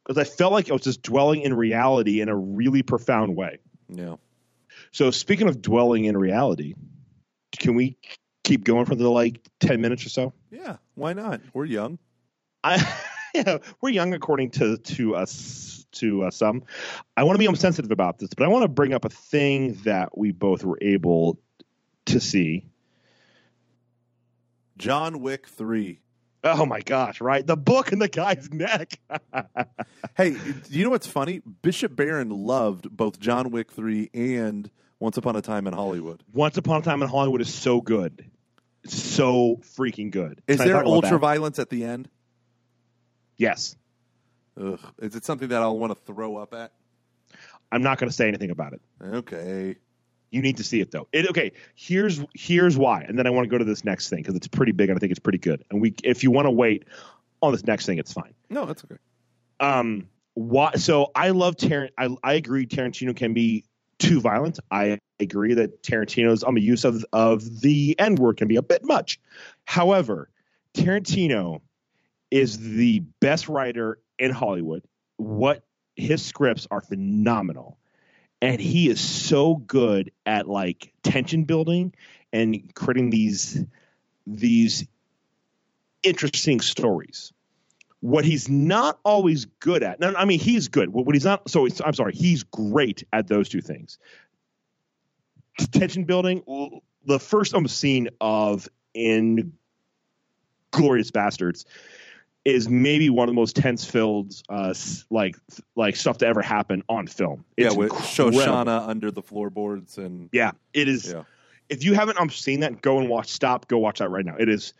Because 0.03 0.17
I 0.17 0.23
felt 0.23 0.53
like 0.53 0.69
I 0.69 0.73
was 0.73 0.82
just 0.82 1.03
dwelling 1.03 1.41
in 1.41 1.53
reality 1.53 2.21
in 2.21 2.30
a 2.30 2.36
really 2.36 2.82
profound 2.82 3.36
way. 3.36 3.59
yeah. 3.89 4.15
So 4.91 5.11
speaking 5.11 5.47
of 5.47 5.61
dwelling 5.61 6.05
in 6.05 6.17
reality, 6.17 6.73
can 7.59 7.76
we 7.76 7.97
keep 8.43 8.63
going 8.63 8.86
for 8.86 8.95
the 8.95 9.09
like 9.09 9.39
ten 9.59 9.82
minutes 9.82 10.05
or 10.05 10.09
so? 10.09 10.34
Yeah, 10.49 10.78
why 10.95 11.13
not? 11.13 11.41
We're 11.53 11.65
young. 11.65 11.99
I 12.63 12.78
yeah, 13.36 13.59
we're 13.82 13.89
young 13.89 14.13
according 14.15 14.51
to 14.51 14.78
to 14.78 15.15
us 15.15 15.74
to 15.95 16.23
uh, 16.23 16.31
some. 16.31 16.63
I 17.15 17.23
want 17.23 17.39
to 17.39 17.47
be 17.49 17.55
sensitive 17.55 17.91
about 17.91 18.19
this, 18.19 18.29
but 18.35 18.45
I 18.45 18.47
want 18.47 18.63
to 18.63 18.67
bring 18.67 18.93
up 18.93 19.05
a 19.05 19.09
thing 19.09 19.73
that 19.85 20.17
we 20.17 20.31
both 20.31 20.63
were 20.63 20.77
able 20.81 21.39
to 22.07 22.19
see. 22.19 22.65
John 24.77 25.21
Wick 25.21 25.47
3. 25.47 25.99
Oh 26.43 26.65
my 26.65 26.79
gosh! 26.81 27.21
Right, 27.21 27.45
the 27.45 27.57
book 27.57 27.91
in 27.91 27.97
the 27.97 28.07
guy's 28.07 28.51
neck. 28.51 28.99
Hey, 30.17 30.37
you 30.69 30.85
know 30.85 30.91
what's 30.91 31.07
funny? 31.07 31.41
Bishop 31.61 31.93
Barron 31.93 32.29
loved 32.29 32.89
both 32.89 33.19
John 33.19 33.51
Wick 33.51 33.69
3 33.69 34.11
and 34.13 34.71
Once 34.97 35.17
Upon 35.17 35.35
a 35.35 35.41
Time 35.41 35.67
in 35.67 35.73
Hollywood. 35.73 36.23
Once 36.31 36.55
Upon 36.55 36.79
a 36.79 36.83
Time 36.85 37.03
in 37.03 37.09
Hollywood 37.09 37.41
is 37.41 37.53
so 37.53 37.81
good, 37.81 38.23
it's 38.85 38.95
so 38.95 39.59
freaking 39.77 40.11
good. 40.11 40.41
Is 40.47 40.59
there 40.59 40.85
ultra 40.85 41.19
violence 41.19 41.59
at 41.59 41.69
the 41.69 41.83
end? 41.83 42.07
Yes, 43.35 43.75
Ugh. 44.60 44.80
Is 44.99 45.16
it 45.16 45.26
something 45.26 45.49
that 45.49 45.62
I'll 45.62 45.78
want 45.78 45.93
to 45.93 46.14
throw 46.14 46.38
up 46.38 46.53
at? 46.53 46.72
I'm 47.72 47.84
not 47.84 47.97
going 47.97 48.10
to 48.10 48.16
say 48.16 48.28
anything 48.28 48.51
about 48.51 48.74
it. 48.74 48.82
Okay. 49.01 49.76
You 50.32 50.41
need 50.41 50.58
to 50.58 50.64
see 50.64 50.82
it 50.82 50.91
though. 50.91 51.08
It, 51.14 51.30
okay, 51.30 51.53
here's 51.76 52.22
here's 52.34 52.78
why, 52.78 53.03
and 53.03 53.18
then 53.18 53.26
I 53.26 53.30
want 53.30 53.45
to 53.45 53.49
go 53.49 53.58
to 53.58 53.64
this 53.64 53.86
next 53.86 54.10
thing 54.10 54.20
because 54.20 54.36
it's 54.36 54.47
pretty 54.47 54.74
big 54.74 54.89
and 54.89 54.97
I 54.97 54.99
think 54.99 55.12
it's 55.12 55.20
pretty 55.20 55.38
good. 55.38 55.64
And 55.72 55.82
we, 55.82 55.95
if 56.03 56.24
you 56.24 56.32
want 56.32 56.45
to 56.45 56.51
wait 56.51 56.86
on 57.41 57.53
this 57.53 57.64
next 57.64 57.86
thing, 57.86 57.99
it's 57.99 58.12
fine. 58.12 58.34
No, 58.49 58.66
that's 58.66 58.84
okay. 58.84 58.97
Um, 59.62 60.10
why? 60.34 60.74
So 60.74 61.12
I 61.16 61.30
love 61.30 61.56
Tarant. 61.56 61.91
I 61.97 62.10
I 62.22 62.34
agree 62.34 62.66
Tarantino 62.66 63.16
can 63.16 63.34
be 63.34 63.64
too 63.97 64.20
violent. 64.20 64.60
I 64.70 64.99
agree 65.22 65.53
that 65.53 65.82
Tarantino's 65.82 66.43
um 66.43 66.58
use 66.58 66.84
of 66.84 67.06
of 67.14 67.62
the 67.62 67.95
N 67.97 68.16
word 68.16 68.36
can 68.36 68.49
be 68.49 68.58
a 68.58 68.62
bit 68.62 68.84
much. 68.84 69.22
However, 69.64 70.30
Tarantino 70.74 71.62
is 72.30 72.58
the 72.60 72.99
best 73.22 73.47
writer 73.47 73.99
in 74.20 74.32
Hollywood. 74.32 74.84
What 75.18 75.63
his 75.95 76.24
scripts 76.24 76.68
are 76.70 76.82
phenomenal. 76.82 77.78
And 78.41 78.59
he 78.59 78.89
is 78.89 78.99
so 78.99 79.55
good 79.55 80.11
at 80.26 80.47
like 80.47 80.93
tension 81.03 81.45
building 81.45 81.93
and 82.34 82.74
creating 82.76 83.09
these 83.09 83.63
these 84.28 84.86
interesting 86.03 86.59
stories. 86.59 87.32
What 88.01 88.26
he's 88.26 88.49
not 88.49 88.99
always 89.03 89.45
good 89.45 89.82
at, 89.82 89.99
no, 89.99 90.13
I 90.16 90.26
mean 90.26 90.39
he's 90.39 90.68
good. 90.68 90.89
What 90.89 91.16
he's 91.16 91.26
not, 91.26 91.49
so 91.49 91.68
I'm 91.84 91.93
sorry, 91.93 92.13
he's 92.13 92.43
great 92.43 93.03
at 93.11 93.28
those 93.28 93.49
two 93.49 93.61
things. 93.61 93.97
Tension 95.72 96.03
building. 96.03 96.43
The 97.05 97.20
first 97.20 97.55
um, 97.55 97.68
scene 97.68 98.09
of 98.20 98.68
in 98.93 99.53
Glorious 100.72 101.11
Bastards 101.11 101.66
is 102.45 102.69
maybe 102.69 103.09
one 103.09 103.27
of 103.27 103.33
the 103.33 103.39
most 103.39 103.55
tense 103.55 103.83
filled 103.83 104.33
uh 104.49 104.73
like 105.09 105.35
like 105.75 105.95
stuff 105.95 106.19
to 106.19 106.27
ever 106.27 106.41
happen 106.41 106.83
on 106.87 107.07
film. 107.07 107.43
Yeah, 107.57 107.73
with 107.73 107.91
incredible. 107.91 108.39
Shosanna 108.39 108.87
under 108.87 109.11
the 109.11 109.21
floorboards 109.21 109.97
and 109.97 110.29
Yeah, 110.31 110.51
it 110.73 110.87
is. 110.87 111.11
Yeah. 111.11 111.23
If 111.67 111.83
you 111.83 111.95
haven't 111.95 112.19
um, 112.19 112.29
seen 112.29 112.59
that, 112.59 112.81
go 112.81 112.99
and 112.99 113.09
watch. 113.09 113.31
Stop. 113.31 113.67
Go 113.67 113.79
watch 113.79 113.97
that 113.97 114.09
right 114.09 114.23
now. 114.23 114.35
It 114.37 114.49
is 114.49 114.73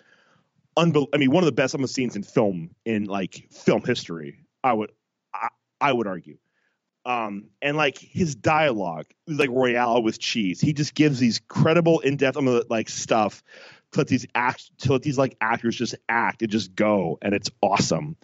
unbel- 0.78 1.08
I 1.14 1.18
mean, 1.18 1.32
one 1.32 1.44
of 1.44 1.46
the 1.46 1.52
best 1.52 1.74
um, 1.74 1.86
scenes 1.88 2.16
in 2.16 2.22
film 2.22 2.70
in 2.86 3.06
like 3.06 3.48
film 3.52 3.82
history. 3.84 4.46
I 4.64 4.74
would, 4.74 4.92
I, 5.34 5.50
I 5.82 5.92
would 5.92 6.08
argue. 6.08 6.38
Um, 7.06 7.46
and 7.62 7.78
like 7.78 7.98
his 7.98 8.36
dialogue, 8.36 9.06
like 9.28 9.50
Royale 9.50 10.02
with 10.02 10.20
cheese, 10.20 10.60
he 10.60 10.74
just 10.74 10.96
gives 10.96 11.20
these 11.20 11.40
credible, 11.48 12.00
in-depth, 12.00 12.38
um, 12.38 12.64
like 12.70 12.90
stuff 12.90 13.44
to 13.96 14.02
let 14.02 14.08
these 14.08 14.26
act, 14.36 14.78
to 14.80 14.94
let 14.94 15.02
these 15.02 15.18
like 15.18 15.36
actors 15.42 15.76
just 15.76 15.96
act 16.08 16.42
and 16.42 16.52
just 16.52 16.76
go, 16.76 17.18
and 17.22 17.34
it's 17.34 17.50
awesome. 17.62 18.16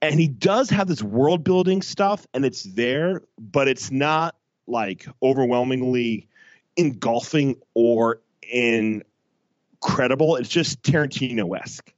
And 0.00 0.18
he 0.18 0.28
does 0.28 0.70
have 0.70 0.88
this 0.88 1.02
world 1.02 1.44
building 1.44 1.82
stuff, 1.82 2.26
and 2.32 2.44
it's 2.44 2.62
there, 2.62 3.22
but 3.38 3.68
it's 3.68 3.90
not 3.90 4.36
like 4.66 5.06
overwhelmingly 5.22 6.28
engulfing 6.76 7.56
or 7.74 8.20
incredible. 8.42 10.36
It's 10.36 10.48
just 10.48 10.82
Tarantino 10.82 11.58
esque. 11.58 11.92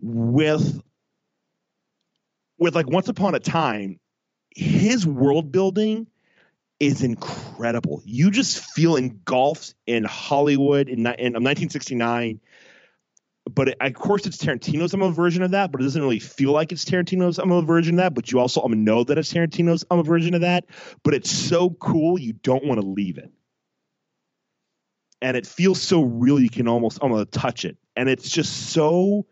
With 0.00 0.82
with 2.58 2.74
like 2.74 2.88
Once 2.88 3.08
Upon 3.08 3.34
a 3.34 3.40
Time, 3.40 4.00
his 4.54 5.06
world 5.06 5.52
building 5.52 6.08
is 6.80 7.02
incredible. 7.02 8.02
You 8.04 8.30
just 8.30 8.58
feel 8.58 8.96
engulfed 8.96 9.74
in 9.86 10.04
Hollywood 10.04 10.88
in, 10.88 10.98
in 10.98 11.32
1969. 11.32 12.40
But 13.50 13.68
it, 13.68 13.76
of 13.80 13.94
course, 13.94 14.26
it's 14.26 14.36
Tarantino's 14.36 14.92
I'm 14.92 15.02
a 15.02 15.10
version 15.10 15.42
of 15.42 15.52
that, 15.52 15.72
but 15.72 15.80
it 15.80 15.84
doesn't 15.84 16.02
really 16.02 16.18
feel 16.18 16.52
like 16.52 16.70
it's 16.70 16.84
Tarantino's 16.84 17.38
I'm 17.38 17.50
a 17.50 17.62
version 17.62 17.94
of 17.94 17.98
that. 17.98 18.14
But 18.14 18.30
you 18.30 18.40
also 18.40 18.62
um, 18.62 18.84
know 18.84 19.04
that 19.04 19.16
it's 19.16 19.32
Tarantino's 19.32 19.84
I'm 19.90 19.98
a 19.98 20.02
version 20.02 20.34
of 20.34 20.42
that. 20.42 20.66
But 21.02 21.14
it's 21.14 21.30
so 21.30 21.70
cool, 21.70 22.18
you 22.18 22.34
don't 22.34 22.64
want 22.64 22.80
to 22.80 22.86
leave 22.86 23.18
it 23.18 23.32
and 25.20 25.36
it 25.36 25.46
feels 25.46 25.80
so 25.80 26.02
real 26.02 26.38
you 26.38 26.50
can 26.50 26.68
almost 26.68 26.98
almost 27.00 27.32
touch 27.32 27.64
it 27.64 27.76
and 27.96 28.08
it's 28.08 28.30
just 28.30 28.70
so 28.70 29.26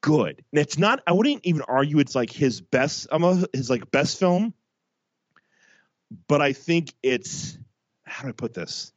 good 0.00 0.42
and 0.52 0.60
it's 0.60 0.78
not 0.78 1.02
i 1.06 1.12
wouldn't 1.12 1.44
even 1.44 1.62
argue 1.62 1.98
it's 1.98 2.14
like 2.14 2.30
his 2.30 2.60
best 2.60 3.06
his 3.52 3.70
like 3.70 3.90
best 3.90 4.18
film 4.18 4.54
but 6.28 6.40
i 6.40 6.52
think 6.52 6.94
it's 7.02 7.58
how 8.06 8.22
do 8.22 8.28
i 8.28 8.32
put 8.32 8.54
this? 8.54 8.92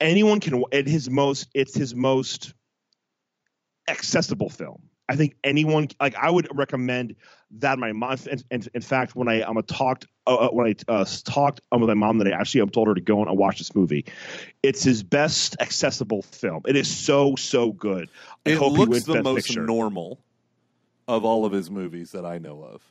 Anyone 0.00 0.40
can 0.40 0.62
at 0.72 0.86
his 0.86 1.10
most 1.10 1.48
it's 1.54 1.74
his 1.74 1.94
most 1.94 2.54
accessible 3.88 4.50
film. 4.50 4.82
I 5.08 5.16
think 5.16 5.36
anyone 5.42 5.88
like 6.00 6.14
i 6.16 6.30
would 6.30 6.48
recommend 6.54 7.16
that 7.52 7.78
my 7.78 7.92
mom 7.92 8.18
in, 8.30 8.42
in, 8.50 8.62
in 8.74 8.82
fact 8.82 9.16
when 9.16 9.26
i 9.26 9.40
um, 9.40 9.60
talked 9.62 10.06
uh, 10.26 10.34
uh, 10.34 10.48
when 10.50 10.66
i 10.66 10.92
uh, 10.92 11.04
talked 11.24 11.62
um, 11.72 11.80
with 11.80 11.88
my 11.88 11.94
mom 11.94 12.18
that 12.18 12.28
i 12.28 12.30
actually 12.30 12.60
um, 12.60 12.68
told 12.68 12.88
her 12.88 12.94
to 12.94 13.00
go 13.00 13.24
and 13.24 13.38
watch 13.38 13.58
this 13.58 13.74
movie. 13.74 14.04
It's 14.62 14.84
his 14.84 15.02
best 15.02 15.56
accessible 15.60 16.22
film. 16.22 16.62
It 16.66 16.76
is 16.76 16.94
so 16.94 17.34
so 17.36 17.72
good. 17.72 18.10
I 18.46 18.50
it 18.50 18.60
looks 18.60 19.04
the 19.04 19.22
most 19.22 19.46
Picture. 19.46 19.62
normal 19.62 20.20
of 21.08 21.24
all 21.24 21.46
of 21.46 21.52
his 21.52 21.70
movies 21.70 22.12
that 22.12 22.26
I 22.26 22.36
know 22.38 22.62
of. 22.62 22.82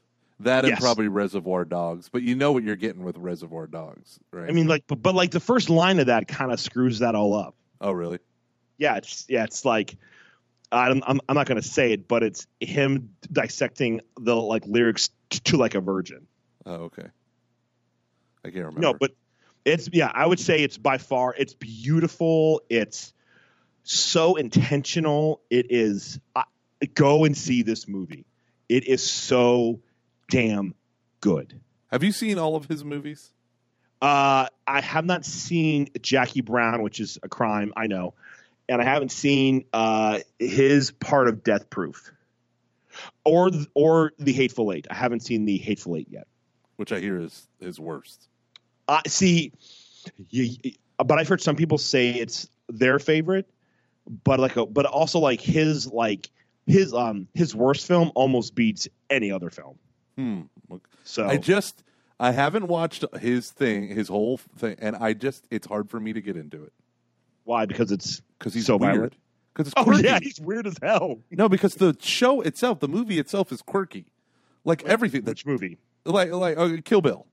That 0.42 0.66
and 0.66 0.78
probably 0.78 1.08
Reservoir 1.08 1.66
Dogs, 1.66 2.10
but 2.10 2.22
you 2.22 2.36
know 2.36 2.52
what 2.52 2.64
you're 2.64 2.76
getting 2.76 3.04
with 3.04 3.18
Reservoir 3.18 3.66
Dogs, 3.66 4.20
right? 4.32 4.50
i 4.50 4.54
mean 4.54 4.68
like 4.68 4.84
but, 4.88 5.02
but 5.02 5.16
like 5.16 5.32
the 5.32 5.40
first 5.40 5.70
line 5.70 6.00
of 6.00 6.08
that 6.08 6.28
kind 6.28 6.52
of 6.52 6.60
screws 6.60 7.00
that 7.00 7.16
all 7.16 7.34
up 7.36 7.56
oh 7.82 7.92
really? 7.92 8.20
yeah 8.78 8.98
it's 8.98 9.26
yeah 9.28 9.44
it's 9.44 9.66
like 9.66 9.98
I'm, 10.72 11.02
I'm, 11.08 11.22
I'm 11.30 11.36
not 11.36 11.48
going 11.48 11.62
to 11.62 11.68
say 11.68 11.94
it, 11.94 12.08
but 12.08 12.24
it's 12.24 12.46
him 12.60 13.12
dissecting 13.32 14.02
the 14.20 14.36
like 14.36 14.66
lyrics 14.66 15.10
to, 15.30 15.44
to 15.44 15.58
like 15.58 15.76
a 15.76 15.82
virgin. 15.82 16.28
Oh 16.66 16.74
okay. 16.74 17.08
I 18.44 18.50
can't 18.50 18.66
remember. 18.66 18.82
No, 18.82 18.94
but 18.94 19.12
it's 19.66 19.90
yeah, 19.92 20.12
I 20.14 20.26
would 20.26 20.40
say 20.40 20.64
it's 20.64 20.78
by 20.78 20.98
far 20.98 21.34
it's 21.38 21.54
beautiful. 21.54 22.62
It's 22.70 23.14
so 23.84 24.36
intentional. 24.36 25.42
It 25.50 25.68
is 25.70 26.20
I, 26.36 26.44
go 26.94 27.26
and 27.26 27.38
see 27.38 27.64
this 27.64 27.88
movie. 27.88 28.26
It 28.70 28.88
is 28.88 29.10
so 29.10 29.80
damn 30.30 30.76
good. 31.22 31.60
have 31.92 32.04
you 32.04 32.12
seen 32.12 32.38
all 32.38 32.56
of 32.56 32.66
his 32.66 32.84
movies? 32.84 33.32
Uh, 34.02 34.48
I 34.68 34.82
have 34.82 35.06
not 35.06 35.26
seen 35.26 35.90
Jackie 36.02 36.42
Brown, 36.42 36.84
which 36.84 37.00
is 37.00 37.18
a 37.24 37.30
crime, 37.30 37.74
I 37.76 37.88
know, 37.88 38.14
and 38.70 38.80
I 38.82 38.86
haven't 38.86 39.12
seen 39.12 39.66
uh, 39.74 40.20
his 40.38 40.92
part 40.92 41.28
of 41.28 41.44
Death 41.44 41.70
Proof, 41.70 42.12
or 43.26 43.50
or 43.74 44.14
the 44.20 44.34
Hateful 44.34 44.72
Eight. 44.72 44.86
I 44.92 44.94
haven't 44.94 45.22
seen 45.22 45.46
the 45.46 45.58
Hateful 45.58 45.96
Eight 45.96 46.10
yet. 46.12 46.28
Which 46.76 46.92
I 46.92 47.00
hear 47.00 47.20
is 47.20 47.48
his 47.60 47.80
worst. 47.80 48.28
Uh, 48.88 49.02
see, 49.08 49.52
you, 50.30 50.56
but 50.98 51.18
I've 51.18 51.28
heard 51.28 51.42
some 51.42 51.56
people 51.56 51.80
say 51.80 52.12
it's 52.12 52.48
their 52.70 53.00
favorite, 53.00 53.50
but 54.24 54.40
like, 54.40 54.58
a, 54.58 54.66
but 54.68 54.86
also 54.86 55.18
like 55.20 55.42
his 55.42 55.88
like 55.88 56.30
his 56.68 56.94
um 56.94 57.28
his 57.34 57.56
worst 57.56 57.88
film 57.88 58.12
almost 58.14 58.54
beats 58.54 58.88
any 59.10 59.32
other 59.32 59.50
film. 59.50 59.80
Hmm. 60.18 60.42
So 61.04 61.28
I 61.28 61.38
just 61.38 61.84
I 62.20 62.32
haven't 62.32 62.68
watched 62.68 63.06
his 63.20 63.52
thing, 63.52 63.88
his 63.88 64.08
whole 64.08 64.38
thing, 64.38 64.76
and 64.80 64.96
I 64.96 65.14
just 65.14 65.46
it's 65.52 65.68
hard 65.68 65.90
for 65.90 66.00
me 66.00 66.14
to 66.14 66.22
get 66.22 66.36
into 66.36 66.64
it 66.64 66.74
why? 67.44 67.66
Because 67.66 67.94
it's 67.94 68.22
because 68.38 68.54
he's 68.54 68.66
So 68.66 68.76
weird. 68.76 68.94
violent? 68.96 69.14
Because 69.54 69.68
it's 69.72 69.74
oh 69.78 69.86
quirky. 69.86 70.04
yeah, 70.04 70.20
he's 70.22 70.38
weird 70.40 70.68
as 70.68 70.76
hell. 70.84 71.20
no, 71.32 71.48
because 71.48 71.76
the 71.76 71.96
show 72.02 72.42
itself, 72.42 72.82
the 72.82 72.90
movie 72.90 73.20
itself, 73.20 73.54
is 73.54 73.62
quirky. 73.62 74.06
Like 74.66 74.84
everything, 74.84 75.22
that, 75.22 75.32
Which 75.32 75.46
movie? 75.46 75.78
like 76.04 76.30
like 76.32 76.58
uh, 76.58 76.76
Kill 76.84 77.02
Bill. 77.02 77.26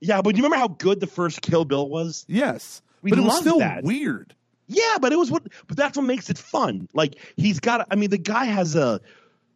Yeah, 0.00 0.22
but 0.22 0.36
you 0.36 0.42
remember 0.44 0.56
how 0.60 0.68
good 0.68 1.00
the 1.00 1.06
first 1.08 1.42
Kill 1.42 1.64
Bill 1.64 1.88
was? 1.88 2.24
Yes, 2.28 2.80
We 3.02 3.10
but 3.10 3.18
it 3.18 3.22
was 3.22 3.38
still 3.40 3.58
that. 3.58 3.82
weird. 3.82 4.34
Yeah, 4.68 4.98
but 5.00 5.12
it 5.12 5.16
was 5.18 5.30
what. 5.32 5.42
But 5.66 5.76
that's 5.76 5.96
what 5.96 6.06
makes 6.06 6.30
it 6.30 6.38
fun. 6.38 6.88
Like 6.94 7.16
he's 7.36 7.58
got. 7.58 7.86
I 7.90 7.96
mean, 7.96 8.10
the 8.10 8.18
guy 8.18 8.44
has 8.44 8.76
a 8.76 9.00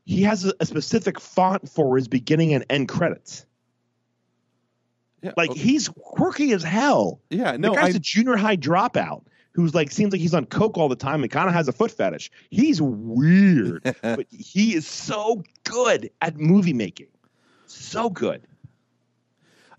he 0.06 0.22
has 0.22 0.44
a, 0.46 0.54
a 0.60 0.66
specific 0.66 1.20
font 1.20 1.68
for 1.68 1.96
his 1.96 2.08
beginning 2.08 2.54
and 2.54 2.64
end 2.70 2.88
credits. 2.88 3.44
Yeah, 5.22 5.32
Like 5.36 5.50
okay. 5.50 5.60
he's 5.60 5.88
quirky 5.88 6.52
as 6.52 6.62
hell. 6.62 7.20
yeah, 7.28 7.56
no, 7.56 7.70
the 7.70 7.76
guy's 7.76 7.94
I, 7.94 7.96
a 7.96 8.00
junior 8.00 8.36
high 8.36 8.56
dropout 8.56 9.24
who's 9.52 9.74
like 9.74 9.90
seems 9.90 10.12
like 10.12 10.20
he's 10.20 10.34
on 10.34 10.44
coke 10.46 10.78
all 10.78 10.88
the 10.88 10.96
time 10.96 11.22
and 11.22 11.32
kind 11.32 11.48
of 11.48 11.54
has 11.54 11.66
a 11.66 11.72
foot 11.72 11.90
fetish. 11.90 12.30
He's 12.50 12.80
weird, 12.80 13.82
but 14.02 14.26
he 14.30 14.74
is 14.74 14.86
so 14.86 15.42
good 15.64 16.10
at 16.22 16.36
movie 16.36 16.74
making. 16.74 17.08
So 17.66 18.08
good. 18.08 18.46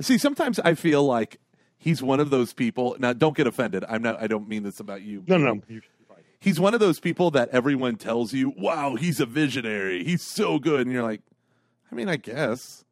see. 0.02 0.18
Sometimes 0.18 0.60
I 0.60 0.74
feel 0.74 1.06
like 1.06 1.40
he's 1.78 2.04
one 2.04 2.20
of 2.20 2.32
those 2.32 2.52
people. 2.54 2.98
Now, 3.00 3.14
don't 3.14 3.38
get 3.38 3.48
offended. 3.48 3.86
I'm 3.88 4.02
not. 4.02 4.22
I 4.22 4.28
don't 4.28 4.50
mean 4.50 4.64
this 4.64 4.80
about 4.82 5.04
you. 5.04 5.24
No, 5.28 5.38
no, 5.38 5.54
no. 5.54 5.62
He's 6.40 6.60
one 6.60 6.74
of 6.74 6.80
those 6.80 7.00
people 7.00 7.32
that 7.32 7.50
everyone 7.50 7.96
tells 7.96 8.34
you, 8.34 8.54
"Wow, 8.58 8.96
he's 8.96 9.20
a 9.20 9.26
visionary. 9.26 10.04
He's 10.04 10.22
so 10.22 10.60
good," 10.60 10.82
and 10.82 10.92
you're 10.92 11.04
like, 11.04 11.22
"I 11.92 11.96
mean, 11.96 12.10
I 12.10 12.18
guess." 12.18 12.84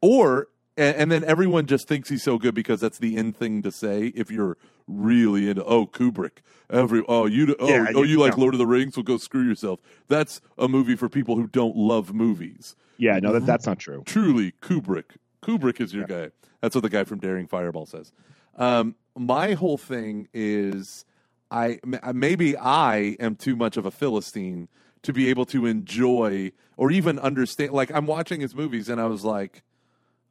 Or 0.00 0.48
and, 0.76 0.96
and 0.96 1.12
then 1.12 1.24
everyone 1.24 1.66
just 1.66 1.88
thinks 1.88 2.08
he's 2.08 2.22
so 2.22 2.38
good 2.38 2.54
because 2.54 2.80
that's 2.80 2.98
the 2.98 3.16
end 3.16 3.36
thing 3.36 3.62
to 3.62 3.72
say. 3.72 4.06
If 4.14 4.30
you're 4.30 4.56
really 4.86 5.48
into 5.50 5.64
oh 5.64 5.86
Kubrick, 5.86 6.38
every 6.70 7.02
oh 7.08 7.26
you 7.26 7.54
oh 7.58 7.68
Yeah, 7.68 7.86
oh 7.94 8.02
you- 8.02 8.12
you 8.12 8.18
like 8.20 8.36
no. 8.36 8.42
Lord 8.42 8.54
of 8.54 8.58
the 8.58 8.66
Rings, 8.66 8.96
well 8.96 9.02
go 9.04 9.16
screw 9.16 9.42
yourself. 9.46 9.80
That's 10.08 10.40
a 10.56 10.68
movie 10.68 10.96
for 10.96 11.08
people 11.08 11.36
who 11.36 11.46
don't 11.48 11.76
love 11.76 12.14
movies. 12.14 12.76
Yeah, 12.96 13.18
no, 13.20 13.32
that, 13.32 13.46
that's 13.46 13.66
not 13.66 13.78
true. 13.78 14.02
Truly, 14.06 14.52
Kubrick. 14.60 15.16
Kubrick 15.42 15.80
is 15.80 15.94
your 15.94 16.04
guy. 16.04 16.30
That's 16.60 16.74
what 16.74 16.82
the 16.82 16.88
guy 16.88 17.04
from 17.04 17.20
Daring 17.20 17.46
Fireball 17.46 17.86
says. 17.86 18.12
Um, 18.56 18.96
my 19.16 19.52
whole 19.54 19.78
thing 19.78 20.26
is, 20.34 21.04
I 21.50 21.78
m- 21.84 21.98
uh, 22.02 22.12
maybe 22.12 22.56
I 22.56 23.16
am 23.20 23.36
too 23.36 23.56
much 23.56 23.76
of 23.76 23.86
a 23.86 23.90
philistine 23.90 24.68
to 25.02 25.12
be 25.12 25.28
able 25.30 25.46
to 25.46 25.64
enjoy 25.66 26.52
or 26.76 26.90
even 26.90 27.18
understand. 27.18 27.72
Like 27.72 27.90
I'm 27.92 28.06
watching 28.06 28.40
his 28.40 28.54
movies, 28.54 28.88
and 28.88 29.00
I 29.00 29.06
was 29.06 29.24
like, 29.24 29.62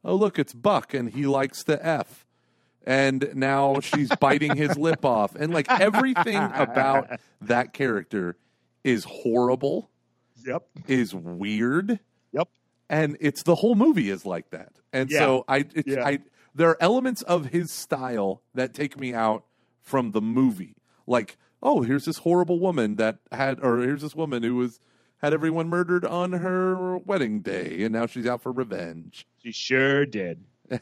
"Oh, 0.04 0.14
look, 0.14 0.38
it's 0.38 0.52
Buck, 0.54 0.94
and 0.94 1.10
he 1.10 1.26
likes 1.26 1.62
the 1.64 1.84
F." 1.84 2.24
And 2.86 3.30
now 3.34 3.80
she's 3.80 4.08
biting 4.16 4.56
his 4.56 4.78
lip 4.78 5.04
off, 5.04 5.34
and 5.34 5.52
like 5.52 5.70
everything 5.70 6.36
about 6.54 7.08
that 7.42 7.72
character 7.72 8.36
is 8.84 9.04
horrible, 9.04 9.90
Yep. 10.46 10.62
is 10.86 11.14
weird 11.14 11.98
Yep. 12.32 12.48
and 12.88 13.16
it's 13.20 13.42
the 13.42 13.56
whole 13.56 13.74
movie 13.74 14.08
is 14.08 14.24
like 14.24 14.48
that. 14.50 14.72
And 14.92 15.10
Yeah. 15.10 15.18
so 15.18 15.44
I, 15.48 15.58
it's, 15.74 15.86
Yeah. 15.88 16.06
I, 16.06 16.20
there 16.54 16.70
are 16.70 16.76
elements 16.80 17.20
of 17.22 17.46
his 17.46 17.70
style 17.72 18.40
that 18.54 18.72
take 18.72 18.98
me 18.98 19.12
out 19.12 19.44
from 19.82 20.12
the 20.12 20.22
movie. 20.22 20.76
Like, 21.08 21.36
oh, 21.62 21.82
here's 21.82 22.04
this 22.04 22.18
horrible 22.18 22.60
woman 22.60 22.96
that 22.96 23.18
had, 23.32 23.58
or 23.62 23.78
here's 23.78 24.02
this 24.02 24.14
woman 24.14 24.42
who 24.42 24.56
was 24.56 24.78
had 25.18 25.32
everyone 25.34 25.68
murdered 25.68 26.04
on 26.04 26.32
her 26.34 26.98
wedding 26.98 27.40
day, 27.40 27.82
and 27.82 27.92
now 27.92 28.06
she's 28.06 28.26
out 28.26 28.40
for 28.42 28.52
revenge. 28.52 29.26
She 29.42 29.50
sure 29.52 30.06
did. 30.06 30.44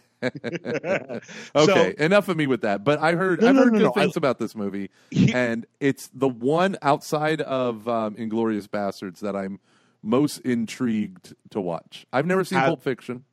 Okay, 1.54 1.94
enough 1.98 2.28
of 2.28 2.36
me 2.36 2.46
with 2.46 2.62
that. 2.62 2.84
But 2.84 2.98
I 3.00 3.12
heard 3.12 3.40
No, 3.40 3.48
I've 3.48 3.56
heard 3.56 3.72
no, 3.72 3.78
good 3.78 3.84
no, 3.84 3.92
I- 3.96 4.02
things 4.04 4.16
about 4.16 4.38
this 4.38 4.54
movie, 4.54 4.90
and 5.32 5.66
it's 5.80 6.08
the 6.12 6.28
one 6.28 6.76
outside 6.82 7.40
of 7.40 7.88
um, 7.88 8.16
Inglorious 8.16 8.66
Bastards 8.66 9.20
that 9.20 9.36
I'm 9.36 9.60
most 10.02 10.38
intrigued 10.38 11.34
to 11.50 11.60
watch. 11.60 12.06
I've 12.12 12.26
never 12.26 12.44
seen 12.44 12.58
I- 12.58 12.66
Pulp 12.66 12.82
Fiction. 12.82 13.24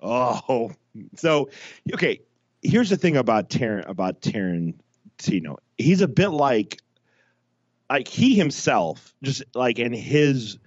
Oh, 0.00 0.72
so 1.16 1.50
okay. 1.92 2.20
Here's 2.62 2.88
the 2.90 2.96
thing 2.96 3.16
about 3.16 3.48
Taran 3.50 3.88
about 3.88 4.20
Tarantino. 5.20 5.56
He's 5.78 6.00
a 6.00 6.08
bit 6.08 6.28
like, 6.28 6.80
like 7.88 8.08
he 8.08 8.34
himself, 8.34 9.14
just 9.22 9.42
like 9.54 9.78
in 9.78 9.92
his, 9.92 10.58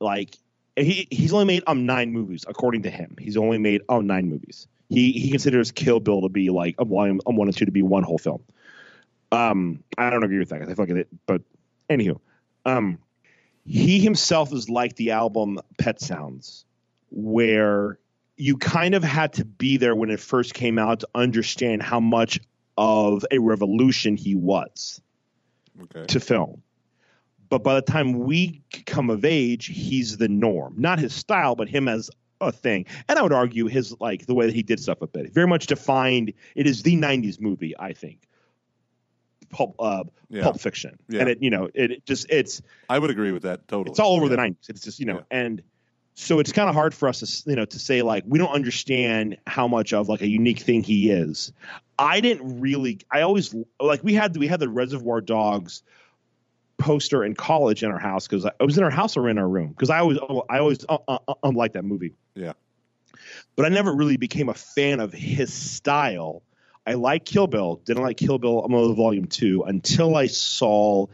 like 0.00 0.36
he 0.76 1.06
he's 1.10 1.32
only 1.32 1.44
made 1.44 1.62
um 1.66 1.86
nine 1.86 2.12
movies 2.12 2.44
according 2.48 2.82
to 2.82 2.90
him. 2.90 3.16
He's 3.18 3.36
only 3.36 3.58
made 3.58 3.82
um 3.88 4.06
nine 4.06 4.28
movies. 4.28 4.66
He 4.88 5.12
he 5.12 5.30
considers 5.30 5.72
Kill 5.72 6.00
Bill 6.00 6.22
to 6.22 6.28
be 6.28 6.50
like 6.50 6.74
a 6.78 6.84
volume 6.84 7.20
um 7.26 7.36
one 7.36 7.48
and 7.48 7.56
two 7.56 7.64
to 7.64 7.72
be 7.72 7.82
one 7.82 8.02
whole 8.02 8.18
film. 8.18 8.42
Um, 9.32 9.82
I 9.98 10.10
don't 10.10 10.22
agree 10.22 10.38
with 10.38 10.50
that. 10.50 10.62
I 10.62 10.66
feel 10.66 10.74
like 10.78 10.90
it, 10.90 11.08
but 11.26 11.42
anywho, 11.90 12.20
um, 12.64 12.98
he 13.64 13.98
himself 13.98 14.52
is 14.52 14.68
like 14.68 14.94
the 14.96 15.12
album 15.12 15.58
Pet 15.78 16.00
Sounds, 16.00 16.64
where 17.10 17.98
you 18.36 18.56
kind 18.56 18.94
of 18.94 19.02
had 19.02 19.34
to 19.34 19.44
be 19.44 19.76
there 19.76 19.94
when 19.94 20.10
it 20.10 20.20
first 20.20 20.54
came 20.54 20.78
out 20.78 21.00
to 21.00 21.08
understand 21.14 21.82
how 21.82 22.00
much 22.00 22.40
of 22.76 23.24
a 23.30 23.38
revolution 23.38 24.16
he 24.16 24.34
was 24.34 25.00
Okay. 25.82 26.06
to 26.06 26.20
film. 26.20 26.62
But 27.50 27.62
by 27.62 27.74
the 27.74 27.82
time 27.82 28.20
we 28.20 28.62
come 28.86 29.10
of 29.10 29.24
age, 29.24 29.66
he's 29.66 30.16
the 30.16 30.28
norm. 30.28 30.74
Not 30.76 30.98
his 30.98 31.12
style, 31.14 31.54
but 31.56 31.68
him 31.68 31.88
as 31.88 32.10
a 32.40 32.50
thing. 32.50 32.86
And 33.08 33.18
I 33.18 33.22
would 33.22 33.32
argue 33.32 33.66
his 33.66 33.94
like 34.00 34.26
the 34.26 34.34
way 34.34 34.46
that 34.46 34.54
he 34.54 34.62
did 34.62 34.80
stuff 34.80 35.02
a 35.02 35.06
bit. 35.06 35.32
Very 35.32 35.46
much 35.46 35.66
defined. 35.66 36.32
It 36.56 36.66
is 36.66 36.82
the 36.82 36.96
'90s 36.96 37.40
movie, 37.40 37.74
I 37.78 37.92
think. 37.92 38.26
Pulp, 39.50 39.76
uh, 39.78 40.04
Yeah. 40.30 40.42
Pulp 40.42 40.60
Fiction, 40.60 40.98
Yeah. 41.08 41.20
and 41.20 41.28
it 41.28 41.42
you 41.42 41.50
know 41.50 41.68
it, 41.74 41.90
it 41.92 42.06
just 42.06 42.26
it's 42.30 42.60
I 42.88 42.98
would 42.98 43.10
agree 43.10 43.30
with 43.30 43.42
that 43.42 43.68
totally. 43.68 43.90
it's 43.92 44.00
all 44.00 44.16
over 44.16 44.24
Yeah. 44.24 44.30
the 44.30 44.36
90s. 44.36 44.68
It's 44.70 44.80
just, 44.82 44.98
you 44.98 45.06
know, 45.06 45.22
and 45.30 45.62
so 46.14 46.38
it's 46.38 46.52
kind 46.52 46.68
of 46.68 46.74
hard 46.74 46.94
for 46.94 47.08
us 47.08 47.20
to, 47.20 47.50
you 47.50 47.56
know, 47.56 47.64
to 47.64 47.78
say 47.78 48.02
like 48.02 48.24
we 48.26 48.38
don't 48.38 48.52
understand 48.52 49.36
how 49.46 49.66
much 49.66 49.92
of 49.92 50.08
like 50.08 50.22
a 50.22 50.28
unique 50.28 50.60
thing 50.60 50.82
he 50.82 51.10
is. 51.10 51.52
I 51.98 52.20
didn't 52.20 52.60
really, 52.60 53.00
I 53.10 53.22
always 53.22 53.54
like 53.80 54.02
we 54.04 54.14
had, 54.14 54.36
we 54.36 54.46
had 54.46 54.60
the 54.60 54.68
Reservoir 54.68 55.20
Dogs 55.20 55.82
poster 56.78 57.24
in 57.24 57.34
college 57.34 57.82
in 57.82 57.90
our 57.90 57.98
house 57.98 58.26
because 58.28 58.46
I 58.46 58.64
was 58.64 58.78
in 58.78 58.84
our 58.84 58.90
house 58.90 59.16
or 59.16 59.28
in 59.28 59.38
our 59.38 59.48
room 59.48 59.68
because 59.68 59.90
I 59.90 59.98
always, 59.98 60.18
I 60.48 60.58
always 60.58 60.84
uh, 60.88 60.98
uh, 61.06 61.18
uh, 61.28 61.68
that 61.72 61.84
movie. 61.84 62.14
Yeah. 62.34 62.52
But 63.56 63.66
I 63.66 63.68
never 63.68 63.92
really 63.92 64.16
became 64.16 64.48
a 64.48 64.54
fan 64.54 65.00
of 65.00 65.12
his 65.12 65.52
style. 65.52 66.42
I 66.86 66.94
like 66.94 67.24
Kill 67.24 67.46
Bill, 67.46 67.80
didn't 67.84 68.02
like 68.02 68.18
Kill 68.18 68.38
Bill 68.38 68.60
I'm 68.60 68.94
Volume 68.94 69.26
2 69.26 69.64
until 69.64 70.16
I 70.16 70.26
saw 70.26 71.06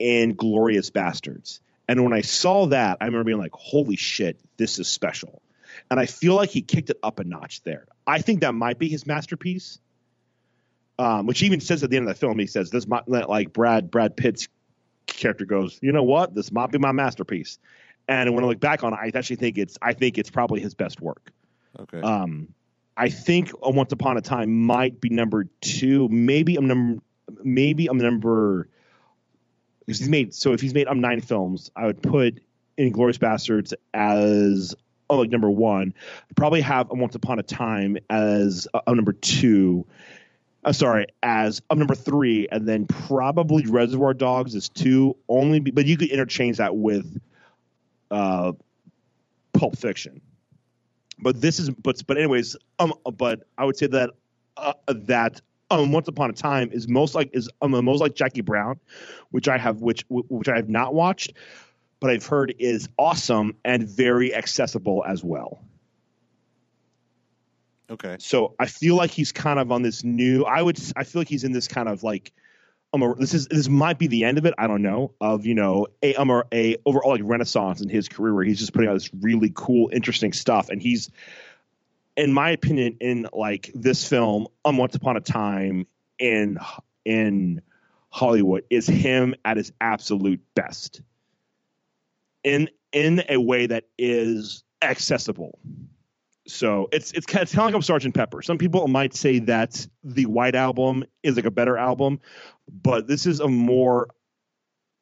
Inglorious 0.00 0.90
Bastards. 0.90 1.60
And 1.88 2.02
when 2.02 2.12
I 2.12 2.22
saw 2.22 2.66
that, 2.66 2.98
I 3.00 3.06
remember 3.06 3.24
being 3.24 3.38
like, 3.38 3.52
holy 3.52 3.96
shit, 3.96 4.40
this 4.56 4.78
is 4.78 4.88
special. 4.88 5.42
And 5.90 6.00
I 6.00 6.06
feel 6.06 6.34
like 6.34 6.50
he 6.50 6.62
kicked 6.62 6.90
it 6.90 6.98
up 7.02 7.18
a 7.18 7.24
notch 7.24 7.62
there. 7.62 7.86
I 8.06 8.20
think 8.20 8.40
that 8.40 8.54
might 8.54 8.78
be 8.78 8.88
his 8.88 9.06
masterpiece. 9.06 9.78
Um, 10.96 11.26
which 11.26 11.40
he 11.40 11.46
even 11.46 11.60
says 11.60 11.82
at 11.82 11.90
the 11.90 11.96
end 11.96 12.08
of 12.08 12.14
the 12.14 12.18
film, 12.18 12.38
he 12.38 12.46
says, 12.46 12.70
this 12.70 12.86
might 12.86 13.08
like 13.08 13.52
Brad 13.52 13.90
Brad 13.90 14.16
Pitt's 14.16 14.46
character 15.06 15.44
goes, 15.44 15.78
you 15.82 15.90
know 15.90 16.04
what? 16.04 16.34
This 16.34 16.52
might 16.52 16.70
be 16.70 16.78
my 16.78 16.92
masterpiece. 16.92 17.58
And 18.06 18.32
when 18.34 18.44
I 18.44 18.46
look 18.46 18.60
back 18.60 18.84
on 18.84 18.92
it, 18.92 18.98
I 19.02 19.10
actually 19.12 19.36
think 19.36 19.58
it's 19.58 19.76
I 19.82 19.92
think 19.92 20.18
it's 20.18 20.30
probably 20.30 20.60
his 20.60 20.74
best 20.74 21.00
work. 21.00 21.32
Okay. 21.80 22.00
Um, 22.00 22.54
I 22.96 23.08
think 23.08 23.50
Once 23.60 23.92
Upon 23.92 24.16
a 24.16 24.20
Time 24.20 24.52
might 24.52 25.00
be 25.00 25.08
number 25.08 25.46
two. 25.60 26.08
Maybe 26.10 26.56
I'm 26.56 26.66
number. 26.66 27.02
Maybe 27.42 27.88
I'm 27.88 27.98
number. 27.98 28.68
Because 29.86 29.98
he's 29.98 30.08
made 30.08 30.34
so 30.34 30.52
if 30.52 30.60
he's 30.60 30.74
made 30.74 30.86
um 30.86 31.00
nine 31.00 31.20
films, 31.20 31.70
I 31.76 31.86
would 31.86 32.02
put 32.02 32.40
Inglorious 32.76 33.18
Bastards 33.18 33.74
as 33.92 34.74
oh 35.10 35.18
like 35.18 35.30
number 35.30 35.50
one. 35.50 35.94
I 36.30 36.34
probably 36.34 36.60
have 36.62 36.90
Once 36.90 37.14
Upon 37.14 37.38
a 37.38 37.42
Time 37.42 37.98
as 38.10 38.66
uh, 38.74 38.80
um, 38.86 38.96
number 38.96 39.12
two. 39.12 39.86
Uh, 40.64 40.72
sorry, 40.72 41.06
as 41.22 41.60
um, 41.68 41.78
number 41.78 41.94
three, 41.94 42.48
and 42.50 42.66
then 42.66 42.86
probably 42.86 43.66
Reservoir 43.66 44.14
Dogs 44.14 44.54
is 44.54 44.70
two. 44.70 45.14
Only, 45.28 45.60
be, 45.60 45.70
but 45.70 45.84
you 45.84 45.98
could 45.98 46.08
interchange 46.08 46.56
that 46.56 46.74
with 46.74 47.20
uh, 48.10 48.52
Pulp 49.52 49.76
Fiction 49.76 50.22
but 51.18 51.40
this 51.40 51.58
is 51.58 51.70
but 51.70 52.04
but 52.06 52.16
anyways 52.16 52.56
um 52.78 52.92
but 53.16 53.46
i 53.58 53.64
would 53.64 53.76
say 53.76 53.86
that 53.86 54.10
uh, 54.56 54.72
that 54.86 55.40
um 55.80 55.92
once 55.92 56.08
upon 56.08 56.30
a 56.30 56.32
time 56.32 56.70
is 56.72 56.88
most 56.88 57.14
like 57.14 57.30
is 57.32 57.48
um 57.62 57.72
most 57.84 58.00
like 58.00 58.14
jackie 58.14 58.40
brown 58.40 58.78
which 59.30 59.48
i 59.48 59.58
have 59.58 59.80
which 59.80 60.04
which 60.08 60.48
i 60.48 60.56
have 60.56 60.68
not 60.68 60.94
watched 60.94 61.32
but 62.00 62.10
i've 62.10 62.26
heard 62.26 62.54
is 62.58 62.88
awesome 62.98 63.56
and 63.64 63.88
very 63.88 64.34
accessible 64.34 65.04
as 65.06 65.22
well 65.22 65.62
okay. 67.90 68.16
so 68.18 68.54
i 68.58 68.66
feel 68.66 68.96
like 68.96 69.10
he's 69.10 69.32
kind 69.32 69.58
of 69.58 69.70
on 69.72 69.82
this 69.82 70.04
new 70.04 70.44
i 70.44 70.60
would 70.60 70.78
i 70.96 71.04
feel 71.04 71.20
like 71.20 71.28
he's 71.28 71.44
in 71.44 71.52
this 71.52 71.68
kind 71.68 71.88
of 71.88 72.02
like 72.02 72.32
um, 72.94 73.02
a, 73.02 73.14
this 73.16 73.34
is 73.34 73.48
this 73.48 73.68
might 73.68 73.98
be 73.98 74.06
the 74.06 74.24
end 74.24 74.38
of 74.38 74.46
it. 74.46 74.54
I 74.56 74.68
don't 74.68 74.82
know 74.82 75.12
of 75.20 75.46
you 75.46 75.54
know 75.54 75.88
a 76.02 76.14
um, 76.14 76.30
a, 76.30 76.44
a 76.52 76.76
overall 76.86 77.10
like 77.10 77.22
renaissance 77.24 77.80
in 77.80 77.88
his 77.88 78.08
career 78.08 78.32
where 78.32 78.44
he's 78.44 78.60
just 78.60 78.72
putting 78.72 78.88
out 78.88 78.94
this 78.94 79.10
really 79.12 79.50
cool, 79.52 79.90
interesting 79.92 80.32
stuff, 80.32 80.70
and 80.70 80.80
he's, 80.80 81.10
in 82.16 82.32
my 82.32 82.50
opinion, 82.50 82.96
in 83.00 83.28
like 83.32 83.70
this 83.74 84.06
film, 84.08 84.46
um, 84.64 84.76
Once 84.76 84.94
Upon 84.94 85.16
a 85.16 85.20
Time 85.20 85.86
in 86.18 86.58
in 87.04 87.60
Hollywood 88.10 88.64
is 88.70 88.86
him 88.86 89.34
at 89.44 89.56
his 89.56 89.72
absolute 89.80 90.40
best, 90.54 91.02
in 92.44 92.68
in 92.92 93.22
a 93.28 93.38
way 93.38 93.66
that 93.66 93.84
is 93.98 94.62
accessible. 94.82 95.58
So 96.46 96.88
it's 96.92 97.10
it's 97.12 97.26
kind 97.26 97.42
of, 97.42 97.48
it's 97.48 97.56
like 97.56 97.74
I'm 97.74 97.82
Sergeant 97.82 98.14
Pepper. 98.14 98.42
Some 98.42 98.58
people 98.58 98.86
might 98.86 99.14
say 99.14 99.38
that 99.40 99.86
the 100.04 100.26
White 100.26 100.54
Album 100.54 101.04
is 101.22 101.36
like 101.36 101.46
a 101.46 101.50
better 101.50 101.76
album, 101.76 102.20
but 102.82 103.08
this 103.08 103.26
is 103.26 103.40
a 103.40 103.48
more 103.48 104.08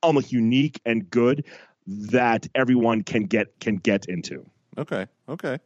almost 0.03 0.33
unique 0.33 0.81
and 0.87 1.11
good 1.11 1.45
that 1.87 2.49
everyone 2.55 3.03
can 3.03 3.25
get 3.25 3.59
can 3.61 3.77
get 3.77 4.07
into. 4.07 4.47
Okay. 4.79 5.07
Okay. 5.29 5.59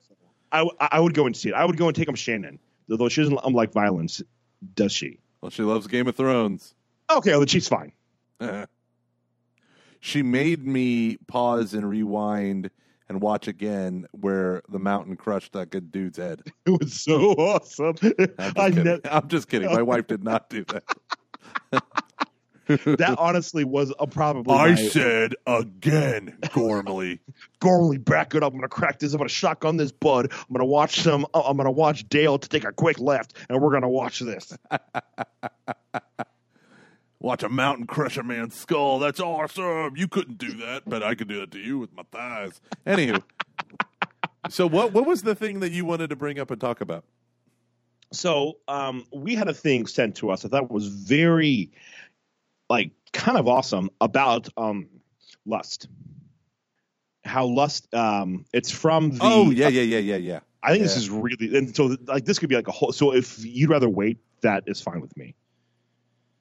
I, 0.53 0.69
I 0.81 1.01
would 1.01 1.15
go 1.15 1.27
and 1.27 1.37
see 1.37 1.51
it. 1.51 1.55
I 1.55 1.65
would 1.65 1.77
go 1.77 1.87
and 1.89 1.97
take 1.97 2.09
him 2.09 2.15
Shannon, 2.15 2.59
though 2.89 3.09
she 3.09 3.23
doesn't 3.23 3.53
like 3.53 3.73
violence, 3.73 4.23
does 4.75 4.93
she? 4.93 5.19
Well, 5.41 5.51
she 5.51 5.63
loves 5.63 5.87
Game 5.87 6.07
of 6.09 6.17
Thrones. 6.17 6.75
Okay, 7.11 7.31
well, 7.37 7.47
she's 7.47 7.69
fine. 7.69 7.93
she 10.01 10.23
made 10.23 10.67
me 10.67 11.17
pause 11.27 11.75
and 11.75 11.89
rewind 11.89 12.71
and 13.09 13.21
watch 13.21 13.47
again 13.47 14.07
where 14.13 14.63
the 14.69 14.79
mountain 14.79 15.17
crushed 15.17 15.53
that 15.53 15.71
good 15.71 15.93
dude's 15.93 16.19
head. 16.19 16.43
It 16.67 16.81
was 16.81 16.93
so 17.01 17.33
awesome. 17.33 17.95
I'm 18.03 18.55
just 18.55 18.59
I 18.59 18.71
kidding. 18.71 18.85
ne- 18.85 19.01
I'm 19.11 19.29
just 19.29 19.49
kidding. 19.49 19.71
My 19.73 19.83
wife 19.83 20.07
did 20.09 20.25
not 20.25 20.51
do 20.51 20.65
that. 20.65 20.83
that 22.99 23.17
honestly 23.19 23.65
was 23.65 23.93
a 23.99 24.07
probably. 24.07 24.55
my- 24.55 24.75
said 24.75 25.35
again, 25.47 26.37
Gormley. 26.53 27.21
Gormley, 27.61 27.99
back 27.99 28.35
it 28.35 28.43
up. 28.43 28.53
I'm 28.53 28.59
gonna 28.59 28.69
crack 28.69 28.99
this. 28.99 29.13
I'm 29.13 29.19
gonna 29.19 29.29
shotgun 29.29 29.77
this 29.77 29.93
bud. 29.93 30.33
I'm 30.33 30.53
gonna 30.53 30.65
watch 30.65 31.01
some. 31.01 31.27
uh, 31.33 31.43
I'm 31.43 31.57
gonna 31.57 31.71
watch 31.71 32.09
Dale 32.09 32.39
to 32.39 32.49
take 32.49 32.65
a 32.65 32.73
quick 32.73 32.99
left, 32.99 33.35
and 33.49 33.61
we're 33.61 33.73
gonna 33.73 33.89
watch 33.89 34.21
this. 34.21 34.57
Watch 37.19 37.43
a 37.43 37.49
mountain 37.49 37.87
crush 37.87 38.19
a 38.19 38.23
man's 38.23 38.55
skull. 38.55 38.99
That's 38.99 39.19
awesome. 39.19 39.97
You 39.97 40.07
couldn't 40.07 40.37
do 40.37 40.53
that, 40.59 40.83
but 40.87 41.03
I 41.03 41.15
could 41.15 41.29
do 41.29 41.41
that 41.41 41.51
to 41.53 41.59
you 41.59 41.79
with 41.79 41.93
my 41.93 42.03
thighs. 42.13 42.61
Anywho, 42.87 43.23
so 44.51 44.67
what 44.67 44.93
what 44.93 45.07
was 45.07 45.23
the 45.23 45.35
thing 45.35 45.61
that 45.61 45.73
you 45.73 45.85
wanted 45.85 46.11
to 46.11 46.17
bring 46.17 46.39
up 46.39 46.51
and 46.51 46.61
talk 46.61 46.83
about? 46.83 47.05
So 48.13 48.59
um, 48.69 49.05
we 49.13 49.35
had 49.35 49.49
a 49.49 49.55
thing 49.55 49.87
sent 49.87 50.17
to 50.17 50.31
us. 50.31 50.45
I 50.45 50.49
thought 50.49 50.71
was 50.71 50.87
very, 50.87 51.73
like, 52.69 52.93
kind 53.13 53.39
of 53.39 53.49
awesome 53.49 53.91
about 54.01 54.49
um, 54.57 54.89
lust. 55.45 55.89
How 57.25 57.47
lust? 57.47 57.93
Um, 57.95 58.45
it's 58.53 58.71
from 58.71 59.11
the. 59.11 59.19
oh 59.23 59.51
yeah, 59.51 59.69
yeah, 59.69 59.83
yeah, 59.83 59.99
yeah, 59.99 60.17
yeah. 60.17 60.41
I 60.63 60.73
think 60.73 60.83
this 60.83 60.97
is 60.97 61.11
really 61.11 61.57
and 61.57 61.75
so 61.75 61.97
like 62.07 62.25
this 62.25 62.39
could 62.39 62.49
be 62.49 62.57
like 62.57 62.69
a 62.69 62.73
whole. 62.73 62.93
So 62.93 63.15
if 63.15 63.45
you'd 63.45 63.71
rather 63.71 63.89
wait, 63.89 64.19
that 64.41 64.65
is 64.67 64.81
fine 64.81 65.01
with 65.01 65.17
me. 65.17 65.35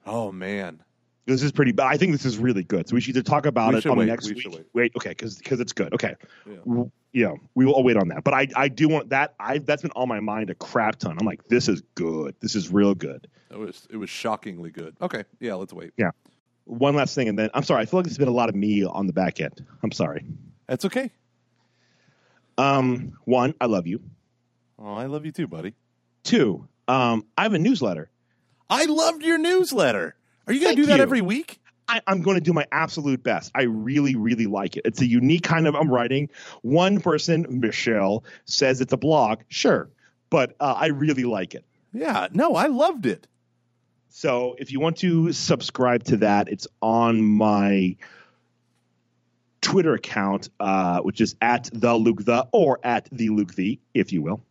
Oh 0.05 0.31
man, 0.31 0.81
This 1.25 1.41
is 1.41 1.51
pretty. 1.51 1.71
But 1.71 1.87
I 1.87 1.97
think 1.97 2.11
this 2.11 2.25
is 2.25 2.37
really 2.37 2.63
good. 2.63 2.87
So 2.87 2.93
we 2.95 3.01
should 3.01 3.15
either 3.15 3.23
talk 3.23 3.45
about 3.45 3.73
We 3.73 3.79
it 3.79 3.85
on 3.87 3.97
wait. 3.97 4.05
next 4.05 4.27
We 4.27 4.33
week. 4.33 4.41
should 4.43 4.65
wait. 4.73 4.91
okay, 4.95 5.09
because 5.09 5.41
it's 5.59 5.73
good. 5.73 5.93
Okay, 5.93 6.15
Yeah. 6.47 6.55
W- 6.65 6.91
you 7.13 7.23
know, 7.23 7.37
we 7.55 7.65
will 7.65 7.75
I'll 7.77 7.83
wait 7.83 7.95
on 7.97 8.09
that. 8.09 8.23
But 8.23 8.33
I 8.33 8.47
I 8.55 8.67
do 8.67 8.87
want 8.89 9.09
that. 9.09 9.33
I 9.39 9.57
that's 9.59 9.81
been 9.81 9.91
on 9.95 10.07
my 10.09 10.19
mind 10.19 10.49
a 10.49 10.55
crap 10.55 10.97
ton. 10.97 11.15
I'm 11.19 11.25
like, 11.25 11.47
this 11.47 11.67
is 11.69 11.81
good. 11.95 12.35
This 12.41 12.55
is 12.55 12.71
real 12.71 12.93
good. 12.93 13.27
it 13.49 13.57
was 13.57 13.87
it 13.89 13.97
was 13.97 14.09
shockingly 14.09 14.69
good. 14.69 14.95
Okay, 15.01 15.23
yeah, 15.39 15.55
let's 15.55 15.73
wait. 15.73 15.93
Yeah. 15.97 16.11
One 16.65 16.95
last 16.95 17.15
thing, 17.15 17.27
and 17.29 17.37
then 17.39 17.49
I'm 17.53 17.63
sorry. 17.63 17.81
I 17.83 17.85
feel 17.85 17.99
like 17.99 18.05
there's 18.05 18.17
been 18.17 18.27
a 18.27 18.31
lot 18.31 18.49
of 18.49 18.55
me 18.55 18.83
on 18.83 19.07
the 19.07 19.13
back 19.13 19.39
end. 19.39 19.65
I'm 19.83 19.91
sorry. 19.91 20.25
That's 20.67 20.83
okay. 20.85 21.09
Um, 22.57 23.17
one, 23.25 23.53
I 23.59 23.65
love 23.65 23.87
you. 23.87 24.01
Oh, 24.79 24.93
I 24.93 25.05
love 25.05 25.25
you 25.25 25.31
too, 25.31 25.47
buddy. 25.47 25.73
Two, 26.23 26.67
um, 26.87 27.25
I 27.37 27.43
have 27.43 27.53
a 27.53 27.59
newsletter. 27.59 28.09
I 28.69 28.85
loved 28.85 29.23
your 29.23 29.37
newsletter. 29.37 30.15
Are 30.47 30.53
you 30.53 30.61
going 30.61 30.75
to 30.75 30.81
do 30.81 30.87
that 30.87 30.97
you. 30.97 31.03
every 31.03 31.21
week? 31.21 31.59
I, 31.87 32.01
I'm 32.07 32.21
going 32.21 32.35
to 32.35 32.41
do 32.41 32.53
my 32.53 32.65
absolute 32.71 33.21
best. 33.23 33.51
I 33.53 33.63
really, 33.63 34.15
really 34.15 34.47
like 34.47 34.75
it. 34.77 34.83
It's 34.85 35.01
a 35.01 35.05
unique 35.05 35.43
kind 35.43 35.67
of 35.67 35.75
I'm 35.75 35.89
writing. 35.89 36.29
One 36.61 36.99
person, 36.99 37.45
Michelle, 37.49 38.23
says 38.45 38.81
it's 38.81 38.93
a 38.93 38.97
blog. 38.97 39.41
Sure, 39.49 39.89
but 40.29 40.55
uh, 40.59 40.75
I 40.77 40.87
really 40.87 41.25
like 41.25 41.53
it. 41.53 41.63
Yeah. 41.93 42.27
No, 42.33 42.55
I 42.55 42.67
loved 42.67 43.05
it. 43.05 43.27
So 44.09 44.55
if 44.57 44.71
you 44.71 44.79
want 44.79 44.97
to 44.97 45.31
subscribe 45.33 46.03
to 46.05 46.17
that, 46.17 46.47
it's 46.49 46.67
on 46.81 47.21
my 47.21 47.97
Twitter 49.61 49.93
account, 49.93 50.49
uh, 50.59 51.01
which 51.01 51.21
is 51.21 51.35
at 51.41 51.69
the 51.73 51.95
Luke 51.95 52.23
the 52.23 52.47
or 52.51 52.79
at 52.83 53.09
the 53.11 53.29
Luke 53.29 53.55
the, 53.55 53.79
if 53.93 54.13
you 54.13 54.21
will. 54.21 54.41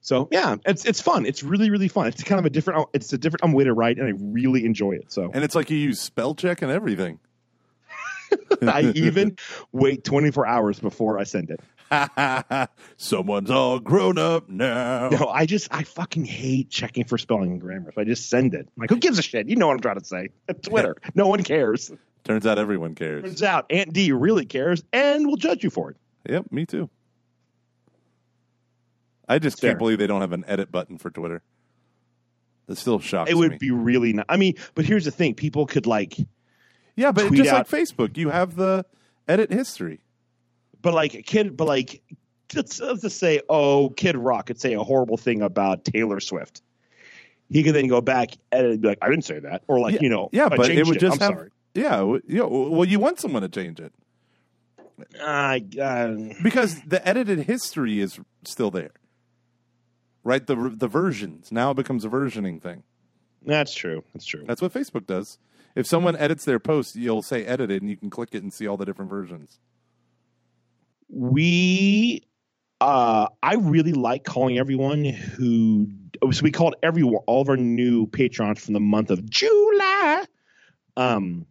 So 0.00 0.28
yeah, 0.30 0.56
it's 0.64 0.84
it's 0.84 1.00
fun. 1.00 1.26
It's 1.26 1.42
really 1.42 1.70
really 1.70 1.88
fun. 1.88 2.06
It's 2.06 2.22
kind 2.22 2.38
of 2.38 2.46
a 2.46 2.50
different. 2.50 2.88
It's 2.92 3.12
a 3.12 3.18
different 3.18 3.44
um, 3.44 3.52
way 3.52 3.64
to 3.64 3.72
write, 3.72 3.98
and 3.98 4.06
I 4.06 4.12
really 4.18 4.64
enjoy 4.64 4.92
it. 4.92 5.12
So 5.12 5.30
And 5.32 5.44
it's 5.44 5.54
like 5.54 5.70
you 5.70 5.76
use 5.76 6.00
spell 6.00 6.34
check 6.34 6.62
and 6.62 6.70
everything. 6.70 7.18
I 8.62 8.92
even 8.94 9.36
wait 9.72 10.04
24 10.04 10.46
hours 10.46 10.78
before 10.78 11.18
I 11.18 11.24
send 11.24 11.50
it. 11.50 11.60
Someone's 12.96 13.50
all 13.50 13.78
grown 13.78 14.18
up 14.18 14.48
now. 14.48 15.08
No, 15.08 15.28
I 15.28 15.46
just 15.46 15.68
I 15.70 15.84
fucking 15.84 16.24
hate 16.24 16.70
checking 16.70 17.04
for 17.04 17.18
spelling 17.18 17.52
and 17.52 17.60
grammar. 17.60 17.92
So 17.92 18.00
I 18.00 18.04
just 18.04 18.28
send 18.28 18.54
it. 18.54 18.68
I'm 18.76 18.80
like, 18.80 18.90
who 18.90 18.98
gives 18.98 19.18
a 19.18 19.22
shit? 19.22 19.48
You 19.48 19.56
know 19.56 19.68
what 19.68 19.74
I'm 19.74 19.80
trying 19.80 19.98
to 19.98 20.04
say. 20.04 20.28
Twitter, 20.62 20.96
no 21.14 21.26
one 21.28 21.42
cares. 21.42 21.90
Turns 22.24 22.46
out 22.46 22.58
everyone 22.58 22.94
cares. 22.94 23.24
Turns 23.24 23.42
out 23.42 23.66
Aunt 23.70 23.92
D 23.92 24.12
really 24.12 24.44
cares 24.44 24.82
and 24.92 25.26
will 25.26 25.36
judge 25.36 25.64
you 25.64 25.70
for 25.70 25.90
it. 25.90 25.96
Yep, 26.28 26.52
me 26.52 26.66
too. 26.66 26.90
I 29.28 29.38
just 29.38 29.60
can't 29.60 29.78
believe 29.78 29.98
they 29.98 30.06
don't 30.06 30.20
have 30.22 30.32
an 30.32 30.44
edit 30.48 30.72
button 30.72 30.98
for 30.98 31.10
Twitter. 31.10 31.42
That 32.66 32.76
still 32.76 32.98
shocks 32.98 33.30
It 33.30 33.34
would 33.34 33.52
me. 33.52 33.58
be 33.58 33.70
really 33.70 34.12
nice. 34.12 34.26
I 34.28 34.36
mean, 34.36 34.54
but 34.74 34.84
here's 34.84 35.04
the 35.04 35.10
thing: 35.10 35.34
people 35.34 35.66
could 35.66 35.86
like, 35.86 36.16
yeah, 36.96 37.12
but 37.12 37.32
just 37.32 37.50
out- 37.50 37.70
like 37.72 37.86
Facebook, 37.86 38.16
you 38.16 38.30
have 38.30 38.56
the 38.56 38.84
edit 39.26 39.50
history. 39.52 40.00
but 40.82 40.94
like 40.94 41.12
kid, 41.26 41.56
but 41.56 41.66
like, 41.66 42.02
let's, 42.54 42.80
let's 42.80 43.02
just 43.02 43.18
say, 43.18 43.40
oh, 43.48 43.90
Kid 43.90 44.16
Rock 44.16 44.46
could 44.46 44.60
say 44.60 44.74
a 44.74 44.82
horrible 44.82 45.16
thing 45.16 45.42
about 45.42 45.84
Taylor 45.84 46.20
Swift. 46.20 46.62
He 47.50 47.62
could 47.62 47.74
then 47.74 47.86
go 47.88 48.00
back 48.02 48.30
and 48.52 48.80
be 48.82 48.88
like, 48.88 48.98
I 49.00 49.08
didn't 49.08 49.24
say 49.24 49.38
that, 49.40 49.62
or 49.68 49.80
like, 49.80 49.94
Yeah, 49.94 50.00
you 50.02 50.08
know, 50.10 50.28
yeah, 50.32 50.48
but 50.50 50.68
it 50.70 50.86
would 50.86 51.00
just 51.00 51.20
I'm 51.22 51.28
have- 51.30 51.38
sorry. 51.38 51.50
Yeah. 51.74 52.00
Well, 52.02 52.84
you 52.84 52.98
want 52.98 53.20
someone 53.20 53.42
to 53.42 53.48
change 53.48 53.78
it 53.80 53.92
Uh, 55.22 55.58
uh, 55.80 56.16
because 56.42 56.80
the 56.82 57.00
edited 57.06 57.40
history 57.40 58.00
is 58.00 58.18
still 58.44 58.70
there, 58.70 58.90
right? 60.28 60.46
The 60.46 60.54
the 60.76 60.88
versions 60.88 61.50
now 61.50 61.70
it 61.70 61.74
becomes 61.74 62.04
a 62.04 62.08
versioning 62.08 62.60
thing. 62.60 62.82
that's 63.44 63.74
true. 63.74 64.04
That's 64.12 64.26
true. 64.26 64.44
That's 64.46 64.60
what 64.62 64.72
Facebook 64.72 65.06
does. 65.06 65.38
If 65.74 65.86
someone 65.86 66.16
edits 66.16 66.44
their 66.44 66.58
post, 66.58 66.96
you'll 66.96 67.22
say 67.22 67.44
edited, 67.44 67.80
and 67.82 67.90
you 67.90 67.96
can 67.96 68.10
click 68.10 68.30
it 68.32 68.42
and 68.42 68.52
see 68.52 68.66
all 68.66 68.76
the 68.76 68.84
different 68.84 69.10
versions. 69.10 69.58
we 71.08 72.22
uh 72.80 73.26
i 73.42 73.54
really 73.54 73.92
like 73.92 74.24
calling 74.24 74.58
everyone 74.58 75.04
who 75.04 75.88
oh, 76.22 76.30
so 76.30 76.42
we 76.44 76.50
called 76.52 76.76
everyone 76.82 77.22
all 77.26 77.42
of 77.42 77.48
our 77.48 77.56
new 77.56 78.06
patrons 78.06 78.62
from 78.64 78.74
the 78.74 78.80
month 78.80 79.10
of 79.10 79.28
july 79.28 80.24
um 80.96 81.46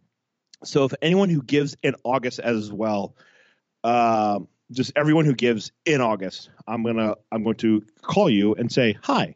so 0.64 0.84
if 0.84 0.94
anyone 1.02 1.28
who 1.28 1.42
gives 1.42 1.76
in 1.82 1.94
august 2.04 2.38
as 2.38 2.72
well 2.72 3.14
uh, 3.84 4.40
just 4.72 4.92
everyone 4.96 5.24
who 5.24 5.34
gives 5.34 5.72
in 5.86 6.00
august 6.00 6.50
i'm 6.66 6.82
gonna 6.82 7.14
i'm 7.32 7.42
going 7.42 7.56
to 7.56 7.82
call 8.02 8.28
you 8.28 8.54
and 8.54 8.70
say 8.70 8.96
hi 9.02 9.34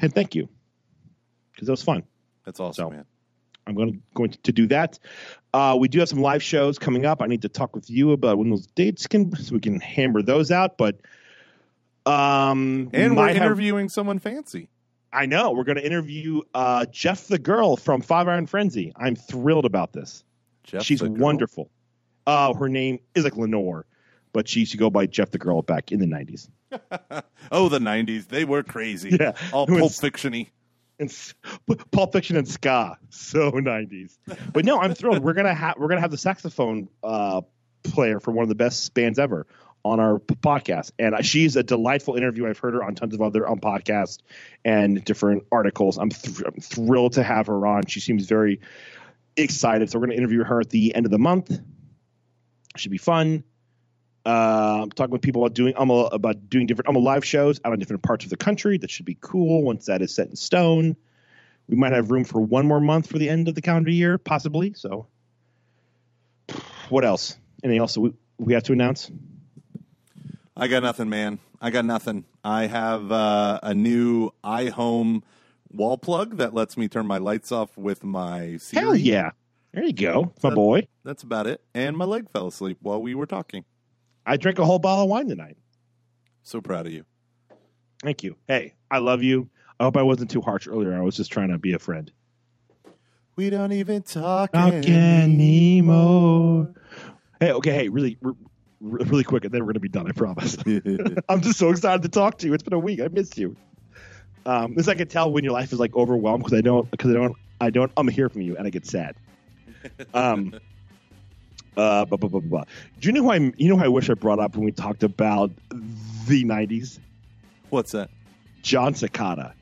and 0.00 0.14
thank 0.14 0.34
you 0.34 0.48
because 1.52 1.66
that 1.66 1.72
was 1.72 1.82
fun 1.82 2.02
That's 2.44 2.60
awesome, 2.60 2.84
So- 2.86 2.90
man. 2.90 3.04
I'm 3.66 3.74
going 3.76 3.92
to, 3.92 3.98
going 4.14 4.30
to 4.30 4.52
do 4.52 4.66
that. 4.68 4.98
Uh, 5.54 5.76
we 5.78 5.86
do 5.86 6.00
have 6.00 6.08
some 6.08 6.20
live 6.22 6.42
shows 6.42 6.76
coming 6.78 7.04
up. 7.06 7.22
I 7.22 7.26
need 7.26 7.42
to 7.42 7.48
talk 7.48 7.76
with 7.76 7.88
you 7.88 8.10
about 8.10 8.38
when 8.38 8.48
those 8.50 8.66
dates 8.66 9.06
can, 9.06 9.36
so 9.36 9.54
we 9.54 9.60
can 9.60 9.78
hammer 9.78 10.22
those 10.22 10.50
out. 10.50 10.76
But 10.76 10.96
um, 12.06 12.90
And 12.92 13.14
we're 13.16 13.22
might 13.26 13.36
have- 13.36 13.44
interviewing 13.44 13.88
someone 13.88 14.18
fancy. 14.18 14.70
I 15.12 15.26
know 15.26 15.52
we're 15.52 15.64
going 15.64 15.76
to 15.76 15.84
interview 15.84 16.40
uh, 16.54 16.86
Jeff 16.86 17.26
the 17.26 17.38
girl 17.38 17.76
from 17.76 18.00
Five 18.00 18.28
Iron 18.28 18.46
Frenzy. 18.46 18.92
I'm 18.96 19.14
thrilled 19.14 19.66
about 19.66 19.92
this. 19.92 20.24
Jeff 20.64 20.82
She's 20.82 21.00
the 21.00 21.08
girl. 21.08 21.18
wonderful. 21.18 21.70
Uh, 22.26 22.54
her 22.54 22.68
name 22.68 22.98
is 23.14 23.24
like 23.24 23.34
Leanor, 23.34 23.82
but 24.32 24.48
she 24.48 24.60
used 24.60 24.72
to 24.72 24.78
go 24.78 24.90
by 24.90 25.06
Jeff 25.06 25.30
the 25.30 25.38
girl 25.38 25.62
back 25.62 25.92
in 25.92 25.98
the 26.00 26.06
90s. 26.06 26.48
Oh, 27.52 27.68
the 27.68 27.80
'90s. 27.80 28.28
They 28.28 28.44
were 28.44 28.62
crazy. 28.62 29.16
Yeah. 29.20 29.32
all 29.52 29.66
was- 29.66 29.80
Pulp 29.80 29.92
Fiction-y. 29.92 30.46
and 31.00 31.32
Pulp 31.90 32.12
Fiction 32.12 32.36
and 32.36 32.46
ska, 32.46 32.96
so 33.08 33.50
'90s. 33.50 34.16
But 34.52 34.64
no, 34.64 34.78
I'm 34.78 34.94
thrilled. 34.94 35.24
We're 35.24 35.32
gonna 35.32 35.54
have 35.54 35.76
we're 35.78 35.88
gonna 35.88 36.00
have 36.02 36.12
the 36.12 36.18
saxophone 36.18 36.88
uh, 37.02 37.40
player 37.82 38.20
from 38.20 38.34
one 38.36 38.44
of 38.44 38.48
the 38.48 38.54
best 38.54 38.94
bands 38.94 39.18
ever 39.18 39.46
on 39.84 39.98
our 39.98 40.18
podcast, 40.20 40.92
and 40.98 41.14
uh, 41.14 41.22
she's 41.22 41.56
a 41.56 41.62
delightful 41.64 42.14
interview. 42.14 42.46
I've 42.46 42.58
heard 42.58 42.74
her 42.74 42.84
on 42.84 42.94
tons 42.94 43.14
of 43.14 43.22
other 43.22 43.48
on 43.48 43.58
podcasts 43.58 44.18
and 44.64 45.02
different 45.04 45.44
articles. 45.50 45.98
I'm, 45.98 46.10
thr 46.10 46.44
I'm 46.46 46.60
thrilled 46.60 47.14
to 47.14 47.24
have 47.24 47.48
her 47.48 47.66
on. 47.66 47.86
She 47.86 47.98
seems 47.98 48.26
very 48.26 48.60
excited. 49.36 49.90
So 49.90 49.98
we're 49.98 50.06
gonna 50.06 50.18
interview 50.18 50.44
her 50.44 50.60
at 50.60 50.70
the 50.70 50.94
end 50.94 51.06
of 51.06 51.10
the 51.10 51.18
month. 51.18 51.58
Should 52.76 52.92
be 52.92 52.98
fun. 52.98 53.42
Uh, 54.26 54.80
I'm 54.82 54.90
talking 54.90 55.12
with 55.12 55.22
people 55.22 55.42
about 55.44 55.54
doing 55.54 55.72
I'm 55.76 55.90
a, 55.90 56.04
about 56.04 56.50
doing 56.50 56.66
different 56.66 56.88
I'm 56.88 56.96
a 56.96 57.00
live 57.00 57.24
shows 57.24 57.60
out 57.64 57.72
in 57.72 57.78
different 57.78 58.02
parts 58.02 58.24
of 58.24 58.30
the 58.30 58.36
country. 58.36 58.76
That 58.78 58.90
should 58.90 59.06
be 59.06 59.16
cool 59.20 59.62
once 59.62 59.86
that 59.86 60.02
is 60.02 60.14
set 60.14 60.28
in 60.28 60.36
stone. 60.36 60.96
We 61.68 61.76
might 61.76 61.92
have 61.92 62.10
room 62.10 62.24
for 62.24 62.40
one 62.40 62.66
more 62.66 62.80
month 62.80 63.06
for 63.06 63.18
the 63.18 63.28
end 63.28 63.48
of 63.48 63.54
the 63.54 63.62
calendar 63.62 63.90
year, 63.90 64.18
possibly. 64.18 64.74
So, 64.74 65.06
what 66.88 67.04
else? 67.04 67.36
Anything 67.62 67.80
else 67.80 67.94
that 67.94 68.00
we, 68.00 68.12
we 68.38 68.52
have 68.54 68.64
to 68.64 68.72
announce? 68.72 69.10
I 70.56 70.68
got 70.68 70.82
nothing, 70.82 71.08
man. 71.08 71.38
I 71.60 71.70
got 71.70 71.84
nothing. 71.84 72.24
I 72.42 72.66
have 72.66 73.12
uh, 73.12 73.60
a 73.62 73.74
new 73.74 74.30
iHome 74.42 75.22
wall 75.72 75.96
plug 75.96 76.38
that 76.38 76.52
lets 76.54 76.76
me 76.76 76.88
turn 76.88 77.06
my 77.06 77.18
lights 77.18 77.52
off 77.52 77.76
with 77.78 78.02
my 78.02 78.56
Siri. 78.56 78.82
Hell 78.84 78.96
yeah! 78.96 79.30
There 79.72 79.84
you 79.84 79.92
go, 79.92 80.32
my 80.42 80.50
So- 80.50 80.54
boy. 80.54 80.86
That's 81.04 81.22
about 81.22 81.46
it. 81.46 81.62
And 81.74 81.96
my 81.96 82.04
leg 82.04 82.28
fell 82.30 82.48
asleep 82.48 82.78
while 82.82 83.00
we 83.00 83.14
were 83.14 83.26
talking. 83.26 83.64
I 84.30 84.36
drank 84.36 84.60
a 84.60 84.64
whole 84.64 84.78
bottle 84.78 85.02
of 85.02 85.10
wine 85.10 85.26
tonight. 85.26 85.56
So 86.44 86.60
proud 86.60 86.86
of 86.86 86.92
you. 86.92 87.04
Thank 88.00 88.22
you. 88.22 88.36
Hey, 88.46 88.74
I 88.88 88.98
love 88.98 89.24
you. 89.24 89.50
I 89.80 89.84
hope 89.84 89.96
I 89.96 90.02
wasn't 90.02 90.30
too 90.30 90.40
harsh 90.40 90.68
earlier. 90.68 90.94
I 90.94 91.00
was 91.00 91.16
just 91.16 91.32
trying 91.32 91.48
to 91.48 91.58
be 91.58 91.72
a 91.72 91.80
friend. 91.80 92.12
We 93.34 93.50
don't 93.50 93.72
even 93.72 94.02
talk, 94.02 94.54
anymore. 94.54 96.72
Hey, 97.40 97.50
okay, 97.50 97.72
hey, 97.72 97.88
really, 97.88 98.18
really 98.80 99.24
quick, 99.24 99.44
and 99.44 99.52
then 99.52 99.62
we're 99.62 99.72
gonna 99.72 99.80
be 99.80 99.88
done. 99.88 100.06
I 100.06 100.12
promise. 100.12 100.56
I'm 101.28 101.40
just 101.40 101.58
so 101.58 101.70
excited 101.70 102.02
to 102.02 102.08
talk 102.08 102.38
to 102.38 102.46
you. 102.46 102.54
It's 102.54 102.62
been 102.62 102.74
a 102.74 102.78
week. 102.78 103.00
I 103.00 103.08
missed 103.08 103.36
you. 103.36 103.56
Um, 104.46 104.76
this 104.76 104.86
I 104.86 104.94
can 104.94 105.08
tell 105.08 105.32
when 105.32 105.42
your 105.42 105.54
life 105.54 105.72
is 105.72 105.80
like 105.80 105.96
overwhelmed 105.96 106.44
because 106.44 106.56
I 106.56 106.60
don't 106.60 106.88
because 106.88 107.10
I 107.10 107.14
don't 107.14 107.34
I 107.60 107.70
don't. 107.70 107.90
I'm 107.96 108.06
hear 108.06 108.28
from 108.28 108.42
you, 108.42 108.56
and 108.56 108.64
I 108.64 108.70
get 108.70 108.86
sad. 108.86 109.16
Um. 110.14 110.54
Uh, 111.76 112.04
blah, 112.04 112.16
blah, 112.16 112.28
blah, 112.28 112.40
blah, 112.40 112.40
blah. 112.40 112.64
Do 113.00 113.08
you 113.08 113.12
know 113.12 113.22
who 113.22 113.30
I? 113.30 113.36
You 113.56 113.68
know 113.68 113.76
who 113.78 113.84
I 113.84 113.88
wish 113.88 114.10
I 114.10 114.14
brought 114.14 114.38
up 114.40 114.56
when 114.56 114.64
we 114.64 114.72
talked 114.72 115.02
about 115.02 115.50
the 116.26 116.44
'90s? 116.44 116.98
What's 117.70 117.92
that? 117.92 118.10
Jon 118.62 118.94
Secada. 118.94 119.52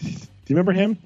Do 0.00 0.08
you 0.08 0.16
remember 0.50 0.72
him? 0.72 0.96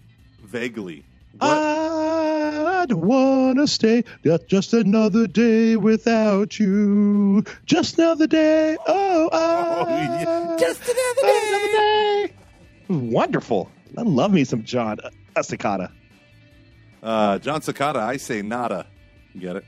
Vaguely. 0.45 1.05
What? 1.39 1.51
I 1.51 2.87
don't 2.87 3.01
want 3.05 3.59
to 3.59 3.67
stay 3.67 4.05
just 4.47 4.73
another 4.73 5.27
day 5.27 5.77
without 5.77 6.59
you. 6.59 7.43
Just 7.65 7.99
another 7.99 8.27
day. 8.27 8.77
Oh, 8.87 9.29
I, 9.33 9.37
Oh, 9.89 9.89
yeah. 9.89 10.57
just 10.59 10.83
another 10.83 11.73
day. 11.73 12.33
Wonderful. 12.89 13.69
I 13.99 14.03
love 14.03 14.33
me 14.33 14.45
some 14.45 14.63
Jon 14.65 14.99
uh, 15.03 15.11
Secada. 15.41 15.91
Uh, 17.03 17.39
Jon 17.39 17.61
Secada, 17.61 17.97
I 17.97 18.17
say 18.19 18.43
nada. 18.43 18.87
You 19.35 19.41
get 19.41 19.57
it? 19.57 19.65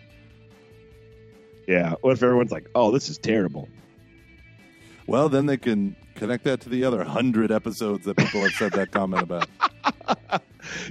Yeah. 1.68 1.94
What 2.00 2.14
if 2.14 2.22
everyone's 2.22 2.50
like, 2.50 2.68
"Oh, 2.74 2.90
this 2.90 3.08
is 3.08 3.18
terrible"? 3.18 3.68
Well, 5.06 5.28
then 5.28 5.46
they 5.46 5.58
can 5.58 5.94
connect 6.16 6.44
that 6.44 6.60
to 6.62 6.68
the 6.68 6.84
other 6.84 7.04
hundred 7.04 7.52
episodes 7.52 8.04
that 8.06 8.16
people 8.16 8.40
have 8.40 8.52
said 8.52 8.72
that 8.72 8.90
comment 8.90 9.22
about. 9.22 9.48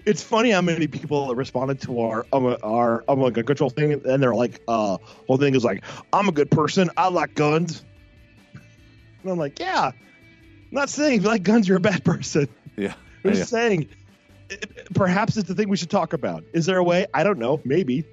It's 0.06 0.24
funny 0.24 0.50
how 0.52 0.62
many 0.62 0.88
people 0.88 1.36
responded 1.36 1.80
to 1.82 2.00
our 2.00 2.26
um, 2.34 2.58
our 2.64 3.04
um, 3.08 3.22
a 3.22 3.32
control 3.32 3.70
thing, 3.70 3.94
and 3.94 4.24
they're 4.24 4.34
like, 4.34 4.62
"Uh, 4.68 4.98
whole 5.28 5.38
thing 5.38 5.54
is 5.54 5.64
like, 5.64 5.84
I'm 6.14 6.28
a 6.28 6.32
good 6.32 6.50
person. 6.50 6.90
I 6.98 7.10
like 7.10 7.36
guns." 7.36 7.84
And 9.24 9.32
I'm 9.32 9.38
like, 9.38 9.60
"Yeah, 9.60 9.92
I'm 9.92 9.94
not 10.72 10.90
saying 10.90 11.18
if 11.18 11.24
you 11.24 11.28
like 11.28 11.44
guns, 11.44 11.68
you're 11.68 11.78
a 11.78 11.82
bad 11.82 12.04
person. 12.04 12.48
Yeah. 12.76 12.94
I'm 13.24 13.32
yeah. 13.32 13.34
just 13.34 13.50
saying, 13.50 13.90
it- 14.50 14.94
perhaps 14.96 15.38
it's 15.38 15.48
the 15.48 15.54
thing 15.56 15.70
we 15.70 15.78
should 15.78 15.90
talk 15.90 16.14
about. 16.14 16.44
Is 16.54 16.66
there 16.66 16.78
a 16.78 16.84
way? 16.84 17.08
I 17.14 17.24
don't 17.24 17.38
know. 17.38 17.60
Maybe. 17.66 18.06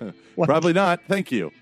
Like- 0.00 0.48
Probably 0.48 0.72
not. 0.72 1.00
Thank 1.08 1.30
you. 1.30 1.52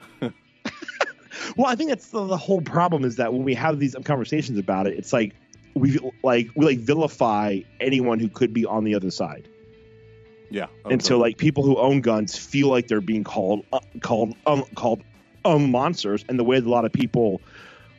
Well, 1.57 1.66
I 1.66 1.74
think 1.74 1.90
that's 1.90 2.09
the, 2.11 2.24
the 2.27 2.36
whole 2.36 2.61
problem 2.61 3.05
is 3.05 3.16
that 3.16 3.32
when 3.32 3.44
we 3.44 3.55
have 3.55 3.78
these 3.78 3.94
conversations 4.05 4.59
about 4.59 4.86
it, 4.86 4.97
it's 4.98 5.12
like 5.12 5.35
we 5.74 5.98
like 6.23 6.48
we 6.57 6.66
like 6.66 6.78
vilify 6.78 7.61
anyone 7.81 8.19
who 8.19 8.28
could 8.28 8.52
be 8.52 8.65
on 8.66 8.85
the 8.85 8.94
other 8.94 9.11
side. 9.11 9.48
Yeah. 10.52 10.66
and 10.85 11.01
so 11.01 11.16
like 11.16 11.36
people 11.39 11.65
who 11.65 11.77
own 11.78 12.01
guns 12.01 12.36
feel 12.36 12.69
like 12.69 12.89
they're 12.89 13.01
being 13.01 13.23
called 13.23 13.65
uh, 13.73 13.78
called 14.02 14.36
um, 14.47 14.65
called 14.74 15.05
um, 15.44 15.70
monsters 15.70 16.24
and 16.28 16.40
the 16.40 16.44
way 16.44 16.57
a 16.57 16.61
lot 16.61 16.85
of 16.85 16.93
people 16.93 17.40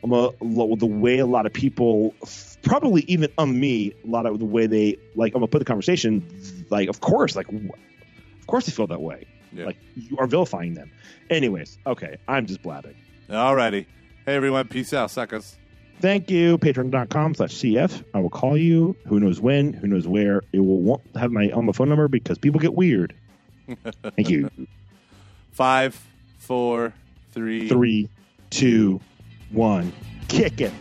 um, 0.04 0.12
uh, 0.12 0.28
the 0.40 0.86
way 0.86 1.18
a 1.18 1.24
lot 1.26 1.46
of 1.46 1.54
people 1.54 2.14
probably 2.62 3.02
even 3.08 3.30
um 3.38 3.58
me 3.58 3.94
a 4.04 4.06
lot 4.06 4.26
of 4.26 4.38
the 4.38 4.44
way 4.44 4.66
they 4.66 4.98
like 5.14 5.32
I'm 5.34 5.40
gonna 5.40 5.48
put 5.48 5.60
the 5.60 5.64
conversation 5.64 6.22
like 6.68 6.90
of 6.90 7.00
course 7.00 7.34
like 7.36 7.48
of 7.48 8.46
course 8.46 8.66
they 8.66 8.72
feel 8.72 8.86
that 8.88 9.00
way 9.00 9.24
Yeah. 9.50 9.64
like 9.64 9.78
you 9.96 10.18
are 10.18 10.26
vilifying 10.26 10.74
them 10.74 10.90
anyways 11.30 11.78
okay 11.86 12.18
I'm 12.28 12.44
just 12.44 12.62
blabbing 12.62 12.96
Alrighty. 13.32 13.86
Hey, 14.26 14.34
everyone. 14.36 14.68
Peace 14.68 14.92
out, 14.92 15.10
suckers. 15.10 15.56
thank 16.00 16.30
you 16.30 16.58
patreon.com 16.58 17.34
slash 17.34 17.50
cf 17.54 18.04
I 18.14 18.18
will 18.20 18.30
call 18.30 18.56
you 18.58 18.94
who 19.06 19.20
knows 19.20 19.40
when 19.40 19.72
who 19.72 19.86
knows 19.86 20.06
where 20.06 20.42
it 20.52 20.58
will 20.60 20.80
won't 20.80 21.02
have 21.16 21.30
my 21.32 21.50
on 21.52 21.64
my 21.66 21.72
phone 21.72 21.88
number 21.88 22.08
because 22.08 22.38
people 22.38 22.58
get 22.60 22.74
weird 22.74 23.14
thank 24.16 24.28
you 24.28 24.50
Five, 25.52 26.00
four, 26.38 26.92
three. 27.32 27.68
three, 27.68 28.08
two, 28.50 29.00
one, 29.50 29.92
kick 30.28 30.60
it. 30.62 30.72